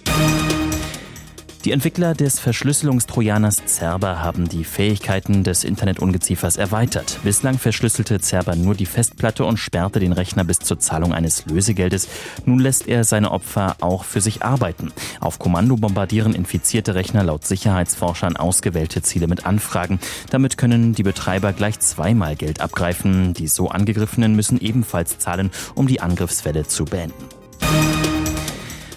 Die 1.65 1.71
Entwickler 1.71 2.13
des 2.13 2.41
Verschlüsselungstrojaners 2.41 3.61
Cerber 3.67 4.21
haben 4.21 4.49
die 4.49 4.65
Fähigkeiten 4.65 5.45
des 5.45 5.63
Internetungeziefers 5.63 6.57
erweitert. 6.57 7.19
Bislang 7.23 7.57
verschlüsselte 7.57 8.19
Cerber 8.19 8.57
nur 8.57 8.75
die 8.75 8.85
Festplatte 8.85 9.45
und 9.45 9.55
sperrte 9.55 10.01
den 10.01 10.11
Rechner 10.11 10.43
bis 10.43 10.59
zur 10.59 10.79
Zahlung 10.79 11.13
eines 11.13 11.45
Lösegeldes. 11.45 12.09
Nun 12.45 12.59
lässt 12.59 12.89
er 12.89 13.05
seine 13.05 13.31
Opfer 13.31 13.77
auch 13.79 14.03
für 14.03 14.19
sich 14.19 14.43
arbeiten. 14.43 14.91
Auf 15.21 15.39
Kommando 15.39 15.77
bombardieren 15.77 16.35
infizierte 16.35 16.95
Rechner 16.95 17.23
laut 17.23 17.45
Sicherheitsforschern 17.45 18.35
ausgewählte 18.35 19.01
Ziele 19.01 19.27
mit 19.27 19.45
Anfragen. 19.45 20.01
Damit 20.31 20.57
können 20.57 20.93
die 20.93 21.03
Betreiber 21.03 21.53
gleich 21.53 21.79
zweimal 21.79 22.35
Geld 22.35 22.59
abgreifen. 22.59 23.33
Die 23.33 23.47
so 23.47 23.69
angegriffenen 23.69 24.35
müssen 24.35 24.59
ebenfalls 24.59 25.17
zahlen, 25.17 25.49
um 25.75 25.87
die 25.87 26.01
Angriffswelle 26.01 26.67
zu 26.67 26.83
beenden. 26.83 27.23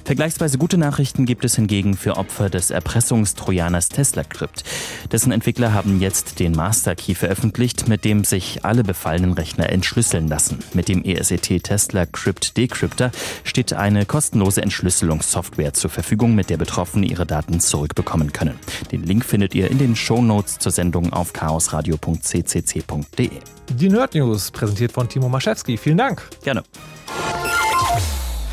Vergleichsweise 0.07 0.57
gute 0.57 0.79
Nachrichten 0.79 1.27
gibt 1.27 1.45
es 1.45 1.57
hingegen 1.57 1.97
für 1.97 2.17
Opfer 2.17 2.49
des 2.49 2.71
Erpressungstrojaners 2.71 3.89
Tesla 3.89 4.23
Crypt. 4.23 4.63
Dessen 5.11 5.33
Entwickler 5.33 5.75
haben 5.75 6.01
jetzt 6.01 6.39
den 6.39 6.53
Master 6.53 6.95
Key 6.95 7.17
veröffentlicht, 7.17 7.89
mit 7.89 8.05
dem 8.05 8.23
sich 8.23 8.65
alle 8.65 8.85
befallenen 8.85 9.33
Rechner 9.33 9.69
entschlüsseln 9.69 10.29
lassen. 10.29 10.61
Mit 10.75 10.87
dem 10.87 11.03
ESET 11.03 11.65
Tesla 11.65 12.07
Crypt 12.07 12.57
Decryptor 12.57 13.11
steht 13.43 13.73
eine 13.73 14.07
kostenlose 14.07 14.63
Entschlüsselungssoftware 14.63 15.75
zur 15.75 15.91
Verfügung, 15.91 16.37
mit 16.37 16.51
der 16.51 16.57
Betroffene 16.57 17.07
ihre 17.07 17.27
Daten 17.27 17.59
zurückbekommen 17.59 18.33
können. 18.33 18.61
Den 18.93 19.03
Link 19.03 19.25
findet 19.25 19.57
ihr 19.57 19.69
in 19.73 19.79
den 19.79 19.97
Show 19.97 20.23
Notes 20.23 20.61
zur 20.61 20.71
Sendung 20.71 21.13
auf 21.13 21.33
chaosradio.ccc.de. 21.33 23.31
Die 23.71 23.89
Nerd 23.89 24.15
News, 24.15 24.53
präsentiert 24.53 24.93
von 24.93 25.09
Timo 25.09 25.29
Maschewski. 25.29 25.77
Vielen 25.77 25.99
Dank. 25.99 26.23
Gerne. 26.45 26.63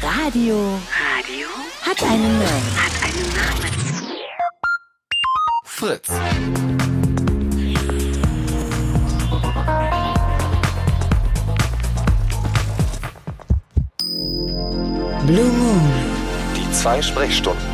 Radio. 0.01 0.80
Radio 1.14 1.43
hat 1.86 2.01
einen 2.03 2.39
Namen. 2.39 2.77
Hat 2.77 2.93
einen 3.03 3.27
Namen. 3.36 3.73
Fritz. 5.65 6.07
Blue 15.25 15.43
Moon. 15.43 15.91
Die 16.55 16.71
zwei 16.71 17.01
Sprechstunden. 17.01 17.72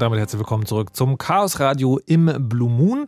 Und 0.00 0.04
damit 0.04 0.18
herzlich 0.18 0.38
willkommen 0.38 0.64
zurück 0.64 0.96
zum 0.96 1.18
Chaos 1.18 1.60
Radio 1.60 2.00
im 2.06 2.48
Blue 2.48 2.70
Moon. 2.70 3.06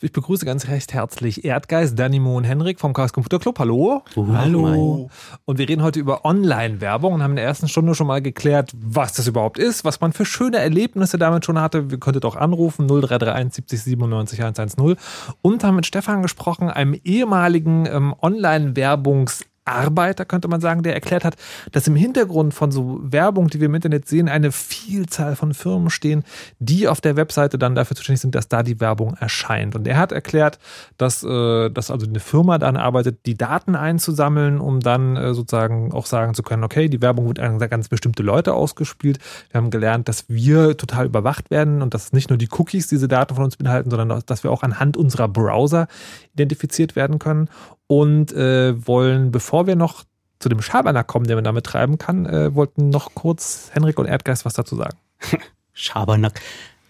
Ich 0.00 0.10
begrüße 0.10 0.46
ganz 0.46 0.68
recht 0.68 0.94
herzlich 0.94 1.44
Erdgeist, 1.44 1.98
Danimo 1.98 2.34
und 2.34 2.44
Henrik 2.44 2.80
vom 2.80 2.94
Chaos 2.94 3.12
Computer 3.12 3.38
Club. 3.38 3.58
Hallo. 3.58 4.00
Hallo. 4.16 5.10
Und 5.44 5.58
wir 5.58 5.68
reden 5.68 5.82
heute 5.82 6.00
über 6.00 6.24
Online-Werbung 6.24 7.12
und 7.12 7.22
haben 7.22 7.32
in 7.32 7.36
der 7.36 7.44
ersten 7.44 7.68
Stunde 7.68 7.94
schon 7.94 8.06
mal 8.06 8.22
geklärt, 8.22 8.72
was 8.74 9.12
das 9.12 9.26
überhaupt 9.26 9.58
ist, 9.58 9.84
was 9.84 10.00
man 10.00 10.14
für 10.14 10.24
schöne 10.24 10.56
Erlebnisse 10.56 11.18
damit 11.18 11.44
schon 11.44 11.60
hatte. 11.60 11.90
Wir 11.90 12.00
könntet 12.00 12.24
auch 12.24 12.36
anrufen 12.36 12.86
0331 12.86 13.56
70 13.56 13.82
97 13.82 14.40
110 14.40 14.96
und 15.42 15.62
haben 15.62 15.76
mit 15.76 15.84
Stefan 15.84 16.22
gesprochen, 16.22 16.70
einem 16.70 16.98
ehemaligen 17.04 17.84
ähm, 17.84 18.14
Online-Werbungs- 18.14 19.44
Arbeiter, 19.64 20.24
könnte 20.24 20.48
man 20.48 20.60
sagen, 20.60 20.82
der 20.82 20.94
erklärt 20.94 21.24
hat, 21.24 21.36
dass 21.72 21.86
im 21.86 21.96
Hintergrund 21.96 22.54
von 22.54 22.70
so 22.70 23.00
Werbung, 23.02 23.48
die 23.48 23.60
wir 23.60 23.66
im 23.66 23.74
Internet 23.74 24.06
sehen, 24.06 24.28
eine 24.28 24.52
Vielzahl 24.52 25.36
von 25.36 25.54
Firmen 25.54 25.90
stehen, 25.90 26.24
die 26.58 26.88
auf 26.88 27.00
der 27.00 27.16
Webseite 27.16 27.58
dann 27.58 27.74
dafür 27.74 27.96
zuständig 27.96 28.20
sind, 28.20 28.34
dass 28.34 28.48
da 28.48 28.62
die 28.62 28.80
Werbung 28.80 29.16
erscheint. 29.18 29.74
Und 29.74 29.86
er 29.86 29.96
hat 29.96 30.12
erklärt, 30.12 30.58
dass, 30.98 31.22
äh, 31.22 31.70
dass 31.70 31.90
also 31.90 32.06
eine 32.06 32.20
Firma 32.20 32.58
dann 32.58 32.76
arbeitet, 32.76 33.26
die 33.26 33.36
Daten 33.36 33.74
einzusammeln, 33.74 34.60
um 34.60 34.80
dann 34.80 35.16
äh, 35.16 35.34
sozusagen 35.34 35.92
auch 35.92 36.06
sagen 36.06 36.34
zu 36.34 36.42
können, 36.42 36.64
okay, 36.64 36.88
die 36.88 37.00
Werbung 37.00 37.28
wird 37.28 37.40
an 37.40 37.58
ganz 37.58 37.88
bestimmte 37.88 38.22
Leute 38.22 38.52
ausgespielt. 38.54 39.18
Wir 39.50 39.58
haben 39.58 39.70
gelernt, 39.70 40.08
dass 40.08 40.28
wir 40.28 40.76
total 40.76 41.06
überwacht 41.06 41.50
werden 41.50 41.80
und 41.80 41.94
dass 41.94 42.12
nicht 42.12 42.28
nur 42.28 42.36
die 42.36 42.48
Cookies 42.50 42.88
diese 42.88 43.08
Daten 43.08 43.34
von 43.34 43.44
uns 43.44 43.56
beinhalten, 43.56 43.90
sondern 43.90 44.22
dass 44.26 44.44
wir 44.44 44.50
auch 44.50 44.62
anhand 44.62 44.96
unserer 44.96 45.28
Browser 45.28 45.88
identifiziert 46.34 46.96
werden 46.96 47.18
können 47.18 47.48
und 47.86 48.32
äh, 48.32 48.86
wollen, 48.86 49.30
bevor 49.30 49.66
wir 49.66 49.76
noch 49.76 50.04
zu 50.38 50.48
dem 50.48 50.62
Schabernack 50.62 51.06
kommen, 51.06 51.26
den 51.26 51.36
man 51.36 51.44
damit 51.44 51.64
treiben 51.64 51.98
kann, 51.98 52.26
äh, 52.26 52.54
wollten 52.54 52.90
noch 52.90 53.14
kurz 53.14 53.70
Henrik 53.72 53.98
und 53.98 54.06
Erdgeist 54.06 54.44
was 54.44 54.54
dazu 54.54 54.76
sagen. 54.76 54.98
Schabernack. 55.72 56.40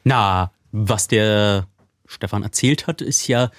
Na, 0.02 0.50
was 0.72 1.08
der 1.08 1.66
Stefan 2.06 2.42
erzählt 2.42 2.86
hat, 2.86 3.00
ist 3.00 3.26
ja 3.28 3.50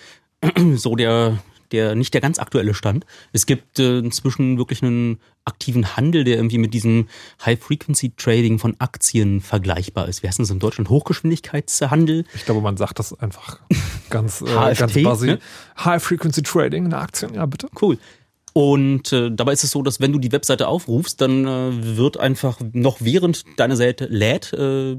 so 0.75 0.95
der, 0.95 1.37
der 1.75 1.95
nicht 1.95 2.13
der 2.13 2.21
ganz 2.21 2.39
aktuelle 2.39 2.73
Stand. 2.73 3.05
Es 3.33 3.45
gibt 3.45 3.79
äh, 3.79 3.99
inzwischen 3.99 4.57
wirklich 4.57 4.81
einen 4.81 5.19
aktiven 5.43 5.95
Handel, 5.95 6.23
der 6.23 6.37
irgendwie 6.37 6.57
mit 6.57 6.73
diesem 6.73 7.07
High-Frequency-Trading 7.45 8.57
von 8.59 8.75
Aktien 8.79 9.41
vergleichbar 9.41 10.07
ist. 10.07 10.23
Wie 10.23 10.27
heißt 10.27 10.39
das 10.39 10.49
in 10.49 10.59
Deutschland? 10.59 10.89
Hochgeschwindigkeitshandel? 10.89 12.25
Ich 12.33 12.45
glaube, 12.45 12.61
man 12.61 12.77
sagt 12.77 12.99
das 12.99 13.13
einfach 13.19 13.59
ganz, 14.09 14.41
äh, 14.41 14.45
HFT, 14.45 14.79
ganz 14.79 14.93
basic. 14.93 15.29
ne? 15.29 15.39
High-Frequency-Trading 15.77 16.85
in 16.85 16.93
Aktien, 16.93 17.33
ja 17.33 17.45
bitte. 17.45 17.67
Cool. 17.79 17.97
Und 18.53 19.11
äh, 19.11 19.31
dabei 19.31 19.51
ist 19.51 19.65
es 19.65 19.71
so, 19.71 19.81
dass 19.83 19.99
wenn 19.99 20.13
du 20.13 20.19
die 20.19 20.31
Webseite 20.31 20.69
aufrufst, 20.69 21.19
dann 21.19 21.45
äh, 21.45 21.97
wird 21.97 22.17
einfach 22.17 22.59
noch 22.71 22.97
während 23.01 23.43
deine 23.57 23.75
Seite 23.75 24.05
lädt, 24.05 24.53
äh, 24.53 24.95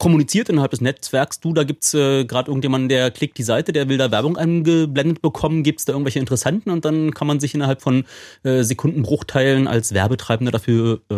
kommuniziert 0.00 0.48
innerhalb 0.48 0.70
des 0.70 0.80
Netzwerks, 0.80 1.40
du, 1.40 1.52
da 1.52 1.62
gibt's 1.62 1.92
äh, 1.92 2.24
gerade 2.24 2.50
irgendjemanden, 2.50 2.88
der 2.88 3.10
klickt 3.10 3.36
die 3.36 3.42
Seite, 3.42 3.72
der 3.72 3.88
will 3.90 3.98
da 3.98 4.10
Werbung 4.10 4.38
eingeblendet 4.38 5.20
bekommen, 5.20 5.62
gibt's 5.62 5.84
da 5.84 5.92
irgendwelche 5.92 6.18
Interessanten 6.18 6.70
und 6.70 6.86
dann 6.86 7.12
kann 7.12 7.26
man 7.26 7.38
sich 7.38 7.54
innerhalb 7.54 7.82
von 7.82 8.04
äh, 8.42 8.62
Sekundenbruchteilen 8.62 9.68
als 9.68 9.92
Werbetreibender 9.92 10.50
dafür 10.50 11.02
äh, 11.10 11.14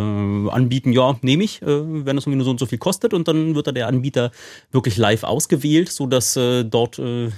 anbieten, 0.51 0.93
ja, 0.93 1.17
nehme 1.23 1.45
ich, 1.45 1.63
äh, 1.63 1.67
wenn 1.67 2.17
das 2.17 2.27
irgendwie 2.27 2.39
nur 2.39 2.45
so 2.45 2.51
und 2.51 2.59
so 2.59 2.67
viel 2.67 2.79
kostet 2.79 3.15
und 3.15 3.29
dann 3.29 3.55
wird 3.55 3.69
da 3.69 3.73
der 3.73 3.87
Anbieter 3.87 4.33
wirklich 4.73 4.97
live 4.97 5.23
ausgewählt, 5.23 5.89
so 5.89 6.09
dass 6.09 6.37
äh, 6.37 6.65
dort 6.65 6.99
äh, 6.99 7.31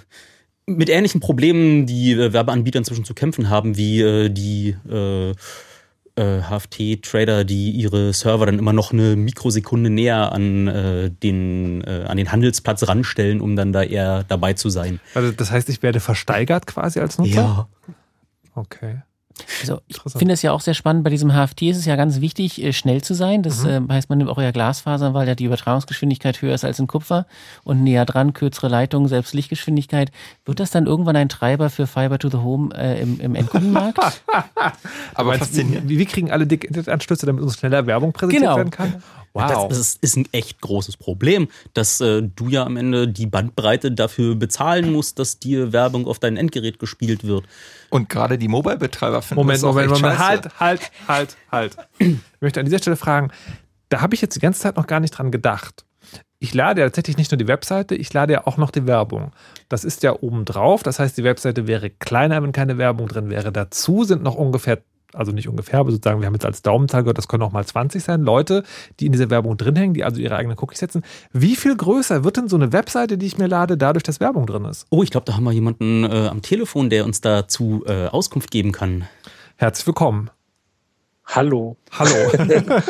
mit 0.65 0.89
ähnlichen 0.89 1.21
Problemen 1.21 1.85
die 1.85 2.13
äh, 2.13 2.33
Werbeanbieter 2.33 2.79
inzwischen 2.79 3.05
zu 3.05 3.13
kämpfen 3.13 3.51
haben, 3.51 3.77
wie 3.77 4.01
äh, 4.01 4.31
die 4.31 4.77
äh, 4.91 5.35
äh, 6.17 6.41
HFT-Trader, 6.43 7.45
die 7.45 7.71
ihre 7.71 8.13
Server 8.13 8.47
dann 8.47 8.59
immer 8.59 8.73
noch 8.73 8.93
eine 8.93 9.17
Mikrosekunde 9.17 9.91
näher 9.91 10.33
an, 10.33 10.69
äh, 10.69 11.11
den, 11.11 11.83
äh, 11.83 12.05
an 12.07 12.17
den 12.17 12.31
Handelsplatz 12.31 12.87
ranstellen, 12.87 13.41
um 13.41 13.57
dann 13.57 13.73
da 13.73 13.83
eher 13.83 14.25
dabei 14.25 14.53
zu 14.53 14.71
sein. 14.71 15.01
Also 15.15 15.33
das 15.33 15.51
heißt, 15.51 15.69
ich 15.69 15.83
werde 15.83 16.01
versteigert 16.01 16.67
quasi 16.67 17.01
als 17.01 17.19
Nutzer? 17.19 17.35
Ja. 17.35 17.69
Okay. 18.55 19.03
Also 19.61 19.81
ich 19.89 19.99
finde 20.17 20.35
es 20.35 20.43
ja 20.43 20.53
auch 20.53 20.61
sehr 20.61 20.75
spannend, 20.75 21.03
bei 21.03 21.11
diesem 21.11 21.33
HFT 21.33 21.63
ist 21.63 21.79
es 21.79 21.87
ja 21.87 21.97
ganz 21.97 22.21
wichtig, 22.21 22.63
äh, 22.63 22.73
schnell 22.73 23.03
zu 23.03 23.15
sein. 23.15 23.43
Das 23.43 23.65
Mhm. 23.65 23.89
äh, 23.91 23.95
heißt, 23.95 24.09
man 24.09 24.19
nimmt 24.19 24.31
auch 24.31 24.39
eher 24.39 24.53
Glasfasern, 24.53 25.13
weil 25.15 25.27
ja 25.27 25.35
die 25.35 25.45
Übertragungsgeschwindigkeit 25.45 26.41
höher 26.41 26.55
ist 26.55 26.65
als 26.65 26.79
in 26.79 26.87
Kupfer 26.87 27.27
und 27.65 27.83
näher 27.83 28.05
dran, 28.05 28.33
kürzere 28.33 28.69
Leitungen, 28.69 29.09
selbst 29.09 29.35
Lichtgeschwindigkeit. 29.35 30.13
Wird 30.45 30.61
das 30.61 30.71
dann 30.71 30.87
irgendwann 30.87 31.17
ein 31.17 31.29
Treiber 31.29 31.69
für 31.71 31.87
Fiber 31.87 32.19
to 32.19 32.29
the 32.31 32.37
Home 32.37 32.75
äh, 32.77 33.01
im, 33.03 33.19
im 33.21 33.35
Endkundenmarkt? 33.35 33.99
Aber 35.15 35.35
faszinierend. 35.35 35.89
Wie, 35.89 35.99
wie 35.99 36.07
kriegen 36.07 36.31
alle 36.31 36.47
dicke 36.47 36.67
Internetanschlüsse, 36.67 37.27
damit 37.27 37.43
uns 37.43 37.59
schneller 37.59 37.87
Werbung 37.87 38.13
präsentiert 38.13 38.43
Genau. 38.43 38.57
werden 38.57 38.71
kann? 38.71 39.03
Das, 39.37 39.67
das 39.69 39.79
ist, 39.79 39.99
ist 40.03 40.17
ein 40.17 40.29
echt 40.31 40.61
großes 40.61 40.97
Problem, 40.97 41.49
dass 41.73 42.01
äh, 42.01 42.23
du 42.23 42.49
ja 42.51 42.65
am 42.65 42.77
Ende 42.77 43.09
die 43.09 43.27
Bandbreite 43.27 43.91
dafür 43.91 44.37
bezahlen 44.37 44.93
musst, 44.93 45.19
dass 45.19 45.41
dir 45.41 45.73
Werbung 45.73 46.07
auf 46.07 46.21
dein 46.21 46.37
Endgerät 46.37 46.79
gespielt 46.79 47.25
wird. 47.25 47.45
Und 47.95 48.09
gerade 48.09 48.39
die 48.39 48.49
Mobile-Betreiber 48.49 49.23
finden 49.23 49.37
Moment, 49.37 49.59
das 49.59 49.65
auch 49.65 49.75
Moment, 49.75 49.93
Moment. 49.93 50.17
scheiße. 50.17 50.29
Halt, 50.29 50.51
halt, 50.59 50.91
halt, 51.07 51.37
halt. 51.53 51.77
Ich 52.01 52.41
möchte 52.41 52.59
an 52.59 52.67
dieser 52.67 52.79
Stelle 52.79 52.97
fragen, 52.97 53.31
da 53.89 54.01
habe 54.01 54.17
ich 54.17 54.21
jetzt 54.21 54.35
die 54.35 54.41
ganze 54.41 54.59
Zeit 54.59 54.77
noch 54.77 54.89
gar 54.89 54.99
nicht 54.99 55.13
dran 55.13 55.31
gedacht. 55.31 55.85
Ich 56.41 56.55
lade 56.55 56.81
ja 56.81 56.89
tatsächlich 56.89 57.19
nicht 57.19 57.31
nur 57.31 57.39
die 57.39 57.47
Webseite, 57.47 57.95
ich 57.95 58.13
lade 58.13 58.33
ja 58.33 58.49
auch 58.49 58.57
noch 58.57 58.73
die 58.73 58.89
Werbung. 58.89 59.31
Das 59.69 59.85
ist 59.85 60.03
ja 60.03 60.13
oben 60.13 60.45
drauf, 60.45 60.83
das 60.83 60.99
heißt, 60.99 61.17
die 61.17 61.23
Webseite 61.23 61.69
wäre 61.69 61.89
kleiner, 61.89 62.43
wenn 62.43 62.51
keine 62.51 62.79
Werbung 62.79 63.07
drin 63.07 63.31
wäre. 63.31 63.53
Dazu 63.53 64.03
sind 64.03 64.25
noch 64.25 64.35
ungefähr, 64.35 64.83
also 65.15 65.33
nicht 65.33 65.49
ungefähr, 65.49 65.81
aber 65.81 65.91
sozusagen, 65.91 66.21
wir 66.21 66.27
haben 66.27 66.35
jetzt 66.35 66.45
als 66.45 66.63
Daumenzahl 66.63 67.03
gehört, 67.03 67.19
das 67.19 67.29
können 67.29 67.43
auch 67.43 67.53
mal 67.53 67.65
20 67.65 68.03
sein, 68.03 68.23
Leute, 68.23 68.65
die 69.01 69.07
in 69.07 69.13
dieser 69.13 69.31
Werbung 69.31 69.57
drin 69.57 69.77
hängen, 69.77 69.95
die 69.95 70.05
also 70.05 70.21
ihre 70.21 70.37
eigenen 70.37 70.59
Cookies 70.59 70.79
setzen. 70.79 71.03
Wie 71.33 71.57
viel 71.57 71.77
größer 71.77 72.25
wird 72.25 72.37
denn 72.37 72.49
so 72.49 72.57
eine 72.57 72.73
Webseite, 72.73 73.19
die 73.19 73.27
ich 73.27 73.39
mir 73.39 73.47
lade, 73.47 73.77
dadurch, 73.77 74.03
dass 74.03 74.21
Werbung 74.21 74.47
drin 74.47 74.65
ist? 74.65 74.87
Oh, 74.91 75.03
ich 75.03 75.11
glaube, 75.11 75.27
da 75.27 75.35
haben 75.35 75.45
wir 75.45 75.53
jemanden 75.53 76.05
äh, 76.05 76.29
am 76.29 76.43
Telefon, 76.43 76.91
der 76.91 77.05
uns 77.05 77.21
dazu 77.21 77.85
äh, 77.87 78.07
Auskunft 78.07 78.51
geben 78.51 78.73
kann. 78.73 79.07
Herzlich 79.57 79.87
willkommen. 79.87 80.31
Hallo. 81.27 81.77
Hallo. 81.91 82.15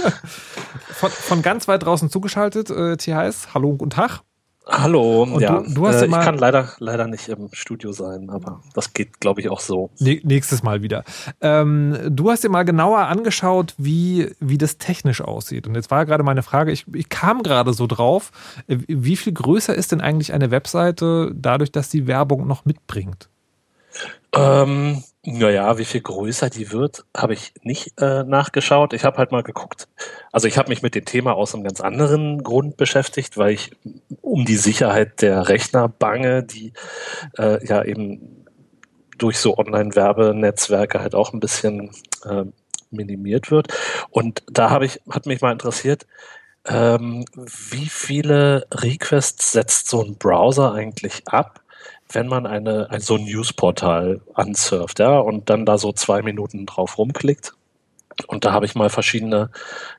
von, 0.89 1.11
von 1.11 1.43
ganz 1.43 1.68
weit 1.68 1.85
draußen 1.85 2.11
zugeschaltet, 2.11 2.70
äh, 2.70 2.97
THS. 2.97 3.55
Hallo 3.55 3.70
und 3.70 3.79
guten 3.79 3.91
Tag. 3.91 4.22
Hallo, 4.67 5.25
Und 5.25 5.41
ja. 5.43 5.61
du- 5.61 5.75
du 5.75 5.87
hast 5.87 5.97
äh, 6.01 6.07
ja 6.07 6.19
ich 6.19 6.25
kann 6.25 6.39
leider, 6.39 6.71
leider 6.79 7.07
nicht 7.07 7.29
im 7.29 7.51
Studio 7.53 7.93
sein, 7.93 8.31
aber 8.31 8.62
das 8.73 8.95
geht, 8.95 9.21
glaube 9.21 9.43
ich, 9.43 9.51
auch 9.51 9.61
so. 9.61 9.91
Nächstes 9.99 10.62
Mal 10.62 10.81
wieder. 10.81 11.05
Ähm, 11.43 11.99
du 12.09 12.31
hast 12.31 12.45
dir 12.45 12.49
mal 12.49 12.62
genauer 12.65 13.01
angeschaut, 13.01 13.75
wie, 13.77 14.31
wie 14.41 14.57
das 14.57 14.79
technisch 14.79 15.21
aussieht. 15.21 15.67
Und 15.67 15.75
jetzt 15.75 15.91
war 15.91 16.07
gerade 16.07 16.23
meine 16.23 16.43
Frage, 16.43 16.73
ich, 16.73 16.87
ich 16.95 17.11
kam 17.11 17.43
gerade 17.43 17.75
so 17.75 17.87
drauf, 17.87 18.31
äh, 18.67 18.79
wie 18.89 19.17
viel 19.17 19.35
größer 19.35 19.75
ist 19.75 19.93
denn 19.93 20.01
eigentlich 20.01 20.33
eine 20.33 20.51
Webseite 20.51 21.33
dadurch, 21.35 21.71
dass 21.71 21.91
die 21.91 22.07
Werbung 22.07 22.47
noch 22.47 22.65
mitbringt? 22.65 23.29
Ähm, 24.35 25.03
naja, 25.27 25.79
wie 25.79 25.85
viel 25.85 26.03
größer 26.03 26.51
die 26.51 26.70
wird, 26.70 27.05
habe 27.16 27.33
ich 27.33 27.53
nicht 27.62 28.01
äh, 28.01 28.25
nachgeschaut. 28.25 28.93
Ich 28.93 29.05
habe 29.05 29.18
halt 29.18 29.33
mal 29.33 29.43
geguckt. 29.43 29.89
Also 30.33 30.49
ich 30.49 30.59
habe 30.59 30.68
mich 30.68 30.83
mit 30.83 30.95
dem 30.95 31.05
Thema 31.05 31.35
aus 31.35 31.55
einem 31.55 31.64
ganz 31.64 31.81
anderen 31.81 32.43
Grund 32.43 32.77
beschäftigt, 32.77 33.39
weil 33.39 33.53
ich 33.53 33.70
um 34.20 34.45
die 34.45 34.57
Sicherheit 34.57 35.22
der 35.22 35.49
Rechner 35.49 35.89
bange, 35.89 36.43
die 36.43 36.72
äh, 37.39 37.64
ja 37.66 37.83
eben 37.85 38.45
durch 39.16 39.39
so 39.39 39.57
Online-Werbenetzwerke 39.57 41.01
halt 41.01 41.14
auch 41.14 41.33
ein 41.33 41.41
bisschen 41.41 41.91
äh, 42.25 42.45
minimiert 42.91 43.51
wird. 43.51 43.68
Und 44.11 44.43
da 44.51 44.70
habe 44.70 44.87
ich, 44.87 45.01
hat 45.11 45.27
mich 45.27 45.41
mal 45.41 45.53
interessiert, 45.53 46.07
ähm, 46.66 47.25
wie 47.35 47.87
viele 47.87 48.66
Requests 48.72 49.53
setzt 49.53 49.89
so 49.89 50.03
ein 50.03 50.16
Browser 50.16 50.72
eigentlich 50.72 51.22
ab, 51.27 51.61
wenn 52.11 52.29
man 52.29 52.47
eine, 52.47 52.91
ein, 52.91 53.01
so 53.01 53.17
ein 53.17 53.25
Newsportal 53.25 54.21
ansurft, 54.35 54.99
ja, 54.99 55.19
und 55.19 55.51
dann 55.51 55.67
da 55.67 55.79
so 55.79 55.93
zwei 55.93 56.23
Minuten 56.23 56.67
drauf 56.67 56.99
rumklickt. 56.99 57.55
Und 58.29 58.45
da 58.45 58.53
habe 58.53 58.65
ich 58.65 58.77
mal 58.77 58.91
verschiedene 58.91 59.51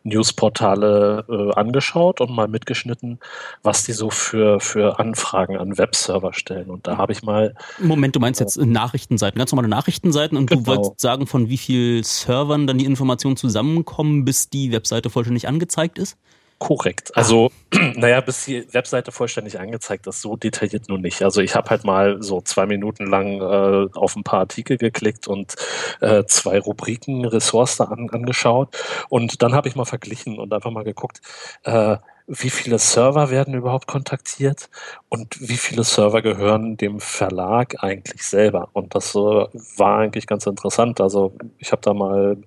Newsportale 0.03 1.25
äh, 1.27 1.59
angeschaut 1.59 2.21
und 2.21 2.31
mal 2.31 2.47
mitgeschnitten, 2.47 3.19
was 3.61 3.83
die 3.83 3.91
so 3.91 4.09
für, 4.09 4.61
für 4.61 4.99
Anfragen 4.99 5.57
an 5.57 5.77
Webserver 5.77 6.31
stellen. 6.33 6.69
Und 6.69 6.87
da 6.87 6.97
habe 6.97 7.11
ich 7.11 7.23
mal 7.23 7.55
Moment, 7.77 8.15
du 8.15 8.21
meinst 8.21 8.39
jetzt 8.39 8.55
äh, 8.55 8.65
Nachrichtenseiten, 8.65 9.37
ganz 9.37 9.51
normale 9.51 9.67
Nachrichtenseiten 9.67 10.37
und 10.37 10.49
du 10.49 10.55
Genau. 10.55 10.67
wolltest 10.67 11.01
sagen, 11.01 11.27
von 11.27 11.49
wie 11.49 11.57
viel 11.57 12.03
Servern 12.05 12.67
dann 12.67 12.77
die 12.77 12.85
Informationen 12.85 13.35
zusammenkommen, 13.35 14.23
bis 14.23 14.49
die 14.49 14.71
Webseite 14.71 15.09
vollständig 15.09 15.47
angezeigt 15.47 15.99
ist? 15.99 16.17
Korrekt. 16.57 17.15
Also, 17.17 17.51
naja, 17.95 18.21
bis 18.21 18.45
die 18.45 18.65
Webseite 18.73 19.11
vollständig 19.11 19.59
angezeigt 19.59 20.07
ist, 20.07 20.21
so 20.21 20.37
detailliert 20.37 20.87
nur 20.87 20.97
nicht. 20.97 21.21
Also 21.21 21.41
ich 21.41 21.53
habe 21.53 21.69
halt 21.69 21.83
mal 21.83 22.23
so 22.23 22.39
zwei 22.39 22.65
Minuten 22.65 23.05
lang 23.07 23.41
äh, 23.41 23.89
auf 23.93 24.15
ein 24.15 24.23
paar 24.23 24.39
Artikel 24.39 24.77
geklickt 24.77 25.27
und 25.27 25.55
äh, 25.99 26.23
zwei 26.25 26.59
Rubriken, 26.59 27.25
Ressorts 27.25 27.75
da 27.77 27.85
an, 27.85 28.09
angeschaut. 28.09 28.75
Und 29.09 29.41
dann 29.41 29.53
habe 29.53 29.67
ich 29.67 29.75
mal 29.75 29.85
verglichen 29.85 30.39
und 30.39 30.53
einfach 30.53 30.71
mal 30.71 30.85
geguckt, 30.85 31.19
äh, 31.63 31.97
wie 32.27 32.49
viele 32.49 32.79
Server 32.79 33.29
werden 33.29 33.53
überhaupt 33.53 33.87
kontaktiert 33.87 34.69
und 35.09 35.39
wie 35.39 35.57
viele 35.57 35.83
Server 35.83 36.21
gehören 36.21 36.77
dem 36.77 36.99
Verlag 36.99 37.83
eigentlich 37.83 38.23
selber. 38.23 38.69
Und 38.73 38.95
das 38.95 39.13
äh, 39.13 39.19
war 39.19 39.99
eigentlich 39.99 40.25
ganz 40.25 40.47
interessant. 40.47 41.01
Also 41.01 41.33
ich 41.59 41.71
habe 41.71 41.81
da 41.83 41.93
mal 41.93 42.37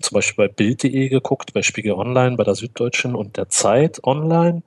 zum 0.00 0.14
Beispiel 0.14 0.48
bei 0.48 0.52
Bild.de 0.52 1.08
geguckt, 1.08 1.52
bei 1.52 1.62
Spiegel 1.62 1.92
Online, 1.92 2.36
bei 2.36 2.44
der 2.44 2.54
Süddeutschen 2.54 3.14
und 3.14 3.36
der 3.36 3.48
Zeit 3.48 4.02
Online. 4.04 4.62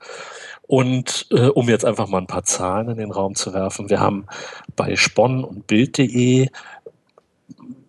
Und 0.68 1.28
äh, 1.32 1.48
um 1.48 1.70
jetzt 1.70 1.86
einfach 1.86 2.08
mal 2.08 2.20
ein 2.20 2.28
paar 2.28 2.44
Zahlen 2.44 2.90
in 2.90 2.98
den 2.98 3.12
Raum 3.12 3.36
zu 3.36 3.54
werfen, 3.54 3.90
wir 3.90 4.00
haben 4.00 4.26
bei 4.76 4.96
Spon 4.96 5.44
und 5.44 5.68
Bild.de 5.68 6.50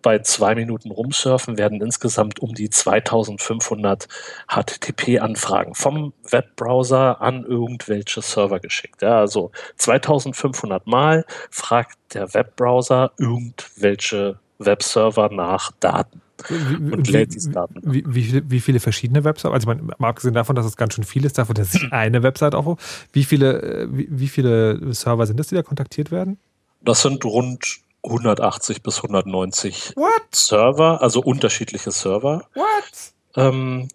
bei 0.01 0.19
zwei 0.19 0.55
Minuten 0.55 0.91
rumsurfen 0.91 1.57
werden 1.57 1.81
insgesamt 1.81 2.39
um 2.39 2.53
die 2.53 2.69
2500 2.69 4.07
HTTP-Anfragen 4.47 5.75
vom 5.75 6.13
Webbrowser 6.29 7.21
an 7.21 7.43
irgendwelche 7.43 8.21
Server 8.21 8.61
geschickt. 8.61 9.01
Ja, 9.01 9.19
also 9.19 9.51
2500 9.75 10.87
Mal 10.87 11.25
fragt 11.49 11.97
der 12.13 12.33
Webbrowser 12.33 13.11
irgendwelche 13.17 14.39
Webserver 14.57 15.29
nach 15.29 15.71
Daten 15.81 16.21
und 16.49 17.07
lädt 17.09 17.33
diese 17.33 17.51
Daten. 17.51 17.81
Wie, 17.83 18.03
wie, 18.07 18.23
viele- 18.23 18.43
wie 18.49 18.59
viele 18.59 18.79
verschiedene 18.79 19.23
Websites? 19.23 19.51
Also, 19.51 19.63
ich 19.63 19.65
meine, 19.67 19.81
mal 19.97 20.09
abgesehen 20.09 20.33
davon, 20.33 20.55
dass 20.55 20.65
es 20.65 20.77
ganz 20.77 20.93
schön 20.93 21.03
viel 21.03 21.25
ist, 21.25 21.37
davon, 21.37 21.55
dass 21.55 21.73
ich 21.75 21.91
eine 21.91 22.23
Website 22.23 22.55
aufrufe, 22.55 22.81
wie 23.13 23.23
viele, 23.23 23.61
äh, 23.61 23.87
wie, 23.91 24.07
wie 24.09 24.27
viele 24.27 24.93
Server 24.93 25.25
sind 25.27 25.39
es, 25.39 25.47
die 25.47 25.55
da 25.55 25.63
kontaktiert 25.63 26.11
werden? 26.11 26.37
Das 26.81 27.01
sind 27.01 27.23
rund 27.25 27.79
180 28.03 28.81
bis 28.83 28.97
190 28.97 29.93
What? 29.95 30.33
Server, 30.33 31.01
also 31.01 31.21
unterschiedliche 31.21 31.91
Server. 31.91 32.45
What? 32.53 33.13
Ähm, 33.35 33.89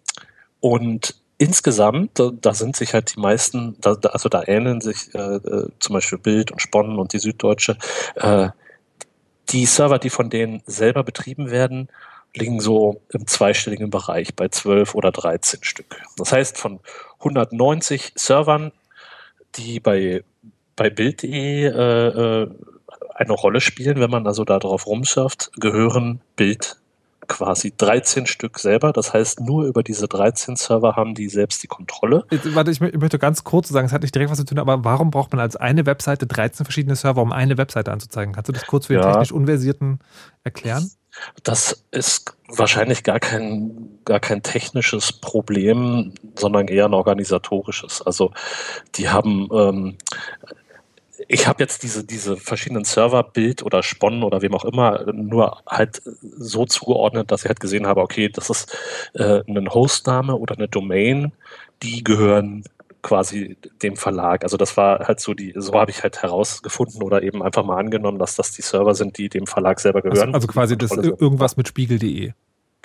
und 0.59 1.15
insgesamt, 1.37 2.19
da, 2.19 2.29
da 2.39 2.53
sind 2.53 2.75
sich 2.75 2.93
halt 2.93 3.15
die 3.15 3.19
meisten, 3.19 3.75
da, 3.81 3.95
da, 3.95 4.09
also 4.09 4.29
da 4.29 4.43
ähneln 4.45 4.79
sich 4.81 5.13
äh, 5.15 5.19
äh, 5.37 5.67
zum 5.79 5.93
Beispiel 5.93 6.19
Bild 6.19 6.51
und 6.51 6.61
Sponnen 6.61 6.97
und 6.99 7.13
die 7.13 7.19
Süddeutsche. 7.19 7.77
Äh, 8.15 8.49
die 9.49 9.65
Server, 9.65 9.99
die 9.99 10.09
von 10.09 10.29
denen 10.29 10.61
selber 10.65 11.03
betrieben 11.03 11.51
werden, 11.51 11.89
liegen 12.35 12.59
so 12.59 13.01
im 13.11 13.27
zweistelligen 13.27 13.89
Bereich 13.89 14.35
bei 14.35 14.47
12 14.49 14.93
oder 14.95 15.11
13 15.11 15.63
Stück. 15.63 16.01
Das 16.17 16.31
heißt, 16.31 16.57
von 16.57 16.79
190 17.19 18.13
Servern, 18.15 18.71
die 19.55 19.79
bei, 19.79 20.23
bei 20.75 20.89
Bild.de 20.89 21.65
äh, 21.65 21.69
äh, 22.43 22.49
eine 23.15 23.31
Rolle 23.33 23.61
spielen, 23.61 23.99
wenn 23.99 24.09
man 24.11 24.27
also 24.27 24.43
da 24.43 24.59
drauf 24.59 24.85
rumsurft, 24.87 25.51
gehören 25.59 26.19
Bild 26.35 26.77
quasi 27.27 27.73
13 27.75 28.27
Stück 28.27 28.59
selber. 28.59 28.91
Das 28.93 29.13
heißt, 29.13 29.39
nur 29.39 29.65
über 29.65 29.81
diese 29.81 30.07
13 30.07 30.55
Server 30.57 30.95
haben 30.95 31.15
die 31.15 31.27
selbst 31.29 31.63
die 31.63 31.67
Kontrolle. 31.67 32.25
Jetzt, 32.29 32.53
warte, 32.53 32.69
ich, 32.69 32.79
mö- 32.79 32.93
ich 32.93 32.99
möchte 32.99 33.17
ganz 33.17 33.43
kurz 33.43 33.69
sagen, 33.69 33.87
es 33.87 33.93
hat 33.93 34.03
nicht 34.03 34.13
direkt 34.13 34.29
was 34.29 34.37
zu 34.37 34.45
tun, 34.45 34.59
aber 34.59 34.83
warum 34.83 35.09
braucht 35.09 35.31
man 35.31 35.39
als 35.39 35.55
eine 35.55 35.85
Webseite 35.87 36.27
13 36.27 36.65
verschiedene 36.65 36.95
Server, 36.95 37.21
um 37.23 37.31
eine 37.31 37.57
Webseite 37.57 37.91
anzuzeigen? 37.91 38.35
Kannst 38.35 38.49
du 38.49 38.53
das 38.53 38.67
kurz 38.67 38.85
für 38.87 38.93
den 38.93 39.01
Ja. 39.01 39.11
technisch 39.13 39.31
Unversierten 39.31 39.99
erklären? 40.43 40.91
Das 41.43 41.83
ist 41.91 42.35
wahrscheinlich 42.47 43.03
gar 43.03 43.19
kein, 43.19 43.99
gar 44.05 44.19
kein 44.19 44.43
technisches 44.43 45.13
Problem, 45.13 46.13
sondern 46.35 46.67
eher 46.67 46.85
ein 46.85 46.93
organisatorisches. 46.93 48.01
Also 48.01 48.31
die 48.95 49.09
haben, 49.09 49.49
ähm, 49.51 49.97
ich 51.27 51.47
habe 51.47 51.63
jetzt 51.63 51.83
diese, 51.83 52.03
diese 52.03 52.37
verschiedenen 52.37 52.83
Server, 52.83 53.23
Bild 53.23 53.63
oder 53.63 53.83
Sponnen 53.83 54.23
oder 54.23 54.41
wem 54.41 54.53
auch 54.53 54.65
immer, 54.65 55.11
nur 55.11 55.61
halt 55.67 56.01
so 56.21 56.65
zugeordnet, 56.65 57.31
dass 57.31 57.43
ich 57.43 57.47
halt 57.47 57.59
gesehen 57.59 57.87
habe, 57.87 58.01
okay, 58.01 58.29
das 58.29 58.49
ist 58.49 58.77
äh, 59.13 59.41
ein 59.47 59.69
Hostname 59.69 60.35
oder 60.35 60.55
eine 60.55 60.67
Domain, 60.67 61.31
die 61.81 62.03
gehören 62.03 62.63
quasi 63.05 63.55
dem 63.83 63.95
Verlag. 63.97 64.43
Also 64.43 64.57
das 64.57 64.75
war 64.77 65.07
halt 65.07 65.19
so 65.19 65.35
die, 65.35 65.53
so 65.55 65.73
habe 65.75 65.91
ich 65.91 66.01
halt 66.01 66.23
herausgefunden 66.23 67.03
oder 67.03 67.21
eben 67.21 67.43
einfach 67.43 67.63
mal 67.63 67.77
angenommen, 67.77 68.17
dass 68.17 68.35
das 68.35 68.51
die 68.51 68.63
Server 68.63 68.95
sind, 68.95 69.19
die 69.19 69.29
dem 69.29 69.45
Verlag 69.45 69.79
selber 69.79 70.03
Also, 70.03 70.09
gehören. 70.09 70.33
also 70.33 70.47
quasi 70.47 70.75
das 70.75 70.91
irgendwas 70.91 71.55
mit 71.55 71.67
spiegel.de. 71.67 72.33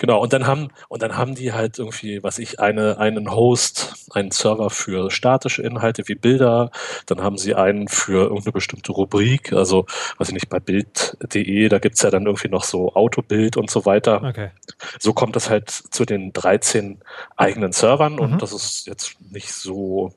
Genau, 0.01 0.19
und 0.19 0.33
dann 0.33 0.47
haben, 0.47 0.69
und 0.89 1.03
dann 1.03 1.15
haben 1.15 1.35
die 1.35 1.53
halt 1.53 1.77
irgendwie, 1.77 2.23
was 2.23 2.39
ich, 2.39 2.59
eine, 2.59 2.97
einen 2.97 3.29
Host, 3.29 3.93
einen 4.09 4.31
Server 4.31 4.71
für 4.71 5.11
statische 5.11 5.61
Inhalte 5.61 6.07
wie 6.07 6.15
Bilder, 6.15 6.71
dann 7.05 7.21
haben 7.21 7.37
sie 7.37 7.53
einen 7.53 7.87
für 7.87 8.23
irgendeine 8.23 8.51
bestimmte 8.51 8.93
Rubrik, 8.93 9.53
also, 9.53 9.85
weiß 10.17 10.29
ich 10.29 10.33
nicht, 10.33 10.49
bei 10.49 10.59
Bild.de, 10.59 11.69
da 11.69 11.77
gibt's 11.77 12.01
ja 12.01 12.09
dann 12.09 12.25
irgendwie 12.25 12.49
noch 12.49 12.63
so 12.63 12.95
Autobild 12.95 13.57
und 13.57 13.69
so 13.69 13.85
weiter. 13.85 14.23
Okay. 14.23 14.49
So 14.97 15.13
kommt 15.13 15.35
es 15.35 15.51
halt 15.51 15.69
zu 15.69 16.03
den 16.03 16.33
13 16.33 16.97
eigenen 17.37 17.71
Servern 17.71 18.13
Mhm. 18.13 18.19
und 18.21 18.41
das 18.41 18.53
ist 18.53 18.87
jetzt 18.87 19.17
nicht 19.31 19.53
so, 19.53 20.15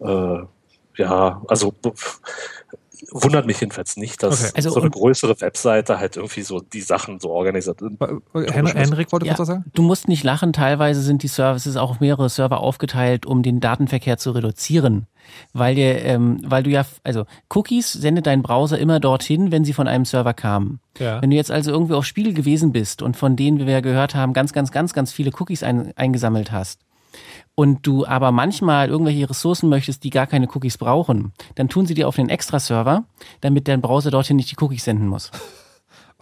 äh, 0.00 0.38
ja, 0.96 1.40
also 1.46 1.72
wundert 3.12 3.46
mich 3.46 3.60
jedenfalls 3.60 3.96
nicht, 3.96 4.22
dass 4.22 4.40
Okay. 4.40 4.52
Also 4.56 4.70
so 4.70 4.80
eine 4.80 4.90
größere 4.90 5.40
Webseite 5.40 5.98
halt 5.98 6.16
irgendwie 6.16 6.42
so 6.42 6.60
die 6.60 6.80
Sachen 6.80 7.20
so 7.20 7.30
organisiert. 7.30 7.80
Hen 7.80 8.66
Henrik 8.66 9.12
wollte 9.12 9.26
Ja, 9.26 9.32
kurz 9.32 9.40
was 9.40 9.48
sagen? 9.48 9.64
Du 9.74 9.82
musst 9.82 10.08
nicht 10.08 10.24
lachen, 10.24 10.52
teilweise 10.52 11.02
sind 11.02 11.22
die 11.22 11.28
Services 11.28 11.76
auch 11.76 11.90
auf 11.90 12.00
mehrere 12.00 12.28
Server 12.28 12.60
aufgeteilt, 12.60 13.26
um 13.26 13.42
den 13.42 13.60
Datenverkehr 13.60 14.18
zu 14.18 14.30
reduzieren. 14.32 15.06
Weil, 15.52 15.74
dir, 15.74 16.02
ähm, 16.04 16.40
weil 16.44 16.62
du 16.62 16.70
ja, 16.70 16.84
also 17.04 17.24
Cookies 17.50 17.92
sendet 17.92 18.26
dein 18.26 18.42
Browser 18.42 18.78
immer 18.78 19.00
dorthin, 19.00 19.52
wenn 19.52 19.64
sie 19.64 19.72
von 19.72 19.86
einem 19.86 20.04
Server 20.04 20.34
kamen. 20.34 20.80
Ja. 20.98 21.20
Wenn 21.20 21.30
du 21.30 21.36
jetzt 21.36 21.50
also 21.50 21.70
irgendwie 21.70 21.94
auf 21.94 22.04
Spiegel 22.04 22.32
gewesen 22.32 22.72
bist 22.72 23.02
und 23.02 23.16
von 23.16 23.36
denen, 23.36 23.58
wie 23.58 23.66
wir 23.66 23.74
ja 23.74 23.80
gehört 23.80 24.14
haben, 24.14 24.32
ganz, 24.32 24.52
ganz, 24.52 24.72
ganz, 24.72 24.92
ganz 24.92 25.12
viele 25.12 25.30
Cookies 25.38 25.62
ein, 25.62 25.92
eingesammelt 25.96 26.50
hast 26.52 26.80
und 27.60 27.86
du 27.86 28.06
aber 28.06 28.32
manchmal 28.32 28.88
irgendwelche 28.88 29.28
Ressourcen 29.28 29.68
möchtest, 29.68 30.02
die 30.02 30.08
gar 30.08 30.26
keine 30.26 30.48
Cookies 30.48 30.78
brauchen, 30.78 31.34
dann 31.56 31.68
tun 31.68 31.84
sie 31.84 31.92
dir 31.92 32.08
auf 32.08 32.16
den 32.16 32.30
Extra-Server, 32.30 33.04
damit 33.42 33.68
dein 33.68 33.82
Browser 33.82 34.10
dorthin 34.10 34.36
nicht 34.36 34.50
die 34.50 34.56
Cookies 34.64 34.84
senden 34.84 35.08
muss. 35.08 35.30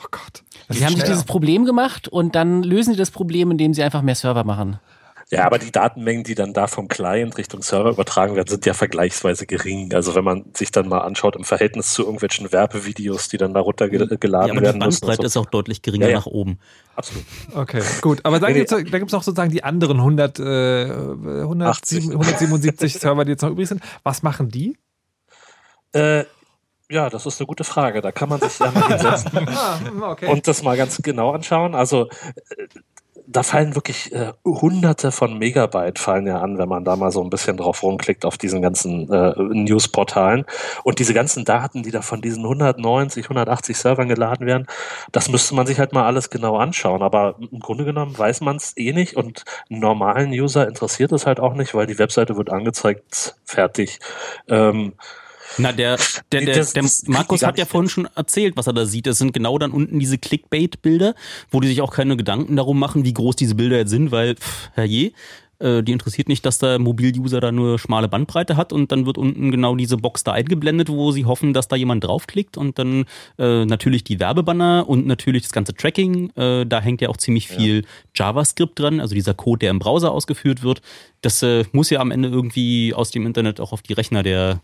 Oh 0.01 0.09
Gott. 0.11 0.43
Sie 0.68 0.84
haben 0.84 0.97
sich 0.97 1.05
dieses 1.05 1.22
Problem 1.22 1.64
gemacht 1.64 2.09
und 2.09 2.34
dann 2.34 2.64
lösen 2.64 2.93
sie 2.93 2.99
das 2.99 3.12
Problem, 3.12 3.53
indem 3.53 3.72
sie 3.72 3.84
einfach 3.84 4.03
mehr 4.03 4.16
Server 4.16 4.43
machen. 4.43 4.80
Ja, 5.31 5.45
aber 5.45 5.59
die 5.59 5.70
Datenmengen, 5.70 6.24
die 6.24 6.35
dann 6.35 6.55
da 6.55 6.66
vom 6.66 6.89
Client 6.89 7.37
Richtung 7.37 7.61
Server 7.62 7.91
übertragen 7.91 8.35
werden, 8.35 8.49
sind 8.49 8.64
ja 8.64 8.72
vergleichsweise 8.72 9.45
gering. 9.45 9.93
Also 9.93 10.14
wenn 10.14 10.24
man 10.24 10.47
sich 10.57 10.70
dann 10.70 10.89
mal 10.89 11.01
anschaut 11.01 11.37
im 11.37 11.45
Verhältnis 11.45 11.93
zu 11.93 12.03
irgendwelchen 12.03 12.51
Werbevideos, 12.51 13.29
die 13.29 13.37
dann 13.37 13.53
da 13.53 13.61
runtergeladen 13.61 14.18
Ja, 14.20 14.53
aber 14.53 14.61
die 14.61 14.64
werden 14.64 14.83
und 14.83 14.89
Bandbreite 14.89 15.26
ist 15.26 15.35
so. 15.35 15.41
auch 15.41 15.47
deutlich 15.47 15.83
geringer 15.83 16.07
Ja, 16.07 16.12
ja. 16.12 16.18
nach 16.18 16.26
oben. 16.26 16.59
Absolut. 16.97 17.24
Okay, 17.55 17.83
gut. 18.01 18.20
Aber 18.24 18.41
dann 18.41 18.55
gibt 18.55 18.72
es 18.72 19.12
noch 19.12 19.22
sozusagen 19.22 19.51
die 19.51 19.62
anderen 19.62 19.99
100, 19.99 20.39
äh, 20.39 20.84
107, 21.42 22.13
177 22.13 22.95
Server, 22.99 23.26
die 23.26 23.33
jetzt 23.33 23.42
noch 23.42 23.50
übrig 23.50 23.68
sind. 23.68 23.83
Was 24.05 24.22
machen 24.22 24.49
die? 24.49 24.79
Äh, 25.92 26.25
ja, 26.91 27.11
das 27.11 27.26
ist 27.26 27.38
eine 27.38 27.46
gute 27.46 27.64
Frage. 27.64 28.00
Da 28.00 28.13
kann 28.13 28.30
man 28.30 28.41
sich 28.41 28.59
ja 28.59 28.71
mal 28.71 28.88
hinsetzen 28.88 29.46
Ah, 29.49 29.79
okay. 30.11 30.29
und 30.33 30.49
das 30.49 30.63
mal 30.63 30.76
ganz 30.79 30.96
genau 31.03 31.33
anschauen. 31.33 31.75
Also 31.75 32.09
äh, 32.09 32.67
da 33.30 33.42
fallen 33.42 33.75
wirklich 33.75 34.13
äh, 34.13 34.33
hunderte 34.45 35.13
von 35.13 35.38
Megabyte 35.38 35.99
fallen 35.99 36.26
ja 36.26 36.41
an, 36.41 36.57
wenn 36.57 36.68
man 36.68 36.84
da 36.84 36.96
mal 36.96 37.11
so 37.11 37.22
ein 37.22 37.29
bisschen 37.29 37.59
drauf 37.59 37.83
rumklickt 37.83 38.25
auf 38.25 38.38
diesen 38.38 38.63
ganzen 38.63 39.13
äh, 39.13 39.34
Newsportalen. 39.37 40.46
Und 40.83 40.99
diese 40.99 41.13
ganzen 41.13 41.45
Daten, 41.45 41.83
die 41.83 41.91
da 41.91 42.00
von 42.00 42.22
diesen 42.22 42.45
190, 42.45 43.26
180 43.26 43.76
Servern 43.76 44.09
geladen 44.09 44.46
werden, 44.46 44.67
das 45.13 45.29
müsste 45.29 45.55
man 45.55 45.67
sich 45.67 45.79
halt 45.79 45.92
mal 45.92 46.07
alles 46.07 46.30
genau 46.30 46.57
anschauen. 46.57 47.03
Aber 47.03 47.37
im 47.38 47.61
Grunde 47.61 47.84
genommen 47.84 48.17
weiß 48.17 48.41
man 48.41 48.57
es 48.57 48.75
eh 48.79 48.92
nicht 48.95 49.17
und 49.17 49.45
einen 49.68 49.80
normalen 49.80 50.30
User 50.30 50.67
interessiert 50.67 51.13
es 51.13 51.26
halt 51.26 51.38
auch 51.38 51.53
nicht, 51.53 51.75
weil 51.75 51.87
die 51.87 51.99
Webseite 51.99 52.37
wird 52.38 52.50
angezeigt, 52.50 53.37
fertig. 53.45 54.00
Ähm, 54.49 54.95
Na, 55.57 55.72
der, 55.72 55.96
der, 56.33 56.42
der, 56.45 56.54
Das- 56.57 56.72
der 56.75 56.83
das 56.83 57.04
Markus 57.07 57.42
hat 57.42 57.58
ja 57.58 57.64
vorhin 57.64 57.88
schon 57.88 58.08
erzählt, 58.14 58.57
was 58.57 58.66
er 58.66 58.75
da 58.75 58.84
sieht. 58.87 59.07
Das 59.07 59.18
sind 59.18 59.33
genau 59.33 59.58
dann 59.58 59.70
unten 59.72 59.99
diese 59.99 60.18
Clickbait-Bilder, 60.18 61.14
wo 61.50 61.61
die 61.61 61.68
sich 61.68 61.80
auch 61.80 61.92
keine 61.92 62.16
Gedanken 62.16 62.57
darum 62.57 62.79
machen, 62.79 63.04
wie 63.04 63.14
groß 63.14 63.37
diese 63.37 63.54
Bilder 63.54 63.79
jetzt 63.79 63.91
sind, 63.91 64.11
weil, 64.11 64.34
pff, 64.37 64.70
herrje, 64.75 65.12
äh, 65.61 65.83
die 65.83 65.91
interessiert 65.91 66.29
nicht, 66.29 66.46
dass 66.46 66.58
der 66.58 66.79
Mobil-User 66.79 67.41
da 67.41 67.50
nur 67.50 67.80
schmale 67.80 68.07
Bandbreite 68.08 68.57
hat 68.57 68.72
und 68.72 68.92
dann 68.92 69.07
wird 69.07 69.18
unten 69.18 69.50
genau 69.50 69.75
diese 69.75 69.96
Box 69.96 70.22
da 70.22 70.30
eingeblendet, 70.33 70.88
wo 70.88 71.11
sie 71.11 71.25
hoffen, 71.25 71.53
dass 71.53 71.66
da 71.66 71.75
jemand 71.75 72.04
draufklickt 72.04 72.57
und 72.57 72.79
dann 72.79 73.07
äh, 73.38 73.64
natürlich 73.64 74.04
die 74.04 74.20
Werbebanner 74.20 74.84
und 74.88 75.07
natürlich 75.07 75.42
das 75.42 75.53
ganze 75.53 75.75
Tracking. 75.75 76.30
Äh, 76.37 76.64
da 76.66 76.80
hängt 76.80 77.00
ja 77.00 77.08
auch 77.08 77.16
ziemlich 77.16 77.49
viel 77.49 77.84
JavaScript 78.14 78.79
dran, 78.79 79.00
also 79.00 79.14
dieser 79.16 79.34
Code, 79.34 79.58
der 79.61 79.70
im 79.70 79.80
Browser 79.80 80.12
ausgeführt 80.12 80.62
wird. 80.62 80.80
Das 81.22 81.42
äh, 81.42 81.64
muss 81.72 81.91
ja 81.91 81.99
am 81.99 82.12
Ende 82.12 82.29
irgendwie 82.29 82.95
aus 82.95 83.11
dem 83.11 83.26
Internet 83.26 83.58
auch 83.61 83.72
auf 83.72 83.83
die 83.83 83.95
Rechner 83.95 84.22
der 84.22 84.61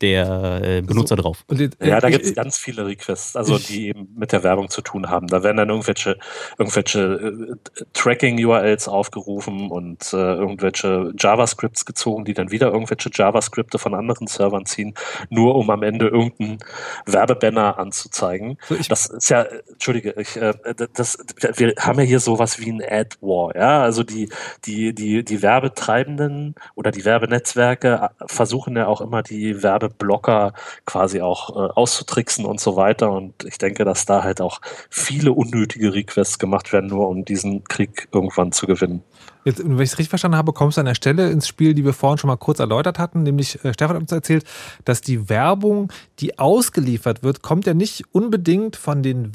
der 0.00 0.60
äh, 0.62 0.82
Benutzer 0.82 1.16
drauf. 1.16 1.44
Und 1.48 1.60
jetzt, 1.60 1.76
Ja, 1.82 2.00
da 2.00 2.08
ich- 2.08 2.14
gibt 2.14 2.26
es 2.26 2.34
ganz 2.34 2.56
viele 2.58 2.86
Requests, 2.86 3.34
also 3.36 3.56
ich- 3.56 3.66
die 3.66 3.88
eben 3.88 4.08
mit 4.16 4.32
der 4.32 4.42
Werbung 4.44 4.68
zu 4.70 4.80
tun 4.82 5.08
haben. 5.10 5.26
Da 5.26 5.42
werden 5.42 5.56
dann 5.56 5.68
irgendwelche, 5.70 6.18
irgendwelche 6.58 7.00
äh, 7.00 7.84
Tracking-URLs 7.92 8.88
aufgerufen 8.88 9.70
und 9.70 10.12
äh, 10.12 10.16
irgendwelche 10.16 11.12
JavaScripts 11.18 11.84
gezogen, 11.84 12.24
die 12.24 12.34
dann 12.34 12.50
wieder 12.50 12.68
irgendwelche 12.72 13.10
JavaScripte 13.12 13.78
von 13.78 13.94
anderen 13.94 14.26
Servern 14.26 14.66
ziehen, 14.66 14.94
nur 15.30 15.54
um 15.56 15.70
am 15.70 15.82
Ende 15.82 16.06
irgendeinen 16.08 16.58
Werbebanner 17.06 17.78
anzuzeigen. 17.78 18.58
das 18.88 19.06
ist 19.06 19.28
ja, 19.30 19.42
äh, 19.42 19.62
entschuldige, 19.72 20.14
ich, 20.18 20.36
äh, 20.36 20.54
das, 20.94 21.18
wir 21.56 21.74
haben 21.78 21.98
ja 21.98 22.04
hier 22.04 22.20
sowas 22.20 22.58
wie 22.60 22.70
ein 22.70 22.82
Ad-War, 22.82 23.56
ja, 23.56 23.82
also 23.82 24.02
die, 24.04 24.28
die, 24.64 24.94
die, 24.94 25.24
die 25.24 25.42
Werbetreibenden 25.42 26.54
oder 26.74 26.90
die 26.90 27.04
Werbenetzwerke 27.04 28.10
äh, 28.20 28.24
versuchen 28.26 28.76
ja 28.76 28.86
auch 28.86 29.00
immer 29.00 29.22
die 29.22 29.62
Werbeblocker 29.88 30.52
quasi 30.86 31.20
auch 31.20 31.50
äh, 31.50 31.70
auszutricksen 31.72 32.44
und 32.44 32.60
so 32.60 32.76
weiter. 32.76 33.10
Und 33.10 33.44
ich 33.44 33.58
denke, 33.58 33.84
dass 33.84 34.06
da 34.06 34.22
halt 34.22 34.40
auch 34.40 34.60
viele 34.90 35.32
unnötige 35.32 35.92
Requests 35.94 36.38
gemacht 36.38 36.72
werden, 36.72 36.88
nur 36.88 37.08
um 37.08 37.24
diesen 37.24 37.64
Krieg 37.64 38.08
irgendwann 38.12 38.52
zu 38.52 38.66
gewinnen. 38.66 39.02
Jetzt, 39.44 39.60
wenn 39.64 39.76
ich 39.76 39.90
es 39.90 39.98
richtig 39.98 40.10
verstanden 40.10 40.36
habe, 40.36 40.52
kommst 40.52 40.76
du 40.76 40.80
an 40.80 40.86
der 40.86 40.94
Stelle 40.94 41.30
ins 41.30 41.48
Spiel, 41.48 41.74
die 41.74 41.84
wir 41.84 41.92
vorhin 41.92 42.18
schon 42.18 42.28
mal 42.28 42.36
kurz 42.36 42.58
erläutert 42.58 42.98
hatten, 42.98 43.22
nämlich 43.22 43.64
äh, 43.64 43.72
Stefan 43.72 43.96
hat 43.96 44.02
uns 44.02 44.12
erzählt, 44.12 44.44
dass 44.84 45.00
die 45.00 45.28
Werbung, 45.28 45.92
die 46.18 46.38
ausgeliefert 46.38 47.22
wird, 47.22 47.42
kommt 47.42 47.66
ja 47.66 47.74
nicht 47.74 48.04
unbedingt 48.12 48.76
von 48.76 49.02
den 49.02 49.34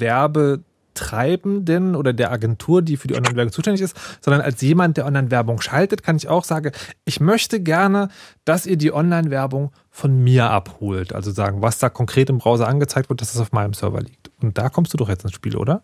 Werbetreibenden 0.94 1.96
oder 1.96 2.12
der 2.12 2.30
Agentur, 2.30 2.82
die 2.82 2.96
für 2.96 3.08
die 3.08 3.14
Online-Werbung 3.14 3.52
zuständig 3.52 3.82
ist, 3.82 3.96
sondern 4.20 4.42
als 4.42 4.60
jemand, 4.60 4.96
der 4.96 5.06
Online-Werbung 5.06 5.60
schaltet, 5.60 6.02
kann 6.02 6.16
ich 6.16 6.28
auch 6.28 6.44
sagen, 6.44 6.72
ich 7.04 7.20
möchte 7.20 7.60
gerne, 7.60 8.08
dass 8.44 8.66
ihr 8.66 8.76
die 8.76 8.92
Online-Werbung 8.92 9.72
von 9.90 10.22
mir 10.22 10.50
abholt. 10.50 11.12
Also 11.12 11.30
sagen, 11.30 11.62
was 11.62 11.78
da 11.78 11.88
konkret 11.88 12.30
im 12.30 12.38
Browser 12.38 12.68
angezeigt 12.68 13.08
wird, 13.08 13.20
dass 13.20 13.34
es 13.34 13.40
auf 13.40 13.52
meinem 13.52 13.74
Server 13.74 14.00
liegt. 14.00 14.30
Und 14.40 14.58
da 14.58 14.68
kommst 14.68 14.92
du 14.92 14.96
doch 14.96 15.08
jetzt 15.08 15.24
ins 15.24 15.34
Spiel, 15.34 15.56
oder? 15.56 15.82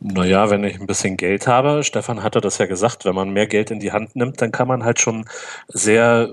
Naja, 0.00 0.50
wenn 0.50 0.64
ich 0.64 0.78
ein 0.80 0.86
bisschen 0.86 1.16
Geld 1.16 1.46
habe, 1.46 1.82
Stefan 1.82 2.22
hatte 2.22 2.40
das 2.40 2.58
ja 2.58 2.66
gesagt, 2.66 3.04
wenn 3.04 3.14
man 3.14 3.30
mehr 3.30 3.46
Geld 3.46 3.70
in 3.70 3.80
die 3.80 3.92
Hand 3.92 4.16
nimmt, 4.16 4.40
dann 4.42 4.52
kann 4.52 4.68
man 4.68 4.84
halt 4.84 5.00
schon 5.00 5.24
sehr 5.68 6.28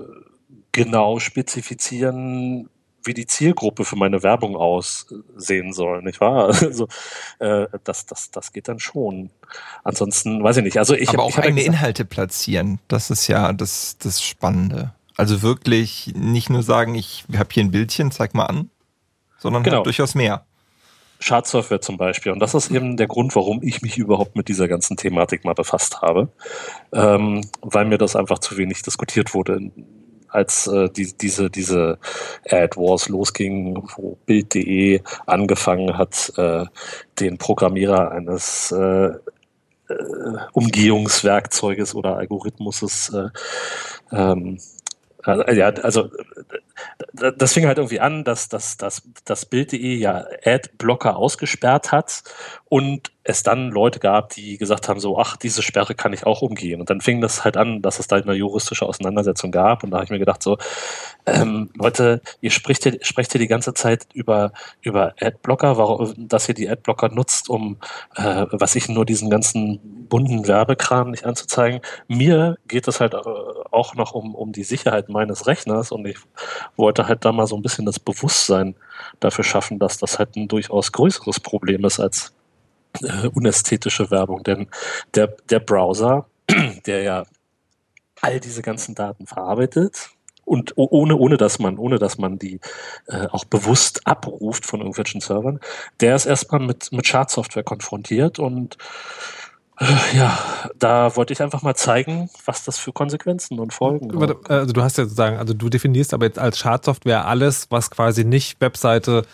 genau 0.72 1.18
spezifizieren, 1.18 2.68
wie 3.04 3.14
die 3.14 3.26
Zielgruppe 3.26 3.84
für 3.84 3.96
meine 3.96 4.22
Werbung 4.22 4.56
aussehen 4.56 5.72
soll, 5.72 6.02
nicht 6.02 6.20
wahr? 6.20 6.48
Also 6.62 6.88
äh, 7.38 7.66
das, 7.84 8.06
das, 8.06 8.30
das 8.30 8.52
geht 8.52 8.68
dann 8.68 8.78
schon. 8.78 9.30
Ansonsten 9.84 10.42
weiß 10.42 10.58
ich 10.58 10.64
nicht. 10.64 10.78
Also 10.78 10.94
ich 10.94 11.08
Aber 11.10 11.18
hab- 11.18 11.24
auch 11.24 11.30
ich 11.30 11.38
eigene 11.38 11.60
gesagt- 11.60 11.74
Inhalte 11.76 12.04
platzieren, 12.04 12.78
das 12.88 13.10
ist 13.10 13.26
ja 13.28 13.52
das, 13.52 13.96
das 13.98 14.22
Spannende. 14.22 14.92
Also 15.16 15.42
wirklich 15.42 16.12
nicht 16.16 16.48
nur 16.50 16.62
sagen, 16.62 16.94
ich 16.94 17.24
habe 17.36 17.48
hier 17.52 17.64
ein 17.64 17.70
Bildchen, 17.70 18.10
zeig 18.10 18.34
mal 18.34 18.46
an, 18.46 18.70
sondern 19.38 19.62
Genau. 19.62 19.76
halt 19.78 19.86
durchaus 19.86 20.14
mehr. 20.14 20.44
Schadsoftware 21.20 21.80
zum 21.80 21.98
Beispiel. 21.98 22.32
Und 22.32 22.40
das 22.40 22.54
ist 22.54 22.70
eben 22.72 22.96
der 22.96 23.06
Grund, 23.06 23.36
warum 23.36 23.62
ich 23.62 23.80
mich 23.82 23.96
überhaupt 23.98 24.34
mit 24.34 24.48
dieser 24.48 24.66
ganzen 24.66 24.96
Thematik 24.96 25.44
mal 25.44 25.52
befasst 25.54 26.02
habe, 26.02 26.28
ähm, 26.92 27.42
weil 27.60 27.84
mir 27.84 27.98
das 27.98 28.16
einfach 28.16 28.40
zu 28.40 28.56
wenig 28.56 28.82
diskutiert 28.82 29.32
wurde, 29.34 29.70
als 30.32 30.66
äh, 30.66 30.88
die, 30.88 31.12
diese, 31.12 31.50
diese 31.50 31.98
Ad 32.48 32.76
Wars 32.76 33.08
losging, 33.08 33.82
wo 33.96 34.16
Bild.de 34.26 35.00
angefangen 35.26 35.96
hat, 35.98 36.32
äh, 36.36 36.64
den 37.20 37.38
Programmierer 37.38 38.10
eines 38.10 38.72
äh, 38.72 39.06
äh, 39.06 39.14
Umgehungswerkzeuges 40.52 41.94
oder 41.94 42.16
Algorithmuses 42.16 43.12
äh, 43.14 43.28
ähm, 44.12 44.58
äh, 45.26 45.54
ja, 45.54 45.68
also 45.68 46.10
das 47.12 47.52
fing 47.52 47.66
halt 47.66 47.78
irgendwie 47.78 48.00
an, 48.00 48.24
dass 48.24 48.48
dass, 48.48 48.76
dass, 48.76 49.02
dass 49.24 49.46
Bild.de 49.46 49.94
ja 49.94 50.24
Adblocker 50.44 51.16
ausgesperrt 51.16 51.92
hat 51.92 52.22
und 52.68 53.12
es 53.24 53.42
dann 53.42 53.70
Leute 53.70 54.00
gab, 54.00 54.30
die 54.30 54.58
gesagt 54.58 54.88
haben, 54.88 54.98
so, 54.98 55.18
ach, 55.18 55.36
diese 55.36 55.62
Sperre 55.62 55.94
kann 55.94 56.12
ich 56.12 56.26
auch 56.26 56.42
umgehen. 56.42 56.80
Und 56.80 56.90
dann 56.90 57.00
fing 57.00 57.20
das 57.20 57.44
halt 57.44 57.56
an, 57.56 57.80
dass 57.82 58.00
es 58.00 58.08
da 58.08 58.16
eine 58.16 58.32
juristische 58.34 58.84
Auseinandersetzung 58.84 59.52
gab. 59.52 59.84
Und 59.84 59.90
da 59.90 59.98
habe 59.98 60.04
ich 60.04 60.10
mir 60.10 60.18
gedacht, 60.18 60.42
so, 60.42 60.58
ähm, 61.26 61.70
Leute, 61.74 62.20
ihr 62.40 62.50
sprecht 62.50 62.82
hier, 62.82 62.98
sprecht 63.02 63.30
hier 63.30 63.40
die 63.40 63.46
ganze 63.46 63.74
Zeit 63.74 64.06
über, 64.12 64.52
über 64.80 65.14
Adblocker, 65.20 65.76
warum, 65.76 66.14
dass 66.16 66.48
ihr 66.48 66.54
die 66.54 66.68
Adblocker 66.68 67.10
nutzt, 67.10 67.48
um, 67.48 67.78
äh, 68.16 68.46
was 68.50 68.74
ich 68.74 68.88
nur 68.88 69.06
diesen 69.06 69.30
ganzen 69.30 70.08
bunten 70.08 70.48
Werbekram 70.48 71.10
nicht 71.10 71.24
anzuzeigen. 71.24 71.80
Mir 72.08 72.58
geht 72.66 72.88
es 72.88 73.00
halt 73.00 73.14
äh, 73.14 73.18
auch 73.72 73.94
noch 73.94 74.12
um, 74.12 74.34
um 74.34 74.52
die 74.52 74.64
Sicherheit 74.64 75.08
meines 75.08 75.46
Rechners 75.46 75.92
und 75.92 76.06
ich 76.06 76.18
wollte 76.76 77.08
halt 77.08 77.24
da 77.24 77.32
mal 77.32 77.46
so 77.46 77.56
ein 77.56 77.62
bisschen 77.62 77.86
das 77.86 77.98
Bewusstsein 77.98 78.74
dafür 79.20 79.44
schaffen, 79.44 79.78
dass 79.78 79.98
das 79.98 80.18
halt 80.18 80.36
ein 80.36 80.48
durchaus 80.48 80.92
größeres 80.92 81.40
Problem 81.40 81.84
ist 81.84 82.00
als 82.00 82.32
äh, 83.00 83.28
unästhetische 83.28 84.10
Werbung. 84.10 84.42
Denn 84.42 84.68
der, 85.14 85.28
der 85.50 85.60
Browser, 85.60 86.26
der 86.86 87.02
ja 87.02 87.24
all 88.20 88.40
diese 88.40 88.62
ganzen 88.62 88.94
Daten 88.94 89.26
verarbeitet 89.26 90.10
und 90.44 90.72
ohne, 90.76 91.16
ohne 91.16 91.36
dass 91.36 91.58
man, 91.58 91.78
ohne 91.78 91.98
dass 91.98 92.18
man 92.18 92.38
die 92.38 92.60
äh, 93.06 93.26
auch 93.28 93.44
bewusst 93.44 94.06
abruft 94.06 94.66
von 94.66 94.80
irgendwelchen 94.80 95.20
Servern, 95.20 95.60
der 96.00 96.16
ist 96.16 96.26
erstmal 96.26 96.60
mit, 96.60 96.92
mit 96.92 97.06
Schadsoftware 97.06 97.62
konfrontiert 97.62 98.38
und 98.38 98.76
ja, 100.14 100.38
da 100.78 101.16
wollte 101.16 101.32
ich 101.32 101.42
einfach 101.42 101.62
mal 101.62 101.74
zeigen, 101.74 102.30
was 102.44 102.64
das 102.64 102.78
für 102.78 102.92
Konsequenzen 102.92 103.58
und 103.58 103.72
Folgen 103.72 104.10
Warte, 104.12 104.36
Also 104.48 104.72
du 104.72 104.82
hast 104.82 104.98
ja 104.98 105.04
sozusagen, 105.04 105.38
also 105.38 105.54
du 105.54 105.68
definierst 105.68 106.14
aber 106.14 106.26
jetzt 106.26 106.38
als 106.38 106.58
Schadsoftware 106.58 107.26
alles, 107.26 107.66
was 107.70 107.90
quasi 107.90 108.24
nicht 108.24 108.60
Webseite 108.60 109.24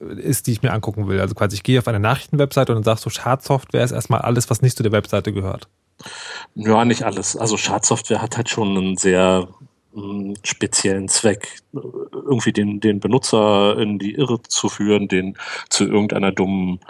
ist, 0.00 0.46
die 0.46 0.52
ich 0.52 0.62
mir 0.62 0.72
angucken 0.72 1.08
will. 1.08 1.20
Also 1.20 1.34
quasi 1.34 1.56
ich 1.56 1.62
gehe 1.62 1.78
auf 1.78 1.88
eine 1.88 2.00
Nachrichtenwebseite 2.00 2.72
und 2.72 2.76
dann 2.76 2.84
sagst 2.84 3.04
du, 3.06 3.10
Schadsoftware 3.10 3.84
ist 3.84 3.92
erstmal 3.92 4.20
alles, 4.20 4.50
was 4.50 4.62
nicht 4.62 4.76
zu 4.76 4.82
der 4.82 4.92
Webseite 4.92 5.32
gehört. 5.32 5.68
Ja, 6.54 6.84
nicht 6.84 7.04
alles. 7.04 7.36
Also 7.36 7.56
Schadsoftware 7.56 8.22
hat 8.22 8.36
halt 8.36 8.48
schon 8.48 8.76
einen 8.76 8.96
sehr 8.96 9.48
mh, 9.92 10.34
speziellen 10.42 11.08
Zweck, 11.08 11.60
äh, 11.74 11.78
irgendwie 12.12 12.52
den, 12.52 12.80
den 12.80 13.00
Benutzer 13.00 13.78
in 13.78 13.98
die 13.98 14.14
Irre 14.14 14.42
zu 14.42 14.68
führen, 14.68 15.08
den 15.08 15.36
zu 15.68 15.84
irgendeiner 15.84 16.32
dummen 16.32 16.80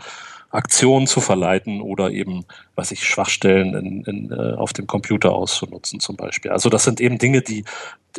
Aktion 0.53 1.07
zu 1.07 1.21
verleiten 1.21 1.81
oder 1.81 2.11
eben, 2.11 2.45
was 2.75 2.91
ich, 2.91 3.05
Schwachstellen 3.05 3.75
in, 3.75 4.05
in, 4.05 4.31
äh, 4.31 4.55
auf 4.55 4.73
dem 4.73 4.87
Computer 4.87 5.33
auszunutzen 5.33 5.99
zum 5.99 6.17
Beispiel. 6.17 6.51
Also 6.51 6.69
das 6.69 6.85
sind 6.85 7.01
eben 7.01 7.19
Dinge, 7.19 7.41
die, 7.41 7.65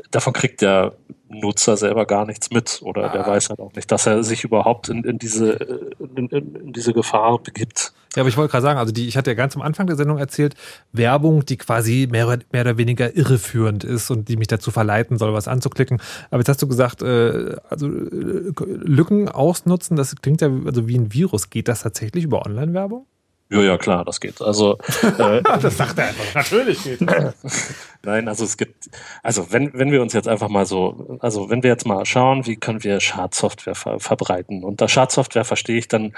davon 0.10 0.34
kriegt 0.34 0.62
der 0.62 0.94
Nutzer 1.30 1.78
selber 1.78 2.06
gar 2.06 2.26
nichts 2.26 2.50
mit 2.52 2.82
oder 2.84 3.10
der 3.10 3.26
weiß 3.26 3.50
halt 3.50 3.60
auch 3.60 3.74
nicht, 3.74 3.92
dass 3.92 4.08
er 4.08 4.24
sich 4.24 4.44
überhaupt 4.44 4.90
in, 4.90 5.04
in, 5.04 5.20
diese, 5.20 5.60
äh, 5.60 5.92
in 6.00 6.74
diese 6.74 6.94
Gefahr 6.94 7.38
begibt. 7.40 7.94
Ja, 8.16 8.22
aber 8.22 8.30
ich 8.30 8.38
wollte 8.38 8.52
gerade 8.52 8.62
sagen, 8.64 8.80
also 8.80 8.92
die, 8.92 9.08
ich 9.08 9.18
hatte 9.18 9.32
ja 9.32 9.36
ganz 9.36 9.56
am 9.56 9.62
Anfang 9.62 9.88
der 9.88 9.96
Sendung 9.96 10.18
erzählt, 10.20 10.56
Werbung, 10.92 11.46
die 11.46 11.58
quasi 11.58 12.08
mehr, 12.12 12.28
oder- 12.28 12.40
mehr 12.52 12.62
oder 12.62 12.78
weniger 12.78 13.16
irreführend 13.16 13.84
ist 13.84 14.12
und 14.12 14.30
die 14.30 14.38
mich 14.38 14.48
dazu 14.48 14.70
verleiten 14.72 15.18
soll, 15.18 15.34
was 15.34 15.48
anzuklicken. 15.48 16.00
Aber 16.30 16.40
jetzt 16.40 16.50
hast 16.50 16.62
du 16.62 16.68
gesagt, 16.68 17.02
äh, 17.02 17.56
also 17.70 17.88
äh, 17.88 18.52
Lücken 18.68 19.30
ausnutzen, 19.30 19.98
das 19.98 20.16
klingt 20.22 20.42
ja 20.42 20.50
also 20.66 20.88
wie 20.88 20.98
ein 20.98 21.12
Virus. 21.14 21.50
Geht 21.50 21.68
das 21.68 21.82
tatsächlich 21.82 22.24
über 22.26 22.46
Online-Werbung? 22.46 23.08
Ja, 23.50 23.62
ja, 23.62 23.78
klar, 23.78 24.04
das 24.06 24.20
geht. 24.20 24.42
Also 24.42 24.78
äh, 25.04 25.42
das 25.62 25.78
sagt 25.78 25.98
er 26.00 26.08
einfach. 26.08 26.36
Natürlich 26.36 26.84
geht 26.84 27.02
Nein, 28.04 28.28
also 28.28 28.44
es 28.46 28.58
gibt, 28.58 28.90
also 29.22 29.48
wenn, 29.52 29.72
wenn 29.74 29.92
wir 29.92 30.02
uns 30.02 30.14
jetzt 30.14 30.28
einfach 30.28 30.50
mal 30.50 30.66
so, 30.66 31.18
also 31.20 31.50
wenn 31.50 31.62
wir 31.64 31.70
jetzt 31.70 31.86
mal 31.86 32.06
schauen, 32.06 32.46
wie 32.46 32.56
können 32.56 32.84
wir 32.84 33.00
Schadsoftware 33.00 33.76
ver 33.76 34.00
verbreiten? 34.00 34.64
Unter 34.64 34.88
Schadsoftware 34.88 35.46
verstehe 35.46 35.78
ich 35.78 35.88
dann 35.88 36.14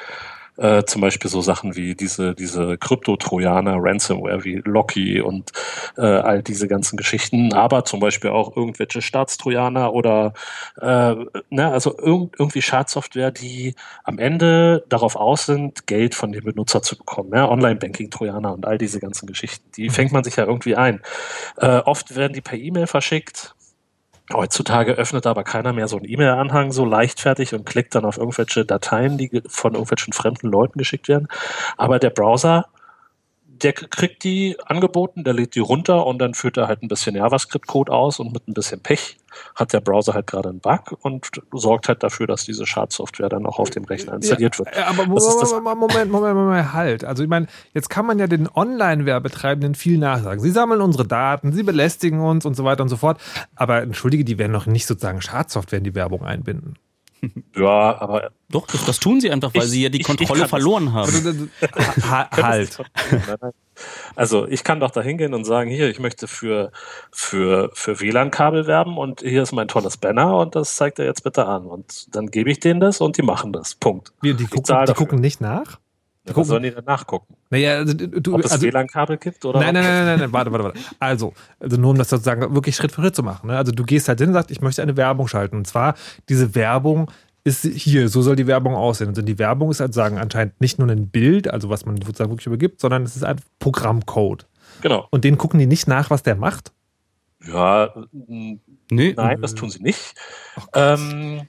äh, 0.57 0.83
zum 0.83 1.01
Beispiel 1.01 1.29
so 1.29 1.41
Sachen 1.41 1.75
wie 1.75 1.95
diese, 1.95 2.33
diese 2.33 2.77
Krypto-Trojaner, 2.77 3.77
Ransomware 3.77 4.43
wie 4.43 4.61
Locky 4.65 5.21
und 5.21 5.51
äh, 5.97 6.01
all 6.01 6.41
diese 6.41 6.67
ganzen 6.67 6.97
Geschichten, 6.97 7.53
aber 7.53 7.85
zum 7.85 7.99
Beispiel 7.99 8.29
auch 8.29 8.55
irgendwelche 8.55 9.01
Staatstrojaner 9.01 9.93
oder 9.93 10.33
äh, 10.81 11.15
ne, 11.49 11.71
also 11.71 11.97
irg 11.97 12.35
irgendwie 12.37 12.61
Schadsoftware, 12.61 13.31
die 13.31 13.75
am 14.03 14.19
Ende 14.19 14.85
darauf 14.89 15.15
aus 15.15 15.45
sind, 15.45 15.87
Geld 15.87 16.15
von 16.15 16.31
dem 16.31 16.43
Benutzer 16.43 16.81
zu 16.81 16.97
bekommen. 16.97 17.31
Ja? 17.33 17.49
Online-Banking-Trojaner 17.49 18.53
und 18.53 18.65
all 18.65 18.77
diese 18.77 18.99
ganzen 18.99 19.27
Geschichten, 19.27 19.69
die 19.75 19.89
fängt 19.89 20.11
man 20.11 20.23
sich 20.23 20.35
ja 20.35 20.45
irgendwie 20.45 20.75
ein. 20.75 21.01
Äh, 21.57 21.79
oft 21.79 22.15
werden 22.15 22.33
die 22.33 22.41
per 22.41 22.57
E-Mail 22.57 22.87
verschickt 22.87 23.55
Heutzutage 24.33 24.93
öffnet 24.93 25.27
aber 25.27 25.43
keiner 25.43 25.71
mehr 25.71 25.87
so 25.87 25.97
einen 25.97 26.09
E-Mail-Anhang 26.09 26.71
so 26.71 26.83
leichtfertig 26.83 27.53
und 27.53 27.65
klickt 27.65 27.93
dann 27.93 28.05
auf 28.05 28.17
irgendwelche 28.17 28.65
Dateien, 28.65 29.17
die 29.17 29.43
von 29.47 29.73
irgendwelchen 29.73 30.13
fremden 30.13 30.47
Leuten 30.47 30.79
geschickt 30.79 31.07
werden. 31.07 31.27
Aber 31.77 31.99
der 31.99 32.09
Browser, 32.09 32.65
der 33.61 33.73
kriegt 33.73 34.23
die 34.23 34.57
angeboten, 34.65 35.23
der 35.23 35.33
lädt 35.33 35.55
die 35.55 35.59
runter 35.59 36.05
und 36.05 36.19
dann 36.19 36.33
führt 36.33 36.57
er 36.57 36.67
halt 36.67 36.83
ein 36.83 36.87
bisschen 36.87 37.15
JavaScript-Code 37.15 37.91
aus 37.91 38.19
und 38.19 38.33
mit 38.33 38.47
ein 38.47 38.53
bisschen 38.53 38.81
Pech 38.81 39.17
hat 39.53 39.73
der 39.73 39.81
Browser 39.81 40.13
halt 40.13 40.27
gerade 40.27 40.49
einen 40.49 40.59
Bug 40.59 40.97
und 41.01 41.29
sorgt 41.53 41.87
halt 41.87 42.03
dafür, 42.03 42.27
dass 42.27 42.45
diese 42.45 42.65
Schadsoftware 42.65 43.29
dann 43.29 43.45
auch 43.45 43.59
auf 43.59 43.69
dem 43.69 43.83
Rechner 43.85 44.13
installiert 44.13 44.57
wird. 44.59 44.75
Ja, 44.75 44.87
aber 44.87 45.05
Moment, 45.05 45.63
Moment, 45.63 46.11
Moment, 46.11 46.35
Moment, 46.35 46.73
halt. 46.73 47.03
Also 47.03 47.23
ich 47.23 47.29
meine, 47.29 47.47
jetzt 47.73 47.89
kann 47.89 48.05
man 48.05 48.19
ja 48.19 48.27
den 48.27 48.49
Online-Werbetreibenden 48.53 49.75
viel 49.75 49.97
nachsagen. 49.97 50.39
Sie 50.39 50.51
sammeln 50.51 50.81
unsere 50.81 51.05
Daten, 51.05 51.53
sie 51.53 51.63
belästigen 51.63 52.19
uns 52.19 52.45
und 52.45 52.55
so 52.55 52.63
weiter 52.63 52.83
und 52.83 52.89
so 52.89 52.97
fort. 52.97 53.19
Aber 53.55 53.81
entschuldige, 53.81 54.23
die 54.23 54.37
werden 54.37 54.51
noch 54.51 54.65
nicht 54.65 54.85
sozusagen 54.85 55.21
Schadsoftware 55.21 55.79
in 55.79 55.83
die 55.83 55.95
Werbung 55.95 56.23
einbinden. 56.23 56.75
Ja, 57.55 57.99
aber. 57.99 58.31
Doch, 58.49 58.67
das, 58.67 58.85
das 58.85 58.99
tun 58.99 59.19
sie 59.21 59.31
einfach, 59.31 59.53
weil 59.55 59.63
Ich- 59.63 59.69
sie 59.69 59.81
ja 59.83 59.89
die 59.89 60.01
ich- 60.01 60.05
Kontrolle 60.05 60.43
ich 60.43 60.47
verloren 60.49 60.85
das- 60.85 60.93
haben. 60.93 61.51
Ha 62.09 62.29
halt. 62.31 62.77
Also 64.15 64.47
ich 64.47 64.63
kann 64.63 64.79
doch 64.79 64.91
da 64.91 65.01
hingehen 65.01 65.33
und 65.33 65.43
sagen, 65.43 65.69
hier, 65.69 65.89
ich 65.89 65.99
möchte 65.99 66.27
für, 66.29 66.71
für, 67.11 67.71
für 67.73 67.99
WLAN-Kabel 67.99 68.67
werben 68.67 68.97
und 68.97 69.19
hier 69.19 69.43
ist 69.43 69.51
mein 69.51 69.67
tolles 69.67 69.97
Banner 69.97 70.37
und 70.37 70.55
das 70.55 70.77
zeigt 70.77 70.97
er 70.99 71.05
jetzt 71.05 71.25
bitte 71.25 71.45
an. 71.45 71.65
Und 71.65 72.15
dann 72.15 72.27
gebe 72.31 72.49
ich 72.49 72.61
denen 72.61 72.79
das 72.79 73.01
und 73.01 73.17
die 73.17 73.21
machen 73.21 73.51
das. 73.51 73.75
Punkt. 73.75 74.13
Wie, 74.21 74.33
die 74.33 74.45
gucken, 74.45 74.85
die 74.87 74.93
gucken 74.93 75.19
nicht 75.19 75.41
nach? 75.41 75.77
Ja, 76.27 76.35
was 76.35 76.47
sollen 76.47 76.63
die 76.63 76.71
denn 76.71 76.85
nachgucken? 76.85 77.35
Naja, 77.51 77.75
also, 77.75 77.93
du, 77.93 78.33
Ob 78.33 78.43
es 78.43 78.51
also, 78.51 78.65
WLAN-Kabel 78.65 79.17
gibt 79.17 79.45
oder 79.45 79.59
Nein, 79.59 79.75
nein, 79.75 79.83
nein, 79.83 80.05
nein, 80.05 80.19
nein, 80.19 80.33
warte, 80.33 80.51
warte, 80.51 80.65
warte. 80.65 80.79
Also, 80.99 81.33
also 81.59 81.77
nur 81.77 81.91
um 81.91 81.97
das 81.97 82.09
sozusagen 82.09 82.55
wirklich 82.55 82.75
Schritt 82.75 82.91
für 82.91 83.01
Schritt 83.01 83.15
zu 83.15 83.23
machen. 83.23 83.47
Ne? 83.47 83.57
Also 83.57 83.71
du 83.71 83.83
gehst 83.83 84.07
halt 84.07 84.19
hin 84.19 84.29
und 84.29 84.33
sagst, 84.33 84.49
ich 84.49 84.61
möchte 84.61 84.81
eine 84.81 84.97
Werbung 84.97 85.27
schalten. 85.27 85.57
Und 85.57 85.67
zwar, 85.67 85.93
diese 86.27 86.55
Werbung 86.55 87.11
ist 87.43 87.61
hier, 87.63 88.09
so 88.09 88.23
soll 88.23 88.35
die 88.35 88.47
Werbung 88.47 88.73
aussehen. 88.75 89.09
Also 89.09 89.21
die 89.21 89.37
Werbung 89.37 89.69
ist 89.69 89.79
halt 89.79 89.93
sagen 89.93 90.17
anscheinend 90.17 90.59
nicht 90.59 90.79
nur 90.79 90.89
ein 90.89 91.09
Bild, 91.09 91.47
also 91.47 91.69
was 91.69 91.85
man 91.85 91.97
sozusagen 91.97 92.31
wirklich 92.31 92.47
übergibt, 92.47 92.81
sondern 92.81 93.03
es 93.03 93.15
ist 93.15 93.23
ein 93.23 93.39
Programmcode. 93.59 94.47
Genau. 94.81 95.07
Und 95.11 95.23
den 95.23 95.37
gucken 95.37 95.59
die 95.59 95.67
nicht 95.67 95.87
nach, 95.87 96.09
was 96.09 96.23
der 96.23 96.35
macht. 96.35 96.71
Ja, 97.47 97.93
nee. 98.89 99.13
nein, 99.15 99.41
das 99.41 99.53
tun 99.53 99.69
sie 99.69 99.83
nicht. 99.83 100.15
Ähm, 100.73 101.43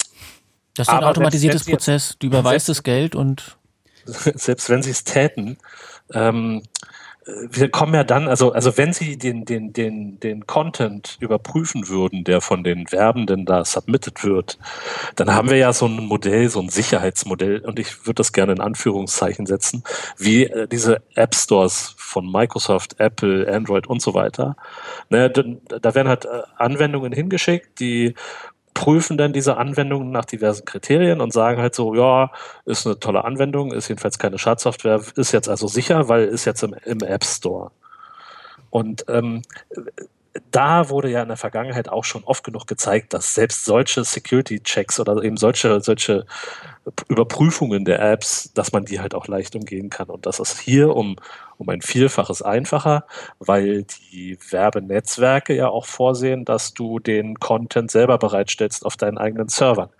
Das 0.75 0.89
ist 0.89 0.93
ein 0.93 1.05
automatisiertes 1.05 1.65
Prozess. 1.65 2.17
Du 2.19 2.27
überweist 2.27 2.69
das 2.69 2.83
Geld 2.83 3.15
und 3.15 3.57
Selbst 4.35 4.71
wenn 4.71 4.83
sie 4.83 4.91
es 4.91 5.05
täten, 5.05 5.59
ähm, 6.13 6.63
wir 7.27 7.71
kommen 7.71 7.95
ja 7.95 8.05
dann, 8.05 8.29
also, 8.29 8.53
also 8.53 8.77
wenn 8.79 8.93
Sie 8.93 9.19
den, 9.19 9.45
den, 9.45 9.73
den, 9.73 10.21
den 10.21 10.47
Content 10.47 11.17
überprüfen 11.21 11.89
würden, 11.89 12.23
der 12.23 12.41
von 12.41 12.63
den 12.63 12.91
Werbenden 12.93 13.45
da 13.45 13.65
submitted 13.65 14.23
wird, 14.23 14.59
dann 15.17 15.35
haben 15.35 15.51
wir 15.51 15.57
ja 15.57 15.73
so 15.73 15.87
ein 15.87 16.05
Modell, 16.05 16.49
so 16.49 16.61
ein 16.61 16.69
Sicherheitsmodell, 16.69 17.61
und 17.61 17.81
ich 17.81 18.07
würde 18.07 18.19
das 18.19 18.33
gerne 18.33 18.53
in 18.53 18.61
Anführungszeichen 18.61 19.47
setzen, 19.47 19.83
wie 20.17 20.45
äh, 20.45 20.69
diese 20.69 21.03
App 21.17 21.35
Stores 21.35 21.95
von 21.97 22.31
Microsoft, 22.31 23.01
Apple, 23.01 23.53
Android 23.53 23.89
und 23.89 24.01
so 24.01 24.15
weiter. 24.15 24.57
Ne, 25.09 25.29
da 25.31 25.95
werden 25.95 26.09
halt 26.09 26.27
äh, 26.27 26.43
Anwendungen 26.57 27.13
hingeschickt, 27.13 27.81
die 27.81 28.15
prüfen 28.77 29.17
dann 29.17 29.33
diese 29.33 29.57
Anwendungen 29.57 30.11
nach 30.11 30.27
diversen 30.27 30.67
Kriterien 30.67 31.23
und 31.23 31.33
sagen 31.33 31.63
halt 31.63 31.75
so, 31.75 31.95
ja, 31.95 32.31
ist 32.67 32.87
eine 32.87 33.01
tolle 33.01 33.25
Anwendung, 33.25 33.73
ist 33.73 33.89
jedenfalls 33.89 34.19
keine 34.19 34.39
Schadsoftware, 34.39 35.01
ist 35.17 35.33
jetzt 35.33 35.49
also 35.49 35.67
sicher, 35.67 36.11
weil 36.11 36.25
ist 36.27 36.45
jetzt 36.45 36.63
im, 36.63 36.75
im 36.85 37.01
App 37.01 37.25
Store. 37.25 37.71
Und 38.69 39.07
ähm, 39.09 39.41
da 40.51 40.91
wurde 40.91 41.09
ja 41.09 41.23
in 41.23 41.29
der 41.29 41.39
Vergangenheit 41.39 41.89
auch 41.89 42.05
schon 42.05 42.23
oft 42.25 42.45
genug 42.45 42.67
gezeigt, 42.67 43.15
dass 43.15 43.35
selbst 43.35 43.65
solche 43.65 44.05
Security-Checks 44.05 45.01
oder 45.01 45.23
eben 45.23 45.39
solche, 45.39 45.81
solche 45.81 46.27
Überprüfungen 47.09 47.87
der 47.87 48.01
Apps, 48.01 48.53
dass 48.53 48.73
man 48.73 48.85
die 48.85 49.01
halt 49.01 49.15
auch 49.15 49.27
leicht 49.27 49.57
umgehen 49.57 49.89
kann. 49.89 50.11
Und 50.11 50.27
das 50.27 50.39
ist 50.39 50.61
hier 50.61 50.95
um, 50.95 51.17
um 51.59 51.69
ein 51.69 51.81
Vielfaches 51.81 52.43
einfacher, 52.43 53.05
weil 53.39 53.85
die 53.85 54.39
Werbenetzwerke 54.51 55.55
ja 55.55 55.69
auch 55.69 55.87
vorsehen, 55.87 56.45
dass 56.45 56.75
du 56.75 56.99
den 56.99 57.37
Content 57.37 57.91
selber 57.91 58.19
bereitstellst 58.19 58.85
auf 58.85 58.97
deinen 58.97 59.19
eigenen 59.19 59.49
Servern. 59.49 59.91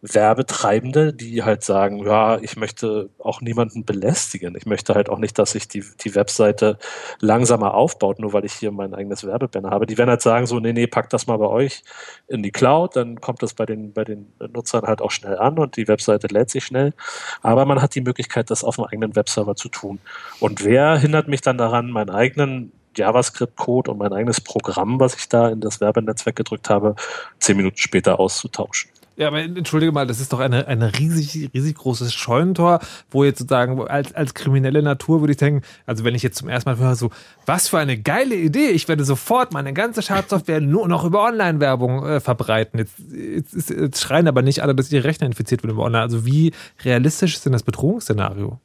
Werbetreibende, 0.00 1.12
die 1.12 1.42
halt 1.42 1.64
sagen, 1.64 1.98
ja, 2.06 2.38
ich 2.38 2.56
möchte 2.56 3.10
auch 3.18 3.40
niemanden 3.40 3.84
belästigen. 3.84 4.54
Ich 4.56 4.64
möchte 4.64 4.94
halt 4.94 5.08
auch 5.08 5.18
nicht, 5.18 5.38
dass 5.38 5.52
sich 5.52 5.66
die, 5.66 5.82
die 6.00 6.14
Webseite 6.14 6.78
langsamer 7.20 7.74
aufbaut, 7.74 8.20
nur 8.20 8.32
weil 8.32 8.44
ich 8.44 8.52
hier 8.52 8.70
mein 8.70 8.94
eigenes 8.94 9.26
Werbebanner 9.26 9.70
habe. 9.70 9.86
Die 9.86 9.98
werden 9.98 10.10
halt 10.10 10.22
sagen, 10.22 10.46
so, 10.46 10.60
nee, 10.60 10.72
nee, 10.72 10.86
packt 10.86 11.12
das 11.12 11.26
mal 11.26 11.36
bei 11.38 11.48
euch 11.48 11.82
in 12.28 12.44
die 12.44 12.52
Cloud, 12.52 12.94
dann 12.94 13.20
kommt 13.20 13.42
das 13.42 13.54
bei 13.54 13.66
den, 13.66 13.92
bei 13.92 14.04
den 14.04 14.32
Nutzern 14.38 14.84
halt 14.84 15.02
auch 15.02 15.10
schnell 15.10 15.36
an 15.36 15.58
und 15.58 15.76
die 15.76 15.88
Webseite 15.88 16.28
lädt 16.28 16.50
sich 16.50 16.64
schnell. 16.64 16.94
Aber 17.42 17.64
man 17.64 17.82
hat 17.82 17.96
die 17.96 18.00
Möglichkeit, 18.00 18.50
das 18.50 18.62
auf 18.62 18.76
dem 18.76 18.84
eigenen 18.84 19.16
Webserver 19.16 19.56
zu 19.56 19.68
tun. 19.68 19.98
Und 20.38 20.64
wer 20.64 20.96
hindert 20.96 21.26
mich 21.26 21.40
dann 21.40 21.58
daran, 21.58 21.90
meinen 21.90 22.10
eigenen 22.10 22.72
JavaScript-Code 22.96 23.90
und 23.90 23.98
mein 23.98 24.12
eigenes 24.12 24.40
Programm, 24.40 25.00
was 25.00 25.16
ich 25.16 25.28
da 25.28 25.48
in 25.48 25.60
das 25.60 25.80
Werbenetzwerk 25.80 26.36
gedrückt 26.36 26.70
habe, 26.70 26.94
zehn 27.40 27.56
Minuten 27.56 27.78
später 27.78 28.20
auszutauschen? 28.20 28.90
Ja, 29.18 29.26
aber 29.26 29.40
entschuldige 29.40 29.90
mal, 29.90 30.06
das 30.06 30.20
ist 30.20 30.32
doch 30.32 30.38
eine, 30.38 30.68
eine 30.68 30.96
riesig, 30.96 31.50
riesig 31.52 31.74
großes 31.74 32.14
Scheunentor, 32.14 32.78
wo 33.10 33.24
jetzt 33.24 33.40
sozusagen 33.40 33.80
als, 33.88 34.14
als 34.14 34.32
kriminelle 34.32 34.80
Natur 34.80 35.20
würde 35.20 35.32
ich 35.32 35.38
denken, 35.38 35.62
also 35.86 36.04
wenn 36.04 36.14
ich 36.14 36.22
jetzt 36.22 36.38
zum 36.38 36.48
ersten 36.48 36.70
Mal 36.70 36.78
höre, 36.78 36.94
so, 36.94 37.10
was 37.44 37.66
für 37.66 37.80
eine 37.80 37.98
geile 37.98 38.36
Idee, 38.36 38.68
ich 38.68 38.86
werde 38.86 39.04
sofort 39.04 39.52
meine 39.52 39.72
ganze 39.72 40.02
Schadsoftware 40.02 40.60
nur 40.62 40.86
noch 40.86 41.04
über 41.04 41.24
Online-Werbung 41.24 42.06
äh, 42.06 42.20
verbreiten. 42.20 42.78
Jetzt, 42.78 42.94
jetzt, 43.10 43.70
jetzt 43.70 44.00
schreien 44.00 44.28
aber 44.28 44.42
nicht 44.42 44.62
alle, 44.62 44.76
dass 44.76 44.92
ihre 44.92 45.02
Rechner 45.02 45.26
infiziert 45.26 45.64
werden 45.64 45.72
über 45.72 45.82
Online. 45.82 46.04
Also 46.04 46.24
wie 46.24 46.52
realistisch 46.84 47.34
ist 47.34 47.44
denn 47.44 47.52
das 47.52 47.64
Bedrohungsszenario? 47.64 48.60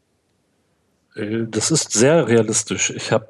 Äh, 1.15 1.45
Das 1.49 1.71
ist 1.71 1.91
sehr 1.93 2.27
realistisch. 2.27 2.89
Ich 2.91 3.11
habe 3.11 3.27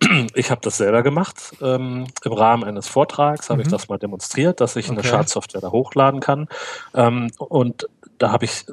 ich 0.34 0.50
hab 0.50 0.62
das 0.62 0.76
selber 0.78 1.02
gemacht. 1.02 1.54
Ähm, 1.60 2.06
Im 2.24 2.32
Rahmen 2.32 2.64
eines 2.64 2.88
Vortrags 2.88 3.50
habe 3.50 3.62
ich 3.62 3.68
Mhm. 3.68 3.72
das 3.72 3.88
mal 3.88 3.98
demonstriert, 3.98 4.60
dass 4.60 4.76
ich 4.76 4.88
eine 4.90 4.98
Okay. 5.00 5.08
Schadsoftware 5.08 5.60
da 5.60 5.70
hochladen 5.70 6.20
kann. 6.20 6.48
Ähm, 6.94 7.30
und 7.38 7.88
da 8.18 8.30
habe 8.32 8.44
ich 8.44 8.64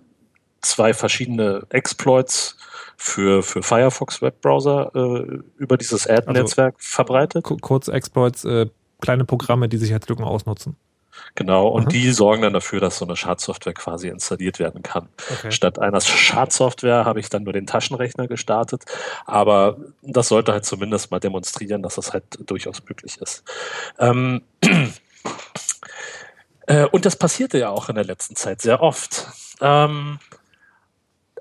zwei 0.62 0.94
verschiedene 0.94 1.64
Exploits 1.70 2.58
für, 2.98 3.44
für 3.44 3.64
Firefox 3.64 4.22
Webbrowser 4.22 4.92
äh, 4.94 5.40
über 5.58 5.78
dieses 5.78 6.06
Ad-Netzwerk 6.08 6.76
verbreitet. 6.80 7.46
Ku- 7.46 7.58
Kurzexploits, 7.58 8.44
äh, 8.46 8.68
kleine 9.02 9.24
Programme, 9.24 9.70
die 9.70 9.78
Sicherheitslücken 9.78 10.26
ausnutzen. 10.26 10.76
Genau, 11.36 11.68
und 11.68 11.84
Aha. 11.84 11.90
die 11.90 12.12
sorgen 12.12 12.42
dann 12.42 12.54
dafür, 12.54 12.80
dass 12.80 12.98
so 12.98 13.06
eine 13.06 13.16
Schadsoftware 13.16 13.74
quasi 13.74 14.10
installiert 14.10 14.60
werden 14.60 14.82
kann. 14.82 15.10
Okay. 15.32 15.52
Statt 15.52 15.80
einer 15.80 16.02
Schadsoftware 16.02 17.06
habe 17.06 17.20
ich 17.20 17.30
dann 17.30 17.44
nur 17.44 17.54
den 17.54 17.68
Taschenrechner 17.68 18.28
gestartet, 18.28 18.84
aber 19.26 19.78
das 20.02 20.28
sollte 20.28 20.52
halt 20.52 20.66
zumindest 20.66 21.12
mal 21.12 21.20
demonstrieren, 21.20 21.82
dass 21.82 21.96
das 21.96 22.14
halt 22.14 22.24
durchaus 22.50 22.84
möglich 22.88 23.18
ist. 23.22 23.44
Ähm, 24.00 24.42
äh, 26.68 26.86
und 26.86 27.06
das 27.06 27.16
passierte 27.16 27.58
ja 27.58 27.70
auch 27.70 27.90
in 27.90 27.96
der 27.96 28.06
letzten 28.06 28.36
Zeit 28.36 28.62
sehr 28.62 28.82
oft. 28.82 29.28
Ähm, 29.62 30.20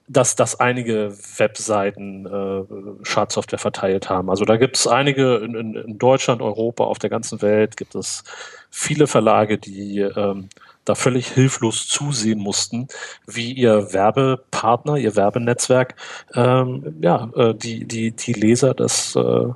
dass, 0.08 0.36
dass 0.36 0.58
einige 0.58 1.12
Webseiten 1.36 2.26
äh, 2.26 3.04
Schadsoftware 3.04 3.58
verteilt 3.58 4.08
haben. 4.08 4.30
Also 4.30 4.44
da 4.44 4.56
gibt 4.56 4.76
es 4.76 4.86
einige 4.86 5.36
in, 5.36 5.54
in, 5.54 5.74
in 5.74 5.98
Deutschland, 5.98 6.40
Europa, 6.40 6.84
auf 6.84 6.98
der 6.98 7.10
ganzen 7.10 7.42
Welt 7.42 7.76
gibt 7.76 7.94
es 7.94 8.24
viele 8.70 9.06
Verlage, 9.06 9.58
die 9.58 10.00
ähm, 10.00 10.48
da 10.88 10.94
völlig 10.94 11.28
hilflos 11.28 11.88
zusehen 11.88 12.38
mussten, 12.38 12.88
wie 13.26 13.52
ihr 13.52 13.92
Werbepartner, 13.92 14.96
ihr 14.96 15.16
Werbenetzwerk, 15.16 15.96
ähm, 16.34 16.96
ja, 17.00 17.30
äh, 17.36 17.54
die, 17.54 17.84
die, 17.84 18.12
die 18.12 18.32
Leser 18.32 18.74
des 18.74 19.16
äh, 19.16 19.48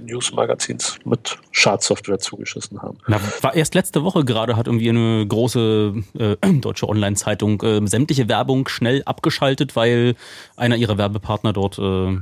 Newsmagazins 0.00 0.98
mit 1.04 1.38
Schadsoftware 1.52 2.18
zugeschissen 2.18 2.82
haben. 2.82 2.98
Na, 3.06 3.20
war 3.42 3.54
erst 3.54 3.74
letzte 3.74 4.02
Woche 4.02 4.24
gerade 4.24 4.56
hat 4.56 4.66
irgendwie 4.66 4.88
eine 4.88 5.26
große 5.26 5.94
äh, 6.18 6.36
deutsche 6.60 6.88
Online-Zeitung 6.88 7.62
äh, 7.62 7.86
sämtliche 7.86 8.28
Werbung 8.28 8.68
schnell 8.68 9.02
abgeschaltet, 9.04 9.76
weil 9.76 10.16
einer 10.56 10.76
ihrer 10.76 10.98
Werbepartner 10.98 11.52
dort 11.52 11.78
äh, 11.78 12.18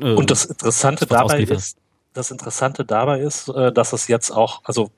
Äh, 0.00 0.14
Und 0.14 0.30
das 0.30 0.44
Interessante 0.44 1.06
dabei 1.06 1.42
ist, 1.42 1.76
das 2.12 2.30
Interessante 2.30 2.84
dabei 2.84 3.20
ist, 3.20 3.48
äh, 3.48 3.72
dass 3.72 3.92
es 3.92 4.08
jetzt 4.08 4.30
auch, 4.30 4.60
also 4.64 4.90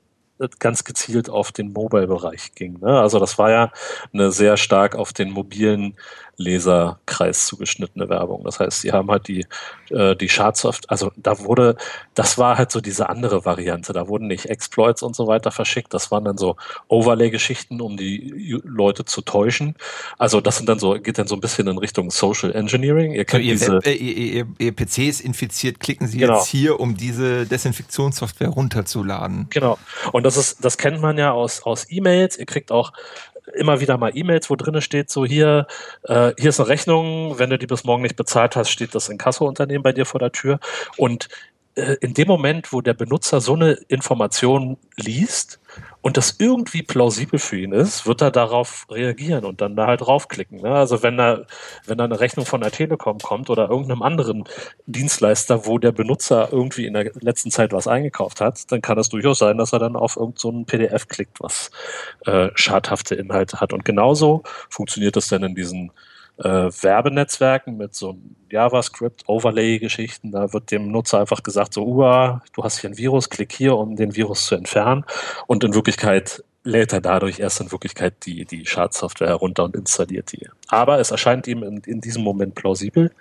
ganz 0.59 0.83
gezielt 0.83 1.29
auf 1.29 1.51
den 1.51 1.71
Mobile-Bereich 1.71 2.53
ging. 2.55 2.79
Ne? 2.79 2.99
Also 2.99 3.19
das 3.19 3.37
war 3.37 3.51
ja 3.51 3.71
eine 4.13 4.31
sehr 4.31 4.57
stark 4.57 4.95
auf 4.95 5.13
den 5.13 5.31
mobilen 5.31 5.95
Leserkreis 6.37 7.45
zugeschnittene 7.45 8.09
Werbung. 8.09 8.43
Das 8.43 8.59
heißt, 8.59 8.81
sie 8.81 8.91
haben 8.91 9.09
halt 9.09 9.27
die, 9.27 9.45
äh, 9.89 10.15
die 10.15 10.29
Schadsoft, 10.29 10.89
also 10.89 11.11
da 11.15 11.39
wurde, 11.39 11.75
das 12.13 12.37
war 12.37 12.57
halt 12.57 12.71
so 12.71 12.81
diese 12.81 13.09
andere 13.09 13.45
Variante. 13.45 13.93
Da 13.93 14.07
wurden 14.07 14.27
nicht 14.27 14.45
Exploits 14.47 15.01
und 15.03 15.15
so 15.15 15.27
weiter 15.27 15.51
verschickt. 15.51 15.93
Das 15.93 16.11
waren 16.11 16.25
dann 16.25 16.37
so 16.37 16.55
Overlay-Geschichten, 16.87 17.81
um 17.81 17.97
die 17.97 18.59
Leute 18.63 19.05
zu 19.05 19.21
täuschen. 19.21 19.75
Also 20.17 20.41
das 20.41 20.57
sind 20.57 20.67
dann 20.67 20.79
so, 20.79 20.93
geht 20.93 21.17
dann 21.17 21.27
so 21.27 21.35
ein 21.35 21.41
bisschen 21.41 21.67
in 21.67 21.77
Richtung 21.77 22.11
Social 22.11 22.53
Engineering. 22.53 23.13
Ihr 23.13 23.25
kennt 23.25 23.43
ihr, 23.43 23.53
diese, 23.53 23.73
Web, 23.75 23.85
äh, 23.87 23.93
ihr, 23.93 24.33
ihr, 24.33 24.47
ihr 24.59 24.75
PC 24.75 24.99
ist 25.07 25.21
infiziert, 25.21 25.79
klicken 25.79 26.07
Sie 26.07 26.17
Genau. 26.19 26.37
jetzt 26.37 26.47
hier, 26.47 26.79
um 26.79 26.95
diese 26.97 27.45
Desinfektionssoftware 27.45 28.49
runterzuladen. 28.49 29.47
Genau. 29.49 29.77
Und 30.11 30.23
das 30.23 30.37
ist, 30.37 30.63
das 30.63 30.77
kennt 30.77 31.01
man 31.01 31.17
ja 31.17 31.31
aus, 31.31 31.63
aus 31.63 31.85
E-Mails. 31.89 32.37
Ihr 32.37 32.45
kriegt 32.45 32.71
auch 32.71 32.91
immer 33.53 33.79
wieder 33.79 33.97
mal 33.97 34.11
E-Mails, 34.15 34.49
wo 34.49 34.55
drin 34.55 34.81
steht, 34.81 35.09
so 35.09 35.25
hier, 35.25 35.67
äh, 36.03 36.33
hier 36.37 36.49
ist 36.49 36.59
eine 36.59 36.69
Rechnung, 36.69 37.37
wenn 37.39 37.49
du 37.49 37.57
die 37.57 37.67
bis 37.67 37.83
morgen 37.83 38.03
nicht 38.03 38.15
bezahlt 38.15 38.55
hast, 38.55 38.69
steht 38.69 38.95
das 38.95 39.09
Inkasso-Unternehmen 39.09 39.83
bei 39.83 39.93
dir 39.93 40.05
vor 40.05 40.19
der 40.19 40.31
Tür. 40.31 40.59
Und 40.97 41.29
äh, 41.75 41.97
in 42.01 42.13
dem 42.13 42.27
Moment, 42.27 42.73
wo 42.73 42.81
der 42.81 42.93
Benutzer 42.93 43.41
so 43.41 43.53
eine 43.53 43.73
Information 43.87 44.77
liest 44.95 45.59
und 46.05 46.17
das 46.17 46.35
irgendwie 46.37 46.83
plausibel 46.83 47.39
für 47.39 47.57
ihn 47.57 47.71
ist, 47.71 48.05
wird 48.05 48.21
er 48.21 48.29
darauf 48.29 48.85
reagieren 48.91 49.43
und 49.43 49.59
dann 49.59 49.75
da 49.75 49.87
halt 49.87 50.01
draufklicken. 50.01 50.61
Ne? 50.61 50.69
Also 50.69 51.01
wenn 51.01 51.17
da, 51.17 51.47
wenn 51.87 51.97
da 51.97 52.03
eine 52.03 52.19
Rechnung 52.19 52.45
von 52.45 52.61
der 52.61 52.69
Telekom 52.69 53.17
kommt 53.17 53.49
oder 53.49 53.71
irgendeinem 53.71 54.03
anderen 54.03 54.43
Dienstleister, 54.85 55.65
wo 55.65 55.79
der 55.79 55.91
Benutzer 55.91 56.49
irgendwie 56.51 56.85
in 56.85 56.93
der 56.93 57.11
letzten 57.21 57.49
Zeit 57.49 57.73
was 57.73 57.87
eingekauft 57.87 58.39
hat, 58.39 58.71
dann 58.71 58.83
kann 58.83 58.99
es 58.99 59.09
durchaus 59.09 59.39
sein, 59.39 59.57
dass 59.57 59.73
er 59.73 59.79
dann 59.79 59.95
auf 59.95 60.15
irgendein 60.15 60.37
so 60.37 60.63
PDF 60.67 61.07
klickt, 61.07 61.39
was 61.39 61.71
äh, 62.27 62.49
schadhafte 62.53 63.15
Inhalte 63.15 63.59
hat. 63.59 63.73
Und 63.73 63.83
genauso 63.83 64.43
funktioniert 64.69 65.15
das 65.15 65.29
dann 65.29 65.41
in 65.41 65.55
diesen 65.55 65.91
äh, 66.37 66.43
Werbenetzwerken 66.43 67.77
mit 67.77 67.95
so 67.95 68.17
JavaScript-Overlay-Geschichten. 68.49 70.31
Da 70.31 70.53
wird 70.53 70.71
dem 70.71 70.91
Nutzer 70.91 71.19
einfach 71.19 71.43
gesagt, 71.43 71.73
so, 71.73 71.85
uah, 71.85 72.41
du 72.53 72.63
hast 72.63 72.79
hier 72.79 72.89
ein 72.89 72.97
Virus, 72.97 73.29
klick 73.29 73.53
hier, 73.53 73.77
um 73.77 73.95
den 73.95 74.15
Virus 74.15 74.45
zu 74.45 74.55
entfernen. 74.55 75.05
Und 75.47 75.63
in 75.63 75.73
Wirklichkeit 75.73 76.43
lädt 76.63 76.93
er 76.93 77.01
dadurch 77.01 77.39
erst 77.39 77.61
in 77.61 77.71
Wirklichkeit 77.71 78.25
die, 78.25 78.45
die 78.45 78.65
Schadsoftware 78.65 79.29
herunter 79.29 79.63
und 79.63 79.75
installiert 79.75 80.31
die. 80.31 80.47
Aber 80.67 80.99
es 80.99 81.11
erscheint 81.11 81.47
ihm 81.47 81.63
in, 81.63 81.77
in 81.85 82.01
diesem 82.01 82.23
Moment 82.23 82.55
plausibel. 82.55 83.11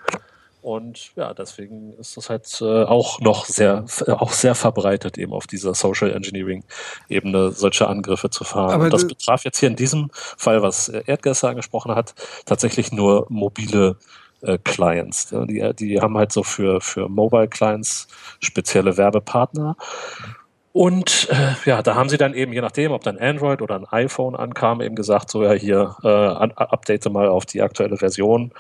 Und 0.65 1.11
ja, 1.15 1.35
deswegen 1.35 1.93
ist 1.99 2.17
das 2.17 2.31
halt 2.31 2.59
äh, 2.63 2.85
auch 2.85 3.21
noch 3.21 3.45
sehr, 3.45 3.85
auch 4.09 4.33
sehr 4.33 4.55
verbreitet, 4.55 5.19
eben 5.19 5.35
auf 5.35 5.47
dieser 5.47 5.75
Social 5.75 6.11
Engineering-Ebene 6.11 7.53
solche 7.53 7.87
Angriffe 7.87 8.31
zu 8.31 8.45
fahren. 8.45 8.71
Aber 8.71 8.85
und 8.85 8.93
das 8.95 9.07
betraf 9.07 9.45
jetzt 9.45 9.59
hier 9.59 9.69
in 9.69 9.77
diesem 9.77 10.09
Fall, 10.15 10.63
was 10.63 10.89
äh, 10.89 11.03
Erdgäste 11.05 11.51
angesprochen 11.51 11.95
hat, 11.95 12.15
tatsächlich 12.47 12.93
nur 12.93 13.27
mobile 13.29 13.99
äh, 14.41 14.57
Clients. 14.57 15.33
Ja, 15.33 15.45
die, 15.45 15.75
die 15.75 16.01
haben 16.01 16.17
halt 16.17 16.33
so 16.33 16.43
für, 16.43 16.81
für 16.81 17.11
Mobile 17.11 17.49
Clients 17.49 18.09
spezielle 18.41 18.97
Werbepartner. 18.97 19.77
Und 20.73 21.29
äh, 21.31 21.69
ja, 21.69 21.83
da 21.83 21.95
haben 21.95 22.09
sie 22.09 22.17
dann 22.17 22.33
eben, 22.33 22.55
je 22.55 22.63
nachdem, 22.63 22.93
ob 22.93 23.05
dann 23.05 23.19
Android 23.19 23.61
oder 23.61 23.75
ein 23.75 23.87
iPhone 23.87 24.35
ankam, 24.35 24.81
eben 24.81 24.95
gesagt, 24.95 25.31
so 25.31 25.45
ja, 25.45 25.53
hier, 25.53 25.95
äh, 26.03 26.09
update 26.09 27.05
mal 27.13 27.29
auf 27.29 27.45
die 27.45 27.61
aktuelle 27.61 27.99
Version. 27.99 28.51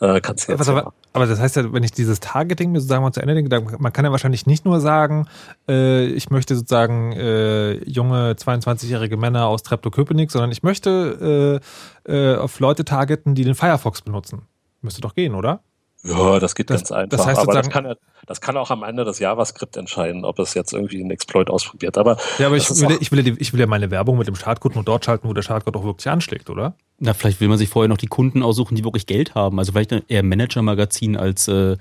Äh, 0.00 0.20
kannst 0.22 0.48
du 0.48 0.52
jetzt 0.52 0.66
aber, 0.68 0.94
aber 1.12 1.26
das 1.26 1.38
heißt 1.38 1.56
ja, 1.56 1.72
wenn 1.72 1.82
ich 1.82 1.92
dieses 1.92 2.20
Targeting 2.20 2.72
mir 2.72 2.80
sozusagen 2.80 3.02
mal 3.02 3.12
zu 3.12 3.20
Ende 3.20 3.34
denke, 3.34 3.50
dann- 3.50 3.66
man 3.78 3.92
kann 3.92 4.04
ja 4.04 4.10
wahrscheinlich 4.10 4.46
nicht 4.46 4.64
nur 4.64 4.80
sagen, 4.80 5.26
äh, 5.68 6.06
ich 6.06 6.30
möchte 6.30 6.56
sozusagen 6.56 7.12
äh, 7.12 7.72
junge 7.84 8.32
22-jährige 8.34 9.16
Männer 9.18 9.46
aus 9.46 9.62
Treptow-Köpenick, 9.62 10.30
sondern 10.30 10.52
ich 10.52 10.62
möchte 10.62 11.60
äh, 12.06 12.12
äh, 12.12 12.36
auf 12.36 12.60
Leute 12.60 12.84
targeten, 12.86 13.34
die 13.34 13.44
den 13.44 13.54
Firefox 13.54 14.00
benutzen. 14.02 14.42
Müsste 14.80 15.02
doch 15.02 15.14
gehen, 15.14 15.34
oder? 15.34 15.60
Ja, 16.02 16.38
das 16.38 16.54
geht 16.54 16.70
Das- 16.70 16.80
ganz 16.80 16.92
einfach. 16.92 17.18
das 17.18 17.26
heißt 17.26 17.38
aber 17.40 17.52
das 17.52 17.68
kann, 17.68 17.84
ja- 17.84 17.94
das 18.26 18.40
kann 18.40 18.56
auch 18.56 18.70
am 18.70 18.82
Ende 18.82 19.04
das 19.04 19.18
JavaScript 19.18 19.76
entscheiden, 19.76 20.24
ob 20.24 20.38
es 20.38 20.54
jetzt 20.54 20.72
irgendwie 20.72 21.00
einen 21.00 21.10
Exploit 21.10 21.50
ausprobiert. 21.50 21.98
Aber, 21.98 22.16
Ja, 22.38 22.46
aber 22.46 22.56
ich 22.56 22.70
will, 22.70 22.96
ich, 23.00 23.12
will, 23.12 23.18
ja 23.18 23.32
die- 23.34 23.40
ich 23.40 23.52
will 23.52 23.60
ja 23.60 23.66
meine 23.66 23.90
Werbung 23.90 24.16
mit 24.16 24.26
dem 24.26 24.34
Startcode 24.34 24.76
nur 24.76 24.84
dort 24.84 25.04
schalten, 25.04 25.28
wo 25.28 25.34
der 25.34 25.42
Startcode 25.42 25.76
auch 25.76 25.84
wirklich 25.84 26.08
anschlägt, 26.08 26.48
oder? 26.48 26.74
Na, 26.98 27.12
vielleicht 27.12 27.40
will 27.40 27.48
man 27.48 27.58
sich 27.58 27.68
vorher 27.68 27.88
noch 27.88 27.98
die 27.98 28.06
Kunden 28.06 28.42
aussuchen, 28.42 28.76
die 28.76 28.84
wirklich 28.84 29.06
Geld 29.06 29.34
haben. 29.34 29.58
Also 29.58 29.72
vielleicht 29.72 29.92
eher 30.08 30.22
Manager-Magazin 30.22 31.16
als 31.18 31.48
äh, 31.48 31.76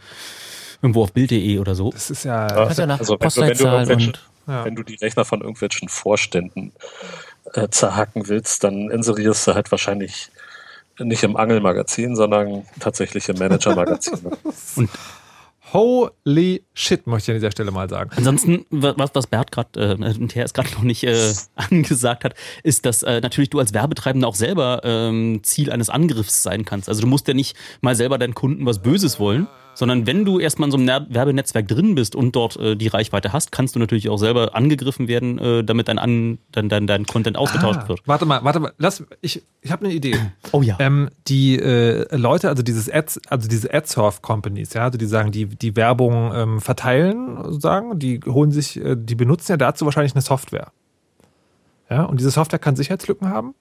irgendwo 0.81 1.03
auf 1.03 1.13
Bild.de 1.13 1.59
oder 1.59 1.75
so. 1.75 1.91
Das 1.91 2.09
ist 2.09 2.25
ja. 2.25 2.47
also, 2.47 2.77
wenn, 2.81 2.89
du, 2.89 3.19
wenn, 3.19 3.57
du 3.57 3.63
irgendwelche, 3.65 4.13
Ja. 4.47 4.65
wenn 4.65 4.75
du 4.75 4.83
die 4.83 4.95
Rechner 4.95 5.23
von 5.25 5.41
irgendwelchen 5.41 5.87
Vorständen 5.89 6.73
äh, 7.53 7.67
zerhacken 7.69 8.27
willst, 8.27 8.63
dann 8.63 8.89
inserierst 8.89 9.47
du 9.47 9.53
halt 9.55 9.71
wahrscheinlich 9.71 10.29
nicht 10.99 11.23
im 11.23 11.35
Angelmagazin, 11.37 12.15
sondern 12.15 12.63
tatsächlich 12.79 13.27
im 13.29 13.37
Manager-Magazin. 13.37 14.19
Und 14.75 14.89
Holy 15.71 16.63
shit, 16.73 17.05
möchte 17.05 17.31
ich 17.31 17.35
an 17.35 17.39
dieser 17.41 17.51
Stelle 17.51 17.69
mal 17.71 17.87
sagen. 17.89 18.09
Ansonsten, 18.15 18.65
wa- 18.71 18.95
was, 18.97 19.11
was 19.13 19.27
Bert 19.27 19.51
gerade, 19.51 19.79
äh, 19.79 19.93
und 20.19 20.33
der 20.33 20.45
es 20.45 20.53
gerade 20.53 20.71
noch 20.71 20.81
nicht 20.81 21.03
äh, 21.03 21.33
angesagt 21.55 22.23
hat, 22.23 22.33
ist, 22.63 22.85
dass 22.87 23.03
äh, 23.03 23.21
natürlich 23.21 23.51
du 23.51 23.59
als 23.59 23.71
Werbetreibender 23.73 24.27
auch 24.27 24.33
selber 24.35 24.81
ähm, 24.83 25.41
Ziel 25.43 25.71
eines 25.71 25.89
Angriffs 25.91 26.41
sein 26.41 26.65
kannst. 26.65 26.89
Also 26.89 27.01
du 27.01 27.07
musst 27.07 27.27
ja 27.27 27.35
nicht 27.35 27.55
mal 27.81 27.95
selber 27.95 28.17
deinen 28.17 28.33
Kunden 28.33 28.65
was 28.65 28.81
Böses 28.81 29.19
wollen, 29.19 29.47
sondern 29.79 30.05
wenn 30.05 30.25
du 30.25 30.39
erstmal 30.39 30.67
in 30.67 30.71
so 30.71 30.77
einem 30.77 31.07
Werbenetzwerk 31.09 31.65
drin 31.65 31.95
bist 31.95 32.13
und 32.13 32.35
dort 32.35 32.57
äh, 32.57 32.75
die 32.75 32.89
Reichweite 32.89 33.31
hast, 33.31 33.53
kannst 33.53 33.75
du 33.75 33.79
natürlich 33.79 34.09
auch 34.09 34.17
selber 34.17 34.53
angegriffen 34.53 35.07
werden, 35.07 35.39
äh, 35.39 35.63
damit 35.63 35.87
dein, 35.87 35.97
An 35.97 36.37
dein, 36.51 36.67
dein, 36.67 36.85
dein 36.85 37.05
Content 37.05 37.37
ausgetauscht 37.37 37.79
Ah, 37.83 37.87
wird. 37.87 38.01
Warte 38.05 38.25
mal, 38.25 38.43
warte 38.43 38.59
mal, 38.59 38.73
lass, 38.77 39.05
ich, 39.21 39.41
ich 39.61 39.71
habe 39.71 39.85
eine 39.85 39.93
Idee. 39.93 40.15
Oh 40.51 40.61
ja. 40.63 40.77
Ähm, 40.79 41.09
die 41.27 41.59
äh, 41.59 42.13
Leute, 42.15 42.49
also 42.49 42.63
dieses 42.63 42.91
Ads, 42.91 43.21
also 43.29 43.47
diese 43.47 43.71
Adsurf 43.73 44.21
Companies, 44.21 44.73
ja, 44.73 44.83
also 44.85 44.97
die 44.97 45.05
sagen, 45.05 45.31
die 45.31 45.45
die 45.45 45.75
Werbung 45.75 46.31
ähm, 46.33 46.59
verteilen, 46.59 47.37
sozusagen, 47.37 47.99
die 47.99 48.19
holen 48.25 48.51
sich, 48.51 48.83
äh, 48.83 48.95
die 48.97 49.15
benutzen 49.15 49.51
ja 49.51 49.57
dazu 49.57 49.85
wahrscheinlich 49.85 50.13
eine 50.15 50.23
Software. 50.23 50.71
Ja, 51.89 52.03
und 52.03 52.19
diese 52.19 52.31
Software 52.31 52.59
kann 52.59 52.75
Sicherheitslücken 52.75 53.29
haben 53.29 53.53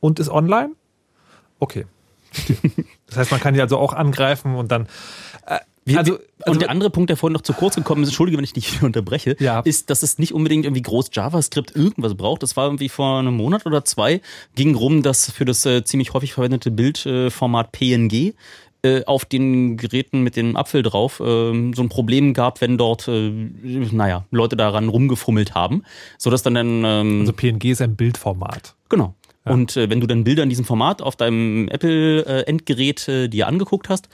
und 0.00 0.20
ist 0.20 0.30
online. 0.30 0.70
Okay. 1.58 1.86
Das 3.08 3.16
heißt, 3.16 3.30
man 3.30 3.40
kann 3.40 3.54
die 3.54 3.60
also 3.60 3.78
auch 3.78 3.92
angreifen 3.92 4.54
und 4.54 4.70
dann. 4.70 4.86
Äh, 5.46 5.58
Wir, 5.84 5.98
also, 5.98 6.18
und 6.46 6.60
der 6.60 6.68
andere 6.70 6.90
Punkt, 6.90 7.08
der 7.08 7.16
vorhin 7.16 7.32
noch 7.32 7.40
zu 7.40 7.54
kurz 7.54 7.74
gekommen 7.74 8.02
ist, 8.02 8.10
entschuldige, 8.10 8.36
wenn 8.36 8.44
ich 8.44 8.52
dich 8.52 8.82
unterbreche, 8.82 9.36
ist, 9.64 9.88
dass 9.88 10.02
es 10.02 10.18
nicht 10.18 10.34
unbedingt 10.34 10.66
irgendwie 10.66 10.82
groß 10.82 11.08
JavaScript 11.12 11.74
irgendwas 11.74 12.14
braucht. 12.14 12.42
Das 12.42 12.56
war 12.56 12.66
irgendwie 12.66 12.90
vor 12.90 13.18
einem 13.18 13.34
Monat 13.34 13.64
oder 13.64 13.84
zwei, 13.84 14.20
ging 14.54 14.74
rum, 14.74 15.02
dass 15.02 15.30
für 15.30 15.46
das 15.46 15.64
äh, 15.64 15.84
ziemlich 15.84 16.12
häufig 16.12 16.34
verwendete 16.34 16.70
Bildformat 16.70 17.72
PNG 17.72 18.34
äh, 18.82 19.04
auf 19.06 19.24
den 19.24 19.76
Geräten 19.76 20.22
mit 20.22 20.36
dem 20.36 20.56
Apfel 20.56 20.82
drauf 20.82 21.20
ähm, 21.24 21.72
so 21.74 21.82
ein 21.82 21.88
Problem 21.88 22.34
gab, 22.34 22.60
wenn 22.60 22.76
dort, 22.78 23.08
äh, 23.08 23.30
naja, 23.30 24.26
Leute 24.30 24.56
daran 24.56 24.88
rumgefummelt 24.88 25.54
haben, 25.54 25.82
sodass 26.18 26.42
dann 26.42 26.54
dann... 26.54 26.84
Ähm, 26.84 27.20
also 27.20 27.32
PNG 27.32 27.64
ist 27.72 27.80
ein 27.80 27.96
Bildformat. 27.96 28.76
Genau. 28.88 29.14
Und 29.44 29.76
äh, 29.76 29.88
wenn 29.88 30.00
du 30.00 30.06
dann 30.06 30.24
Bilder 30.24 30.42
in 30.42 30.48
diesem 30.48 30.64
Format 30.64 31.00
auf 31.00 31.16
deinem 31.16 31.68
Apple-Endgerät 31.68 33.08
äh, 33.08 33.28
dir 33.28 33.46
angeguckt 33.46 33.88
hast, 33.88 34.08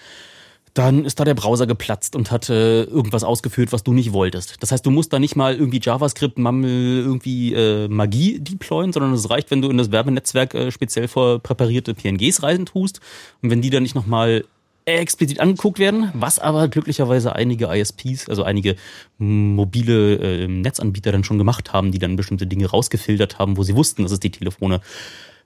dann 0.75 1.05
ist 1.05 1.21
da 1.21 1.25
der 1.25 1.35
Browser 1.35 1.69
geplatzt 1.69 2.17
und 2.17 2.33
hat 2.33 2.51
äh, 2.51 2.83
irgendwas 2.83 3.23
ausgeführt, 3.23 3.73
was 3.73 3.85
du 3.85 3.93
nicht 3.93 4.13
wolltest. 4.13 4.61
Das 4.61 4.73
heißt, 4.73 4.85
du 4.85 4.91
musst 4.91 5.13
da 5.13 5.21
nicht 5.21 5.37
mal 5.37 5.55
irgendwie 5.55 5.81
JavaScript, 5.81 6.37
Mammel, 6.37 6.99
irgendwie 6.99 7.55
äh, 7.55 7.87
Magie 7.87 8.41
deployen, 8.41 8.93
sondern 8.93 9.13
es 9.13 9.31
reicht, 9.31 9.53
wenn 9.53 9.63
du 9.63 9.71
in 9.71 9.79
das 9.79 9.93
Werbenetzwerk 9.93 10.53
äh, 10.55 10.73
speziell 10.73 11.07
vor 11.07 11.39
präparierte 11.39 11.95
PNGs 11.95 12.43
reisen 12.43 12.67
tust. 12.67 13.01
Und 13.41 13.51
wenn 13.51 13.63
die 13.63 13.71
dann 13.71 13.85
nicht 13.85 13.95
nochmal 13.95 14.45
explizit 14.87 15.41
angeguckt 15.41 15.79
werden, 15.79 16.11
was 16.15 16.39
aber 16.39 16.69
glücklicherweise 16.69 17.35
einige 17.35 17.67
ISPs, 17.75 18.29
also 18.29 18.43
einige 18.43 18.77
mobile 19.19 20.17
äh, 20.17 20.49
Netzanbieter 20.49 21.13
dann 21.13 21.25
schon 21.25 21.39
gemacht 21.39 21.73
haben, 21.73 21.91
die 21.91 21.99
dann 21.99 22.17
bestimmte 22.17 22.47
Dinge 22.47 22.67
rausgefiltert 22.67 23.39
haben, 23.39 23.57
wo 23.57 23.63
sie 23.63 23.75
wussten, 23.75 24.03
dass 24.03 24.13
es 24.13 24.21
die 24.21 24.31
Telefone 24.31 24.81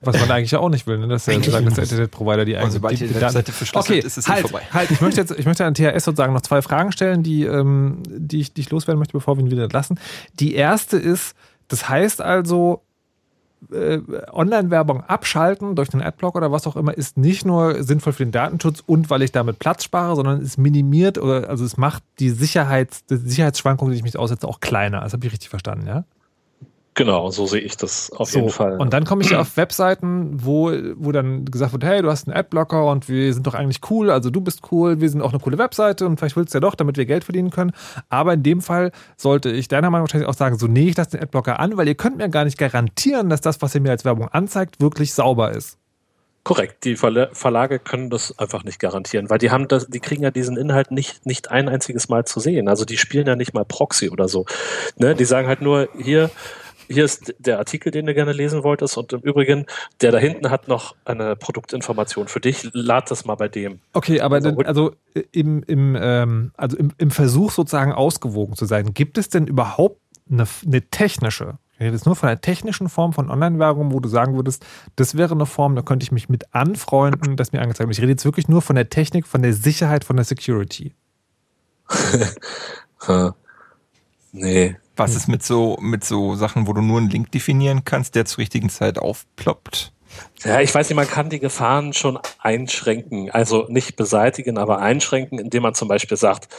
Was 0.01 0.19
man 0.19 0.29
eigentlich 0.31 0.51
ja 0.51 0.59
auch 0.59 0.69
nicht 0.69 0.87
will, 0.87 0.97
ne? 0.97 1.07
dass, 1.07 1.25
der, 1.25 1.41
sagen, 1.41 1.65
dass 1.65 1.75
der. 1.75 1.83
Internetprovider 1.83 2.43
die 2.45 2.57
eigene 2.57 2.71
sobald 2.71 2.99
die 2.99 3.07
Daten- 3.07 3.21
Webseite 3.21 3.51
verschlüsselt 3.51 3.89
okay, 3.89 3.99
ist, 3.99 4.05
ist 4.05 4.17
es 4.17 4.27
halt, 4.27 4.41
vorbei. 4.41 4.61
Halt, 4.71 4.91
ich 4.91 4.99
möchte 5.01 5.21
jetzt, 5.21 5.31
ich 5.31 5.45
möchte 5.45 5.65
an 5.65 5.73
THS 5.73 6.03
sozusagen 6.03 6.33
noch 6.33 6.41
zwei 6.41 6.61
Fragen 6.61 6.91
stellen, 6.91 7.23
die, 7.23 7.43
ähm, 7.43 8.03
die, 8.07 8.41
ich, 8.41 8.53
die 8.53 8.61
ich 8.61 8.69
loswerden 8.69 8.99
möchte, 8.99 9.13
bevor 9.13 9.37
wir 9.37 9.43
ihn 9.43 9.51
wieder 9.51 9.63
entlassen. 9.63 9.99
Die 10.33 10.53
erste 10.55 10.97
ist, 10.97 11.33
das 11.69 11.87
heißt 11.87 12.21
also, 12.21 12.81
äh, 13.71 13.99
Online-Werbung 14.31 15.03
abschalten 15.03 15.75
durch 15.75 15.89
den 15.89 16.01
Adblock 16.01 16.35
oder 16.35 16.51
was 16.51 16.67
auch 16.67 16.75
immer 16.75 16.97
ist 16.97 17.17
nicht 17.17 17.45
nur 17.45 17.83
sinnvoll 17.83 18.13
für 18.13 18.25
den 18.25 18.31
Datenschutz 18.31 18.83
und 18.85 19.09
weil 19.09 19.21
ich 19.21 19.31
damit 19.31 19.59
Platz 19.59 19.83
spare, 19.83 20.15
sondern 20.15 20.41
es 20.41 20.57
minimiert 20.57 21.17
oder 21.17 21.49
also 21.49 21.65
es 21.65 21.77
macht 21.77 22.03
die 22.19 22.29
Sicherheits, 22.29 23.05
die 23.05 23.17
Sicherheitsschwankungen, 23.17 23.91
die 23.91 23.97
ich 23.97 24.03
mich 24.03 24.17
aussetze, 24.17 24.47
auch 24.47 24.59
kleiner. 24.59 25.01
Das 25.01 25.13
habe 25.13 25.25
ich 25.25 25.33
richtig 25.33 25.49
verstanden, 25.49 25.87
ja? 25.87 26.05
Genau, 26.99 27.29
so 27.31 27.45
sehe 27.47 27.61
ich 27.61 27.77
das 27.77 28.11
auf 28.11 28.29
So, 28.29 28.39
jeden 28.39 28.49
Fall. 28.51 28.75
Und 28.77 28.91
dann 28.91 29.05
komme 29.05 29.21
ich 29.23 29.29
ja 29.29 29.39
auf 29.39 29.55
Webseiten, 29.55 30.31
wo, 30.43 30.69
wo 30.97 31.13
dann 31.13 31.45
gesagt 31.45 31.71
wird, 31.71 31.85
hey, 31.85 32.01
du 32.01 32.09
hast 32.11 32.27
einen 32.27 32.35
Adblocker 32.35 32.85
und 32.87 33.07
wir 33.07 33.33
sind 33.33 33.47
doch 33.47 33.53
eigentlich 33.53 33.79
cool, 33.89 34.11
also 34.11 34.29
du 34.29 34.41
bist 34.41 34.63
cool, 34.69 34.99
wir 34.99 35.09
sind 35.09 35.21
auch 35.21 35.29
eine 35.31 35.39
coole 35.39 35.57
Webseite 35.57 36.05
und 36.05 36.17
vielleicht 36.19 36.35
willst 36.35 36.53
du 36.53 36.57
ja 36.57 36.59
doch, 36.59 36.75
damit 36.75 36.97
wir 36.97 37.05
Geld 37.05 37.23
verdienen 37.23 37.51
können. 37.51 37.71
Aber 38.09 38.33
in 38.33 38.43
dem 38.43 38.59
Fall 38.61 38.91
sollte 39.15 39.49
ich 39.49 39.69
deiner 39.69 39.89
Meinung 39.89 40.07
wahrscheinlich 40.07 40.27
auch 40.27 40.33
sagen, 40.33 40.57
so 40.57 40.67
nee, 40.67 40.89
ich 40.89 40.97
lasse 40.97 41.11
den 41.11 41.21
Adblocker 41.21 41.57
an, 41.61 41.77
weil 41.77 41.87
ihr 41.87 41.95
könnt 41.95 42.17
mir 42.17 42.27
gar 42.27 42.43
nicht 42.43 42.57
garantieren, 42.57 43.29
dass 43.29 43.39
das, 43.39 43.61
was 43.61 43.73
ihr 43.75 43.79
mir 43.79 43.91
als 43.91 44.03
Werbung 44.03 44.27
anzeigt, 44.27 44.81
wirklich 44.81 45.13
sauber 45.13 45.51
ist. 45.51 45.77
Korrekt, 46.43 46.83
die 46.85 46.97
Verla- 46.97 47.29
Verlage 47.33 47.79
können 47.79 48.09
das 48.09 48.37
einfach 48.39 48.63
nicht 48.63 48.79
garantieren, 48.79 49.29
weil 49.29 49.37
die 49.37 49.51
haben 49.51 49.67
das, 49.67 49.87
die 49.87 49.99
kriegen 49.99 50.23
ja 50.23 50.31
diesen 50.31 50.57
Inhalt 50.57 50.89
nicht, 50.89 51.25
nicht 51.25 51.51
ein 51.51 51.69
einziges 51.69 52.09
Mal 52.09 52.25
zu 52.25 52.39
sehen. 52.39 52.67
Also 52.67 52.85
die 52.85 52.97
spielen 52.97 53.27
ja 53.27 53.35
nicht 53.35 53.53
mal 53.53 53.65
Proxy 53.65 54.09
oder 54.09 54.27
so. 54.27 54.45
Ne? 54.97 55.15
Die 55.15 55.25
sagen 55.25 55.47
halt 55.47 55.61
nur, 55.61 55.89
hier, 55.97 56.29
hier 56.89 57.05
ist 57.05 57.33
der 57.39 57.59
Artikel, 57.59 57.91
den 57.91 58.05
du 58.05 58.13
gerne 58.13 58.33
lesen 58.33 58.63
wolltest, 58.63 58.97
und 58.97 59.13
im 59.13 59.21
Übrigen, 59.21 59.65
der 60.01 60.11
da 60.11 60.17
hinten 60.17 60.49
hat 60.49 60.67
noch 60.67 60.95
eine 61.05 61.35
Produktinformation 61.35 62.27
für 62.27 62.39
dich, 62.39 62.69
lad 62.73 63.11
das 63.11 63.25
mal 63.25 63.35
bei 63.35 63.47
dem. 63.47 63.79
Okay, 63.93 64.21
aber 64.21 64.39
dann, 64.39 64.57
also 64.65 64.93
im, 65.31 65.63
im, 65.63 65.97
ähm, 65.99 66.51
also 66.57 66.77
im, 66.77 66.91
im 66.97 67.11
Versuch 67.11 67.51
sozusagen 67.51 67.93
ausgewogen 67.93 68.55
zu 68.55 68.65
sein, 68.65 68.93
gibt 68.93 69.17
es 69.17 69.29
denn 69.29 69.47
überhaupt 69.47 70.01
eine, 70.29 70.45
eine 70.65 70.81
technische, 70.89 71.57
ich 71.79 71.85
rede 71.85 71.95
jetzt 71.95 72.05
nur 72.05 72.17
von 72.17 72.27
einer 72.27 72.41
technischen 72.41 72.89
Form 72.89 73.13
von 73.13 73.29
Online-Werbung, 73.29 73.93
wo 73.93 74.01
du 74.01 74.09
sagen 74.09 74.35
würdest, 74.35 74.65
das 74.97 75.15
wäre 75.15 75.33
eine 75.33 75.45
Form, 75.45 75.77
da 75.77 75.81
könnte 75.81 76.03
ich 76.03 76.11
mich 76.11 76.27
mit 76.27 76.53
anfreunden, 76.53 77.37
das 77.37 77.53
mir 77.53 77.61
angezeigt 77.61 77.87
wird. 77.87 77.97
Ich 77.97 78.01
rede 78.01 78.11
jetzt 78.11 78.25
wirklich 78.25 78.49
nur 78.49 78.61
von 78.61 78.75
der 78.75 78.89
Technik, 78.89 79.25
von 79.25 79.41
der 79.41 79.53
Sicherheit, 79.53 80.03
von 80.03 80.17
der 80.17 80.25
Security. 80.25 80.93
nee. 84.33 84.75
Was 84.99 85.15
ist 85.15 85.27
mit 85.27 85.43
so, 85.43 85.77
mit 85.79 86.03
so 86.03 86.35
Sachen, 86.35 86.67
wo 86.67 86.73
du 86.73 86.81
nur 86.81 86.97
einen 86.97 87.09
Link 87.09 87.31
definieren 87.31 87.85
kannst, 87.85 88.15
der 88.15 88.25
zur 88.25 88.39
richtigen 88.39 88.69
Zeit 88.69 88.99
aufploppt? 88.99 89.93
Ja, 90.43 90.59
ich 90.59 90.73
weiß 90.73 90.89
nicht, 90.89 90.95
man 90.95 91.07
kann 91.07 91.29
die 91.29 91.39
Gefahren 91.39 91.93
schon 91.93 92.19
einschränken. 92.39 93.31
Also 93.31 93.65
nicht 93.69 93.95
beseitigen, 93.95 94.57
aber 94.57 94.79
einschränken, 94.79 95.39
indem 95.39 95.63
man 95.63 95.73
zum 95.73 95.87
Beispiel 95.87 96.17
sagt, 96.17 96.49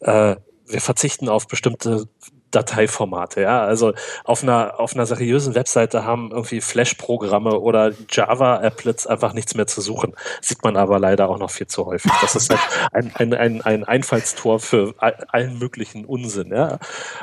äh, 0.00 0.36
wir 0.66 0.80
verzichten 0.80 1.28
auf 1.28 1.48
bestimmte 1.48 2.08
Dateiformate, 2.52 3.42
ja. 3.42 3.62
Also 3.62 3.92
auf 4.24 4.42
einer, 4.42 4.78
auf 4.78 4.94
einer 4.94 5.06
seriösen 5.06 5.54
Webseite 5.54 6.04
haben 6.04 6.30
irgendwie 6.30 6.60
Flash-Programme 6.60 7.58
oder 7.58 7.92
Java-Applets 8.10 9.06
einfach 9.06 9.32
nichts 9.32 9.54
mehr 9.54 9.66
zu 9.66 9.80
suchen. 9.80 10.14
Sieht 10.40 10.62
man 10.62 10.76
aber 10.76 10.98
leider 10.98 11.28
auch 11.28 11.38
noch 11.38 11.50
viel 11.50 11.66
zu 11.66 11.86
häufig. 11.86 12.12
Das 12.20 12.36
ist 12.36 12.50
halt 12.50 12.60
ein, 12.92 13.10
ein, 13.16 13.34
ein, 13.34 13.62
ein 13.62 13.84
Einfallstor 13.84 14.60
für 14.60 14.94
all- 14.98 15.24
allen 15.28 15.58
möglichen 15.58 16.04
Unsinn, 16.04 16.52
ja. 16.54 16.78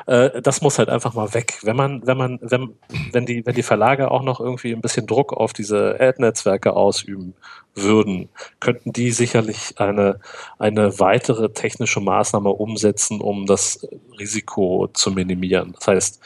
Äh, 0.08 0.42
das 0.42 0.62
muss 0.62 0.80
halt 0.80 0.90
einfach 0.90 1.14
mal 1.14 1.34
weg. 1.34 1.60
Wenn 1.64 1.76
man, 1.76 2.06
wenn 2.06 2.18
man, 2.18 2.40
wenn, 2.42 2.76
wenn 3.12 3.26
die, 3.26 3.46
wenn 3.46 3.56
die 3.56 3.64
Verlage 3.64 4.12
auch 4.12 4.24
noch 4.24 4.40
irgendwie 4.40 4.74
ein 4.74 4.82
bisschen 4.82 5.08
Druck 5.08 5.34
auf 5.34 5.54
diese 5.54 5.96
Ad-Netzwerke 6.00 6.74
ausüben 6.74 7.36
würden, 7.76 8.30
könnten 8.60 8.94
die 8.94 9.12
sicherlich 9.12 9.76
eine, 9.78 10.20
eine 10.58 11.00
weitere 11.00 11.50
technische 11.50 12.00
Maßnahme 12.02 12.50
umsetzen, 12.50 13.22
um 13.22 13.46
das 13.46 13.88
Risiko 14.20 14.90
zu 14.94 15.12
minimieren. 15.12 15.74
Das 15.78 15.88
heißt, 15.88 16.20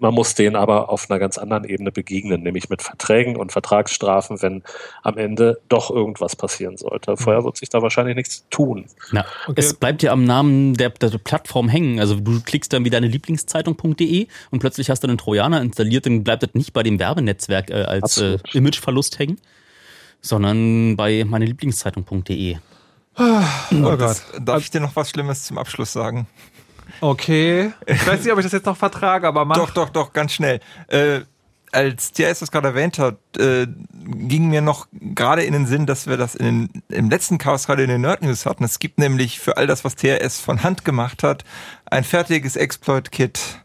man 0.00 0.14
muss 0.14 0.34
denen 0.34 0.56
aber 0.56 0.88
auf 0.88 1.10
einer 1.10 1.18
ganz 1.18 1.38
anderen 1.38 1.64
Ebene 1.64 1.92
begegnen, 1.92 2.42
nämlich 2.42 2.70
mit 2.70 2.82
Verträgen 2.82 3.36
und 3.36 3.52
Vertragsstrafen, 3.52 4.40
wenn 4.42 4.62
am 5.02 5.18
Ende 5.18 5.60
doch 5.68 5.90
irgendwas 5.90 6.36
passieren 6.36 6.76
sollte. 6.76 7.16
Vorher 7.16 7.44
wird 7.44 7.58
sich 7.58 7.68
da 7.68 7.82
wahrscheinlich 7.82 8.16
nichts 8.16 8.46
tun. 8.48 8.86
Na, 9.12 9.26
Es 9.56 9.74
bleibt 9.74 10.02
ja 10.02 10.12
am 10.12 10.24
Namen 10.24 10.74
der, 10.74 10.90
der 10.90 11.18
Plattform 11.18 11.68
hängen. 11.68 12.00
Also 12.00 12.16
du 12.16 12.40
klickst 12.40 12.72
dann 12.72 12.84
wie 12.84 12.90
deine 12.90 13.08
Lieblingszeitung.de 13.08 14.26
und 14.50 14.58
plötzlich 14.58 14.88
hast 14.88 15.02
du 15.02 15.08
einen 15.08 15.18
Trojaner 15.18 15.60
installiert, 15.60 16.06
dann 16.06 16.24
bleibt 16.24 16.42
das 16.42 16.54
nicht 16.54 16.72
bei 16.72 16.82
dem 16.82 16.98
Werbenetzwerk 16.98 17.70
äh, 17.70 17.82
als 17.82 18.16
äh. 18.18 18.38
Imageverlust 18.52 19.18
hängen, 19.18 19.38
sondern 20.20 20.96
bei 20.96 21.24
meine 21.26 21.44
Lieblingszeitung.de. 21.44 22.56
Oh 23.16 23.96
Das, 23.96 24.24
darf 24.40 24.62
ich 24.62 24.70
dir 24.70 24.80
noch 24.80 24.96
was 24.96 25.10
Schlimmes 25.10 25.44
zum 25.44 25.58
Abschluss 25.58 25.92
sagen? 25.92 26.26
Okay. 27.00 27.72
Ich 27.86 28.06
weiß 28.06 28.22
nicht, 28.24 28.32
ob 28.32 28.38
ich 28.38 28.44
das 28.44 28.52
jetzt 28.52 28.66
noch 28.66 28.76
vertrage, 28.76 29.26
aber 29.26 29.44
mach. 29.44 29.56
Doch, 29.56 29.70
doch, 29.70 29.90
doch, 29.90 30.12
ganz 30.12 30.32
schnell. 30.32 30.60
Äh, 30.88 31.20
als 31.72 32.12
TS 32.12 32.40
das 32.40 32.50
gerade 32.50 32.68
erwähnt 32.68 32.98
hat, 32.98 33.18
äh, 33.38 33.66
ging 33.92 34.48
mir 34.48 34.60
noch 34.60 34.88
gerade 34.92 35.44
in 35.44 35.52
den 35.52 35.66
Sinn, 35.66 35.86
dass 35.86 36.06
wir 36.06 36.16
das 36.16 36.34
in 36.34 36.68
den, 36.68 36.82
im 36.88 37.10
letzten 37.10 37.38
Chaos 37.38 37.66
gerade 37.66 37.82
in 37.82 37.88
den 37.88 38.00
Nerd 38.00 38.22
News 38.22 38.44
hatten. 38.44 38.64
Es 38.64 38.78
gibt 38.78 38.98
nämlich 38.98 39.38
für 39.38 39.56
all 39.56 39.66
das, 39.66 39.84
was 39.84 39.94
TRS 39.94 40.40
von 40.40 40.62
Hand 40.62 40.84
gemacht 40.84 41.22
hat, 41.22 41.44
ein 41.86 42.04
fertiges 42.04 42.56
Exploit-Kit, 42.56 43.60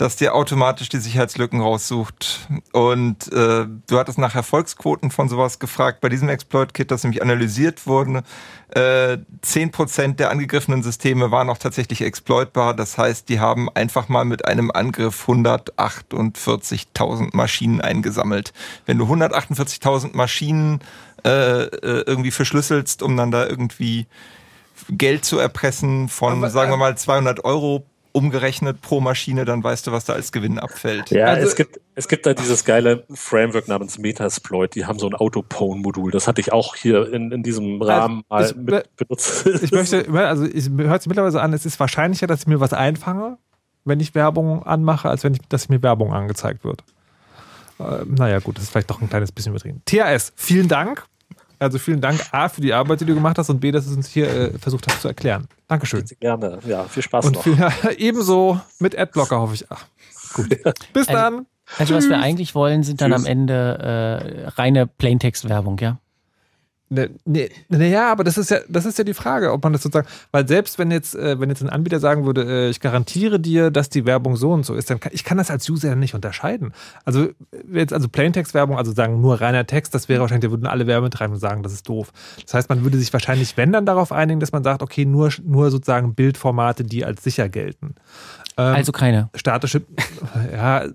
das 0.00 0.16
dir 0.16 0.34
automatisch 0.34 0.88
die 0.88 0.98
Sicherheitslücken 0.98 1.60
raussucht. 1.60 2.48
Und 2.72 3.30
äh, 3.32 3.66
du 3.66 3.98
hattest 3.98 4.16
nach 4.16 4.34
Erfolgsquoten 4.34 5.10
von 5.10 5.28
sowas 5.28 5.58
gefragt. 5.58 6.00
Bei 6.00 6.08
diesem 6.08 6.30
Exploit-Kit, 6.30 6.90
das 6.90 7.04
nämlich 7.04 7.20
analysiert 7.20 7.86
wurde, 7.86 8.22
äh, 8.70 9.18
10% 9.44 10.14
der 10.14 10.30
angegriffenen 10.30 10.82
Systeme 10.82 11.30
waren 11.30 11.50
auch 11.50 11.58
tatsächlich 11.58 12.00
exploitbar. 12.00 12.72
Das 12.72 12.96
heißt, 12.96 13.28
die 13.28 13.40
haben 13.40 13.68
einfach 13.74 14.08
mal 14.08 14.24
mit 14.24 14.46
einem 14.46 14.70
Angriff 14.70 15.28
148.000 15.28 17.36
Maschinen 17.36 17.82
eingesammelt. 17.82 18.54
Wenn 18.86 18.96
du 18.96 19.04
148.000 19.04 20.16
Maschinen 20.16 20.80
äh, 21.26 21.64
äh, 21.64 22.04
irgendwie 22.06 22.30
verschlüsselst, 22.30 23.02
um 23.02 23.18
dann 23.18 23.30
da 23.30 23.46
irgendwie 23.46 24.06
Geld 24.88 25.26
zu 25.26 25.38
erpressen 25.38 26.08
von, 26.08 26.38
Aber, 26.38 26.48
sagen 26.48 26.70
wir 26.70 26.76
äh, 26.76 26.78
mal, 26.78 26.96
200 26.96 27.44
Euro 27.44 27.84
umgerechnet 28.12 28.80
pro 28.80 29.00
Maschine, 29.00 29.44
dann 29.44 29.62
weißt 29.62 29.86
du, 29.86 29.92
was 29.92 30.04
da 30.04 30.14
als 30.14 30.32
Gewinn 30.32 30.58
abfällt. 30.58 31.10
Ja, 31.10 31.26
Also- 31.26 31.46
es 31.46 31.56
gibt 31.56 31.80
es 31.94 32.08
gibt 32.08 32.24
da 32.26 32.32
dieses 32.34 32.64
geile 32.64 33.04
Framework 33.12 33.68
namens 33.68 33.98
Metasploit. 33.98 34.74
Die 34.74 34.86
haben 34.86 34.98
so 34.98 35.06
ein 35.06 35.14
Autopone-Modul. 35.14 36.10
Das 36.10 36.26
hatte 36.26 36.40
ich 36.40 36.50
auch 36.52 36.74
hier 36.74 37.12
in, 37.12 37.30
in 37.30 37.42
diesem 37.42 37.80
Rahmen 37.82 38.22
Also, 38.28 38.54
mal 38.56 38.62
ich- 38.64 38.72
mit 38.72 38.96
benutzt. 38.96 39.46
Ich 39.62 39.70
möchte, 39.72 40.08
also 40.10 40.44
es 40.44 40.70
hört 40.70 41.02
sich 41.02 41.08
mittlerweile 41.08 41.40
an, 41.42 41.52
es 41.52 41.66
ist 41.66 41.78
wahrscheinlicher, 41.78 42.26
dass 42.26 42.40
ich 42.40 42.46
mir 42.46 42.58
was 42.60 42.72
einfange, 42.72 43.36
wenn 43.84 44.00
ich 44.00 44.14
Werbung 44.14 44.62
anmache, 44.64 45.08
als 45.10 45.24
wenn 45.24 45.34
ich, 45.34 45.40
dass 45.48 45.68
mir 45.68 45.82
Werbung 45.82 46.12
angezeigt 46.12 46.64
wird. 46.64 46.82
Äh, 47.78 48.04
naja, 48.06 48.38
gut, 48.40 48.56
das 48.56 48.64
ist 48.64 48.70
vielleicht 48.70 48.90
doch 48.90 49.00
ein 49.02 49.08
kleines 49.08 49.32
bisschen 49.32 49.52
übertrieben. 49.52 49.82
THS, 49.86 50.32
vielen 50.36 50.68
Dank. 50.68 51.04
Also 51.60 51.78
vielen 51.78 52.00
Dank 52.00 52.20
A 52.32 52.48
für 52.48 52.60
die 52.60 52.72
Arbeit, 52.72 53.00
die 53.02 53.04
du 53.04 53.14
gemacht 53.14 53.38
hast 53.38 53.50
und 53.50 53.60
B, 53.60 53.70
dass 53.70 53.84
du 53.84 53.90
es 53.92 53.96
uns 53.96 54.08
hier 54.08 54.28
äh, 54.28 54.58
versucht 54.58 54.86
hast 54.90 55.02
zu 55.02 55.08
erklären. 55.08 55.46
Dankeschön. 55.68 56.04
Gerne. 56.18 56.58
Ja, 56.66 56.84
viel 56.84 57.02
Spaß 57.02 57.26
Und 57.26 57.34
noch. 57.36 57.42
viel, 57.42 57.56
ebenso 57.98 58.58
mit 58.78 58.98
Adblocker 58.98 59.38
hoffe 59.40 59.54
ich. 59.54 59.66
Ach, 59.70 59.84
gut. 60.32 60.48
Bis 60.92 61.08
Also- 61.08 61.12
dann. 61.12 61.46
Also 61.78 61.94
was 61.94 62.08
wir 62.08 62.18
eigentlich 62.18 62.56
wollen, 62.56 62.82
sind 62.82 63.00
dann 63.00 63.12
Tschüss. 63.12 63.20
am 63.20 63.30
Ende 63.30 64.42
äh, 64.44 64.46
reine 64.48 64.88
Plaintext-Werbung, 64.88 65.78
ja? 65.78 66.00
Ne, 66.92 67.08
ne, 67.24 67.48
naja, 67.68 68.10
aber 68.10 68.24
das 68.24 68.36
ist 68.36 68.50
ja, 68.50 68.58
das 68.68 68.84
ist 68.84 68.98
ja 68.98 69.04
die 69.04 69.14
Frage, 69.14 69.52
ob 69.52 69.62
man 69.62 69.72
das 69.72 69.84
sozusagen, 69.84 70.08
weil 70.32 70.48
selbst 70.48 70.76
wenn 70.76 70.90
jetzt, 70.90 71.14
äh, 71.14 71.38
wenn 71.38 71.48
jetzt 71.48 71.62
ein 71.62 71.68
Anbieter 71.68 72.00
sagen 72.00 72.26
würde, 72.26 72.42
äh, 72.42 72.70
ich 72.70 72.80
garantiere 72.80 73.38
dir, 73.38 73.70
dass 73.70 73.90
die 73.90 74.06
Werbung 74.06 74.34
so 74.34 74.50
und 74.50 74.66
so 74.66 74.74
ist, 74.74 74.90
dann 74.90 74.98
kann, 74.98 75.12
ich 75.14 75.22
kann 75.22 75.38
das 75.38 75.52
als 75.52 75.70
User 75.70 75.90
ja 75.90 75.94
nicht 75.94 76.16
unterscheiden. 76.16 76.72
Also 77.04 77.26
äh, 77.26 77.32
jetzt 77.74 77.92
also 77.92 78.08
Plaintext-Werbung, 78.08 78.76
also 78.76 78.90
sagen 78.90 79.20
nur 79.20 79.40
reiner 79.40 79.66
Text, 79.66 79.94
das 79.94 80.08
wäre 80.08 80.20
wahrscheinlich, 80.20 80.48
da 80.48 80.50
würden 80.50 80.66
alle 80.66 80.88
Werbetreibenden 80.88 81.38
sagen, 81.38 81.62
das 81.62 81.72
ist 81.72 81.88
doof. 81.88 82.12
Das 82.42 82.54
heißt, 82.54 82.68
man 82.68 82.82
würde 82.82 82.98
sich 82.98 83.12
wahrscheinlich, 83.12 83.56
wenn 83.56 83.70
dann 83.70 83.86
darauf 83.86 84.10
einigen, 84.10 84.40
dass 84.40 84.50
man 84.50 84.64
sagt, 84.64 84.82
okay, 84.82 85.04
nur, 85.04 85.30
nur 85.44 85.70
sozusagen 85.70 86.16
Bildformate, 86.16 86.82
die 86.82 87.04
als 87.04 87.22
sicher 87.22 87.48
gelten. 87.48 87.94
Ähm, 88.56 88.74
Also 88.74 88.90
keine. 88.90 89.30
Statische, 89.36 89.82
ja. 90.52 90.86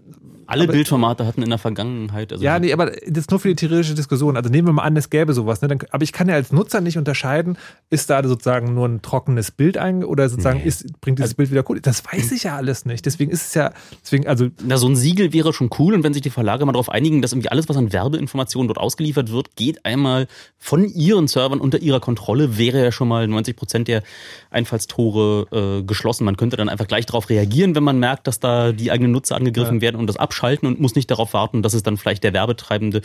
Alle 0.48 0.64
aber- 0.64 0.74
Bildformate 0.74 1.26
hatten 1.26 1.42
in 1.42 1.50
der 1.50 1.58
Vergangenheit. 1.58 2.32
Also 2.32 2.44
Ja, 2.44 2.60
nee, 2.60 2.72
aber 2.74 2.88
das 2.88 3.02
ist 3.26 3.32
nur 3.32 3.40
für 3.40 3.50
die 3.50 3.56
theoretische 3.56 3.96
Diskussion. 3.96 4.38
Also 4.38 4.50
nehmen 4.50 4.68
wir 4.68 4.74
mal 4.74 4.84
an, 4.84 4.96
es 4.98 5.10
gäbe 5.10 5.34
sowas. 5.34 5.62
Ne? 5.62 5.68
Dann, 5.68 5.80
aber 5.92 6.04
ich 6.04 6.12
kann 6.12 6.28
ja 6.30 6.36
als 6.36 6.52
Nutzer 6.52 6.82
nicht 6.82 6.98
unterscheiden, 6.98 7.58
ist 7.90 8.10
da 8.10 8.24
sozusagen 8.28 8.74
nur 8.74 8.88
ein 8.88 9.02
trockenes 9.02 9.52
Bild 9.52 9.78
ein 9.78 10.04
oder 10.04 10.30
sozusagen 10.30 10.60
Nee. 10.60 10.66
ist, 10.68 11.00
bringt 11.02 11.20
dieses 11.20 11.34
Bild 11.34 11.52
wieder 11.52 11.64
cool. 11.70 11.80
Das 11.82 12.04
weiß 12.06 12.32
ich 12.32 12.44
ja 12.44 12.56
alles 12.56 12.86
nicht. 12.86 13.06
Deswegen 13.06 13.32
ist 13.32 13.48
es 13.48 13.54
ja, 13.54 13.72
deswegen, 14.04 14.28
also 14.28 14.48
Na, 14.66 14.78
so 14.78 14.88
ein 14.88 14.96
Siegel 14.96 15.34
wäre 15.34 15.54
schon 15.54 15.70
cool 15.80 15.94
und 15.94 16.04
wenn 16.04 16.14
sich 16.14 16.22
die 16.22 16.30
Verlage 16.30 16.66
mal 16.66 16.72
darauf 16.74 16.90
einigen, 16.90 17.22
dass 17.22 17.32
irgendwie 17.32 17.50
alles, 17.50 17.68
was 17.70 17.78
an 17.78 17.92
Werbeinformationen 17.94 18.68
dort 18.68 18.78
ausgeliefert 18.78 19.32
wird, 19.32 19.56
geht 19.56 19.86
einmal 19.86 20.28
von 20.58 20.86
ihren 20.86 21.28
Servern 21.28 21.60
unter 21.60 21.80
ihrer 21.80 22.00
Kontrolle, 22.00 22.58
wäre 22.58 22.84
ja 22.84 22.92
schon 22.92 23.08
mal 23.08 23.28
90 23.28 23.56
Prozent 23.56 23.88
der 23.88 24.04
Einfallstore 24.52 25.80
äh, 25.82 25.84
geschlossen. 25.84 26.26
Man 26.26 26.38
könnte 26.38 26.58
dann 26.58 26.70
einfach 26.70 26.88
gleich 26.88 27.06
darauf 27.06 27.30
reagieren, 27.30 27.76
wenn 27.76 27.84
man 27.84 28.00
merkt, 28.00 28.28
dass 28.28 28.40
da 28.40 28.72
die 28.72 28.92
eigenen 28.92 29.12
Nutzer 29.12 29.36
angegriffen 29.36 29.76
Ja. 29.76 29.82
werden 29.82 29.98
und 29.98 30.08
das 30.08 30.18
abschalten 30.36 30.68
und 30.68 30.80
muss 30.80 30.96
nicht 30.96 31.10
darauf 31.10 31.34
warten, 31.34 31.62
dass 31.62 31.74
es 31.74 31.84
dann 31.84 31.98
vielleicht 31.98 32.24
der 32.24 32.34
Werbetreibende 32.34 33.02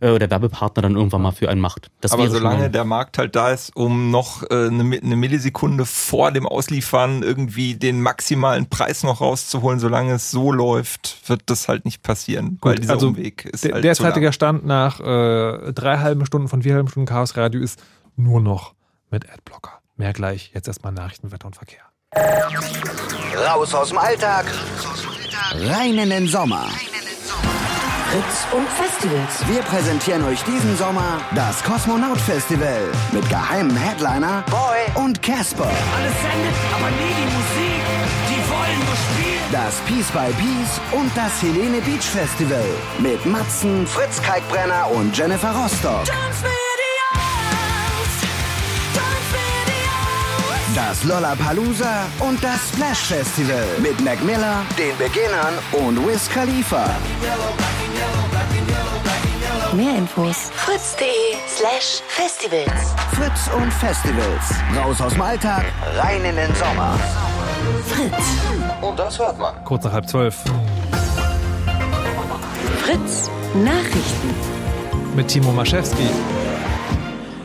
äh, 0.00 0.10
oder 0.10 0.20
der 0.20 0.30
Werbepartner 0.30 0.82
dann 0.82 0.96
irgendwann 0.96 1.22
mal 1.22 1.32
für 1.32 1.48
einen 1.48 1.60
macht. 1.60 1.90
Das 2.00 2.12
Aber 2.12 2.28
solange 2.28 2.70
der 2.70 2.84
Markt 2.84 3.16
halt 3.16 3.34
da 3.34 3.50
ist, 3.50 3.74
um 3.74 4.10
noch 4.10 4.42
äh, 4.42 4.66
eine, 4.66 4.98
eine 4.98 5.16
Millisekunde 5.16 5.86
vor 5.86 6.30
dem 6.30 6.46
Ausliefern 6.46 7.22
irgendwie 7.22 7.74
den 7.74 8.02
maximalen 8.02 8.68
Preis 8.68 9.02
noch 9.02 9.20
rauszuholen, 9.20 9.80
solange 9.80 10.14
es 10.14 10.30
so 10.30 10.52
läuft, 10.52 11.28
wird 11.28 11.42
das 11.46 11.68
halt 11.68 11.84
nicht 11.84 12.02
passieren, 12.02 12.58
weil 12.60 12.74
Gut, 12.74 12.82
dieser 12.82 12.94
also 12.94 13.08
Umweg 13.08 13.46
ist 13.46 13.64
der, 13.64 13.74
halt 13.74 13.84
derzeitiger 13.84 14.32
Stand 14.32 14.66
nach 14.66 15.00
äh, 15.00 15.72
drei 15.72 15.98
halben 15.98 16.26
Stunden 16.26 16.48
von 16.48 16.62
vier 16.62 16.74
halben 16.74 16.88
Stunden 16.88 17.06
Chaos 17.06 17.36
Radio 17.36 17.60
ist 17.60 17.82
nur 18.16 18.40
noch 18.40 18.74
mit 19.10 19.30
Adblocker. 19.30 19.80
Mehr 19.96 20.12
gleich. 20.12 20.50
Jetzt 20.54 20.68
erstmal 20.68 20.92
Nachrichten, 20.92 21.32
Wetter 21.32 21.46
und 21.46 21.56
Verkehr. 21.56 21.82
Raus 23.46 23.74
aus 23.74 23.88
dem 23.88 23.98
Alltag 23.98 24.46
rein 25.68 25.98
in 25.98 26.10
den 26.10 26.26
Sommer. 26.28 26.68
Fritz 28.10 28.46
und 28.52 28.68
Festivals. 28.68 29.48
Wir 29.48 29.60
präsentieren 29.62 30.24
euch 30.24 30.40
diesen 30.44 30.76
Sommer 30.76 31.20
das 31.34 31.62
Kosmonaut 31.64 32.20
Festival 32.20 32.80
mit 33.10 33.28
geheimen 33.28 33.76
Headliner 33.76 34.44
Boy 34.50 35.02
und 35.02 35.20
Casper. 35.20 35.64
Alles 35.64 36.14
sendet, 36.22 36.54
aber 36.72 36.90
nie 36.90 37.12
die 37.18 37.26
Musik. 37.34 37.82
Die 38.28 38.50
wollen 38.50 38.78
nur 38.86 38.94
spielen. 38.94 39.34
Das 39.50 39.74
Peace 39.86 40.10
by 40.12 40.32
Peace 40.40 40.80
und 40.92 41.10
das 41.16 41.42
Helene 41.42 41.80
Beach 41.80 42.04
Festival 42.04 42.64
mit 42.98 43.26
Matzen, 43.26 43.84
Fritz 43.86 44.22
Kalkbrenner 44.22 44.88
und 44.92 45.16
Jennifer 45.16 45.50
Rostock. 45.50 46.04
Das 50.74 51.04
Lollapalooza 51.04 52.06
und 52.18 52.42
das 52.42 52.68
Splash 52.68 52.98
Festival 52.98 53.64
mit 53.80 54.00
Mac 54.00 54.20
Miller, 54.24 54.62
den 54.76 54.96
Beginnern 54.98 55.54
und 55.70 56.04
Wiz 56.04 56.28
Khalifa. 56.28 56.86
Mehr 59.72 59.98
Infos 59.98 60.50
fritz.de 60.56 61.06
slash 61.48 62.02
festivals. 62.08 62.92
Fritz 63.12 63.48
und 63.56 63.72
Festivals. 63.72 64.54
Raus 64.76 65.00
aus 65.00 65.12
dem 65.12 65.22
Alltag, 65.22 65.64
rein 65.96 66.24
in 66.24 66.34
den 66.34 66.52
Sommer. 66.56 66.98
Fritz. 67.86 68.24
Und 68.80 68.98
das 68.98 69.16
hört 69.18 69.38
man. 69.38 69.54
Kurz 69.64 69.84
nach 69.84 69.92
halb 69.92 70.08
zwölf. 70.08 70.36
Fritz 72.82 73.30
Nachrichten. 73.54 74.34
Mit 75.14 75.28
Timo 75.28 75.52
Maschewski. 75.52 76.08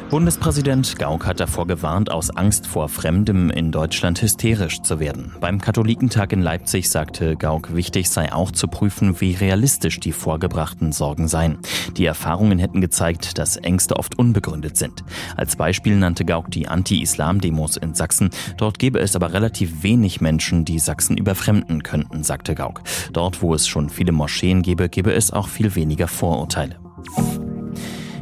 Bundespräsident 0.09 0.97
Gauck 0.97 1.27
hat 1.27 1.39
davor 1.39 1.67
gewarnt, 1.67 2.09
aus 2.09 2.31
Angst 2.31 2.65
vor 2.65 2.89
Fremdem 2.89 3.51
in 3.51 3.71
Deutschland 3.71 4.19
hysterisch 4.19 4.81
zu 4.81 4.99
werden. 4.99 5.35
Beim 5.39 5.61
Katholikentag 5.61 6.33
in 6.33 6.41
Leipzig 6.41 6.89
sagte 6.89 7.35
Gauck, 7.35 7.75
wichtig 7.75 8.09
sei 8.09 8.33
auch 8.33 8.49
zu 8.49 8.67
prüfen, 8.67 9.21
wie 9.21 9.35
realistisch 9.35 9.99
die 9.99 10.11
vorgebrachten 10.11 10.93
Sorgen 10.93 11.27
seien. 11.27 11.59
Die 11.95 12.07
Erfahrungen 12.07 12.57
hätten 12.57 12.81
gezeigt, 12.81 13.37
dass 13.37 13.57
Ängste 13.57 13.97
oft 13.97 14.17
unbegründet 14.17 14.77
sind. 14.77 15.03
Als 15.37 15.55
Beispiel 15.55 15.95
nannte 15.95 16.25
Gauck 16.25 16.49
die 16.49 16.67
Anti-Islam-Demos 16.67 17.77
in 17.77 17.93
Sachsen. 17.93 18.31
Dort 18.57 18.79
gäbe 18.79 18.99
es 18.99 19.15
aber 19.15 19.33
relativ 19.33 19.83
wenig 19.83 20.21
Menschen, 20.21 20.65
die 20.65 20.79
Sachsen 20.79 21.17
überfremden 21.17 21.83
könnten, 21.83 22.23
sagte 22.23 22.55
Gauck. 22.55 22.81
Dort, 23.13 23.43
wo 23.43 23.53
es 23.53 23.67
schon 23.67 23.89
viele 23.89 24.11
Moscheen 24.11 24.63
gäbe, 24.63 24.89
gäbe 24.89 25.13
es 25.13 25.31
auch 25.31 25.47
viel 25.47 25.75
weniger 25.75 26.07
Vorurteile. 26.07 26.79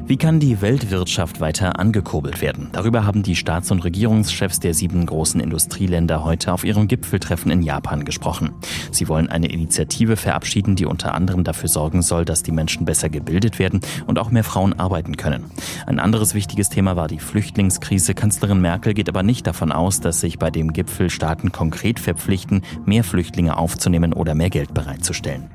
Wie 0.07 0.15
kann 0.15 0.39
die 0.39 0.61
Weltwirtschaft 0.61 1.41
weiter 1.41 1.79
angekurbelt 1.79 2.39
werden? 2.39 2.69
Darüber 2.71 3.05
haben 3.05 3.23
die 3.23 3.35
Staats- 3.35 3.71
und 3.71 3.83
Regierungschefs 3.83 4.61
der 4.61 4.73
sieben 4.73 5.05
großen 5.05 5.41
Industrieländer 5.41 6.23
heute 6.23 6.53
auf 6.53 6.63
ihrem 6.63 6.87
Gipfeltreffen 6.87 7.51
in 7.51 7.61
Japan 7.61 8.05
gesprochen. 8.05 8.53
Sie 8.89 9.09
wollen 9.09 9.27
eine 9.27 9.51
Initiative 9.51 10.15
verabschieden, 10.15 10.77
die 10.77 10.85
unter 10.85 11.13
anderem 11.13 11.43
dafür 11.43 11.67
sorgen 11.67 12.01
soll, 12.03 12.23
dass 12.23 12.41
die 12.41 12.53
Menschen 12.53 12.85
besser 12.85 13.09
gebildet 13.09 13.59
werden 13.59 13.81
und 14.05 14.17
auch 14.17 14.31
mehr 14.31 14.45
Frauen 14.45 14.79
arbeiten 14.79 15.17
können. 15.17 15.51
Ein 15.87 15.99
anderes 15.99 16.33
wichtiges 16.33 16.69
Thema 16.69 16.95
war 16.95 17.09
die 17.09 17.19
Flüchtlingskrise. 17.19 18.13
Kanzlerin 18.13 18.61
Merkel 18.61 18.93
geht 18.93 19.09
aber 19.09 19.23
nicht 19.23 19.45
davon 19.45 19.73
aus, 19.73 19.99
dass 19.99 20.21
sich 20.21 20.39
bei 20.39 20.51
dem 20.51 20.71
Gipfel 20.71 21.09
Staaten 21.09 21.51
konkret 21.51 21.99
verpflichten, 21.99 22.61
mehr 22.85 23.03
Flüchtlinge 23.03 23.57
aufzunehmen 23.57 24.13
oder 24.13 24.35
mehr 24.35 24.51
Geld 24.51 24.73
bereitzustellen. 24.73 25.49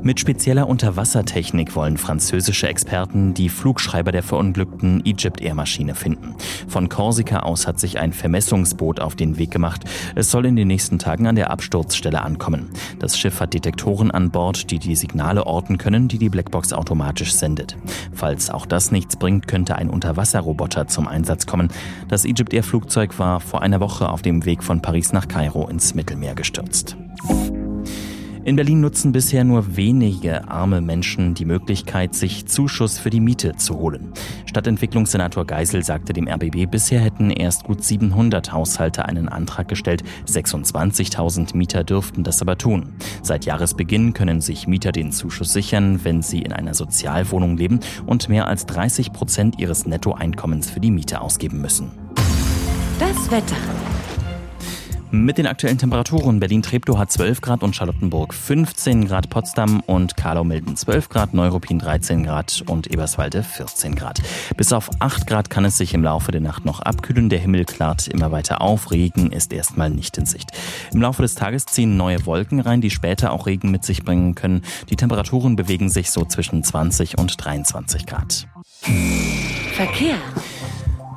Mit 0.00 0.20
spezieller 0.20 0.68
Unterwassertechnik 0.68 1.74
wollen 1.74 1.96
französische 1.96 2.68
Experten 2.68 3.34
die 3.34 3.48
Flugschreiber 3.48 4.12
der 4.12 4.22
verunglückten 4.22 5.04
Egypt 5.04 5.40
Air 5.40 5.54
Maschine 5.54 5.94
finden. 5.94 6.36
Von 6.68 6.88
Korsika 6.88 7.40
aus 7.40 7.66
hat 7.66 7.80
sich 7.80 7.98
ein 7.98 8.12
Vermessungsboot 8.12 9.00
auf 9.00 9.16
den 9.16 9.38
Weg 9.38 9.50
gemacht. 9.50 9.82
Es 10.14 10.30
soll 10.30 10.46
in 10.46 10.54
den 10.54 10.68
nächsten 10.68 10.98
Tagen 11.00 11.26
an 11.26 11.34
der 11.34 11.50
Absturzstelle 11.50 12.22
ankommen. 12.22 12.70
Das 13.00 13.18
Schiff 13.18 13.40
hat 13.40 13.54
Detektoren 13.54 14.10
an 14.12 14.30
Bord, 14.30 14.70
die 14.70 14.78
die 14.78 14.94
Signale 14.94 15.46
orten 15.46 15.78
können, 15.78 16.06
die 16.06 16.18
die 16.18 16.28
Blackbox 16.30 16.72
automatisch 16.72 17.34
sendet. 17.34 17.76
Falls 18.12 18.50
auch 18.50 18.66
das 18.66 18.92
nichts 18.92 19.16
bringt, 19.16 19.48
könnte 19.48 19.76
ein 19.76 19.90
Unterwasserroboter 19.90 20.86
zum 20.86 21.08
Einsatz 21.08 21.46
kommen. 21.46 21.70
Das 22.06 22.24
Egypt 22.24 22.54
Air 22.54 22.62
Flugzeug 22.62 23.18
war 23.18 23.40
vor 23.40 23.62
einer 23.62 23.80
Woche 23.80 24.08
auf 24.08 24.22
dem 24.22 24.44
Weg 24.44 24.62
von 24.62 24.80
Paris 24.80 25.12
nach 25.12 25.26
Kairo 25.26 25.68
ins 25.68 25.94
Mittelmeer 25.94 26.34
gestürzt. 26.34 26.96
In 28.44 28.56
Berlin 28.56 28.80
nutzen 28.80 29.12
bisher 29.12 29.44
nur 29.44 29.76
wenige 29.76 30.48
arme 30.48 30.80
Menschen 30.80 31.34
die 31.34 31.44
Möglichkeit, 31.44 32.14
sich 32.14 32.46
Zuschuss 32.46 32.98
für 32.98 33.10
die 33.10 33.20
Miete 33.20 33.56
zu 33.56 33.78
holen. 33.78 34.12
Stadtentwicklungssenator 34.46 35.44
Geisel 35.44 35.84
sagte 35.84 36.12
dem 36.12 36.28
RBB, 36.28 36.70
bisher 36.70 37.00
hätten 37.00 37.30
erst 37.30 37.64
gut 37.64 37.82
700 37.82 38.52
Haushalte 38.52 39.04
einen 39.04 39.28
Antrag 39.28 39.68
gestellt. 39.68 40.04
26.000 40.26 41.56
Mieter 41.56 41.84
dürften 41.84 42.22
das 42.22 42.40
aber 42.40 42.56
tun. 42.56 42.94
Seit 43.22 43.44
Jahresbeginn 43.44 44.14
können 44.14 44.40
sich 44.40 44.68
Mieter 44.68 44.92
den 44.92 45.12
Zuschuss 45.12 45.52
sichern, 45.52 46.04
wenn 46.04 46.22
sie 46.22 46.40
in 46.40 46.52
einer 46.52 46.74
Sozialwohnung 46.74 47.56
leben 47.56 47.80
und 48.06 48.28
mehr 48.28 48.46
als 48.46 48.66
30 48.66 49.12
Prozent 49.12 49.58
ihres 49.58 49.84
Nettoeinkommens 49.84 50.70
für 50.70 50.80
die 50.80 50.90
Miete 50.90 51.20
ausgeben 51.20 51.60
müssen. 51.60 51.90
Das 52.98 53.30
Wetter. 53.30 53.56
Mit 55.10 55.38
den 55.38 55.46
aktuellen 55.46 55.78
Temperaturen 55.78 56.38
Berlin-Treptow 56.38 56.98
hat 56.98 57.10
12 57.10 57.40
Grad 57.40 57.62
und 57.62 57.74
Charlottenburg 57.74 58.34
15 58.34 59.06
Grad, 59.06 59.30
Potsdam 59.30 59.80
und 59.86 60.18
Karlau-Milden 60.18 60.76
12 60.76 61.08
Grad, 61.08 61.32
Neuruppin 61.32 61.78
13 61.78 62.24
Grad 62.24 62.62
und 62.66 62.88
Eberswalde 62.88 63.42
14 63.42 63.94
Grad. 63.94 64.20
Bis 64.58 64.70
auf 64.70 64.90
8 64.98 65.26
Grad 65.26 65.48
kann 65.48 65.64
es 65.64 65.78
sich 65.78 65.94
im 65.94 66.04
Laufe 66.04 66.30
der 66.30 66.42
Nacht 66.42 66.66
noch 66.66 66.80
abkühlen. 66.80 67.30
Der 67.30 67.38
Himmel 67.38 67.64
klart 67.64 68.06
immer 68.08 68.32
weiter 68.32 68.60
auf. 68.60 68.90
Regen 68.90 69.32
ist 69.32 69.50
erstmal 69.52 69.88
nicht 69.88 70.18
in 70.18 70.26
Sicht. 70.26 70.50
Im 70.92 71.00
Laufe 71.00 71.22
des 71.22 71.34
Tages 71.34 71.64
ziehen 71.64 71.96
neue 71.96 72.26
Wolken 72.26 72.60
rein, 72.60 72.82
die 72.82 72.90
später 72.90 73.32
auch 73.32 73.46
Regen 73.46 73.70
mit 73.70 73.84
sich 73.84 74.04
bringen 74.04 74.34
können. 74.34 74.60
Die 74.90 74.96
Temperaturen 74.96 75.56
bewegen 75.56 75.88
sich 75.88 76.10
so 76.10 76.26
zwischen 76.26 76.62
20 76.62 77.16
und 77.16 77.42
23 77.42 78.04
Grad. 78.04 78.46
Verkehr. 79.72 80.18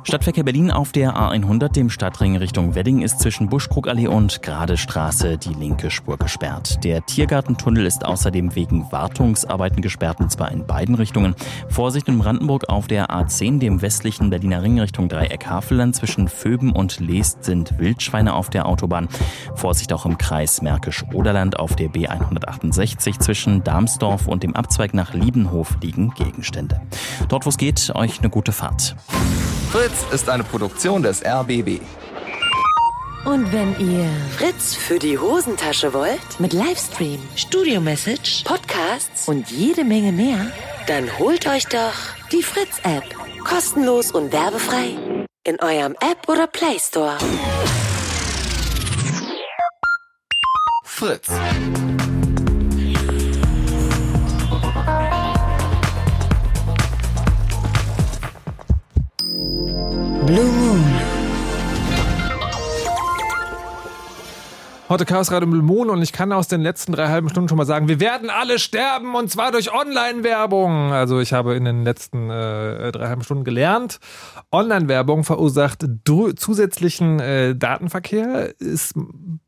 Stadtverkehr 0.04 0.42
Berlin 0.42 0.72
auf 0.72 0.90
der 0.90 1.14
A100, 1.16 1.72
dem 1.72 1.88
Stadtring 1.88 2.36
Richtung 2.36 2.74
Wedding, 2.74 3.02
ist 3.02 3.20
zwischen 3.20 3.48
Buschkrugallee 3.48 4.08
und 4.08 4.42
Grade 4.42 4.76
Straße 4.76 5.38
die 5.38 5.54
linke 5.54 5.92
Spur 5.92 6.16
gesperrt. 6.16 6.82
Der 6.82 7.06
Tiergartentunnel 7.06 7.86
ist 7.86 8.04
außerdem 8.04 8.56
wegen 8.56 8.90
Wartungsarbeiten 8.90 9.80
gesperrt, 9.80 10.18
und 10.18 10.32
zwar 10.32 10.50
in 10.50 10.66
beiden 10.66 10.96
Richtungen. 10.96 11.36
Vorsicht 11.68 12.08
in 12.08 12.18
Brandenburg 12.18 12.68
auf 12.68 12.88
der 12.88 13.10
A10, 13.10 13.60
dem 13.60 13.80
westlichen 13.80 14.28
Berliner 14.28 14.62
Ring 14.62 14.80
Richtung 14.80 15.08
Dreieck 15.08 15.46
Havelland. 15.46 15.94
Zwischen 15.94 16.26
Föben 16.26 16.72
und 16.72 16.98
Leest 16.98 17.44
sind 17.44 17.78
Wildschweine 17.78 18.34
auf 18.34 18.50
der 18.50 18.66
Autobahn. 18.66 19.08
Vorsicht 19.54 19.92
auch 19.92 20.04
im 20.04 20.18
Kreis 20.18 20.62
Märkisch-Oderland 20.62 21.60
auf 21.60 21.76
der 21.76 21.88
B168. 21.88 23.20
Zwischen 23.20 23.62
Darmsdorf 23.62 24.26
und 24.26 24.42
dem 24.42 24.56
Abzweig 24.56 24.94
nach 24.94 25.14
Liebenhof 25.14 25.76
liegen 25.80 26.12
Gegenstände. 26.14 26.80
Dort, 27.28 27.46
wo 27.46 27.50
es 27.50 27.56
geht, 27.56 27.92
euch 27.94 28.18
eine 28.18 28.30
gute 28.30 28.50
Fahrt. 28.50 28.96
Fritz 29.72 29.91
ist 30.12 30.28
eine 30.28 30.44
Produktion 30.44 31.02
des 31.02 31.24
RBB. 31.24 31.80
Und 33.24 33.52
wenn 33.52 33.78
ihr 33.78 34.08
Fritz 34.36 34.74
für 34.74 34.98
die 34.98 35.16
Hosentasche 35.16 35.94
wollt, 35.94 36.40
mit 36.40 36.52
Livestream, 36.52 37.20
Studio-Message, 37.36 38.42
Podcasts 38.44 39.28
und 39.28 39.48
jede 39.50 39.84
Menge 39.84 40.10
mehr, 40.10 40.50
dann 40.88 41.18
holt 41.18 41.46
euch 41.46 41.66
doch 41.66 41.94
die 42.32 42.42
Fritz-App. 42.42 43.04
Kostenlos 43.44 44.10
und 44.10 44.32
werbefrei. 44.32 44.96
In 45.44 45.60
eurem 45.60 45.94
App 46.00 46.28
oder 46.28 46.46
Play 46.46 46.78
Store. 46.78 47.18
Fritz. 50.84 51.28
Blue 60.26 60.44
Moon. 60.44 60.84
Heute 64.88 65.06
Chaos 65.06 65.32
Radio 65.32 65.48
Moon 65.48 65.88
und 65.88 66.02
ich 66.02 66.12
kann 66.12 66.32
aus 66.32 66.48
den 66.48 66.60
letzten 66.60 66.92
drei 66.92 67.08
halben 67.08 67.30
Stunden 67.30 67.48
schon 67.48 67.56
mal 67.56 67.64
sagen, 67.64 67.88
wir 67.88 67.98
werden 67.98 68.28
alle 68.28 68.58
sterben 68.58 69.14
und 69.14 69.30
zwar 69.30 69.50
durch 69.50 69.72
Online-Werbung. 69.72 70.92
Also 70.92 71.20
ich 71.20 71.32
habe 71.32 71.54
in 71.54 71.64
den 71.64 71.82
letzten 71.82 72.28
äh, 72.28 72.92
drei 72.92 73.08
halben 73.08 73.22
Stunden 73.22 73.44
gelernt, 73.44 74.00
Online-Werbung 74.50 75.24
verursacht 75.24 75.86
zusätzlichen 76.36 77.20
äh, 77.20 77.56
Datenverkehr, 77.56 78.52
es 78.60 78.92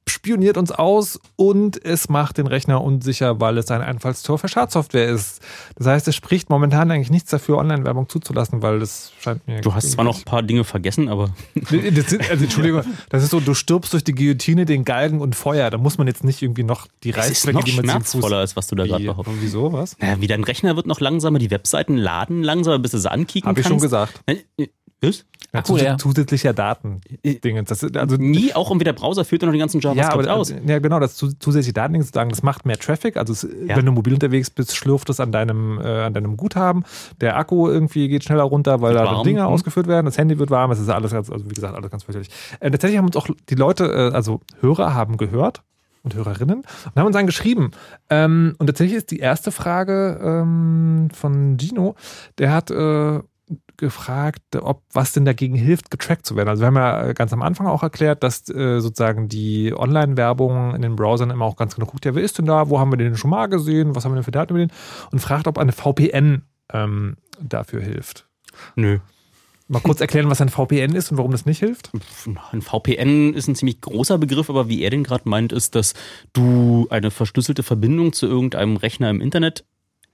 spioniert 0.09 0.57
uns 0.57 0.71
aus 0.71 1.19
und 1.37 1.83
es 1.85 2.09
macht 2.09 2.39
den 2.39 2.47
Rechner 2.47 2.83
unsicher, 2.83 3.41
weil 3.41 3.59
es 3.59 3.71
ein 3.71 3.81
Einfallstor 3.81 4.39
für 4.39 4.49
Schadsoftware 4.49 5.09
ist. 5.09 5.41
Das 5.77 5.87
heißt, 5.87 6.09
es 6.09 6.15
spricht 6.15 6.51
momentan 6.51 6.91
eigentlich 6.91 7.11
nichts 7.11 7.31
dafür, 7.31 7.59
Online-Werbung 7.59 8.09
zuzulassen, 8.09 8.63
weil 8.63 8.81
das 8.81 9.13
scheint 9.21 9.47
mir... 9.47 9.61
Du 9.61 9.75
hast 9.75 9.93
zwar 9.93 10.05
noch 10.05 10.19
ein 10.19 10.25
paar 10.25 10.43
Dinge 10.43 10.65
vergessen, 10.65 11.09
aber... 11.09 11.31
Das 11.95 12.11
sind, 12.11 12.29
also 12.31 12.45
Entschuldigung, 12.45 12.83
das 13.09 13.23
ist 13.23 13.31
so, 13.31 13.41
du 13.41 13.55
stirbst 13.55 13.93
durch 13.93 14.05
die 14.05 14.15
Guillotine, 14.15 14.65
den 14.65 14.85
Galgen 14.85 15.21
und 15.21 15.35
Feuer. 15.35 15.71
Da 15.71 15.79
muss 15.79 15.99
man 15.99 16.07
jetzt 16.07 16.25
nicht 16.25 16.43
irgendwie 16.43 16.63
noch 16.63 16.87
die 17.03 17.11
Reißzwecke, 17.11 17.65
die 17.65 17.73
man 17.73 17.85
schmerzvoller 17.85 18.39
als 18.39 18.57
was 18.57 18.67
du 18.67 18.75
da 18.75 18.87
gerade 18.87 19.05
behauptest. 19.05 19.39
Wieso, 19.41 19.73
was? 19.73 19.99
Naja, 19.99 20.21
wie 20.21 20.27
dein 20.27 20.45
Rechner 20.45 20.77
wird 20.77 20.87
noch 20.87 21.01
langsamer, 21.01 21.39
die 21.39 21.51
Webseiten 21.51 21.97
laden 21.97 22.43
langsamer, 22.43 22.79
bis 22.79 22.93
du 22.93 22.99
sie 22.99 23.11
ankicken 23.11 23.49
Hab 23.49 23.57
kannst. 23.57 23.67
ich 23.67 23.73
schon 23.73 23.81
gesagt. 23.81 24.21
Das? 25.07 25.25
Ja, 25.53 25.61
Akku 25.61 25.73
zus 25.75 25.81
leer. 25.83 25.99
zusätzlicher 25.99 26.53
Datendingens. 26.53 27.69
Das, 27.69 27.83
ist- 27.83 27.97
also, 27.97 28.17
Nie, 28.17 28.53
auch 28.55 28.71
irgendwie 28.71 28.85
der 28.85 28.93
Browser 28.93 29.25
führt 29.25 29.43
dann 29.43 29.49
noch 29.51 29.55
den 29.55 29.61
ganzen 29.61 29.81
ja, 29.81 29.93
JavaScript 29.93 30.29
aber, 30.29 30.41
aus. 30.41 30.53
ja, 30.67 30.79
genau, 30.81 30.99
das 30.99 31.15
zu, 31.15 31.33
zusätzliche 31.39 31.73
Datending 31.73 32.03
sozusagen, 32.03 32.31
das 32.31 32.43
macht 32.43 32.67
mehr 32.67 32.77
Traffic. 32.79 33.17
Also, 33.17 33.33
es, 33.33 33.47
Ja. 33.67 33.77
wenn 33.77 33.87
du 33.87 33.93
mobil 33.93 34.15
unterwegs 34.15 34.51
bist, 34.51 34.75
schlürft 34.77 35.09
es 35.11 35.21
an 35.21 35.31
deinem, 35.33 35.79
äh, 35.81 35.85
an 35.85 36.15
deinem 36.15 36.37
Guthaben. 36.37 36.85
Der 37.21 37.37
Akku 37.37 37.69
irgendwie 37.69 38.09
geht 38.09 38.25
schneller 38.25 38.43
runter, 38.45 38.81
weil 38.81 38.95
Wird 38.95 39.07
da. 39.07 39.23
Dinge 39.23 39.43
Mhm. 39.43 39.47
ausgeführt 39.47 39.87
werden. 39.87 40.07
Das 40.07 40.19
Handy 40.19 40.39
wird 40.39 40.51
warm. 40.51 40.71
Es 40.73 40.81
ist 40.81 40.89
alles 40.89 41.13
ganz, 41.13 41.31
also 41.31 41.45
wie 41.49 41.55
gesagt, 41.55 41.75
alles 41.77 41.91
ganz 41.91 42.03
fürchterlich. 42.03 42.31
Äh, 42.61 42.71
tatsächlich 42.73 42.99
haben 42.99 43.07
uns 43.07 43.17
auch 43.17 43.29
die 43.49 43.55
Leute, 43.55 43.85
äh, 43.85 44.15
also 44.15 44.41
Hörer 44.61 44.95
haben 44.95 45.17
gehört 45.19 45.63
und 46.03 46.15
Hörerinnen 46.15 46.59
und 46.59 46.97
haben 46.97 47.07
uns 47.07 47.15
dann 47.15 47.27
geschrieben. 47.27 47.71
Ähm, 48.11 48.55
und 48.59 48.67
tatsächlich 48.67 48.97
ist 48.99 49.11
die 49.11 49.21
erste 49.21 49.53
Frage 49.53 50.21
ähm, 50.23 51.09
von 51.15 51.57
Gino, 51.59 51.95
der 52.39 52.53
hat 52.53 52.71
äh, 52.71 53.21
gefragt, 53.77 54.43
ob 54.61 54.83
was 54.93 55.13
denn 55.13 55.25
dagegen 55.25 55.55
hilft, 55.55 55.91
getrackt 55.91 56.27
zu 56.27 56.37
werden. 56.37 56.49
Also 56.49 56.63
wir 56.63 56.67
haben 56.67 56.77
ja 56.77 57.13
ganz 57.13 57.33
am 57.33 57.43
Anfang 57.43 57.67
auch 57.67 57.83
erklärt, 57.83 58.23
dass 58.23 58.49
äh, 58.49 58.81
sozusagen 58.81 59.29
die 59.29 59.75
Online-Werbung 59.75 60.75
in 60.75 60.83
den 60.83 60.97
Browsern 60.97 61.31
immer 61.31 61.45
auch 61.45 61.57
ganz 61.57 61.75
genau 61.75 61.87
guckt, 61.87 62.05
ja, 62.05 62.15
wer 62.15 62.23
ist 62.23 62.39
denn 62.39 62.47
da, 62.47 62.69
wo 62.71 62.79
haben 62.79 62.93
wir 62.93 62.97
den 62.97 63.17
schon 63.17 63.31
mal 63.31 63.47
gesehen, 63.47 63.95
was 63.95 64.05
haben 64.05 64.13
wir 64.13 64.17
denn 64.17 64.25
für 64.25 64.31
Daten 64.31 64.53
über 64.53 64.59
den 64.59 64.73
und 65.11 65.19
fragt, 65.19 65.47
ob 65.47 65.59
eine 65.59 65.73
VPN 65.73 66.43
ähm, 66.73 67.17
dafür 67.41 67.81
hilft. 67.81 68.27
Nö. 68.77 68.99
Mal 69.67 69.81
kurz 69.81 70.03
erklären, 70.03 70.29
was 70.29 70.43
ein 70.43 70.51
VPN 70.51 70.95
ist 70.95 71.11
und 71.11 71.17
warum 71.17 71.31
das 71.33 71.47
nicht 71.47 71.59
hilft. 71.59 71.91
Ein 72.53 72.61
VPN 72.61 73.33
ist 73.33 73.49
ein 73.49 73.55
ziemlich 73.55 73.81
großer 73.81 74.19
Begriff, 74.19 74.51
aber 74.51 74.69
wie 74.69 74.83
er 74.83 74.91
den 74.91 75.05
gerade 75.05 75.27
meint, 75.27 75.53
ist, 75.53 75.75
dass 75.75 75.95
du 76.35 76.87
eine 76.91 77.11
verschlüsselte 77.11 77.63
Verbindung 77.63 78.13
zu 78.13 78.27
irgendeinem 78.27 78.77
Rechner 78.77 79.09
im 79.09 79.23
Internet 79.23 79.65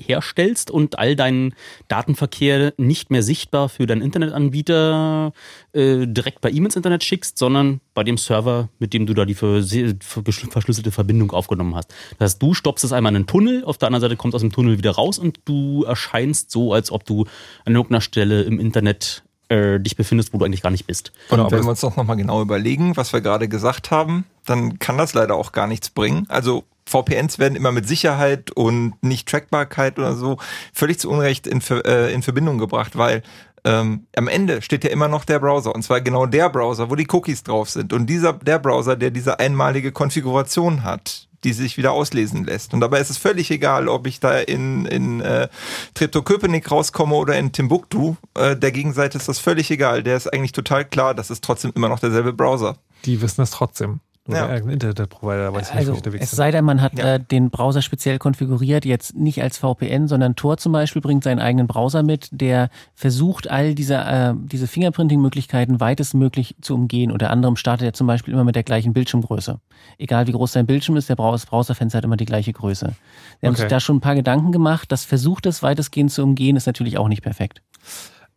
herstellst 0.07 0.71
und 0.71 0.99
all 0.99 1.17
deinen 1.17 1.55
Datenverkehr 1.89 2.73
nicht 2.77 3.11
mehr 3.11 3.23
sichtbar 3.23 3.69
für 3.69 3.87
deinen 3.87 4.03
Internetanbieter 4.03 5.33
äh, 5.73 6.07
direkt 6.07 6.41
bei 6.41 6.51
ihm 6.51 6.65
ins 6.65 6.77
Internet 6.77 7.05
schickst, 7.05 7.39
sondern 7.39 7.81
bei 7.95 8.05
dem 8.05 8.17
Server, 8.17 8.69
mit 8.79 8.95
dem 8.95 9.07
du 9.07 9.15
da 9.15 9.25
die 9.25 9.35
verschlüsselte 9.35 10.91
Verbindung 10.91 11.31
aufgenommen 11.33 11.75
hast. 11.75 11.91
Das 12.19 12.33
heißt, 12.33 12.43
du 12.43 12.55
stoppst 12.55 12.85
es 12.85 12.93
einmal 12.93 13.13
in 13.13 13.17
einen 13.17 13.27
Tunnel, 13.27 13.65
auf 13.65 13.79
der 13.79 13.89
anderen 13.89 14.03
Seite 14.03 14.17
kommt 14.17 14.35
aus 14.35 14.41
dem 14.41 14.53
Tunnel 14.53 14.79
wieder 14.79 14.93
raus 14.93 15.19
und 15.19 15.41
du 15.45 15.85
erscheinst 15.85 16.51
so, 16.51 16.73
als 16.73 16.91
ob 16.91 17.05
du 17.05 17.27
an 17.65 17.75
irgendeiner 17.75 18.01
Stelle 18.01 18.43
im 18.43 18.59
Internet 18.59 19.23
äh, 19.51 19.81
dich 19.81 19.97
befindest, 19.97 20.33
wo 20.33 20.39
du 20.39 20.45
eigentlich 20.45 20.63
gar 20.63 20.71
nicht 20.71 20.87
bist. 20.87 21.13
Und 21.29 21.51
wenn 21.51 21.65
wir 21.65 21.71
uns 21.71 21.81
doch 21.81 21.97
nochmal 21.97 22.17
genau 22.17 22.41
überlegen, 22.41 22.97
was 22.97 23.13
wir 23.13 23.21
gerade 23.21 23.49
gesagt 23.49 23.91
haben, 23.91 24.25
dann 24.47 24.79
kann 24.79 24.97
das 24.97 25.13
leider 25.13 25.35
auch 25.35 25.53
gar 25.53 25.67
nichts 25.67 25.91
bringen. 25.91 26.27
Also 26.29 26.65
VPNs 26.87 27.39
werden 27.39 27.57
immer 27.57 27.73
mit 27.73 27.87
Sicherheit 27.87 28.51
und 28.53 28.95
nicht 29.03 29.29
Trackbarkeit 29.29 29.99
oder 29.99 30.15
so 30.15 30.39
völlig 30.73 30.99
zu 30.99 31.11
Unrecht 31.11 31.47
in, 31.47 31.61
äh, 31.85 32.13
in 32.13 32.23
Verbindung 32.23 32.59
gebracht, 32.59 32.97
weil 32.97 33.23
ähm, 33.65 34.07
am 34.17 34.29
Ende 34.29 34.63
steht 34.63 34.85
ja 34.85 34.91
immer 34.91 35.09
noch 35.09 35.25
der 35.25 35.39
Browser 35.39 35.75
und 35.75 35.83
zwar 35.83 36.01
genau 36.01 36.27
der 36.27 36.49
Browser, 36.49 36.91
wo 36.91 36.95
die 36.95 37.07
Cookies 37.11 37.43
drauf 37.43 37.71
sind 37.71 37.93
und 37.93 38.07
dieser 38.07 38.33
der 38.33 38.59
Browser, 38.59 38.97
der 38.97 39.11
diese 39.11 39.39
einmalige 39.39 39.93
Konfiguration 39.93 40.83
hat 40.83 41.29
die 41.45 41.53
sich 41.53 41.77
wieder 41.77 41.93
auslesen 41.93 42.45
lässt. 42.45 42.75
Und 42.75 42.81
dabei 42.81 43.01
ist 43.01 43.11
es 43.11 43.17
völlig 43.17 43.51
egal, 43.51 43.89
ob 43.89 44.07
ich 44.07 44.21
da 44.21 44.39
in, 44.39 44.85
in 44.87 45.21
äh, 45.21 45.49
Treptow-Köpenick 45.95 46.71
rauskomme 46.71 47.15
oder 47.15 47.39
in 47.39 47.53
Timbuktu. 47.53 48.17
Äh, 48.35 48.57
der 48.57 48.73
Gegenseite 48.73 49.19
ist 49.19 49.29
das 49.29 49.39
völlig 49.39 49.71
egal. 49.71 50.03
Der 50.03 50.17
ist 50.17 50.33
eigentlich 50.33 50.53
total 50.53 50.85
klar, 50.85 51.15
das 51.15 51.31
ist 51.31 51.43
trotzdem 51.43 51.73
immer 51.75 51.89
noch 51.89 51.99
derselbe 51.99 52.33
Browser. 52.33 52.77
Die 53.05 53.23
wissen 53.23 53.41
es 53.41 53.51
trotzdem. 53.51 54.01
Nur 54.27 54.37
Ja. 54.37 54.49
eigene 54.49 54.75
Internetprovider 54.75 55.53
weiß 55.53 55.71
nicht, 55.71 55.77
Also 55.79 55.93
wo 55.93 55.95
ich 55.95 55.99
unterwegs 56.01 56.25
es 56.25 56.31
sei 56.33 56.51
denn, 56.51 56.65
man 56.65 56.83
hat 56.83 56.99
Ja. 56.99 57.15
äh, 57.15 57.21
den 57.21 57.49
Browser 57.49 57.81
speziell 57.81 58.19
konfiguriert, 58.19 58.85
jetzt 58.85 59.17
nicht 59.17 59.43
als 59.43 59.57
VPN, 59.57 60.09
sondern 60.09 60.37
Tor 60.37 60.59
zum 60.59 60.73
Beispiel 60.73 61.01
bringt 61.01 61.25
seinen 61.25 61.39
eigenen 61.41 61.67
Browser 61.67 62.03
mit, 62.03 62.29
der 62.31 62.69
versucht, 62.95 63.49
all 63.51 63.75
diese, 63.75 63.95
äh, 63.97 64.35
diese 64.37 64.67
Fingerprinting-Möglichkeiten 64.67 65.81
weitestmöglich 65.81 66.55
zu 66.61 66.75
umgehen. 66.75 67.11
Unter 67.11 67.31
anderem 67.31 67.57
startet 67.57 67.87
er 67.87 67.93
zum 67.95 68.07
Beispiel 68.07 68.35
immer 68.35 68.45
mit 68.45 68.57
der 68.57 68.63
gleichen 68.63 68.93
Bildschirmgröße. 68.93 69.59
Egal 69.99 70.27
wie 70.27 70.33
groß 70.33 70.53
sein 70.53 70.67
Bildschirm 70.67 70.97
ist, 70.97 71.09
der 71.09 71.17
Browserfenster 71.17 71.97
hat 71.97 72.05
immer 72.05 72.19
die 72.19 72.27
gleiche 72.27 72.53
Größe. 72.53 72.93
Wir 73.41 73.47
haben 73.47 73.55
Okay. 73.55 73.63
sich 73.63 73.71
da 73.71 73.81
schon 73.81 73.97
ein 73.97 74.01
paar 74.01 74.15
Gedanken 74.15 74.53
gemacht. 74.53 74.93
Das 74.93 75.07
versucht 75.07 75.47
es 75.47 75.63
weitestgehend 75.63 76.13
zu 76.13 76.23
umgehen, 76.23 76.57
ist 76.57 76.67
natürlich 76.67 76.99
auch 76.99 77.09
nicht 77.09 77.23
perfekt. 77.23 77.63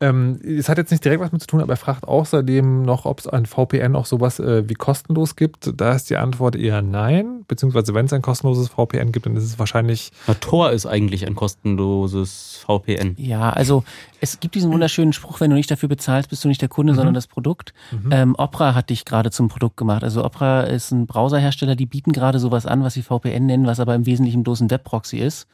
Ähm, 0.04 0.40
es 0.44 0.68
hat 0.68 0.78
jetzt 0.78 0.92
nicht 0.92 1.06
direkt 1.06 1.22
was 1.22 1.32
mit 1.32 1.40
zu 1.40 1.48
tun, 1.48 1.62
aber 1.62 1.74
er 1.74 1.78
fragt 1.78 2.04
außerdem 2.06 2.82
noch, 2.82 3.06
ob 3.06 3.20
es 3.20 3.28
ein 3.28 3.46
VPN 3.46 3.96
auch 3.96 4.06
sowas 4.06 4.38
äh, 4.38 4.68
wie 4.68 4.74
kostenlos 4.74 5.38
gibt. 5.38 5.80
Da 5.80 5.94
ist 5.94 6.10
die 6.10 6.18
Antwort 6.18 6.58
eher 6.58 6.82
nein. 6.82 7.46
Beziehungsweise 7.48 7.94
wenn 7.94 8.08
es 8.08 8.14
ein 8.14 8.22
kostenloses 8.22 8.68
VPN 8.68 9.14
gibt, 9.14 9.26
dann 9.26 9.38
ist 9.38 9.46
es 9.46 9.60
wahrscheinlich. 9.60 10.12
Na, 10.28 10.34
Tor 10.34 10.72
ist 10.72 10.86
eigentlich 10.86 11.26
ein 11.26 11.36
kostenloses 11.36 12.66
VPN. 12.68 13.16
Ja, 13.18 13.52
also 13.52 13.86
es 14.20 14.42
gibt 14.42 14.56
diesen 14.56 14.74
wunderschönen 14.74 15.14
Spruch, 15.14 15.40
wenn 15.40 15.50
du 15.50 15.56
nicht 15.56 15.72
dafür 15.72 15.88
bezahlst, 15.88 16.30
bist 16.30 16.44
du 16.44 16.50
nicht 16.50 16.62
der 16.62 16.70
Kunde, 16.70 16.96
sondern 16.96 17.14
das 17.14 17.28
Produkt. 17.28 17.74
Ähm, 18.12 18.36
Opera 18.38 18.76
hat 18.76 18.90
dich 18.90 19.06
gerade 19.06 19.32
zum 19.32 19.48
Produkt 19.48 19.78
gemacht. 19.78 20.04
Also 20.04 20.26
Opera 20.26 20.64
ist 20.64 20.92
ein 20.92 21.08
Browserhersteller, 21.08 21.76
die 21.76 21.86
bieten 21.86 22.12
gerade 22.12 22.40
sowas 22.40 22.66
an, 22.66 22.84
was 22.84 22.94
sie 22.94 23.04
VPN 23.04 23.46
nennen, 23.46 23.68
was 23.68 23.80
aber 23.80 23.96
im 23.96 24.06
Wesentlichen 24.06 24.44
bloß 24.44 24.62
ein 24.62 24.72
Webproxy 24.72 25.18
ist. 25.18 25.48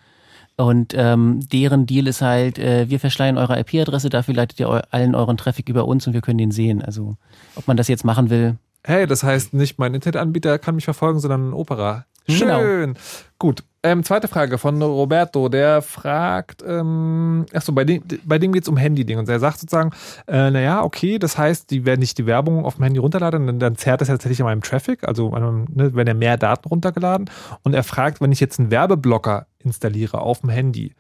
Und 0.60 0.94
ähm, 0.94 1.40
deren 1.52 1.86
Deal 1.86 2.07
ist 2.07 2.22
halt, 2.22 2.60
äh, 2.60 2.90
wir 2.90 2.99
verschleiern 2.99 3.38
eure 3.38 3.57
IP-Adresse, 3.60 4.10
dafür 4.10 4.34
leitet 4.34 4.60
ihr 4.60 4.68
eu 4.68 4.81
allen 4.91 5.15
euren 5.15 5.38
Traffic 5.38 5.69
über 5.69 5.86
uns 5.86 6.06
und 6.06 6.14
wir 6.14 6.22
können 6.22 6.38
den 6.38 6.52
sehen. 6.52 6.81
Also 6.81 7.15
ob 7.56 7.68
man 7.68 7.77
das 7.77 7.88
jetzt 7.88 8.03
machen 8.03 8.30
will, 8.30 8.57
Hey, 8.86 9.06
das 9.07 9.23
heißt 9.23 9.53
nicht 9.53 9.77
mein 9.77 9.94
Internetanbieter 9.94 10.57
kann 10.57 10.76
mich 10.76 10.86
verfolgen, 10.86 11.19
sondern 11.19 11.53
Opera. 11.53 12.06
Genau. 12.27 12.60
Schön. 12.60 12.95
Gut. 13.40 13.64
Ähm, 13.81 14.03
zweite 14.03 14.27
Frage 14.27 14.57
von 14.57 14.81
Roberto, 14.81 15.48
der 15.48 15.81
fragt, 15.81 16.64
ähm, 16.68 17.45
achso, 17.53 17.72
bei 17.72 17.86
dem, 17.86 18.03
bei 18.26 18.38
dem 18.38 18.52
geht 18.52 18.64
es 18.64 18.69
um 18.69 18.76
Handy-Ding 18.76 19.18
und 19.18 19.30
er 19.30 19.40
sagt 19.40 19.60
sozusagen, 19.60 19.91
äh, 20.27 20.52
naja, 20.52 20.84
okay, 20.84 21.18
das 21.18 21.38
heißt, 21.38 21.72
die 21.72 21.86
werden 21.86 22.02
nicht 22.02 22.18
die 22.18 22.26
Werbung 22.26 22.65
auf 22.65 22.76
dem 22.76 22.84
Handy 22.84 22.99
runterladen, 22.99 23.48
dann, 23.48 23.60
dann 23.60 23.77
zerrt 23.77 24.02
das 24.02 24.10
ja 24.10 24.15
tatsächlich 24.15 24.41
an 24.41 24.48
meinem 24.48 24.64
Traffic, 24.64 25.06
also 25.06 25.31
an 25.31 25.44
meinem, 25.44 25.68
ne, 25.73 25.95
werden 25.95 26.10
ja 26.10 26.14
mehr 26.14 26.36
Daten 26.36 26.68
runtergeladen 26.68 27.30
und 27.64 27.73
er 27.73 27.84
fragt, 27.84 28.19
wenn 28.19 28.34
ich 28.34 28.41
jetzt 28.41 28.60
einen 28.60 28.69
Werbeblocker 28.69 29.48
installiere 29.64 30.22
auf 30.22 30.41
dem 30.41 30.49
Handy, 30.49 30.94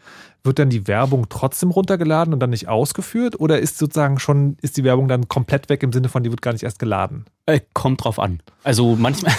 wird 0.43 0.59
dann 0.59 0.69
die 0.69 0.87
Werbung 0.87 1.27
trotzdem 1.29 1.71
runtergeladen 1.71 2.33
und 2.33 2.39
dann 2.39 2.49
nicht 2.49 2.67
ausgeführt 2.67 3.39
oder 3.39 3.59
ist 3.59 3.77
sozusagen 3.77 4.19
schon, 4.19 4.57
ist 4.61 4.77
die 4.77 4.83
Werbung 4.83 5.07
dann 5.07 5.27
komplett 5.27 5.69
weg 5.69 5.83
im 5.83 5.93
Sinne 5.93 6.09
von, 6.09 6.23
die 6.23 6.29
wird 6.29 6.41
gar 6.41 6.53
nicht 6.53 6.63
erst 6.63 6.79
geladen? 6.79 7.25
Äh, 7.45 7.61
kommt 7.73 8.03
drauf 8.03 8.19
an. 8.19 8.41
Also 8.63 8.95
manchmal, 8.95 9.33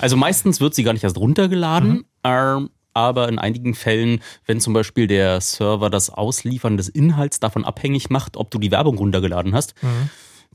also 0.00 0.16
meistens 0.16 0.60
wird 0.60 0.74
sie 0.74 0.82
gar 0.82 0.92
nicht 0.92 1.04
erst 1.04 1.18
runtergeladen, 1.18 2.04
ähm, 2.24 2.70
aber 2.94 3.28
in 3.28 3.38
einigen 3.38 3.74
Fällen, 3.74 4.20
wenn 4.44 4.60
zum 4.60 4.74
Beispiel 4.74 5.06
der 5.06 5.40
Server 5.40 5.88
das 5.88 6.10
Ausliefern 6.10 6.76
des 6.76 6.88
Inhalts 6.88 7.40
davon 7.40 7.64
abhängig 7.64 8.10
macht, 8.10 8.36
ob 8.36 8.50
du 8.50 8.58
die 8.58 8.70
Werbung 8.70 8.98
runtergeladen 8.98 9.54
hast, 9.54 9.74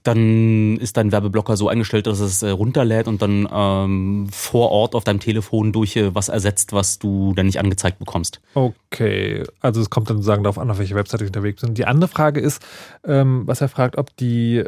dann 0.03 0.77
ist 0.77 0.97
dein 0.97 1.11
Werbeblocker 1.11 1.57
so 1.57 1.67
eingestellt, 1.67 2.07
dass 2.07 2.19
es 2.19 2.43
äh, 2.43 2.49
runterlädt 2.49 3.07
und 3.07 3.21
dann 3.21 3.47
ähm, 3.51 4.27
vor 4.31 4.71
Ort 4.71 4.95
auf 4.95 5.03
deinem 5.03 5.19
Telefon 5.19 5.71
durch 5.71 5.95
äh, 5.95 6.13
was 6.15 6.29
ersetzt, 6.29 6.73
was 6.73 6.99
du 6.99 7.33
dann 7.35 7.45
nicht 7.45 7.59
angezeigt 7.59 7.99
bekommst. 7.99 8.39
Okay, 8.53 9.43
also 9.59 9.81
es 9.81 9.89
kommt 9.89 10.09
dann 10.09 10.17
sozusagen 10.17 10.43
darauf 10.43 10.59
an, 10.59 10.71
auf 10.71 10.79
welche 10.79 10.95
Webseite 10.95 11.23
ich 11.23 11.29
unterwegs 11.29 11.61
bin. 11.61 11.73
Die 11.73 11.85
andere 11.85 12.07
Frage 12.07 12.39
ist, 12.39 12.61
ähm, 13.05 13.43
was 13.45 13.61
er 13.61 13.69
fragt, 13.69 13.97
ob 13.97 14.15
die, 14.17 14.63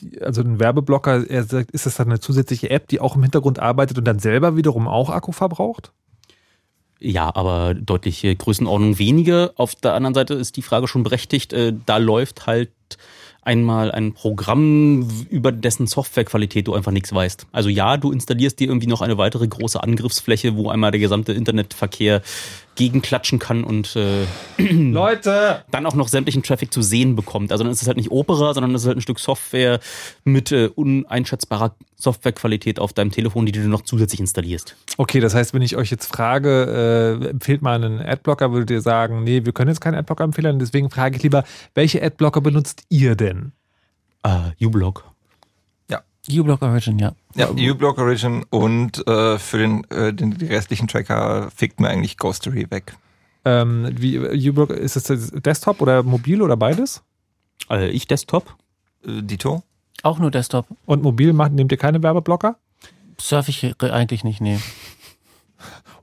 die, 0.00 0.20
also 0.22 0.42
ein 0.42 0.60
Werbeblocker, 0.60 1.28
er 1.28 1.44
sagt, 1.44 1.70
ist 1.72 1.86
das 1.86 1.96
dann 1.96 2.08
eine 2.08 2.20
zusätzliche 2.20 2.70
App, 2.70 2.88
die 2.88 3.00
auch 3.00 3.16
im 3.16 3.22
Hintergrund 3.22 3.58
arbeitet 3.58 3.98
und 3.98 4.04
dann 4.04 4.18
selber 4.18 4.56
wiederum 4.56 4.86
auch 4.88 5.10
Akku 5.10 5.32
verbraucht? 5.32 5.92
Ja, 6.98 7.34
aber 7.34 7.74
deutliche 7.74 8.34
Größenordnung 8.34 8.98
weniger. 8.98 9.52
Auf 9.56 9.74
der 9.74 9.94
anderen 9.94 10.14
Seite 10.14 10.34
ist 10.34 10.56
die 10.56 10.62
Frage 10.62 10.88
schon 10.88 11.02
berechtigt. 11.02 11.52
Äh, 11.52 11.74
da 11.84 11.98
läuft 11.98 12.46
halt 12.46 12.70
einmal 13.46 13.92
ein 13.92 14.12
Programm, 14.12 15.08
über 15.30 15.52
dessen 15.52 15.86
Softwarequalität 15.86 16.66
du 16.66 16.74
einfach 16.74 16.90
nichts 16.90 17.14
weißt. 17.14 17.46
Also 17.52 17.68
ja, 17.68 17.96
du 17.96 18.10
installierst 18.10 18.58
dir 18.58 18.66
irgendwie 18.68 18.88
noch 18.88 19.02
eine 19.02 19.18
weitere 19.18 19.46
große 19.46 19.82
Angriffsfläche, 19.82 20.56
wo 20.56 20.68
einmal 20.68 20.90
der 20.90 21.00
gesamte 21.00 21.32
Internetverkehr 21.32 22.22
gegenklatschen 22.76 23.38
kann 23.38 23.64
und 23.64 23.96
äh, 23.96 24.24
Leute! 24.58 25.64
dann 25.70 25.86
auch 25.86 25.94
noch 25.94 26.08
sämtlichen 26.08 26.42
Traffic 26.42 26.72
zu 26.72 26.82
sehen 26.82 27.16
bekommt. 27.16 27.52
Also 27.52 27.64
dann 27.64 27.72
ist 27.72 27.82
es 27.82 27.88
halt 27.88 27.96
nicht 27.96 28.10
Opera, 28.10 28.54
sondern 28.54 28.74
es 28.74 28.82
ist 28.82 28.86
halt 28.86 28.98
ein 28.98 29.02
Stück 29.02 29.18
Software 29.18 29.80
mit 30.24 30.52
äh, 30.52 30.68
uneinschätzbarer 30.68 31.74
Softwarequalität 31.96 32.78
auf 32.78 32.92
deinem 32.92 33.10
Telefon, 33.10 33.46
die 33.46 33.52
du 33.52 33.60
noch 33.60 33.82
zusätzlich 33.82 34.20
installierst. 34.20 34.76
Okay, 34.98 35.20
das 35.20 35.34
heißt, 35.34 35.54
wenn 35.54 35.62
ich 35.62 35.76
euch 35.76 35.90
jetzt 35.90 36.06
frage, 36.06 37.18
äh, 37.22 37.28
empfehlt 37.30 37.62
mal 37.62 37.82
einen 37.82 38.00
Adblocker, 38.00 38.52
würdet 38.52 38.70
ihr 38.70 38.80
sagen, 38.80 39.24
nee, 39.24 39.44
wir 39.44 39.52
können 39.52 39.70
jetzt 39.70 39.80
keinen 39.80 39.94
Adblocker 39.94 40.24
empfehlen, 40.24 40.58
deswegen 40.58 40.90
frage 40.90 41.16
ich 41.16 41.22
lieber, 41.22 41.44
welche 41.74 42.02
Adblocker 42.02 42.40
benutzt 42.40 42.82
ihr 42.90 43.16
denn? 43.16 43.52
Äh, 44.22 44.64
uBlock. 44.64 45.15
uBlock 46.28 46.62
Origin, 46.62 46.98
ja. 46.98 47.14
Ja, 47.34 47.50
uBlock 47.50 47.98
Origin 47.98 48.44
und 48.50 49.06
äh, 49.06 49.38
für 49.38 49.58
den, 49.58 49.84
äh, 49.90 50.12
den 50.12 50.36
die 50.36 50.46
restlichen 50.46 50.88
Tracker 50.88 51.50
fickt 51.54 51.80
mir 51.80 51.88
eigentlich 51.88 52.16
Ghostery 52.16 52.70
weg. 52.70 52.94
Ähm, 53.44 53.88
wie 53.92 54.18
uBlock, 54.48 54.70
ist 54.70 54.96
es 54.96 55.30
Desktop 55.30 55.80
oder 55.80 56.02
mobil 56.02 56.42
oder 56.42 56.56
beides? 56.56 57.02
Äh, 57.70 57.88
ich 57.90 58.06
Desktop. 58.06 58.56
Äh, 59.06 59.22
Dito? 59.22 59.62
Auch 60.02 60.18
nur 60.18 60.30
Desktop. 60.30 60.66
Und 60.84 61.02
mobil 61.02 61.32
macht, 61.32 61.52
nehmt 61.52 61.72
ihr 61.72 61.78
keine 61.78 62.02
Werbeblocker? 62.02 62.56
Surf 63.18 63.48
ich 63.48 63.74
eigentlich 63.82 64.24
nicht, 64.24 64.40
nee. 64.40 64.58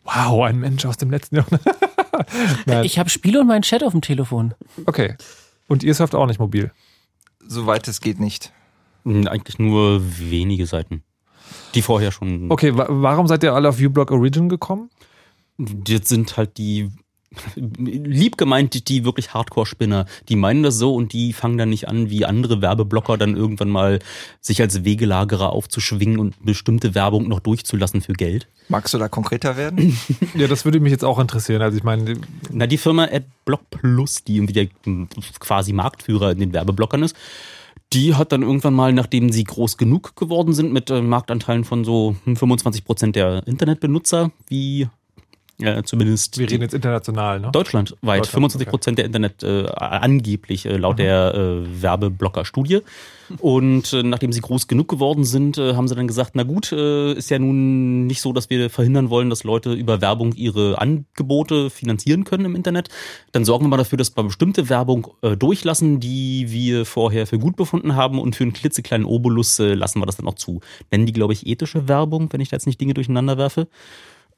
Wow, 0.06 0.44
ein 0.44 0.60
Mensch 0.60 0.86
aus 0.86 0.98
dem 0.98 1.12
letzten 1.12 1.38
Jahrhundert. 1.38 1.66
Nein. 2.66 2.84
Ich 2.84 3.00
habe 3.00 3.10
Spiele 3.10 3.40
und 3.40 3.48
meinen 3.48 3.62
Chat 3.62 3.84
auf 3.84 3.94
dem 3.94 4.02
Telefon. 4.02 4.54
Okay. 4.86 5.16
Und 5.70 5.82
ihr 5.82 5.94
surft 5.94 6.14
auch 6.14 6.26
nicht 6.28 6.40
mobil? 6.40 6.72
soweit 7.48 7.88
es 7.88 8.02
geht 8.02 8.20
nicht. 8.20 8.52
Hm, 9.04 9.28
Eigentlich 9.28 9.60
nur 9.60 10.02
wenige 10.20 10.66
Seiten. 10.66 11.04
Die 11.76 11.82
vorher 11.82 12.12
schon. 12.12 12.52
Okay, 12.52 12.76
wa 12.76 12.88
warum 12.90 13.28
seid 13.28 13.44
ihr 13.44 13.54
alle 13.54 13.70
auf 13.70 13.80
uBlock 13.80 14.12
Origin 14.12 14.50
gekommen? 14.50 14.90
Jetzt 15.88 16.10
sind 16.10 16.38
halt 16.38 16.58
die 16.58 16.90
lieb 17.56 18.38
gemeint 18.38 18.74
die, 18.74 18.84
die 18.84 19.06
wirklich 19.06 19.34
Hardcore-Spinner, 19.34 20.06
die 20.30 20.36
meinen 20.36 20.64
das 20.64 20.76
so 20.76 20.94
und 20.96 21.14
die 21.14 21.34
fangen 21.34 21.58
dann 21.58 21.70
nicht 21.70 21.88
an, 21.88 22.10
wie 22.10 22.26
andere 22.26 22.62
Werbeblocker 22.62 23.18
dann 23.18 23.36
irgendwann 23.36 23.70
mal 23.70 24.00
sich 24.42 24.62
als 24.62 24.84
Wegelagerer 24.84 25.52
aufzuschwingen 25.52 26.20
und 26.20 26.46
bestimmte 26.46 26.96
Werbung 26.96 27.28
noch 27.28 27.40
durchzulassen 27.40 28.02
für 28.02 28.14
Geld. 28.14 28.48
Magst 28.70 28.94
du 28.94 28.98
da 28.98 29.08
konkreter 29.08 29.58
werden? 29.58 29.98
ja, 30.36 30.48
das 30.48 30.66
würde 30.66 30.80
mich 30.80 30.92
jetzt 30.92 31.04
auch 31.04 31.20
interessieren. 31.20 31.62
Also 31.62 31.78
ich 31.78 31.84
meine, 31.84 32.20
Na, 32.52 32.68
die 32.68 32.78
Firma 32.78 33.06
AdBlock 33.06 33.70
Plus, 33.70 34.24
die 34.24 34.38
irgendwie 34.38 34.54
der 34.54 34.68
hm, 34.84 35.08
quasi 35.40 35.74
Marktführer 35.74 36.32
in 36.32 36.40
den 36.40 36.54
Werbeblockern 36.54 37.04
ist, 37.04 37.16
die 37.94 38.15
hat 38.15 38.32
dann 38.32 38.41
irgendwann 38.41 38.74
mal, 38.74 38.91
nachdem 38.94 39.32
sie 39.32 39.44
groß 39.44 39.78
genug 39.78 40.15
geworden 40.15 40.53
sind, 40.53 40.74
mit 40.74 40.90
äh, 40.90 41.02
Marktanteilen 41.02 41.64
von 41.64 41.84
so 41.84 42.15
hm, 42.26 42.36
25 42.36 42.86
Prozent 42.86 43.15
der 43.15 43.45
Internetbenutzer, 43.48 44.32
wie 44.48 44.88
äh, 45.64 45.84
zumindest 45.84 46.38
wir 46.38 46.49
reden 46.49 46.61
jetzt 46.61 46.73
international, 46.73 47.40
ne? 47.40 47.49
Deutschlandweit. 47.52 48.19
Deutschland, 48.19 48.27
25 48.27 48.68
Prozent 48.69 48.98
der 48.98 49.06
Internet 49.06 49.44
äh, 49.44 49.65
angeblich 49.68 50.65
äh, 50.65 50.77
laut 50.77 50.94
Mhm. 50.98 51.03
der 51.03 51.34
äh, 51.35 51.81
Werbeblocker-Studie. 51.81 52.81
Und 53.40 53.94
äh, 53.94 54.03
nachdem 54.03 54.31
sie 54.31 54.41
groß 54.41 54.68
genug 54.68 54.90
geworden 54.90 55.23
sind, 55.23 55.57
äh, 55.57 55.73
haben 55.76 55.88
sie 55.88 55.95
dann 55.95 56.07
gesagt, 56.07 56.31
na 56.35 56.44
gut, 56.44 56.72
äh, 56.72 57.14
ist 57.14 57.30
ja 57.31 57.40
nun 57.40 58.06
nicht 58.06 58.22
so, 58.22 58.34
dass 58.34 58.49
wir 58.49 58.69
verhindern 58.69 59.10
wollen, 59.10 59.30
dass 59.30 59.44
Leute 59.44 59.73
über 59.73 60.02
Werbung 60.02 60.34
ihre 60.34 60.80
Angebote 60.80 61.69
finanzieren 61.69 62.26
können 62.26 62.45
im 62.45 62.56
Internet. 62.56 62.90
Dann 63.31 63.45
sorgen 63.45 63.65
wir 63.65 63.69
mal 63.69 63.77
dafür, 63.77 63.98
dass 63.98 64.15
wir 64.15 64.23
bestimmte 64.23 64.69
Werbung 64.69 65.07
äh, 65.22 65.35
durchlassen, 65.38 65.99
die 65.99 66.48
wir 66.52 66.85
vorher 66.85 67.26
für 67.26 67.40
gut 67.40 67.56
befunden 67.56 67.95
haben 67.95 68.19
und 68.19 68.35
für 68.35 68.44
einen 68.44 68.53
klitzekleinen 68.53 69.06
Obolus 69.07 69.57
äh, 69.60 69.73
lassen 69.73 69.99
wir 69.99 70.06
das 70.06 70.18
dann 70.18 70.27
auch 70.27 70.35
zu. 70.35 70.60
Nennen 70.91 71.06
die, 71.06 71.14
glaube 71.14 71.34
ich, 71.34 71.48
ethische 71.48 71.88
Werbung, 71.88 72.27
wenn 72.31 72.41
ich 72.41 72.49
da 72.49 72.57
jetzt 72.57 72.68
nicht 72.68 72.80
Dinge 72.81 72.94
durcheinander 72.94 73.38
werfe. 73.38 73.68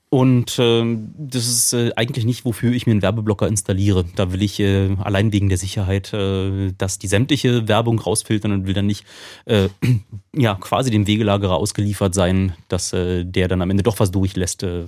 Und 0.09 0.57
ähm, 0.59 1.13
das 1.17 1.47
ist 1.47 1.73
äh, 1.73 1.91
eigentlich 1.95 2.25
nicht, 2.25 2.45
wofür 2.45 2.71
ich 2.71 2.85
mir 2.85 2.91
einen 2.91 3.01
Werbeblocker 3.01 3.47
installiere. 3.47 4.05
Da 4.15 4.31
will 4.31 4.43
ich 4.43 4.59
äh, 4.59 4.95
allein 5.03 5.33
wegen 5.33 5.49
der 5.49 5.57
Sicherheit, 5.57 6.13
äh, 6.13 6.71
dass 6.77 6.99
die 6.99 7.07
sämtliche 7.07 7.67
Werbung 7.67 7.99
rausfiltern 7.99 8.51
und 8.51 8.67
will 8.67 8.73
dann 8.73 8.85
nicht 8.85 9.03
äh, 9.45 9.69
ja 10.35 10.55
quasi 10.55 10.91
dem 10.91 11.07
Wegelagerer 11.07 11.55
ausgeliefert 11.55 12.13
sein, 12.13 12.53
dass 12.67 12.93
äh, 12.93 13.25
der 13.25 13.47
dann 13.47 13.61
am 13.61 13.69
Ende 13.69 13.83
doch 13.83 13.99
was 13.99 14.11
durchlässt. 14.11 14.63
Äh. 14.63 14.85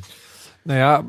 Naja, 0.65 1.03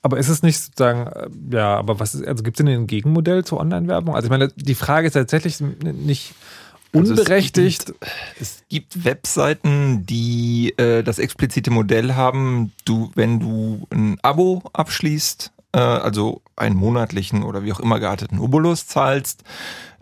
aber 0.00 0.18
ist 0.18 0.28
es 0.28 0.42
nicht 0.42 0.58
sozusagen, 0.58 1.08
äh, 1.08 1.56
ja, 1.56 1.76
aber 1.76 1.98
was 1.98 2.14
ist, 2.14 2.26
also 2.26 2.42
gibt 2.42 2.58
es 2.58 2.64
denn 2.64 2.72
ein 2.72 2.86
Gegenmodell 2.86 3.44
zur 3.44 3.58
Online-Werbung? 3.60 4.14
Also 4.14 4.26
ich 4.26 4.30
meine, 4.30 4.48
die 4.48 4.74
Frage 4.74 5.08
ist 5.08 5.14
tatsächlich 5.14 5.60
nicht 5.60 6.34
Also 6.92 7.12
es 7.14 7.18
unberechtigt. 7.20 7.86
gibt- 7.86 8.06
Es 8.40 8.62
gibt 8.68 9.04
Webseiten, 9.04 10.06
die 10.06 10.74
äh, 10.78 11.02
das 11.02 11.18
explizite 11.18 11.70
Modell 11.70 12.14
haben, 12.14 12.72
du, 12.84 13.10
wenn 13.14 13.40
du 13.40 13.86
ein 13.90 14.18
Abo 14.22 14.62
abschließt, 14.72 15.52
äh, 15.72 15.78
also 15.78 16.40
einen 16.56 16.76
monatlichen 16.76 17.42
oder 17.42 17.62
wie 17.64 17.72
auch 17.72 17.80
immer 17.80 18.00
gearteten 18.00 18.38
Obolus 18.38 18.86
zahlst, 18.86 19.42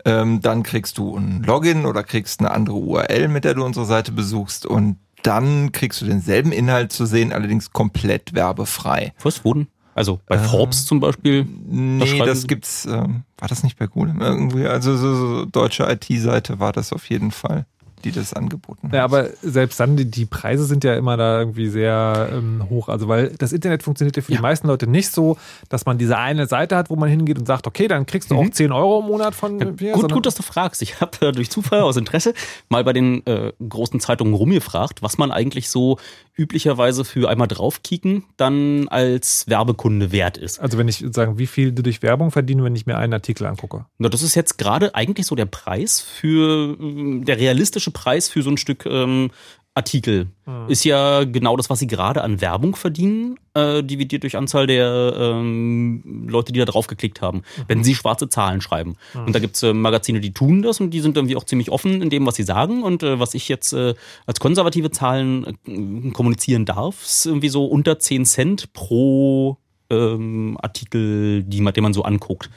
ähm, 0.05 0.41
dann 0.41 0.63
kriegst 0.63 0.97
du 0.97 1.17
ein 1.17 1.43
Login 1.43 1.85
oder 1.85 2.03
kriegst 2.03 2.39
eine 2.39 2.51
andere 2.51 2.77
URL, 2.77 3.27
mit 3.27 3.43
der 3.43 3.53
du 3.55 3.65
unsere 3.65 3.85
Seite 3.85 4.11
besuchst 4.13 4.65
und 4.65 4.97
dann 5.23 5.71
kriegst 5.73 5.99
du 6.01 6.05
denselben 6.05 6.51
Inhalt 6.53 6.93
zu 6.93 7.05
sehen, 7.05 7.33
allerdings 7.33 7.73
komplett 7.73 8.33
werbefrei. 8.33 9.13
Was 9.23 9.43
wurden? 9.43 9.67
Also 9.97 10.19
bei 10.27 10.37
Forbes 10.37 10.85
zum 10.85 10.99
Beispiel? 10.99 11.43
Nee, 11.65 12.19
das 12.19 12.41
sie- 12.41 12.47
gibt's, 12.47 12.85
ähm, 12.85 13.23
war 13.39 13.47
das 13.47 13.63
nicht 13.63 13.79
bei 13.79 13.87
Golem 13.87 14.21
irgendwie? 14.21 14.67
Also 14.67 14.95
so, 14.95 15.15
so 15.15 15.45
deutsche 15.45 15.89
IT-Seite 15.91 16.59
war 16.59 16.71
das 16.71 16.93
auf 16.93 17.09
jeden 17.09 17.31
Fall, 17.31 17.65
die 18.03 18.11
das 18.11 18.33
angeboten 18.33 18.87
hat. 18.87 18.93
Ja, 18.93 19.03
aber 19.03 19.29
selbst 19.41 19.79
dann, 19.79 19.97
die, 19.97 20.05
die 20.05 20.25
Preise 20.25 20.65
sind 20.65 20.83
ja 20.83 20.95
immer 20.95 21.17
da 21.17 21.39
irgendwie 21.39 21.67
sehr 21.67 22.29
ähm, 22.31 22.69
hoch. 22.69 22.89
Also, 22.89 23.07
weil 23.07 23.29
das 23.37 23.53
Internet 23.53 23.83
funktioniert 23.83 24.15
ja 24.15 24.21
für 24.21 24.31
die 24.31 24.39
meisten 24.39 24.67
Leute 24.67 24.87
nicht 24.87 25.11
so, 25.11 25.37
dass 25.69 25.85
man 25.85 25.97
diese 25.97 26.17
eine 26.17 26.47
Seite 26.47 26.75
hat, 26.75 26.89
wo 26.89 26.95
man 26.95 27.09
hingeht 27.09 27.39
und 27.39 27.45
sagt, 27.45 27.67
okay, 27.67 27.87
dann 27.87 28.05
kriegst 28.05 28.31
du 28.31 28.35
auch 28.35 28.49
10 28.49 28.71
Euro 28.71 28.99
im 28.99 29.07
Monat 29.07 29.35
von 29.35 29.57
mir. 29.57 29.65
Mhm. 29.65 29.91
Gut, 29.93 30.11
gut, 30.11 30.25
dass 30.25 30.35
du 30.35 30.43
fragst. 30.43 30.81
Ich 30.81 31.01
habe 31.01 31.27
äh, 31.27 31.31
durch 31.31 31.49
Zufall 31.49 31.81
aus 31.81 31.97
Interesse 31.97 32.33
mal 32.69 32.83
bei 32.83 32.93
den 32.93 33.25
äh, 33.25 33.53
großen 33.67 33.99
Zeitungen 33.99 34.33
rumgefragt, 34.33 35.01
was 35.01 35.17
man 35.17 35.31
eigentlich 35.31 35.69
so 35.69 35.97
üblicherweise 36.37 37.03
für 37.03 37.29
einmal 37.29 37.47
draufkicken 37.47 38.23
dann 38.37 38.87
als 38.89 39.47
Werbekunde 39.47 40.11
wert 40.11 40.37
ist. 40.37 40.59
Also 40.59 40.77
wenn 40.77 40.87
ich 40.87 41.03
sagen, 41.11 41.39
wie 41.39 41.47
viel 41.47 41.71
du 41.71 41.81
durch 41.81 42.03
Werbung 42.03 42.31
verdienen, 42.31 42.63
wenn 42.63 42.75
ich 42.75 42.85
mir 42.85 42.97
einen 42.97 43.13
Artikel 43.13 43.47
angucke. 43.47 43.85
Na, 43.97 44.07
das 44.09 44.21
ist 44.21 44.35
jetzt 44.35 44.57
gerade 44.57 44.93
eigentlich 44.93 45.25
so 45.25 45.35
der 45.35 45.47
Preis 45.47 45.99
für 45.99 46.77
ähm, 46.79 47.25
der 47.25 47.37
realistische 47.37 47.86
Preis 47.91 48.29
für 48.29 48.41
so 48.41 48.49
ein 48.49 48.57
Stück 48.57 48.85
ähm, 48.85 49.31
Artikel. 49.77 50.27
Mhm. 50.47 50.69
Ist 50.69 50.83
ja 50.85 51.23
genau 51.23 51.55
das, 51.55 51.69
was 51.69 51.77
sie 51.77 51.85
gerade 51.85 52.23
an 52.23 52.41
Werbung 52.41 52.75
verdienen, 52.75 53.37
äh, 53.53 53.83
dividiert 53.83 54.23
durch 54.23 54.35
Anzahl 54.35 54.65
der 54.65 55.13
ähm, 55.15 56.25
Leute, 56.27 56.51
die 56.51 56.57
da 56.57 56.65
drauf 56.65 56.87
geklickt 56.87 57.21
haben, 57.21 57.43
wenn 57.67 57.83
sie 57.83 57.93
schwarze 57.93 58.27
Zahlen 58.27 58.59
schreiben. 58.59 58.95
Mhm. 59.13 59.25
Und 59.27 59.35
da 59.35 59.39
gibt's 59.39 59.61
äh, 59.61 59.73
Magazine, 59.73 60.19
die 60.19 60.33
tun 60.33 60.63
das 60.63 60.79
und 60.81 60.89
die 60.89 60.99
sind 60.99 61.15
irgendwie 61.15 61.35
auch 61.35 61.43
ziemlich 61.43 61.69
offen 61.69 62.01
in 62.01 62.09
dem, 62.09 62.25
was 62.25 62.35
sie 62.35 62.43
sagen. 62.43 62.81
Und 62.81 63.03
äh, 63.03 63.19
was 63.19 63.35
ich 63.35 63.47
jetzt 63.49 63.71
äh, 63.73 63.93
als 64.25 64.39
konservative 64.39 64.89
Zahlen 64.89 65.45
äh, 65.67 66.11
kommunizieren 66.11 66.65
darf, 66.65 67.03
ist 67.03 67.27
irgendwie 67.27 67.49
so 67.49 67.65
unter 67.65 67.99
10 67.99 68.25
Cent 68.25 68.73
pro 68.73 69.57
ähm, 69.91 70.57
Artikel, 70.59 71.43
die 71.43 71.61
man, 71.61 71.75
den 71.75 71.83
man 71.83 71.93
so 71.93 72.01
anguckt. 72.01 72.49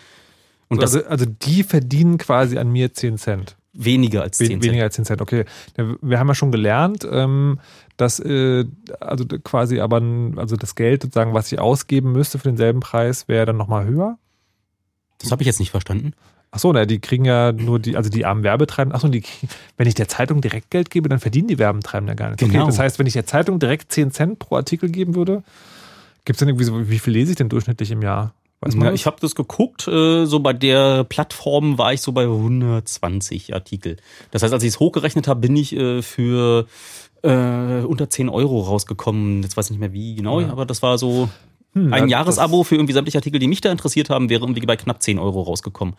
Und 0.68 0.80
das 0.80 0.94
also, 0.94 1.06
also 1.06 1.26
die 1.26 1.64
verdienen 1.64 2.16
quasi 2.16 2.56
an 2.56 2.72
mir 2.72 2.94
10 2.94 3.18
Cent. 3.18 3.56
Weniger 3.72 4.22
als 4.22 4.38
10 4.38 4.46
We 4.46 4.50
Cent. 4.52 4.64
Weniger 4.64 4.84
als 4.84 4.94
10 4.96 5.04
Cent, 5.04 5.20
okay. 5.22 5.44
Wir 6.00 6.18
haben 6.18 6.28
ja 6.28 6.34
schon 6.34 6.50
gelernt, 6.52 7.06
ähm, 7.10 7.60
dass 7.96 8.18
äh, 8.20 8.64
also 9.00 9.24
quasi 9.44 9.80
aber 9.80 10.02
also 10.36 10.56
das 10.56 10.74
Geld 10.74 11.02
sozusagen, 11.02 11.34
was 11.34 11.50
ich 11.52 11.58
ausgeben 11.58 12.12
müsste 12.12 12.38
für 12.38 12.48
denselben 12.48 12.80
Preis, 12.80 13.28
wäre 13.28 13.46
dann 13.46 13.56
nochmal 13.56 13.86
höher. 13.86 14.18
Das 15.18 15.30
habe 15.30 15.42
ich 15.42 15.46
jetzt 15.46 15.60
nicht 15.60 15.70
verstanden. 15.70 16.12
Ach 16.52 16.58
so, 16.58 16.72
na, 16.72 16.84
die 16.84 16.98
kriegen 16.98 17.24
ja 17.24 17.52
nur 17.52 17.78
die, 17.78 17.96
also 17.96 18.10
die 18.10 18.24
armen 18.24 18.42
Werbetreibenden, 18.42 18.96
ach 18.96 19.00
so, 19.02 19.06
die, 19.08 19.22
wenn 19.76 19.86
ich 19.86 19.94
der 19.94 20.08
Zeitung 20.08 20.40
direkt 20.40 20.70
Geld 20.70 20.90
gebe, 20.90 21.08
dann 21.08 21.20
verdienen 21.20 21.46
die 21.46 21.58
Werbetreibenden 21.58 22.16
ja 22.16 22.16
gar 22.16 22.30
nichts. 22.30 22.42
Okay, 22.42 22.52
Genau. 22.52 22.66
das 22.66 22.78
heißt, 22.80 22.98
wenn 22.98 23.06
ich 23.06 23.12
der 23.12 23.26
Zeitung 23.26 23.60
direkt 23.60 23.92
10 23.92 24.10
Cent 24.10 24.38
pro 24.40 24.56
Artikel 24.56 24.88
geben 24.88 25.14
würde, 25.14 25.44
gibt 26.24 26.36
es 26.36 26.40
dann 26.40 26.48
irgendwie 26.48 26.64
so, 26.64 26.90
wie 26.90 26.98
viel 26.98 27.12
lese 27.12 27.30
ich 27.32 27.36
denn 27.36 27.48
durchschnittlich 27.48 27.92
im 27.92 28.02
Jahr? 28.02 28.34
Das? 28.60 28.74
ich 28.94 29.06
habe 29.06 29.16
das 29.20 29.34
geguckt, 29.34 29.88
äh, 29.88 30.26
so 30.26 30.40
bei 30.40 30.52
der 30.52 31.04
Plattform 31.04 31.78
war 31.78 31.94
ich 31.94 32.02
so 32.02 32.12
bei 32.12 32.24
120 32.24 33.54
Artikel. 33.54 33.96
Das 34.32 34.42
heißt, 34.42 34.52
als 34.52 34.62
ich 34.62 34.68
es 34.70 34.80
hochgerechnet 34.80 35.28
habe, 35.28 35.40
bin 35.40 35.56
ich 35.56 35.74
äh, 35.74 36.02
für 36.02 36.66
äh, 37.22 37.82
unter 37.84 38.10
10 38.10 38.28
Euro 38.28 38.60
rausgekommen. 38.60 39.42
Jetzt 39.42 39.56
weiß 39.56 39.66
ich 39.66 39.70
nicht 39.72 39.80
mehr 39.80 39.92
wie 39.92 40.14
genau, 40.14 40.40
Ja. 40.40 40.50
aber 40.50 40.66
das 40.66 40.82
war 40.82 40.98
so 40.98 41.28
Hm, 41.72 41.92
ein 41.92 42.08
ja, 42.08 42.18
Jahresabo 42.18 42.64
für 42.64 42.74
irgendwie 42.74 42.92
sämtliche 42.92 43.18
Artikel, 43.18 43.38
die 43.38 43.46
mich 43.46 43.60
da 43.60 43.70
interessiert 43.70 44.10
haben, 44.10 44.28
wäre 44.28 44.42
irgendwie 44.42 44.60
bei 44.66 44.76
knapp 44.76 45.00
10 45.02 45.18
Euro 45.18 45.42
rausgekommen. 45.42 45.94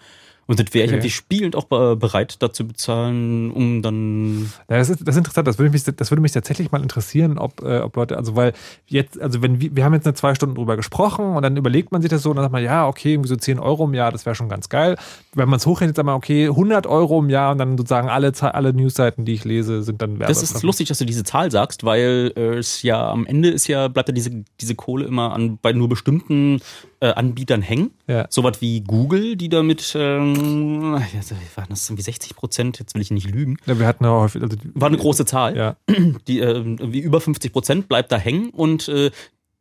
Und 0.47 0.59
das 0.59 0.73
wäre 0.73 0.83
ich 0.85 0.89
Okay. 0.89 0.95
irgendwie 0.97 1.09
spielend 1.11 1.55
auch 1.55 1.63
be- 1.65 1.95
bereit 1.95 2.35
dazu 2.39 2.67
bezahlen, 2.67 3.51
um 3.51 3.81
dann 3.81 4.51
Ja, 4.69 4.77
das 4.77 4.89
ist, 4.89 4.99
das 5.07 5.15
ist 5.15 5.19
interessant. 5.19 5.47
Das 5.47 5.57
würde 5.59 5.69
mich, 5.71 5.83
das 5.83 6.11
würde 6.11 6.21
mich 6.21 6.31
tatsächlich 6.33 6.71
mal 6.71 6.81
interessieren, 6.81 7.37
ob, 7.37 7.61
äh, 7.63 7.79
ob 7.79 7.95
Leute, 7.95 8.17
also 8.17 8.35
weil 8.35 8.51
jetzt, 8.87 9.21
also 9.21 9.41
wenn 9.41 9.61
wir, 9.61 9.75
wir 9.75 9.85
haben 9.85 9.93
jetzt 9.93 10.05
eine 10.07 10.13
zwei 10.13 10.35
Stunden 10.35 10.55
drüber 10.55 10.75
gesprochen 10.75 11.25
und 11.35 11.43
dann 11.43 11.55
überlegt 11.55 11.91
man 11.91 12.01
sich 12.01 12.09
das 12.09 12.23
so 12.23 12.31
und 12.31 12.35
dann 12.35 12.43
sagt 12.43 12.51
man, 12.51 12.63
ja, 12.63 12.87
okay, 12.87 13.13
irgendwie 13.13 13.29
so 13.29 13.35
10 13.37 13.59
Euro 13.59 13.85
im 13.85 13.93
Jahr, 13.93 14.11
das 14.11 14.25
wäre 14.25 14.35
schon 14.35 14.49
ganz 14.49 14.67
geil. 14.67 14.97
Wenn 15.35 15.47
man 15.47 15.57
es 15.57 15.65
hochrechnet, 15.65 15.95
sagt 15.95 16.05
man, 16.05 16.15
okay, 16.15 16.47
100 16.47 16.85
Euro 16.87 17.19
im 17.19 17.29
Jahr 17.29 17.51
und 17.53 17.57
dann 17.59 17.77
sozusagen 17.77 18.09
alle, 18.09 18.33
alle 18.41 18.73
Newsseiten, 18.73 19.23
die 19.23 19.33
ich 19.33 19.45
lese, 19.45 19.83
sind 19.83 20.01
dann 20.01 20.19
Das 20.19 20.41
ist 20.43 20.63
lustig, 20.63 20.89
dass 20.89 20.97
du 20.97 21.05
diese 21.05 21.23
Zahl 21.23 21.49
sagst, 21.51 21.83
weil 21.85 22.33
äh, 22.35 22.57
es 22.57 22.81
ja 22.81 23.09
am 23.09 23.25
Ende 23.25 23.49
ist 23.49 23.67
ja, 23.67 23.87
bleibt 23.87 24.09
ja 24.09 24.13
diese, 24.13 24.31
diese 24.59 24.75
Kohle 24.75 25.05
immer 25.05 25.31
an, 25.33 25.59
bei 25.61 25.71
nur 25.71 25.87
bestimmten 25.87 26.59
äh, 27.01 27.07
Anbietern 27.07 27.61
hängen. 27.61 27.91
Ja. 28.07 28.27
Sowas 28.29 28.61
wie 28.61 28.81
Google, 28.81 29.35
die 29.35 29.49
damit, 29.49 29.93
ähm, 29.95 30.93
waren 30.93 31.67
das 31.69 31.89
irgendwie 31.89 32.03
60 32.03 32.35
Prozent, 32.35 32.79
jetzt 32.79 32.95
will 32.95 33.01
ich 33.01 33.11
nicht 33.11 33.29
lügen. 33.29 33.57
Ja, 33.65 33.77
wir 33.79 33.87
hatten 33.87 34.05
ja 34.05 34.11
häufig, 34.11 34.41
also 34.41 34.55
War 34.75 34.87
eine 34.87 34.97
große 34.97 35.25
Zahl. 35.25 35.57
Ja. 35.57 35.75
Die, 36.27 36.39
äh, 36.39 36.51
irgendwie 36.51 36.99
über 36.99 37.19
50 37.19 37.51
Prozent 37.51 37.89
bleibt 37.89 38.11
da 38.11 38.17
hängen 38.17 38.51
und 38.51 38.87
äh, 38.87 39.11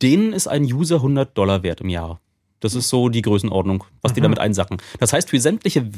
denen 0.03 0.33
ist 0.33 0.47
ein 0.47 0.65
User 0.65 0.97
100 0.97 1.37
Dollar 1.37 1.62
wert 1.62 1.81
im 1.81 1.89
Jahr. 1.89 2.21
Das 2.62 2.75
ist 2.75 2.91
so 2.91 3.09
die 3.09 3.23
Größenordnung, 3.23 3.85
was 4.03 4.12
die 4.12 4.21
Mhm. 4.21 4.25
damit 4.25 4.39
einsacken. 4.39 4.77
Das 4.99 5.15
heißt, 5.15 5.31
für 5.31 5.41
sämtliche, 5.41 5.91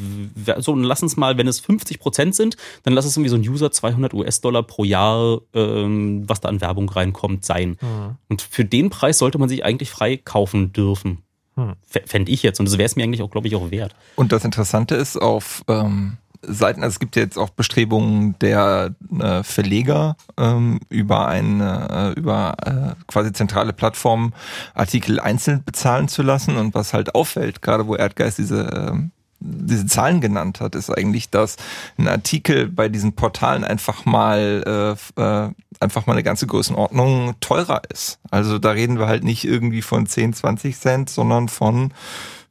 so 0.59 0.77
lass 0.77 1.03
uns 1.03 1.17
mal, 1.17 1.37
wenn 1.37 1.49
es 1.49 1.59
50 1.59 1.99
Prozent 1.99 2.37
sind, 2.37 2.57
dann 2.85 2.95
lass 2.95 3.05
es 3.05 3.17
irgendwie 3.17 3.31
so 3.31 3.37
ein 3.37 3.43
User 3.49 3.73
200 3.73 4.15
US-Dollar 4.15 4.63
pro 4.63 4.85
Jahr, 4.85 5.41
ähm, 5.55 6.23
was 6.29 6.41
da 6.41 6.49
an 6.49 6.61
Werbung 6.61 6.89
reinkommt, 6.89 7.45
sein. 7.45 7.71
Mhm. 7.81 8.17
Und 8.29 8.43
für 8.43 8.65
den 8.65 8.91
Preis 8.91 9.19
sollte 9.19 9.39
man 9.39 9.49
sich 9.49 9.65
eigentlich 9.65 9.91
frei 9.91 10.17
kaufen 10.17 10.73
dürfen. 10.73 11.19
Hm. 11.57 11.75
Fände 12.07 12.33
ich 12.33 12.43
jetzt. 12.43 12.61
Und 12.61 12.67
das 12.67 12.79
wäre 12.79 12.87
es 12.87 12.97
mir 12.97 13.05
eigentlich 13.05 13.23
auch, 13.23 13.31
glaube 13.31 13.47
ich, 13.47 13.55
auch 13.55 13.71
wert. 13.71 13.95
Und 14.17 14.33
das 14.33 14.45
Interessante 14.45 14.95
ist, 14.95 15.17
auf 15.17 15.63
ähm, 15.69 16.17
Seiten, 16.43 16.83
also 16.83 16.95
es 16.95 16.99
gibt 16.99 17.15
ja 17.15 17.23
jetzt 17.23 17.39
auch 17.39 17.51
Bestrebungen 17.51 18.37
der 18.41 18.95
äh, 19.21 19.43
Verleger 19.43 20.17
ähm, 20.37 20.81
über 20.89 21.29
eine, 21.29 22.15
äh, 22.17 22.19
über 22.19 22.57
äh, 22.65 23.03
quasi 23.07 23.33
zentrale 23.33 23.73
Plattformen 23.73 24.33
Artikel 24.75 25.21
einzeln 25.21 25.63
bezahlen 25.65 26.09
zu 26.09 26.23
lassen. 26.23 26.57
Und 26.57 26.75
was 26.75 26.95
halt 26.95 27.15
auffällt, 27.15 27.63
gerade 27.63 27.87
wo 27.87 27.95
Erdgeist 27.95 28.39
diese 28.39 28.63
ähm, 28.63 29.13
diese 29.45 29.87
Zahlen 29.87 30.21
genannt 30.21 30.61
hat, 30.61 30.75
ist 30.75 30.91
eigentlich, 30.91 31.31
dass 31.31 31.57
ein 31.99 32.09
Artikel 32.09 32.69
bei 32.69 32.89
diesen 32.89 33.15
Portalen 33.15 33.65
einfach 33.65 34.05
mal 34.05 34.97
äh, 35.17 35.21
äh, 35.21 35.51
einfach 35.83 36.07
mal 36.07 36.15
eine 36.15 36.23
ganze 36.23 36.47
Größenordnung 36.47 37.35
teurer 37.41 37.83
ist. 37.91 38.19
Also 38.31 38.59
da 38.59 38.71
reden 38.71 38.99
wir 38.99 39.09
halt 39.09 39.25
nicht 39.25 39.45
irgendwie 39.45 39.83
von 39.83 40.07
10, 40.07 40.33
20 40.33 40.79
Cent, 40.79 41.11
sondern 41.11 41.49
von 41.49 41.93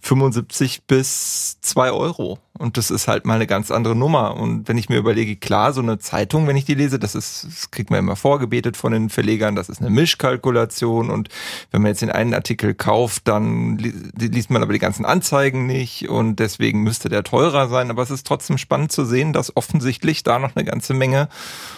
75 0.01 0.83
bis 0.87 1.59
2 1.61 1.91
Euro. 1.91 2.39
Und 2.57 2.77
das 2.77 2.91
ist 2.91 3.07
halt 3.07 3.25
mal 3.25 3.35
eine 3.35 3.47
ganz 3.47 3.71
andere 3.71 3.95
Nummer. 3.95 4.35
Und 4.35 4.67
wenn 4.67 4.77
ich 4.77 4.89
mir 4.89 4.97
überlege, 4.97 5.35
klar, 5.35 5.73
so 5.73 5.81
eine 5.81 5.99
Zeitung, 5.99 6.47
wenn 6.47 6.55
ich 6.55 6.65
die 6.65 6.73
lese, 6.73 6.99
das 6.99 7.15
ist, 7.15 7.45
das 7.45 7.71
kriegt 7.71 7.91
man 7.91 7.99
immer 7.99 8.15
vorgebetet 8.15 8.77
von 8.77 8.91
den 8.91 9.09
Verlegern, 9.09 9.55
das 9.55 9.69
ist 9.69 9.79
eine 9.79 9.89
Mischkalkulation. 9.91 11.09
Und 11.11 11.29
wenn 11.71 11.81
man 11.81 11.89
jetzt 11.89 12.01
den 12.01 12.11
einen 12.11 12.33
Artikel 12.33 12.73
kauft, 12.73 13.27
dann 13.27 13.77
liest 13.77 14.49
man 14.49 14.63
aber 14.63 14.73
die 14.73 14.79
ganzen 14.79 15.05
Anzeigen 15.05 15.67
nicht 15.67 16.09
und 16.09 16.37
deswegen 16.37 16.81
müsste 16.81 17.09
der 17.09 17.23
teurer 17.23 17.69
sein. 17.69 17.89
Aber 17.91 18.01
es 18.01 18.11
ist 18.11 18.25
trotzdem 18.25 18.57
spannend 18.57 18.91
zu 18.91 19.05
sehen, 19.05 19.33
dass 19.33 19.55
offensichtlich 19.55 20.23
da 20.23 20.39
noch 20.39 20.55
eine 20.55 20.65
ganze 20.65 20.93
Menge 20.93 21.29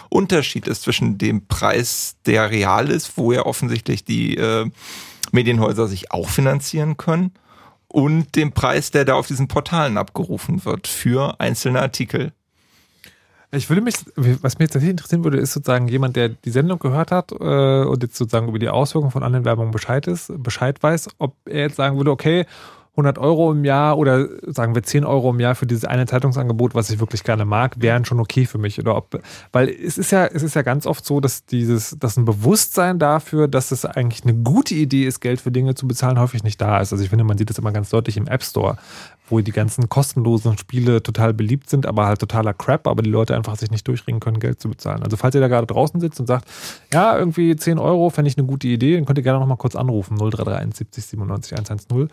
Unterschied 0.10 0.68
ist 0.68 0.84
zwischen 0.84 1.18
dem 1.18 1.45
Preis, 1.48 2.16
der 2.26 2.52
real 2.52 2.90
ist, 2.90 3.18
wo 3.18 3.34
ja 3.34 3.45
offensichtlich 3.45 4.06
die 4.06 4.38
äh, 4.38 4.70
Medienhäuser 5.32 5.88
sich 5.88 6.12
auch 6.12 6.30
finanzieren 6.30 6.95
können 6.98 7.32
und 7.94 8.36
dem 8.36 8.53
Preis, 8.53 8.90
der 8.90 9.06
da 9.06 9.14
auf 9.14 9.28
diesen 9.28 9.48
Portalen 9.48 9.98
abgerufen 9.98 10.65
wird 10.65 10.88
für 10.88 11.40
einzelne 11.40 11.80
Artikel. 11.80 12.34
Ich 13.52 13.70
würde 13.70 13.84
mich, 13.84 13.94
was 14.15 14.57
mich 14.57 14.70
tatsächlich 14.70 14.90
interessieren 14.90 15.24
würde, 15.24 15.38
ist 15.38 15.53
sozusagen 15.53 15.88
jemand, 15.88 16.15
der 16.15 16.30
die 16.30 16.49
Sendung 16.49 16.80
gehört 16.80 17.11
hat 17.11 17.32
äh, 17.32 17.36
und 17.36 18.02
jetzt 18.02 18.15
sozusagen 18.15 18.48
über 18.48 18.57
die 18.57 18.70
Auswirkungen 18.70 19.11
von 19.11 19.22
anderen 19.22 19.45
Werbungen 19.45 19.72
Bescheid 19.72 20.07
ist, 20.07 20.34
Bescheid 20.41 20.82
weiß, 20.82 21.10
ob 21.20 21.36
er 21.45 21.68
jetzt 21.68 21.76
sagen 21.76 21.98
würde, 21.98 22.10
okay, 22.10 22.48
100 22.94 23.18
Euro 23.18 23.52
im 23.52 23.65
Jahr 23.65 23.98
oder 23.98 24.28
sagen 24.45 24.76
wir 24.76 24.84
10 24.84 25.03
Euro 25.03 25.32
im 25.32 25.40
Jahr 25.40 25.56
für 25.56 25.65
dieses 25.65 25.84
eine 25.84 26.06
Zeitungsangebot, 26.06 26.76
was 26.76 26.91
ich 26.91 26.99
wirklich 26.99 27.24
gerne 27.24 27.44
mag, 27.44 27.82
wären 27.82 28.06
schon 28.06 28.20
okay 28.20 28.45
für 28.45 28.60
mich. 28.60 28.80
Oder 28.80 28.95
ob, 28.95 29.20
weil 29.52 29.70
es 29.70 29.98
ist 29.98 30.11
ja, 30.11 30.26
es 30.26 30.44
ist 30.44 30.56
ja 30.56 30.61
ganz 30.61 30.86
oft 30.86 31.03
so, 31.03 31.20
dass 31.20 31.45
dieses, 31.45 31.98
dass 31.99 32.18
ein 32.18 32.26
Bewusstsein 32.26 32.99
dafür, 32.99 33.48
dass 33.48 33.72
es 33.72 33.84
eigentlich 33.84 34.24
eine 34.24 34.36
gute 34.36 34.76
Idee 34.76 35.06
ist, 35.06 35.22
Geld 35.22 35.41
für 35.41 35.52
Dinge 35.52 35.74
zu 35.74 35.88
bezahlen, 35.88 36.20
häufig 36.20 36.44
nicht 36.44 36.61
da 36.61 36.80
ist. 36.82 36.91
Also 36.91 37.03
ich 37.03 37.10
finde, 37.10 37.24
man 37.24 37.38
sieht 37.38 37.49
das 37.49 37.57
immer 37.57 37.72
ganz 37.72 37.90
deutlich 37.90 38.15
im 38.15 38.28
App 38.28 38.44
Store 38.44 38.78
wo 39.30 39.40
die 39.40 39.52
ganzen 39.52 39.90
kostenlosen 39.90 40.57
Spiele 40.57 41.02
total 41.02 41.34
beliebt 41.34 41.70
sind, 41.70 41.86
aber 41.86 42.06
halt 42.06 42.20
totaler 42.20 42.53
Crap, 42.53 42.88
aber 42.88 43.02
die 43.02 43.10
Leute 43.10 43.36
einfach 43.36 43.56
sich 43.56 43.72
nicht 43.72 43.88
durchringen 43.88 44.20
können, 44.20 44.40
Geld 44.40 44.61
zu 44.61 44.70
bezahlen. 44.70 45.02
Also 45.03 45.18
falls 45.18 45.34
ihr 45.34 45.41
da 45.41 45.48
gerade 45.48 45.68
draußen 45.68 45.99
sitzt 45.99 46.20
und 46.20 46.28
sagt, 46.28 46.48
ja, 46.94 47.18
irgendwie 47.18 47.56
10 47.56 47.80
Euro 47.80 48.10
fände 48.10 48.30
ich 48.30 48.38
eine 48.38 48.45
gute 48.45 48.68
Idee, 48.68 48.95
dann 48.95 49.06
könnt 49.06 49.18
ihr 49.18 49.24
gerne 49.24 49.40
nochmal 49.40 49.57
kurz 49.57 49.76
anrufen, 49.76 50.18
0331 50.18 50.78
70 50.78 51.06
97 51.06 51.53
110 51.53 52.10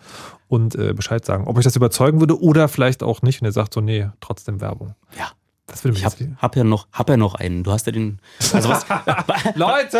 und 0.51 0.75
äh, 0.75 0.93
Bescheid 0.93 1.23
sagen, 1.23 1.47
ob 1.47 1.57
euch 1.57 1.63
das 1.63 1.77
überzeugen 1.77 2.19
würde 2.19 2.41
oder 2.41 2.67
vielleicht 2.67 3.03
auch 3.03 3.21
nicht 3.21 3.41
und 3.41 3.47
ihr 3.47 3.53
sagt 3.53 3.73
so, 3.73 3.79
nee, 3.79 4.09
trotzdem 4.19 4.59
Werbung. 4.59 4.95
Ja. 5.17 5.31
Das 5.67 5.85
will 5.85 5.93
ich 5.93 6.03
hab, 6.03 6.13
hab 6.39 6.57
ja 6.57 6.65
noch, 6.65 6.87
hab 6.91 7.09
ja 7.09 7.15
noch 7.15 7.35
einen. 7.35 7.63
Du 7.63 7.71
hast 7.71 7.85
ja 7.85 7.93
den. 7.93 8.19
Also 8.51 8.67
was, 8.67 8.85
Leute! 9.55 9.99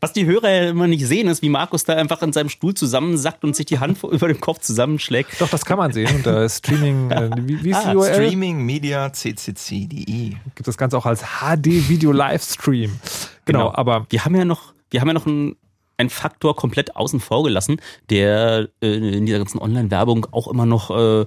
Was 0.00 0.12
die 0.12 0.26
Hörer 0.26 0.50
ja 0.50 0.70
immer 0.70 0.88
nicht 0.88 1.06
sehen, 1.06 1.28
ist, 1.28 1.42
wie 1.42 1.48
Markus 1.48 1.84
da 1.84 1.94
einfach 1.94 2.22
in 2.22 2.32
seinem 2.32 2.48
Stuhl 2.48 2.74
zusammensackt 2.74 3.44
und 3.44 3.54
sich 3.54 3.66
die 3.66 3.78
Hand 3.78 4.02
über 4.02 4.26
dem 4.26 4.40
Kopf 4.40 4.58
zusammenschlägt. 4.58 5.40
Doch, 5.40 5.48
das 5.48 5.64
kann 5.64 5.78
man 5.78 5.92
sehen. 5.92 6.12
unter 6.12 6.48
Streaming, 6.48 7.10
äh, 7.12 7.30
wie, 7.36 7.62
wie 7.62 7.70
ist 7.70 7.86
ah, 7.86 7.90
die 7.92 7.96
URL? 7.96 8.14
Streaming 8.14 8.62
Media 8.62 9.12
CCC.de. 9.12 10.30
Gibt 10.56 10.66
das 10.66 10.76
Ganze 10.76 10.98
auch 10.98 11.06
als 11.06 11.22
HD 11.22 11.88
Video 11.88 12.10
Livestream. 12.10 12.98
Genau, 13.44 13.68
genau, 13.68 13.74
aber. 13.74 14.06
Wir 14.10 14.24
haben 14.24 14.34
ja 14.34 14.44
noch, 14.44 14.74
wir 14.90 15.00
haben 15.00 15.08
ja 15.08 15.14
noch 15.14 15.26
einen 15.26 15.54
ein 16.02 16.10
Faktor 16.10 16.56
komplett 16.56 16.96
außen 16.96 17.20
vor 17.20 17.44
gelassen, 17.44 17.80
der 18.10 18.68
äh, 18.82 19.16
in 19.16 19.26
dieser 19.26 19.38
ganzen 19.38 19.58
Online-Werbung 19.58 20.26
auch 20.32 20.48
immer 20.48 20.66
noch 20.66 20.90
äh, 20.90 21.24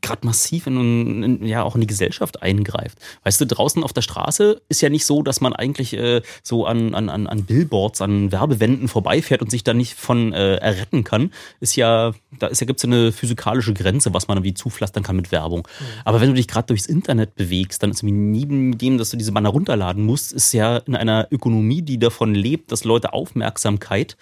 gerade 0.00 0.26
massiv 0.26 0.66
in, 0.66 1.22
in, 1.22 1.46
ja 1.46 1.62
auch 1.62 1.76
in 1.76 1.80
die 1.80 1.86
Gesellschaft 1.86 2.42
eingreift. 2.42 2.98
Weißt 3.22 3.40
du, 3.40 3.46
draußen 3.46 3.84
auf 3.84 3.92
der 3.92 4.02
Straße 4.02 4.60
ist 4.68 4.80
ja 4.80 4.88
nicht 4.88 5.06
so, 5.06 5.22
dass 5.22 5.40
man 5.40 5.52
eigentlich 5.52 5.92
äh, 5.92 6.22
so 6.42 6.66
an, 6.66 6.94
an, 6.94 7.08
an 7.08 7.44
Billboards, 7.44 8.02
an 8.02 8.32
Werbewänden 8.32 8.88
vorbeifährt 8.88 9.42
und 9.42 9.50
sich 9.50 9.62
da 9.62 9.74
nicht 9.74 9.94
von 9.94 10.32
äh, 10.32 10.56
erretten 10.56 11.04
kann. 11.04 11.30
Ist 11.60 11.76
ja, 11.76 12.12
da 12.38 12.48
ist 12.48 12.60
ja 12.60 12.66
gibt's 12.66 12.82
ja 12.82 12.88
eine 12.88 13.12
physikalische 13.12 13.74
Grenze, 13.74 14.12
was 14.12 14.26
man 14.26 14.38
irgendwie 14.38 14.54
zupflastern 14.54 15.04
kann 15.04 15.16
mit 15.16 15.30
Werbung. 15.30 15.60
Mhm. 15.60 15.84
Aber 16.04 16.20
wenn 16.20 16.30
du 16.30 16.34
dich 16.34 16.48
gerade 16.48 16.66
durchs 16.66 16.86
Internet 16.86 17.36
bewegst, 17.36 17.82
dann 17.82 17.92
ist 17.92 18.02
neben 18.02 18.78
dem, 18.78 18.98
dass 18.98 19.10
du 19.10 19.16
diese 19.16 19.32
Banner 19.32 19.50
runterladen 19.50 20.04
musst, 20.04 20.32
ist 20.32 20.52
ja 20.52 20.78
in 20.78 20.96
einer 20.96 21.28
Ökonomie, 21.30 21.82
die 21.82 21.98
davon 21.98 22.34
lebt, 22.34 22.72
dass 22.72 22.84
Leute 22.84 23.12
Aufmerksamkeit 23.12 24.16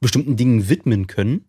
bestimmten 0.00 0.36
Dingen 0.36 0.68
widmen 0.68 1.06
können 1.06 1.46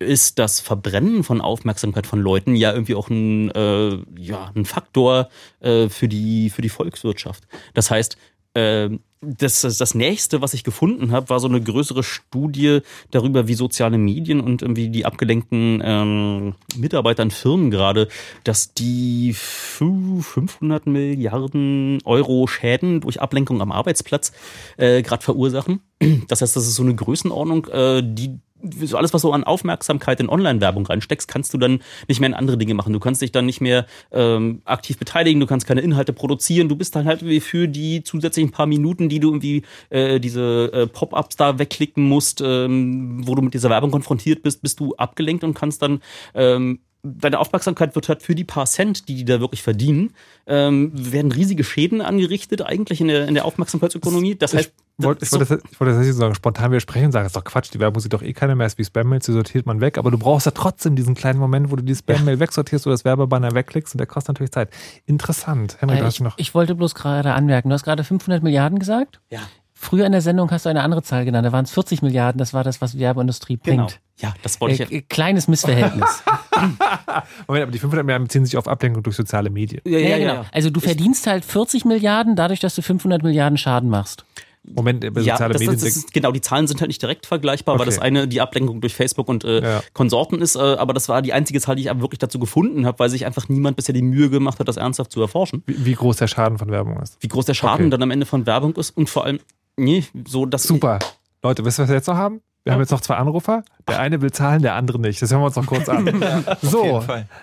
ist 0.00 0.38
das 0.38 0.60
Verbrennen 0.60 1.22
von 1.22 1.40
Aufmerksamkeit 1.40 2.06
von 2.06 2.20
Leuten 2.20 2.56
ja 2.56 2.72
irgendwie 2.72 2.94
auch 2.94 3.08
ein, 3.10 3.50
äh, 3.50 3.98
ja, 4.18 4.50
ein 4.54 4.64
Faktor 4.64 5.28
äh, 5.60 5.88
für, 5.88 6.08
die, 6.08 6.50
für 6.50 6.62
die 6.62 6.70
Volkswirtschaft. 6.70 7.46
Das 7.74 7.90
heißt, 7.90 8.16
äh, 8.54 8.88
das, 9.22 9.60
das 9.60 9.94
nächste, 9.94 10.40
was 10.40 10.54
ich 10.54 10.64
gefunden 10.64 11.12
habe, 11.12 11.28
war 11.28 11.40
so 11.40 11.48
eine 11.48 11.60
größere 11.60 12.02
Studie 12.02 12.80
darüber, 13.10 13.48
wie 13.48 13.54
soziale 13.54 13.98
Medien 13.98 14.40
und 14.40 14.62
irgendwie 14.62 14.88
die 14.88 15.04
abgelenkten 15.04 15.82
ähm, 15.84 16.54
Mitarbeiter 16.74 17.22
in 17.22 17.30
Firmen 17.30 17.70
gerade, 17.70 18.08
dass 18.44 18.72
die 18.72 19.34
500 19.34 20.86
Milliarden 20.86 21.98
Euro 22.04 22.46
Schäden 22.46 23.02
durch 23.02 23.20
Ablenkung 23.20 23.60
am 23.60 23.72
Arbeitsplatz 23.72 24.32
äh, 24.78 25.02
gerade 25.02 25.22
verursachen. 25.22 25.80
Das 26.28 26.40
heißt, 26.40 26.56
das 26.56 26.66
ist 26.66 26.76
so 26.76 26.82
eine 26.82 26.94
Größenordnung, 26.94 27.66
äh, 27.66 28.02
die 28.02 28.38
so 28.62 28.96
alles, 28.96 29.12
was 29.14 29.22
so 29.22 29.32
an 29.32 29.44
Aufmerksamkeit 29.44 30.20
in 30.20 30.28
Online-Werbung 30.28 30.86
reinsteckst, 30.86 31.28
kannst 31.28 31.54
du 31.54 31.58
dann 31.58 31.80
nicht 32.08 32.20
mehr 32.20 32.28
in 32.28 32.34
andere 32.34 32.58
Dinge 32.58 32.74
machen. 32.74 32.92
Du 32.92 33.00
kannst 33.00 33.22
dich 33.22 33.32
dann 33.32 33.46
nicht 33.46 33.60
mehr 33.60 33.86
ähm, 34.12 34.62
aktiv 34.64 34.98
beteiligen, 34.98 35.40
du 35.40 35.46
kannst 35.46 35.66
keine 35.66 35.80
Inhalte 35.80 36.12
produzieren, 36.12 36.68
du 36.68 36.76
bist 36.76 36.96
dann 36.96 37.06
halt 37.06 37.22
für 37.42 37.68
die 37.68 38.02
zusätzlichen 38.02 38.50
paar 38.50 38.66
Minuten, 38.66 39.08
die 39.08 39.20
du 39.20 39.28
irgendwie 39.28 39.62
äh, 39.90 40.20
diese 40.20 40.70
äh, 40.72 40.86
Pop-ups 40.86 41.36
da 41.36 41.58
wegklicken 41.58 42.08
musst, 42.08 42.40
ähm, 42.40 43.26
wo 43.26 43.34
du 43.34 43.42
mit 43.42 43.54
dieser 43.54 43.70
Werbung 43.70 43.90
konfrontiert 43.90 44.42
bist, 44.42 44.62
bist 44.62 44.80
du 44.80 44.94
abgelenkt 44.96 45.44
und 45.44 45.54
kannst 45.54 45.82
dann 45.82 46.00
ähm, 46.34 46.80
deine 47.02 47.38
Aufmerksamkeit 47.38 47.94
wird 47.94 48.08
halt 48.08 48.22
für 48.22 48.34
die 48.34 48.44
paar 48.44 48.66
Cent, 48.66 49.08
die 49.08 49.14
die 49.14 49.24
da 49.24 49.40
wirklich 49.40 49.62
verdienen, 49.62 50.12
ähm, 50.46 50.92
werden 50.94 51.32
riesige 51.32 51.64
Schäden 51.64 52.00
angerichtet 52.00 52.62
eigentlich 52.62 53.00
in 53.00 53.08
der, 53.08 53.26
in 53.26 53.34
der 53.34 53.44
Aufmerksamkeitsökonomie. 53.44 54.36
Das 54.36 54.54
heißt, 54.54 54.72
ich 54.98 55.04
wollte, 55.04 55.24
ich 55.24 55.32
wollte, 55.32 55.46
das, 55.46 55.64
ich 55.70 55.80
wollte 55.80 55.94
das 55.94 56.06
nicht 56.06 56.14
sagen, 56.14 56.34
spontan 56.34 56.70
widersprechen 56.72 57.10
sagen, 57.10 57.24
das 57.24 57.30
ist 57.30 57.36
doch 57.36 57.44
Quatsch, 57.44 57.72
die 57.72 57.80
Werbung 57.80 58.00
sieht 58.00 58.12
doch 58.12 58.22
eh 58.22 58.34
keiner 58.34 58.54
mehr, 58.54 58.66
ist 58.66 58.76
wie 58.76 58.84
Spam-Mails, 58.84 59.24
die 59.24 59.32
sortiert 59.32 59.64
man 59.64 59.80
weg, 59.80 59.96
aber 59.96 60.10
du 60.10 60.18
brauchst 60.18 60.44
ja 60.44 60.52
trotzdem 60.52 60.94
diesen 60.94 61.14
kleinen 61.14 61.38
Moment, 61.38 61.70
wo 61.70 61.76
du 61.76 61.82
die 61.82 61.94
Spam-Mail 61.94 62.34
ja. 62.34 62.40
wegsortierst 62.40 62.86
oder 62.86 62.94
das 62.94 63.04
Werbebanner 63.06 63.54
wegklickst 63.54 63.94
und 63.94 63.98
der 63.98 64.06
kostet 64.06 64.34
natürlich 64.34 64.52
Zeit. 64.52 64.70
Interessant. 65.06 65.78
Henry, 65.80 65.98
äh, 65.98 66.08
ich, 66.08 66.20
noch. 66.20 66.36
ich 66.36 66.54
wollte 66.54 66.74
bloß 66.74 66.94
gerade 66.94 67.32
anmerken, 67.32 67.70
du 67.70 67.74
hast 67.74 67.84
gerade 67.84 68.04
500 68.04 68.42
Milliarden 68.42 68.78
gesagt? 68.78 69.20
Ja. 69.30 69.40
Früher 69.82 70.04
in 70.04 70.12
der 70.12 70.20
Sendung 70.20 70.50
hast 70.50 70.66
du 70.66 70.68
eine 70.68 70.82
andere 70.82 71.02
Zahl 71.02 71.24
genannt, 71.24 71.46
da 71.46 71.52
waren 71.52 71.64
es 71.64 71.70
40 71.70 72.02
Milliarden, 72.02 72.38
das 72.38 72.52
war 72.52 72.62
das, 72.62 72.82
was 72.82 72.98
Werbeindustrie 72.98 73.58
genau. 73.62 73.86
bringt. 73.86 74.00
Ja, 74.18 74.34
das 74.42 74.60
wollte 74.60 74.82
ich. 74.82 74.92
Äh, 74.92 75.00
kleines 75.00 75.48
Missverhältnis. 75.48 76.22
Moment, 77.48 77.62
aber 77.62 77.72
die 77.72 77.78
500 77.78 78.04
Milliarden 78.04 78.26
beziehen 78.26 78.44
sich 78.44 78.58
auf 78.58 78.68
Ablenkung 78.68 79.02
durch 79.02 79.16
soziale 79.16 79.48
Medien. 79.48 79.80
Ja, 79.86 79.98
ja, 79.98 80.08
ja 80.10 80.18
genau. 80.18 80.44
Also 80.52 80.68
du 80.68 80.80
verdienst 80.80 81.26
halt 81.26 81.46
40 81.46 81.86
Milliarden 81.86 82.36
dadurch, 82.36 82.60
dass 82.60 82.74
du 82.74 82.82
500 82.82 83.22
Milliarden 83.22 83.56
Schaden 83.56 83.88
machst. 83.88 84.26
Moment, 84.62 85.00
bei 85.14 85.22
ja, 85.22 85.34
soziale 85.34 85.54
das, 85.54 85.60
Medien. 85.60 85.80
Das 85.80 85.96
ist, 85.96 86.12
genau, 86.12 86.30
die 86.30 86.42
Zahlen 86.42 86.66
sind 86.66 86.82
halt 86.82 86.88
nicht 86.88 87.00
direkt 87.00 87.24
vergleichbar, 87.24 87.76
okay. 87.76 87.80
weil 87.80 87.86
das 87.86 87.98
eine 87.98 88.28
die 88.28 88.42
Ablenkung 88.42 88.82
durch 88.82 88.94
Facebook 88.94 89.28
und 89.28 89.44
äh, 89.44 89.62
ja. 89.62 89.82
Konsorten 89.94 90.42
ist, 90.42 90.56
äh, 90.56 90.58
aber 90.58 90.92
das 90.92 91.08
war 91.08 91.22
die 91.22 91.32
einzige 91.32 91.58
Zahl, 91.58 91.76
die 91.76 91.82
ich 91.82 91.90
aber 91.90 92.02
wirklich 92.02 92.18
dazu 92.18 92.38
gefunden 92.38 92.84
habe, 92.84 92.98
weil 92.98 93.08
sich 93.08 93.24
einfach 93.24 93.48
niemand 93.48 93.76
bisher 93.76 93.94
die 93.94 94.02
Mühe 94.02 94.28
gemacht 94.28 94.58
hat, 94.58 94.68
das 94.68 94.76
ernsthaft 94.76 95.12
zu 95.12 95.22
erforschen. 95.22 95.62
Wie, 95.64 95.86
wie 95.86 95.94
groß 95.94 96.18
der 96.18 96.26
Schaden 96.26 96.58
von 96.58 96.70
Werbung 96.70 97.00
ist. 97.00 97.16
Wie 97.20 97.28
groß 97.28 97.46
der 97.46 97.54
Schaden 97.54 97.86
okay. 97.86 97.90
dann 97.90 98.02
am 98.02 98.10
Ende 98.10 98.26
von 98.26 98.44
Werbung 98.44 98.76
ist 98.76 98.90
und 98.90 99.08
vor 99.08 99.24
allem, 99.24 99.40
nee, 99.76 100.04
so 100.26 100.46
dass. 100.46 100.64
Super. 100.64 100.98
Leute, 101.42 101.64
wisst 101.64 101.78
ihr, 101.78 101.84
was 101.84 101.88
wir 101.88 101.96
jetzt 101.96 102.06
noch 102.06 102.16
haben? 102.16 102.42
Wir 102.64 102.74
haben 102.74 102.80
jetzt 102.80 102.90
noch 102.90 103.00
zwei 103.00 103.14
Anrufer. 103.14 103.64
Der 103.88 103.98
eine 103.98 104.20
will 104.20 104.30
zahlen, 104.30 104.60
der 104.60 104.74
andere 104.74 104.98
nicht. 105.00 105.22
Das 105.22 105.32
hören 105.32 105.40
wir 105.40 105.46
uns 105.46 105.56
noch 105.56 105.66
kurz 105.66 105.88
an. 105.88 106.20
ja, 106.20 106.56
so, 106.62 107.02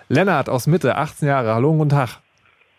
Lennart 0.09 0.47
aus 0.47 0.67
Mitte, 0.67 0.95
18 0.95 1.27
Jahre. 1.27 1.55
Hallo 1.55 1.71
und 1.71 1.79
guten 1.79 1.89
Tag. 1.89 2.21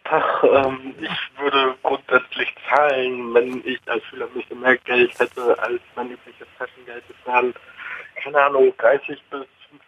Tag, 0.05 0.45
ähm, 0.45 0.95
ich 1.01 1.43
würde 1.43 1.75
grundsätzlich 1.83 2.55
zahlen, 2.71 3.35
wenn 3.35 3.63
ich 3.65 3.81
als 3.87 4.05
Schüler 4.05 4.29
nicht 4.35 4.55
mehr 4.55 4.77
Geld 4.79 5.19
hätte 5.19 5.59
als 5.59 5.81
mein 5.97 6.11
übliches 6.13 6.47
Taschengeld. 6.57 7.03
Das 7.09 7.35
wären, 7.35 7.53
keine 8.23 8.41
Ahnung, 8.41 8.73
30 8.79 9.21
bis 9.31 9.45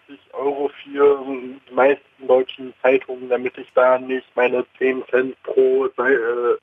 50 0.09 0.35
Euro 0.35 0.71
für 0.83 1.25
die 1.25 1.75
meisten 1.75 2.27
deutschen 2.27 2.75
Zeitungen, 2.83 3.29
damit 3.29 3.57
ich 3.57 3.69
da 3.75 3.99
nicht 3.99 4.27
meine 4.35 4.65
10 4.79 5.05
Cent 5.09 5.43
pro 5.45 5.87
äh, 5.87 6.59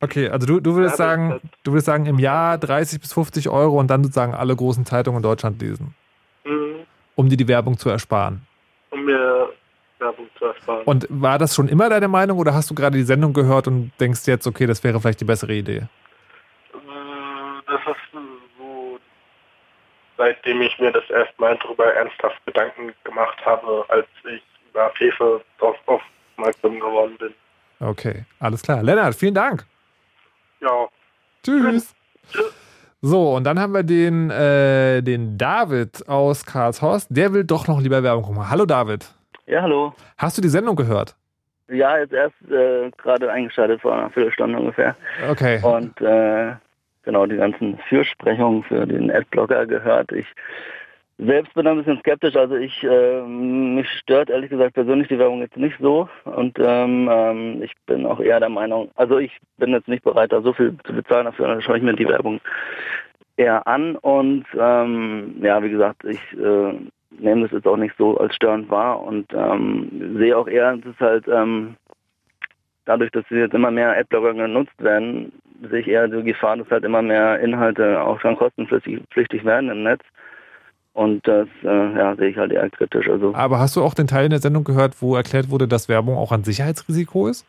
Okay, 0.00 0.28
also 0.28 0.46
du, 0.46 0.60
du 0.60 0.74
würdest 0.76 0.96
sagen, 0.96 1.40
du 1.64 1.72
würdest 1.72 1.86
sagen, 1.86 2.06
im 2.06 2.18
Jahr 2.18 2.56
30 2.58 3.00
bis 3.00 3.12
50 3.12 3.48
Euro 3.48 3.80
und 3.80 3.88
dann 3.88 4.04
sozusagen 4.04 4.34
alle 4.34 4.54
großen 4.54 4.86
Zeitungen 4.86 5.18
in 5.18 5.22
Deutschland 5.22 5.60
lesen. 5.60 5.94
Mhm. 6.44 6.86
Um 7.16 7.28
dir 7.28 7.36
die 7.36 7.48
Werbung 7.48 7.76
zu 7.76 7.88
ersparen. 7.88 8.46
Um 8.90 9.04
mir 9.04 9.48
Werbung 9.98 10.28
zu 10.38 10.44
ersparen. 10.44 10.84
Und 10.84 11.06
war 11.10 11.38
das 11.38 11.54
schon 11.54 11.68
immer 11.68 11.88
deine 11.88 12.06
Meinung 12.06 12.38
oder 12.38 12.54
hast 12.54 12.70
du 12.70 12.74
gerade 12.74 12.96
die 12.96 13.02
Sendung 13.02 13.32
gehört 13.32 13.66
und 13.66 13.90
denkst 13.98 14.26
jetzt, 14.26 14.46
okay, 14.46 14.66
das 14.66 14.84
wäre 14.84 15.00
vielleicht 15.00 15.20
die 15.20 15.24
bessere 15.24 15.52
Idee? 15.52 15.78
Äh, 15.78 15.88
das 17.66 17.80
ist 17.80 17.96
so, 18.56 18.98
seitdem 20.16 20.62
ich 20.62 20.78
mir 20.78 20.92
das 20.92 21.10
erstmal 21.10 21.58
darüber 21.58 21.92
ernsthaft 21.92 22.44
Gedanken 22.46 22.92
gemacht 23.02 23.38
habe, 23.44 23.84
als 23.88 24.06
ich 24.32 24.42
über 24.70 24.90
Fefe 24.90 25.40
auf, 25.58 25.76
auf 25.86 26.02
aufmerksam 26.38 26.78
geworden 26.78 27.16
bin. 27.18 27.34
Okay, 27.80 28.24
alles 28.40 28.62
klar. 28.62 28.82
Lennart, 28.82 29.14
vielen 29.14 29.34
Dank. 29.34 29.66
Ja. 30.60 30.88
Tschüss. 31.42 31.94
So, 33.00 33.36
und 33.36 33.44
dann 33.44 33.60
haben 33.60 33.72
wir 33.72 33.84
den, 33.84 34.30
äh, 34.30 35.02
den 35.02 35.38
David 35.38 36.08
aus 36.08 36.44
Karlshorst. 36.44 37.08
Der 37.10 37.32
will 37.32 37.44
doch 37.44 37.68
noch 37.68 37.80
lieber 37.80 38.02
Werbung 38.02 38.24
gucken. 38.24 38.50
Hallo 38.50 38.66
David. 38.66 39.08
Ja, 39.46 39.62
hallo. 39.62 39.94
Hast 40.16 40.36
du 40.36 40.42
die 40.42 40.48
Sendung 40.48 40.74
gehört? 40.74 41.14
Ja, 41.68 41.98
jetzt 41.98 42.12
erst 42.12 42.34
äh, 42.50 42.90
gerade 42.96 43.30
eingeschaltet 43.30 43.82
vor 43.82 43.94
einer 43.94 44.10
Viertelstunde 44.10 44.58
ungefähr. 44.58 44.96
Okay. 45.30 45.60
Und 45.62 46.00
äh, 46.00 46.54
genau 47.02 47.26
die 47.26 47.36
ganzen 47.36 47.78
Fürsprechungen 47.88 48.64
für 48.64 48.86
den 48.86 49.10
Adblocker 49.10 49.66
gehört. 49.66 50.10
Ich 50.12 50.26
selbst 51.18 51.52
bin 51.54 51.66
ein 51.66 51.76
bisschen 51.76 51.98
skeptisch. 51.98 52.36
Also 52.36 52.54
ich 52.56 52.82
äh, 52.84 53.22
mich 53.22 53.88
stört 53.98 54.30
ehrlich 54.30 54.50
gesagt 54.50 54.74
persönlich 54.74 55.08
die 55.08 55.18
Werbung 55.18 55.40
jetzt 55.40 55.56
nicht 55.56 55.76
so. 55.80 56.08
Und 56.24 56.56
ähm, 56.60 57.08
ähm, 57.10 57.62
ich 57.62 57.74
bin 57.86 58.06
auch 58.06 58.20
eher 58.20 58.40
der 58.40 58.48
Meinung, 58.48 58.90
also 58.94 59.18
ich 59.18 59.36
bin 59.56 59.70
jetzt 59.70 59.88
nicht 59.88 60.04
bereit, 60.04 60.32
da 60.32 60.40
so 60.40 60.52
viel 60.52 60.76
zu 60.84 60.92
bezahlen 60.92 61.26
dafür. 61.26 61.48
Dann 61.48 61.60
schaue 61.60 61.78
ich 61.78 61.82
mir 61.82 61.94
die 61.94 62.08
Werbung 62.08 62.40
eher 63.36 63.66
an. 63.66 63.96
Und 63.96 64.46
ähm, 64.58 65.36
ja, 65.42 65.62
wie 65.62 65.70
gesagt, 65.70 66.04
ich 66.04 66.20
äh, 66.34 66.74
nehme 67.18 67.42
das 67.42 67.52
jetzt 67.52 67.66
auch 67.66 67.76
nicht 67.76 67.96
so 67.98 68.16
als 68.18 68.34
störend 68.34 68.70
wahr 68.70 69.02
und 69.02 69.26
ähm, 69.32 70.16
sehe 70.18 70.36
auch 70.36 70.46
eher, 70.46 70.74
es 70.74 71.00
halt 71.00 71.26
ähm, 71.26 71.74
dadurch, 72.84 73.10
dass 73.10 73.24
jetzt 73.30 73.54
immer 73.54 73.70
mehr 73.70 73.96
Adblocker 73.96 74.34
genutzt 74.34 74.80
werden, 74.82 75.32
sehe 75.68 75.80
ich 75.80 75.88
eher 75.88 76.06
die 76.06 76.22
Gefahr, 76.22 76.56
dass 76.56 76.70
halt 76.70 76.84
immer 76.84 77.02
mehr 77.02 77.40
Inhalte 77.40 78.00
auch 78.00 78.20
schon 78.20 78.36
kostenpflichtig 78.36 79.02
pflichtig 79.10 79.44
werden 79.44 79.70
im 79.70 79.82
Netz. 79.82 80.02
Und 80.98 81.28
das 81.28 81.46
äh, 81.62 81.96
ja, 81.96 82.16
sehe 82.16 82.30
ich 82.30 82.36
halt 82.36 82.50
eher 82.50 82.68
kritisch. 82.70 83.08
Also 83.08 83.32
Aber 83.32 83.60
hast 83.60 83.76
du 83.76 83.84
auch 83.84 83.94
den 83.94 84.08
Teil 84.08 84.24
in 84.24 84.30
der 84.30 84.40
Sendung 84.40 84.64
gehört, 84.64 85.00
wo 85.00 85.14
erklärt 85.14 85.48
wurde, 85.48 85.68
dass 85.68 85.88
Werbung 85.88 86.16
auch 86.16 86.32
ein 86.32 86.42
Sicherheitsrisiko 86.42 87.28
ist? 87.28 87.46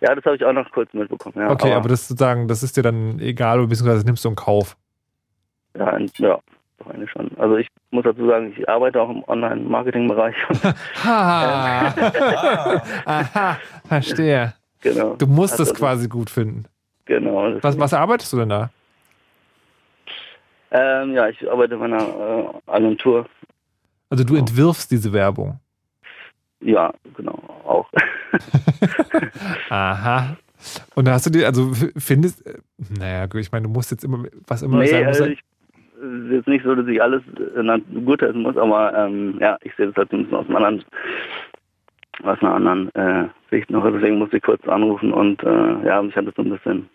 ja, 0.00 0.14
das 0.14 0.24
habe 0.24 0.36
ich 0.36 0.44
auch 0.44 0.52
noch 0.54 0.70
kurz 0.70 0.92
mitbekommen. 0.94 1.34
Ja, 1.36 1.50
okay, 1.50 1.72
aber, 1.72 1.88
das 1.90 2.08
sozusagen, 2.08 2.48
das 2.48 2.62
ist 2.62 2.76
dir 2.76 2.82
dann 2.82 3.18
egal, 3.20 3.58
beziehungsweise 3.66 3.98
das 3.98 4.04
nimmst 4.06 4.24
du 4.24 4.30
in 4.30 4.36
Kauf. 4.36 4.76
ja, 5.76 5.98
ja, 5.98 6.38
doch 6.78 6.86
eigentlich 6.86 7.10
schon. 7.10 7.30
Also 7.36 7.56
ich 7.56 7.68
muss 7.90 8.04
dazu 8.04 8.26
sagen, 8.26 8.54
ich 8.56 8.66
arbeite 8.68 9.02
auch 9.02 9.10
im 9.10 9.24
Online-Marketing-Bereich. 9.26 10.36
Ha! 11.04 11.92
Aha, 13.04 13.58
verstehe. 13.86 14.54
Genau. 14.80 15.16
Du 15.16 15.26
musst 15.26 15.52
Also 15.52 15.64
es 15.64 15.68
das- 15.70 15.78
quasi 15.78 16.08
gut 16.08 16.30
finden. 16.30 16.64
Genau. 17.04 17.52
Was, 17.60 17.78
was 17.78 17.92
arbeitest 17.92 18.32
du 18.32 18.38
denn 18.38 18.48
da? 18.50 18.70
Ähm, 20.70 21.14
ja, 21.14 21.28
ich 21.28 21.50
arbeite 21.50 21.76
bei 21.76 21.86
einer 21.86 22.02
äh, 22.66 22.70
Agentur. 22.70 23.26
Also 24.10 24.24
du 24.24 24.36
entwirfst 24.36 24.90
diese 24.90 25.12
Werbung. 25.12 25.60
Ja, 26.60 26.92
genau, 27.16 27.38
auch. 27.64 27.88
Aha. 29.70 30.36
Und 30.94 31.06
da 31.06 31.12
hast 31.12 31.26
du 31.26 31.30
dir, 31.30 31.46
also 31.46 31.70
findest, 31.96 32.44
äh, 32.46 32.58
naja, 32.98 33.28
ich 33.34 33.52
meine, 33.52 33.64
du 33.64 33.72
musst 33.72 33.90
jetzt 33.90 34.04
immer, 34.04 34.24
was 34.46 34.62
immer 34.62 34.78
nee, 34.78 34.86
sein 34.86 35.06
muss. 35.06 35.20
also 35.20 35.32
ich, 35.32 35.40
es 35.98 36.24
ist 36.26 36.32
jetzt 36.32 36.48
nicht 36.48 36.64
so, 36.64 36.74
dass 36.74 36.86
ich 36.86 37.00
alles 37.00 37.22
äh, 37.56 38.00
gut 38.00 38.22
heißen 38.22 38.42
muss, 38.42 38.56
aber 38.56 38.92
ähm, 38.94 39.38
ja, 39.40 39.56
ich 39.62 39.74
sehe 39.76 39.86
das 39.86 39.96
halt 39.96 40.12
ein 40.12 40.24
bisschen 40.24 40.36
aus 40.36 40.46
einem 40.46 40.56
anderen, 40.56 40.84
aus 42.22 42.40
einer 42.40 42.54
anderen 42.54 42.94
äh, 42.94 43.28
Sicht 43.50 43.70
noch. 43.70 43.84
Deswegen 43.84 44.18
musste 44.18 44.36
ich 44.36 44.42
kurz 44.42 44.66
anrufen 44.68 45.12
und 45.12 45.42
äh, 45.42 45.86
ja, 45.86 46.02
mich 46.02 46.14
hat 46.16 46.26
das 46.26 46.34
so 46.34 46.42
ein 46.42 46.50
bisschen 46.50 46.88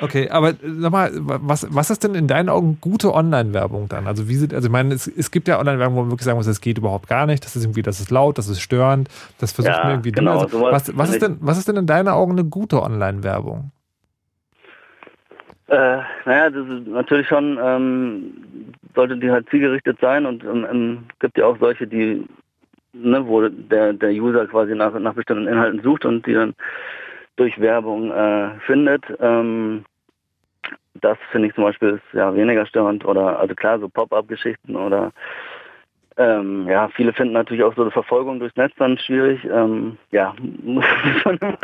Okay, 0.00 0.30
aber 0.30 0.50
äh, 0.50 0.54
sag 0.62 0.92
mal, 0.92 1.10
was, 1.12 1.66
was 1.74 1.90
ist 1.90 2.04
denn 2.04 2.14
in 2.14 2.26
deinen 2.26 2.48
Augen 2.48 2.78
gute 2.80 3.12
Online-Werbung 3.12 3.88
dann? 3.88 4.06
Also 4.06 4.28
wie 4.28 4.34
sieht, 4.34 4.54
also 4.54 4.68
ich 4.68 4.72
meine, 4.72 4.94
es, 4.94 5.06
es 5.06 5.30
gibt 5.30 5.48
ja 5.48 5.58
Online-Werbung, 5.58 5.96
wo 5.96 6.00
man 6.02 6.10
wirklich 6.10 6.24
sagen 6.24 6.38
muss, 6.38 6.46
das 6.46 6.60
geht 6.60 6.78
überhaupt 6.78 7.08
gar 7.08 7.26
nicht, 7.26 7.44
das 7.44 7.56
ist 7.56 7.64
irgendwie, 7.64 7.82
das 7.82 8.00
ist 8.00 8.10
laut, 8.10 8.38
das 8.38 8.48
ist 8.48 8.60
störend, 8.60 9.08
das 9.38 9.52
versucht 9.52 9.76
Ja, 9.76 9.84
mir 9.84 9.90
irgendwie 9.92 10.12
genau, 10.12 10.40
also, 10.40 10.58
sowas 10.58 10.88
was, 10.88 10.96
was, 10.96 11.10
ist 11.10 11.22
denn, 11.22 11.38
was 11.40 11.58
ist 11.58 11.68
denn 11.68 11.76
in 11.76 11.86
deinen 11.86 12.08
Augen 12.08 12.32
eine 12.32 12.44
gute 12.44 12.82
Online-Werbung? 12.82 13.70
Äh, 15.68 15.98
naja, 16.24 16.50
das 16.50 16.66
ist 16.66 16.88
natürlich 16.88 17.28
schon, 17.28 17.58
ähm, 17.62 18.34
sollte 18.94 19.16
die 19.16 19.30
halt 19.30 19.48
zielgerichtet 19.50 19.98
sein 20.00 20.26
und 20.26 20.42
ähm, 20.44 20.66
ähm, 20.68 20.98
gibt 21.20 21.38
ja 21.38 21.46
auch 21.46 21.58
solche, 21.60 21.86
die, 21.86 22.26
ne, 22.92 23.26
wo 23.26 23.48
der, 23.48 23.92
der 23.92 24.10
User 24.10 24.46
quasi 24.46 24.74
nach, 24.74 24.98
nach 24.98 25.14
bestimmten 25.14 25.46
Inhalten 25.46 25.82
sucht 25.82 26.04
und 26.04 26.26
die 26.26 26.34
dann 26.34 26.54
durch 27.36 27.60
Werbung 27.60 28.10
äh, 28.12 28.58
findet. 28.66 29.04
Ähm, 29.20 29.84
das 30.94 31.18
finde 31.30 31.48
ich 31.48 31.54
zum 31.54 31.64
Beispiel 31.64 31.90
ist 31.90 32.14
ja 32.14 32.34
weniger 32.34 32.66
störend 32.66 33.04
oder 33.04 33.38
also 33.38 33.54
klar 33.54 33.78
so 33.78 33.88
Pop-up-Geschichten 33.88 34.76
oder 34.76 35.12
ähm, 36.16 36.68
ja, 36.68 36.88
viele 36.88 37.12
finden 37.12 37.32
natürlich 37.32 37.62
auch 37.62 37.74
so 37.74 37.82
eine 37.82 37.90
Verfolgung 37.90 38.40
durchs 38.40 38.56
Netz 38.56 38.72
dann 38.76 38.98
schwierig. 38.98 39.42
Ähm, 39.44 39.96
ja, 40.10 40.34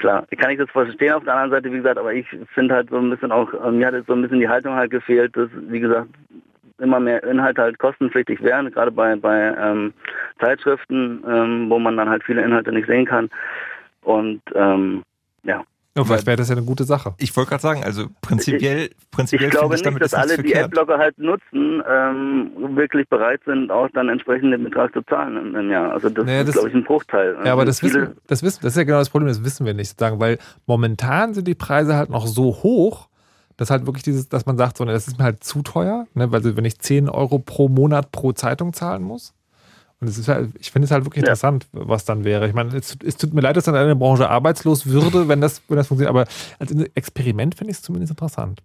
Klar, 0.00 0.26
kann 0.38 0.50
ich 0.50 0.58
das 0.58 0.70
verstehen 0.70 1.12
auf 1.12 1.24
der 1.24 1.34
anderen 1.34 1.50
Seite, 1.50 1.70
wie 1.70 1.76
gesagt, 1.76 1.98
aber 1.98 2.14
ich 2.14 2.26
finde 2.54 2.74
halt 2.74 2.88
so 2.88 2.96
ein 2.96 3.10
bisschen 3.10 3.30
auch, 3.30 3.52
äh, 3.52 3.70
mir 3.70 3.86
hat 3.86 3.92
jetzt 3.92 4.06
so 4.06 4.14
ein 4.14 4.22
bisschen 4.22 4.40
die 4.40 4.48
Haltung 4.48 4.74
halt 4.74 4.90
gefehlt, 4.90 5.36
dass, 5.36 5.50
wie 5.68 5.80
gesagt, 5.80 6.08
immer 6.80 7.00
mehr 7.00 7.22
Inhalte 7.24 7.62
halt 7.62 7.78
kostenpflichtig 7.78 8.42
wären, 8.42 8.70
gerade 8.70 8.90
bei, 8.90 9.14
bei 9.16 9.54
ähm, 9.58 9.92
Zeitschriften, 10.40 11.22
ähm, 11.28 11.70
wo 11.70 11.78
man 11.78 11.96
dann 11.96 12.08
halt 12.08 12.22
viele 12.24 12.42
Inhalte 12.42 12.72
nicht 12.72 12.86
sehen 12.88 13.06
kann. 13.06 13.28
Und 14.02 14.40
ähm, 14.54 15.02
ja. 15.44 15.62
Ja, 15.96 16.04
vielleicht 16.04 16.26
wäre 16.26 16.36
das 16.36 16.48
ja 16.48 16.54
eine 16.56 16.64
gute 16.64 16.84
Sache. 16.84 17.14
Ich 17.18 17.36
wollte 17.36 17.50
gerade 17.50 17.62
sagen, 17.62 17.82
also 17.82 18.06
prinzipiell, 18.22 18.90
prinzipiell 19.10 19.48
ich 19.48 19.54
glaube 19.56 19.74
ich 19.74 19.80
nicht, 19.82 19.86
damit 19.86 20.02
dass 20.02 20.12
ist 20.12 20.18
nichts 20.18 20.32
alle, 20.38 20.42
die. 20.44 20.56
Adblocker 20.56 20.98
halt 20.98 21.18
nutzen, 21.18 21.82
ähm, 21.90 22.76
wirklich 22.76 23.08
bereit 23.08 23.40
sind, 23.44 23.72
auch 23.72 23.88
dann 23.92 24.08
entsprechend 24.08 24.52
den 24.52 24.62
Betrag 24.62 24.92
zu 24.92 25.02
zahlen 25.02 25.36
im, 25.36 25.56
im 25.56 25.68
Jahr. 25.70 25.90
Also 25.92 26.08
das 26.08 26.24
Naja, 26.24 26.40
ist, 26.42 26.46
das- 26.48 26.54
glaube 26.54 26.68
ich, 26.68 26.74
ein 26.76 26.84
Bruchteil. 26.84 27.36
Ja, 27.44 27.52
aber 27.52 27.62
Also 27.62 27.64
das 27.66 27.82
wissen, 27.82 28.16
das 28.28 28.42
wissen, 28.44 28.60
das 28.62 28.72
ist 28.74 28.76
ja 28.76 28.84
genau 28.84 28.98
das 29.00 29.10
Problem, 29.10 29.28
das 29.28 29.44
wissen 29.44 29.66
wir 29.66 29.74
nicht 29.74 29.88
sozusagen, 29.88 30.20
weil 30.20 30.38
momentan 30.64 31.34
sind 31.34 31.48
die 31.48 31.56
Preise 31.56 31.96
halt 31.96 32.08
noch 32.08 32.28
so 32.28 32.44
hoch, 32.62 33.08
dass 33.60 33.70
halt 33.70 33.84
wirklich 33.84 34.02
dieses, 34.02 34.26
dass 34.26 34.46
man 34.46 34.56
sagt, 34.56 34.78
so, 34.78 34.86
ne, 34.86 34.92
das 34.92 35.06
ist 35.06 35.18
mir 35.18 35.24
halt 35.24 35.44
zu 35.44 35.60
teuer, 35.60 36.06
ne, 36.14 36.32
weil 36.32 36.56
wenn 36.56 36.64
ich 36.64 36.78
10 36.78 37.10
Euro 37.10 37.38
pro 37.38 37.68
Monat 37.68 38.10
pro 38.10 38.32
Zeitung 38.32 38.72
zahlen 38.72 39.02
muss. 39.02 39.34
Und 40.00 40.08
es 40.08 40.16
ist 40.16 40.28
halt, 40.28 40.48
ich 40.58 40.70
finde 40.70 40.86
es 40.86 40.90
halt 40.90 41.04
wirklich 41.04 41.24
interessant, 41.24 41.66
was 41.72 42.06
dann 42.06 42.24
wäre. 42.24 42.48
Ich 42.48 42.54
meine, 42.54 42.74
es, 42.74 42.96
es 43.04 43.18
tut 43.18 43.34
mir 43.34 43.42
leid, 43.42 43.58
dass 43.58 43.64
dann 43.64 43.74
eine 43.74 43.94
Branche 43.94 44.30
arbeitslos 44.30 44.86
würde, 44.86 45.28
wenn 45.28 45.42
das, 45.42 45.60
wenn 45.68 45.76
das 45.76 45.88
funktioniert, 45.88 46.08
aber 46.08 46.24
als 46.58 46.72
Experiment 46.94 47.54
finde 47.54 47.72
ich 47.72 47.76
es 47.76 47.82
zumindest 47.82 48.12
interessant. 48.12 48.62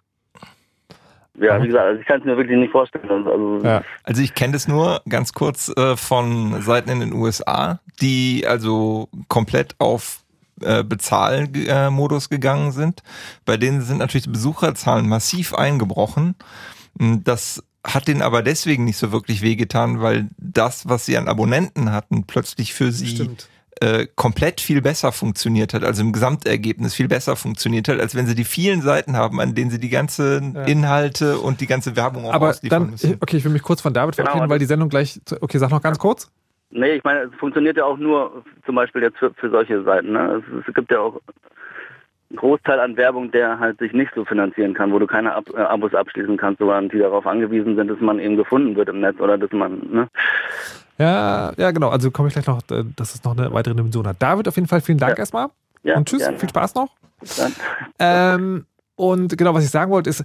Ja, 1.38 1.62
wie 1.62 1.68
gesagt, 1.68 1.86
also 1.86 2.00
ich 2.00 2.08
kann 2.08 2.22
es 2.22 2.26
mir 2.26 2.38
wirklich 2.38 2.58
nicht 2.58 2.72
vorstellen. 2.72 3.10
Also, 3.10 3.82
Also 4.04 4.22
ich 4.22 4.34
kenne 4.34 4.54
das 4.54 4.70
nur 4.70 5.02
ganz 5.10 5.34
kurz 5.34 5.74
äh, 5.76 5.98
von 5.98 6.62
Seiten 6.62 6.90
in 6.90 7.02
den 7.02 7.12
USA, 7.12 7.82
die 8.00 8.46
also 8.48 9.10
komplett 9.28 9.76
auf 9.78 10.24
äh, 10.61 10.84
Bezahlmodus 10.84 12.30
gegangen 12.30 12.72
sind. 12.72 13.03
Bei 13.45 13.57
denen 13.57 13.82
sind 13.82 13.98
natürlich 13.98 14.23
die 14.26 14.30
Besucherzahlen 14.32 15.07
massiv 15.07 15.53
eingebrochen. 15.53 16.36
Das 16.98 17.64
hat 17.86 18.07
denen 18.07 18.22
aber 18.22 18.41
deswegen 18.41 18.84
nicht 18.86 18.98
so 18.98 19.11
wirklich 19.11 19.41
wehgetan, 19.41 20.02
weil 20.02 20.30
das, 20.38 20.88
was 20.90 21.06
sie 21.06 21.18
an 21.18 21.27
Abonnenten 21.27 21.91
hatten, 21.91 22.23
plötzlich 22.26 22.73
für 22.73 22.91
sie 22.91 23.30
äh, 23.82 24.07
komplett 24.15 24.61
viel 24.61 24.82
besser 24.82 25.11
funktioniert 25.11 25.73
hat, 25.73 25.84
also 25.84 26.02
im 26.02 26.14
Gesamtergebnis 26.14 26.94
viel 26.94 27.10
besser 27.10 27.36
funktioniert 27.36 27.90
hat, 27.90 27.99
als 27.99 28.15
wenn 28.15 28.26
sie 28.26 28.34
die 28.34 28.45
vielen 28.45 28.82
Seiten 28.82 29.18
haben, 29.18 29.41
an 29.41 29.53
denen 29.53 29.69
sie 29.69 29.80
die 29.80 29.90
ganzen 29.90 30.56
Ja. 30.56 30.64
Inhalte 30.64 31.38
und 31.40 31.60
die 31.60 31.68
ganze 31.68 31.98
Werbung 31.98 32.26
auch 32.26 32.34
Aber 32.34 32.49
ausliefern 32.52 32.84
dann, 32.84 32.91
müssen. 32.91 33.18
okay, 33.19 33.36
ich 33.36 33.44
will 33.44 33.52
mich 33.52 33.64
kurz 33.64 33.82
von 33.82 33.94
David 33.94 34.15
Genau, 34.15 34.27
verabschieden, 34.27 34.49
weil 34.49 34.60
die 34.60 34.65
Sendung 34.65 34.88
gleich, 34.88 35.19
zu- 35.26 35.41
okay, 35.44 35.57
sag 35.57 35.69
noch 35.72 35.82
ganz 35.82 35.99
kurz. 35.99 36.30
Nee, 36.72 36.94
ich 36.94 37.04
meine, 37.04 37.22
es 37.22 37.36
funktioniert 37.36 37.78
ja 37.78 37.86
auch 37.86 37.98
nur 37.98 38.44
zum 38.66 38.76
Beispiel 38.76 39.04
jetzt 39.04 39.18
für, 39.18 39.34
für 39.34 39.50
solche 39.50 39.84
Seiten. 39.84 40.12
Ne? 40.14 40.44
Es, 40.44 40.68
es 40.68 40.74
gibt 40.74 40.92
ja 40.92 41.00
auch 41.00 41.22
einen 42.30 42.38
Großteil 42.38 42.80
an 42.80 42.98
Werbung, 42.98 43.32
der 43.32 43.60
halt 43.60 43.80
sich 43.80 43.94
nicht 43.94 44.12
so 44.16 44.26
finanzieren 44.26 44.74
kann, 44.74 44.92
wo 44.92 45.00
du 45.00 45.08
keine 45.08 45.34
Ab 45.34 45.46
äh, 45.56 45.62
Abos 45.62 45.94
abschließen 45.94 46.38
kannst, 46.38 46.60
sondern 46.60 46.90
die 46.90 47.00
darauf 47.00 47.26
angewiesen 47.28 47.76
sind, 47.76 47.88
dass 47.88 48.00
man 48.00 48.20
eben 48.20 48.36
gefunden 48.36 48.76
wird 48.76 48.90
im 48.90 49.00
Netz 49.00 49.20
oder 49.20 49.38
dass 49.38 49.52
man, 49.52 49.80
ne? 49.92 50.08
Ja, 50.98 51.52
ja, 51.58 51.72
genau. 51.72 51.90
Also 51.90 52.10
komme 52.10 52.30
ich 52.30 52.34
gleich 52.34 52.48
noch, 52.48 52.62
äh, 52.72 52.84
dass 52.96 53.16
es 53.16 53.24
noch 53.24 53.38
eine 53.38 53.54
weitere 53.54 53.76
Dimension 53.76 54.08
hat. 54.08 54.22
David, 54.22 54.48
auf 54.48 54.56
jeden 54.56 54.68
Fall 54.68 54.82
vielen 54.82 54.98
Dank 54.98 55.20
erstmal. 55.20 55.48
Ja, 55.84 55.98
und 55.98 56.08
tschüss, 56.08 56.20
gerne. 56.20 56.40
viel 56.40 56.50
Spaß 56.50 56.76
noch. 56.76 56.90
Ähm, 58.00 58.66
und 58.98 59.38
genau, 59.38 59.54
was 59.54 59.66
ich 59.66 59.72
sagen 59.72 59.92
wollte, 59.92 60.10
ist, 60.10 60.24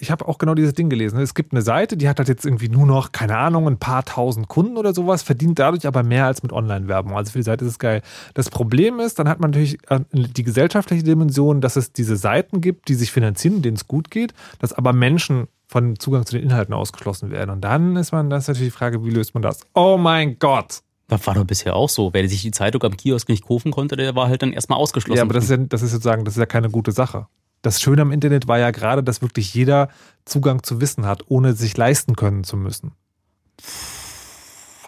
ich 0.00 0.10
habe 0.10 0.26
auch 0.26 0.38
genau 0.38 0.54
dieses 0.54 0.72
Ding 0.72 0.88
gelesen. 0.88 1.20
Es 1.20 1.34
gibt 1.34 1.52
eine 1.52 1.60
Seite, 1.60 1.98
die 1.98 2.08
hat 2.08 2.18
halt 2.18 2.28
jetzt 2.28 2.46
irgendwie 2.46 2.70
nur 2.70 2.86
noch, 2.86 3.12
keine 3.12 3.36
Ahnung, 3.36 3.66
ein 3.68 3.78
paar 3.78 4.02
tausend 4.02 4.48
Kunden 4.48 4.78
oder 4.78 4.94
sowas, 4.94 5.22
verdient 5.22 5.58
dadurch 5.58 5.86
aber 5.86 6.02
mehr 6.02 6.24
als 6.24 6.42
mit 6.42 6.52
Online-Werbung. 6.52 7.14
Also 7.14 7.32
für 7.32 7.38
die 7.38 7.44
Seite 7.44 7.66
ist 7.66 7.72
es 7.72 7.78
geil. 7.78 8.00
Das 8.32 8.48
Problem 8.48 8.98
ist, 8.98 9.18
dann 9.18 9.28
hat 9.28 9.40
man 9.40 9.50
natürlich 9.50 9.78
äh, 9.90 10.00
die 10.12 10.42
gesellschaftliche 10.42 11.02
Dimension, 11.02 11.60
dass 11.60 11.76
es 11.76 11.92
diese 11.92 12.16
Seiten 12.16 12.62
gibt, 12.62 12.88
die 12.88 12.94
sich 12.94 13.12
finanzieren, 13.12 13.60
denen 13.60 13.76
es 13.76 13.86
gut 13.86 14.10
geht, 14.10 14.32
dass 14.58 14.72
aber 14.72 14.94
Menschen 14.94 15.48
von 15.66 15.98
Zugang 15.98 16.24
zu 16.24 16.34
den 16.34 16.44
Inhalten 16.44 16.72
ausgeschlossen 16.72 17.30
werden. 17.30 17.50
Und 17.50 17.60
dann 17.60 17.96
ist 17.96 18.12
man, 18.12 18.30
das 18.30 18.44
ist 18.44 18.48
natürlich 18.48 18.72
die 18.72 18.78
Frage, 18.78 19.04
wie 19.04 19.10
löst 19.10 19.34
man 19.34 19.42
das? 19.42 19.60
Oh 19.74 19.98
mein 19.98 20.38
Gott! 20.38 20.80
Das 21.08 21.26
war 21.26 21.34
doch 21.34 21.44
bisher 21.44 21.76
auch 21.76 21.88
so. 21.90 22.14
Wer 22.14 22.26
sich 22.28 22.40
die 22.40 22.50
Zeitung 22.52 22.82
am 22.84 22.96
Kiosk 22.96 23.28
nicht 23.28 23.46
kaufen 23.46 23.70
konnte, 23.70 23.96
der 23.96 24.14
war 24.14 24.28
halt 24.28 24.42
dann 24.42 24.52
erstmal 24.52 24.78
ausgeschlossen. 24.78 25.18
Ja, 25.18 25.24
aber 25.24 25.34
das 25.34 25.44
ist 25.44 25.50
ja, 25.50 25.56
das 25.58 25.82
ist 25.82 25.92
sozusagen, 25.92 26.24
das 26.24 26.34
ist 26.34 26.40
ja 26.40 26.46
keine 26.46 26.70
gute 26.70 26.92
Sache. 26.92 27.26
Das 27.68 27.82
Schöne 27.82 28.00
am 28.00 28.12
Internet 28.12 28.48
war 28.48 28.58
ja 28.58 28.70
gerade, 28.70 29.02
dass 29.02 29.20
wirklich 29.20 29.52
jeder 29.52 29.90
Zugang 30.24 30.62
zu 30.62 30.80
Wissen 30.80 31.04
hat, 31.04 31.24
ohne 31.28 31.52
sich 31.52 31.76
leisten 31.76 32.16
können 32.16 32.42
zu 32.42 32.56
müssen. 32.56 32.92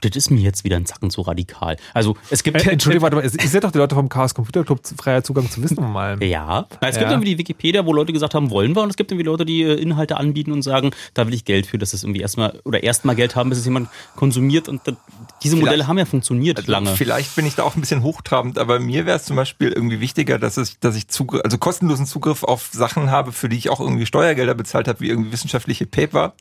Das 0.03 0.17
ist 0.17 0.31
mir 0.31 0.41
jetzt 0.41 0.65
wieder 0.65 0.77
ein 0.77 0.87
Zacken 0.87 1.11
zu 1.11 1.21
radikal. 1.23 1.77
Also 1.95 2.17
es 2.31 2.43
gibt. 2.43 2.65
Äh, 2.65 2.71
Entschuldigung, 2.71 3.03
warte 3.03 3.17
mal, 3.17 3.23
ihr 3.25 3.49
seid 3.49 3.65
doch 3.65 3.71
die 3.73 3.79
Leute 3.79 3.95
vom 3.95 4.09
Chaos 4.09 4.35
Computer 4.35 4.65
Club 4.65 4.81
freier 5.01 5.23
Zugang 5.23 5.51
zu 5.51 5.63
Wissen 5.63 5.79
um 5.79 5.97
allem. 5.97 6.21
Ja. 6.23 6.67
Es 6.81 6.97
gibt 6.97 7.03
Ja. 7.03 7.11
irgendwie 7.11 7.31
die 7.31 7.39
Wikipedia, 7.39 7.85
wo 7.87 7.93
Leute 7.93 8.13
gesagt 8.13 8.35
haben, 8.35 8.51
wollen 8.51 8.75
wir, 8.75 8.83
und 8.83 8.91
es 8.91 8.97
gibt 8.97 9.11
irgendwie 9.13 9.27
Leute, 9.27 9.45
die 9.45 9.63
äh, 9.63 9.75
Inhalte 9.75 10.17
anbieten 10.17 10.53
und 10.53 10.63
sagen, 10.63 10.91
da 11.15 11.27
will 11.27 11.35
ich 11.35 11.45
Geld 11.45 11.67
für, 11.67 11.79
dass 11.79 11.93
es 11.93 12.03
irgendwie 12.03 12.21
erstmal 12.21 12.61
oder 12.65 12.83
erstmal 12.83 13.15
Geld 13.17 13.37
haben, 13.37 13.51
bis 13.51 13.59
es 13.59 13.65
jemand 13.65 13.89
konsumiert. 14.17 14.69
Und 14.69 14.81
dann, 14.87 14.97
diese 15.43 15.57
Modelle 15.57 15.73
Vielleicht- 15.77 15.89
haben 15.89 15.99
ja 15.99 16.05
funktioniert 16.05 16.59
Also 16.59 16.71
lange. 16.73 16.91
Vielleicht 16.97 17.35
bin 17.37 17.47
ich 17.47 17.55
da 17.55 17.63
auch 17.63 17.75
ein 17.77 17.81
bisschen 17.81 18.03
hochtrabend, 18.03 18.59
aber 18.59 18.79
mir 18.81 19.07
wäre 19.07 19.17
es 19.17 19.25
zum 19.25 19.37
Beispiel 19.37 19.69
irgendwie 19.73 20.01
wichtiger, 20.01 20.39
dass 20.39 20.57
ich, 20.59 20.79
dass 20.81 20.97
ich 20.97 21.09
Zugriff, 21.09 21.43
also 21.45 21.59
kostenlosen 21.59 22.07
Zugriff 22.07 22.43
auf 22.45 22.71
Sachen 22.73 23.11
habe, 23.11 23.33
für 23.33 23.49
die 23.49 23.57
ich 23.57 23.71
auch 23.71 23.81
irgendwie 23.81 24.07
Steuergelder 24.07 24.55
bezahlt 24.55 24.89
habe, 24.89 25.01
wie 25.01 25.09
irgendwie 25.09 25.33
wissenschaftliche 25.33 25.87
Paper, 25.87 26.35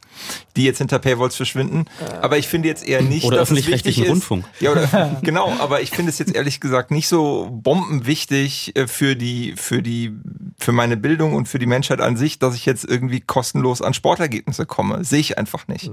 die 0.55 0.63
jetzt 0.63 0.77
hinter 0.79 0.99
Paywalls 0.99 1.35
verschwinden. 1.35 1.85
Aber 2.21 2.37
ich 2.37 2.47
finde 2.47 2.67
jetzt 2.67 2.87
eher 2.87 3.01
nicht, 3.01 3.25
Oder 3.25 3.37
dass 3.37 3.48
es 3.48 3.48
öffentlich-rechtlichen 3.51 4.03
ist- 4.05 4.09
Rundfunk. 4.11 4.45
Ja, 4.59 4.71
oder, 4.71 5.17
genau, 5.21 5.51
aber 5.59 5.81
ich 5.81 5.91
finde 5.91 6.09
es 6.11 6.19
jetzt 6.19 6.33
ehrlich 6.35 6.59
gesagt 6.59 6.91
nicht 6.91 7.07
so 7.07 7.49
bombenwichtig 7.51 8.75
äh, 8.75 8.87
für 8.87 9.15
die, 9.15 9.53
für 9.57 9.81
die, 9.81 10.11
für 10.59 10.71
meine 10.71 10.97
Bildung 10.97 11.33
und 11.35 11.47
für 11.47 11.59
die 11.59 11.65
Menschheit 11.65 12.01
an 12.01 12.17
sich, 12.17 12.39
dass 12.39 12.55
ich 12.55 12.65
jetzt 12.65 12.85
irgendwie 12.85 13.21
kostenlos 13.21 13.81
an 13.81 13.93
Sportergebnisse 13.93 14.65
komme. 14.65 15.03
Sehe 15.03 15.19
ich 15.19 15.37
einfach 15.37 15.67
nicht. 15.67 15.91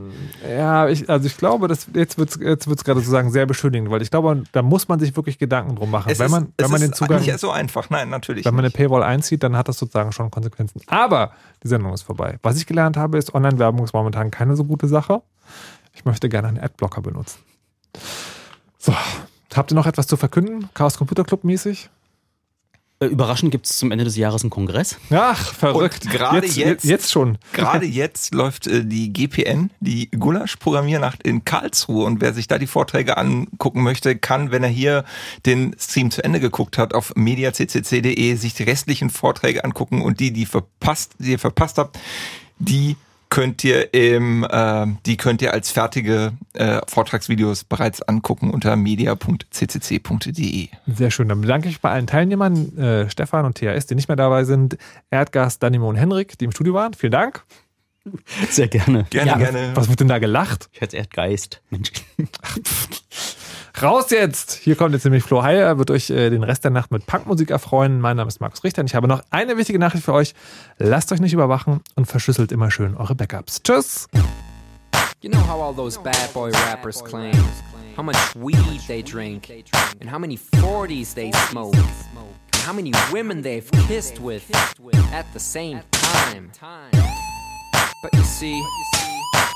Ja, 0.49 0.89
ich, 0.89 1.09
also 1.09 1.27
ich 1.27 1.37
glaube, 1.37 1.69
das, 1.69 1.87
jetzt 1.95 2.19
wird 2.19 2.31
es 2.31 2.39
jetzt 2.41 2.67
wird's 2.69 2.85
gerade 2.85 3.01
sozusagen 3.01 3.31
sehr 3.31 3.47
beschönigend, 3.47 3.91
weil 3.91 4.03
ich 4.03 4.11
glaube, 4.11 4.43
da 4.53 4.63
muss 4.63 4.89
man 4.89 4.99
sich 5.01 5.15
wirklich 5.17 5.39
Gedanken 5.39 5.77
drum 5.77 5.91
machen. 5.91 6.11
Es 6.11 6.19
wenn 6.19 6.27
ist- 6.27 6.33
man, 6.33 6.43
es 6.57 6.65
wenn 6.65 6.71
man 6.71 6.83
ist 6.83 6.89
den 6.89 6.93
Zugang, 6.95 7.21
nicht 7.23 7.39
so 7.39 7.51
einfach. 7.51 7.91
Nein, 7.91 8.09
natürlich. 8.11 8.45
wenn 8.45 8.55
man 8.55 8.65
eine 8.65 8.71
Paywall 8.73 9.03
einzieht, 9.03 9.43
dann 9.43 9.57
hat 9.57 9.69
das 9.69 9.79
sozusagen 9.79 10.13
schon 10.13 10.31
Konsequenzen. 10.31 10.81
Aber 10.87 11.33
die 11.63 11.69
Sendung 11.69 11.93
ist 11.93 12.03
vorbei. 12.03 12.39
Was 12.43 12.57
ich 12.57 12.67
gelernt 12.67 12.97
habe, 12.97 13.19
ist, 13.19 13.35
Online-Werbung 13.35 13.85
ist 13.85 13.95
momentan 13.95 14.31
keine 14.31 14.57
so 14.57 14.65
gute 14.65 14.89
Sache. 14.89 15.23
Ich 15.97 16.05
möchte 16.05 16.29
gerne 16.29 16.49
einen 16.49 16.61
Adblocker 16.61 17.01
benutzen. 17.01 17.39
So, 18.79 18.95
habt 19.55 19.73
ihr 19.73 19.75
noch 19.75 19.87
etwas 19.87 20.07
zu 20.07 20.17
verkünden? 20.17 20.69
Chaos 20.75 20.99
Computer 20.99 21.25
Club 21.25 21.43
mäßig? 21.43 21.89
Äh, 23.01 23.07
Überraschend 23.07 23.51
gibt 23.51 23.67
es 23.67 23.79
zum 23.79 23.91
Ende 23.93 24.05
des 24.05 24.17
Jahres 24.17 24.43
einen 24.43 24.51
Kongress. 24.51 24.99
Ach, 25.11 25.55
verrückt. 25.55 26.05
Und 26.05 26.13
gerade 26.13 26.47
jetzt, 26.47 26.57
jetzt, 26.57 26.85
jetzt 26.85 27.11
schon. 27.11 27.39
Gerade 27.53 27.87
jetzt 27.87 28.35
läuft 28.35 28.67
äh, 28.67 28.85
die 28.85 29.13
GPN, 29.13 29.71
die 29.81 30.11
Gulasch-Programmiernacht 30.11 31.23
in 31.23 31.45
Karlsruhe. 31.45 32.05
Und 32.05 32.21
wer 32.21 32.35
sich 32.35 32.47
da 32.47 32.59
die 32.59 32.67
Vorträge 32.67 33.17
angucken 33.17 33.83
möchte, 33.83 34.17
kann, 34.17 34.51
wenn 34.51 34.63
er 34.63 34.69
hier 34.69 35.05
den 35.47 35.75
Stream 35.79 36.11
zu 36.11 36.23
Ende 36.23 36.41
geguckt 36.41 36.79
hat, 36.79 36.95
auf 36.95 37.15
mediaccc.de 37.17 38.35
sich 38.37 38.55
die 38.55 38.63
restlichen 38.63 39.11
Vorträge 39.11 39.65
angucken 39.65 40.03
und 40.03 40.21
die, 40.21 40.31
die 40.31 40.47
verpasst, 40.47 41.15
die 41.19 41.33
ihr 41.33 41.39
verpasst 41.39 41.79
habt, 41.79 41.99
die 42.59 42.97
könnt 43.37 43.63
ihr 43.65 43.93
im, 43.93 44.47
äh, 44.49 44.87
die 45.05 45.19
könnt 45.19 45.43
ihr 45.43 45.53
als 45.53 45.71
fertige 45.71 46.33
äh, 46.55 46.81
Vortragsvideos 46.89 47.65
bereits 47.65 48.01
angucken 48.01 48.49
unter 48.49 48.77
media.ccc.de. 48.77 50.69
Sehr 50.87 51.11
schön. 51.11 51.29
Dann 51.29 51.43
bedanke 51.43 51.69
ich 51.69 51.75
mich 51.75 51.83
bei 51.83 51.91
allen 51.91 52.07
Teilnehmern, 52.07 52.79
äh, 52.79 53.11
Stefan 53.11 53.45
und 53.45 53.59
THS, 53.59 53.85
die 53.85 53.95
nicht 53.95 54.09
mehr 54.09 54.17
dabei 54.17 54.45
sind, 54.45 54.79
Erdgas, 55.11 55.59
Danimo 55.59 55.87
und 55.87 55.97
Henrik, 55.97 56.39
die 56.39 56.47
im 56.47 56.53
Studio 56.53 56.73
waren. 56.73 56.95
Vielen 56.95 57.13
Dank. 57.13 57.45
Sehr 58.49 58.69
gerne. 58.69 59.05
Gerne, 59.11 59.31
Ja, 59.33 59.37
gerne. 59.37 59.73
Was 59.75 59.91
wird 59.91 60.01
denn 60.01 60.09
da 60.09 60.19
gelacht? 60.19 60.71
Ich 60.73 60.81
hätte 60.81 60.97
Erdgeist. 60.97 61.61
Mensch. 61.69 61.93
Raus 63.83 64.11
jetzt! 64.11 64.55
Hier 64.55 64.75
kommt 64.75 64.95
jetzt 64.95 65.05
nämlich 65.05 65.23
Flo 65.23 65.43
Heyer, 65.43 65.77
wird 65.77 65.91
euch 65.91 66.09
äh, 66.09 66.31
den 66.31 66.43
Rest 66.43 66.65
der 66.65 66.71
Nacht 66.71 66.91
mit 66.91 67.05
Punkmusik 67.05 67.51
erfreuen. 67.51 68.01
Mein 68.01 68.17
Name 68.17 68.29
ist 68.29 68.41
Markus 68.41 68.65
Richter 68.65 68.81
und 68.81 68.87
ich 68.87 68.95
habe 68.95 69.07
noch 69.07 69.23
eine 69.31 69.59
wichtige 69.59 69.79
Nachricht 69.79 70.05
für 70.05 70.15
euch. 70.15 70.35
Lasst 70.79 71.13
euch 71.13 71.21
nicht 71.21 71.35
überwachen 71.35 71.83
und 71.95 72.07
verschlüsselt 72.07 72.53
immer 72.53 72.71
schön 72.71 72.97
eure 72.97 73.15
Backups. 73.15 73.63
Tschüss! 73.63 74.09
You 75.21 75.31
know 75.31 75.41
how 75.47 75.61
all 75.61 75.75
those 75.75 76.01
bad 76.01 76.33
boy 76.33 76.51
rappers 76.71 77.05
claim 77.05 77.35
how 77.97 78.03
much 78.03 78.17
weed 78.35 78.81
they 78.87 79.03
drink, 79.03 79.51
and 80.01 80.11
how 80.11 80.19
many 80.19 80.37
40s 80.37 81.15
they 81.15 81.33
smoke, 81.51 81.75
and 81.75 82.63
how 82.63 82.73
many 82.73 82.93
women 83.11 83.43
they've 83.43 83.71
kissed 83.89 84.21
with 84.21 84.45
at 85.13 85.27
the 85.33 85.41
same 85.41 85.81
time. 85.93 86.51
But 88.03 88.15
you 88.15 88.23
see, 88.23 88.63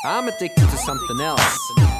I'm 0.05 0.28
addicted 0.28 0.68
to 0.70 0.76
something 0.78 1.20
else. 1.20 1.99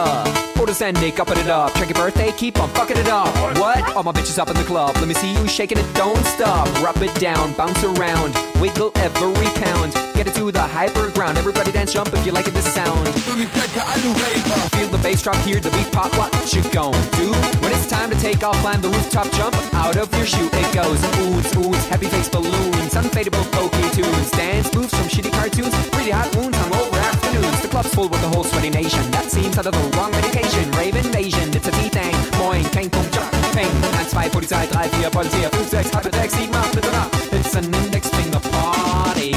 Uh, 0.00 0.54
orders 0.60 0.80
ending, 0.80 1.18
upping 1.20 1.38
it 1.38 1.48
up. 1.48 1.74
Check 1.74 1.88
your 1.88 1.98
birthday, 1.98 2.30
keep 2.30 2.60
on 2.60 2.68
fucking 2.70 2.96
it 2.96 3.08
up. 3.08 3.34
What? 3.58 3.96
All 3.96 4.04
my 4.04 4.12
bitches 4.12 4.38
up 4.38 4.48
in 4.48 4.54
the 4.54 4.62
club. 4.62 4.94
Let 4.96 5.08
me 5.08 5.14
see 5.14 5.32
you 5.34 5.48
shaking 5.48 5.76
it, 5.76 5.86
don't 5.94 6.24
stop. 6.24 6.68
Rub 6.80 7.02
it 7.02 7.12
down, 7.16 7.52
bounce 7.54 7.82
around, 7.82 8.32
wiggle 8.60 8.92
every 8.94 9.50
pound. 9.58 9.92
Get 10.14 10.28
it 10.28 10.34
to 10.36 10.52
the 10.52 10.62
hyper 10.62 11.10
ground. 11.10 11.36
Everybody 11.36 11.72
dance, 11.72 11.92
jump 11.92 12.12
if 12.12 12.24
you 12.24 12.30
like 12.30 12.46
it, 12.46 12.54
this 12.54 12.72
sound. 12.72 13.08
Feel 13.08 14.88
the 14.88 15.00
bass 15.02 15.20
drop, 15.20 15.36
hear 15.42 15.58
the 15.58 15.70
beat 15.70 15.90
pop. 15.90 16.14
What 16.16 16.30
you 16.54 16.62
gon' 16.70 16.94
do? 17.18 17.32
When 17.58 17.72
it's 17.72 17.88
time 17.90 18.10
to 18.10 18.16
take 18.20 18.44
off, 18.44 18.56
climb 18.62 18.80
the 18.80 18.90
rooftop, 18.90 19.32
jump 19.32 19.56
out 19.74 19.96
of 19.96 20.14
your 20.14 20.26
shoe. 20.26 20.48
It 20.52 20.74
goes 20.74 21.00
oohs, 21.18 21.50
oohs, 21.58 21.88
happy 21.88 22.06
face 22.06 22.28
balloons, 22.28 22.94
unfadable 22.94 23.50
pokey 23.50 23.90
tunes, 23.96 24.30
dance 24.30 24.72
moves 24.74 24.94
from 24.94 25.08
shitty 25.08 25.32
cartoons, 25.32 25.74
pretty 25.90 26.12
hot 26.12 26.30
wounds, 26.36 26.56
hungover 26.56 26.87
afternoons. 27.28 27.60
The 27.62 27.68
club's 27.68 27.94
full 27.94 28.08
with 28.08 28.20
the 28.20 28.28
whole 28.28 28.44
sweaty 28.44 28.70
nation. 28.70 29.10
That 29.10 29.30
seems 29.30 29.58
out 29.58 29.66
of 29.66 29.72
the 29.72 29.96
wrong 29.96 30.10
medication. 30.10 30.70
Rave 30.72 30.96
invasion, 30.96 31.54
it's 31.54 31.66
a 31.66 31.70
D-Thing. 31.70 32.14
Moin, 32.38 32.64
kein 32.70 32.90
Punkt, 32.90 33.12
jump, 33.12 33.30
ping. 33.52 33.68
1, 33.68 34.10
2, 34.10 34.30
Polizei, 34.30 34.66
3, 34.68 34.88
4, 34.88 35.10
Polizei, 35.10 35.50
5, 35.50 35.68
6, 35.68 35.90
halbe 35.90 36.10
6, 36.14 36.34
7, 36.34 36.54
8, 36.54 36.74
bitte 36.74 36.90
nach. 36.90 37.10
It's 37.32 37.54
an 37.54 37.74
index 37.74 38.08
finger 38.08 38.40
party. 38.40 39.34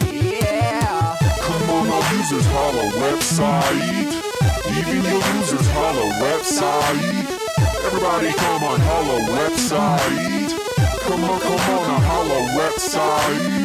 Yeah. 0.00 1.16
Come 1.40 1.70
on, 1.70 1.90
our 1.90 2.14
users 2.14 2.46
holla 2.46 2.90
website. 3.02 3.95
Even 4.78 5.02
your 5.04 5.22
users 5.36 5.66
holla 5.72 6.06
website. 6.20 7.00
Everybody 7.86 8.32
come 8.32 8.64
on, 8.64 8.80
holla 8.80 9.20
website. 9.36 10.50
Come 11.00 11.24
on, 11.24 11.40
come 11.40 11.60
on, 11.70 12.02
holla 12.02 12.40
website. 12.58 13.56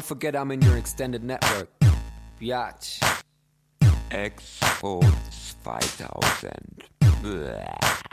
Forget 0.00 0.36
I'm 0.36 0.50
in 0.50 0.62
your 0.62 0.76
extended 0.76 1.22
network. 1.24 1.68
Biatch. 2.40 3.00
Expo 4.10 5.00
2000. 5.64 6.84
Bäh. 7.22 8.09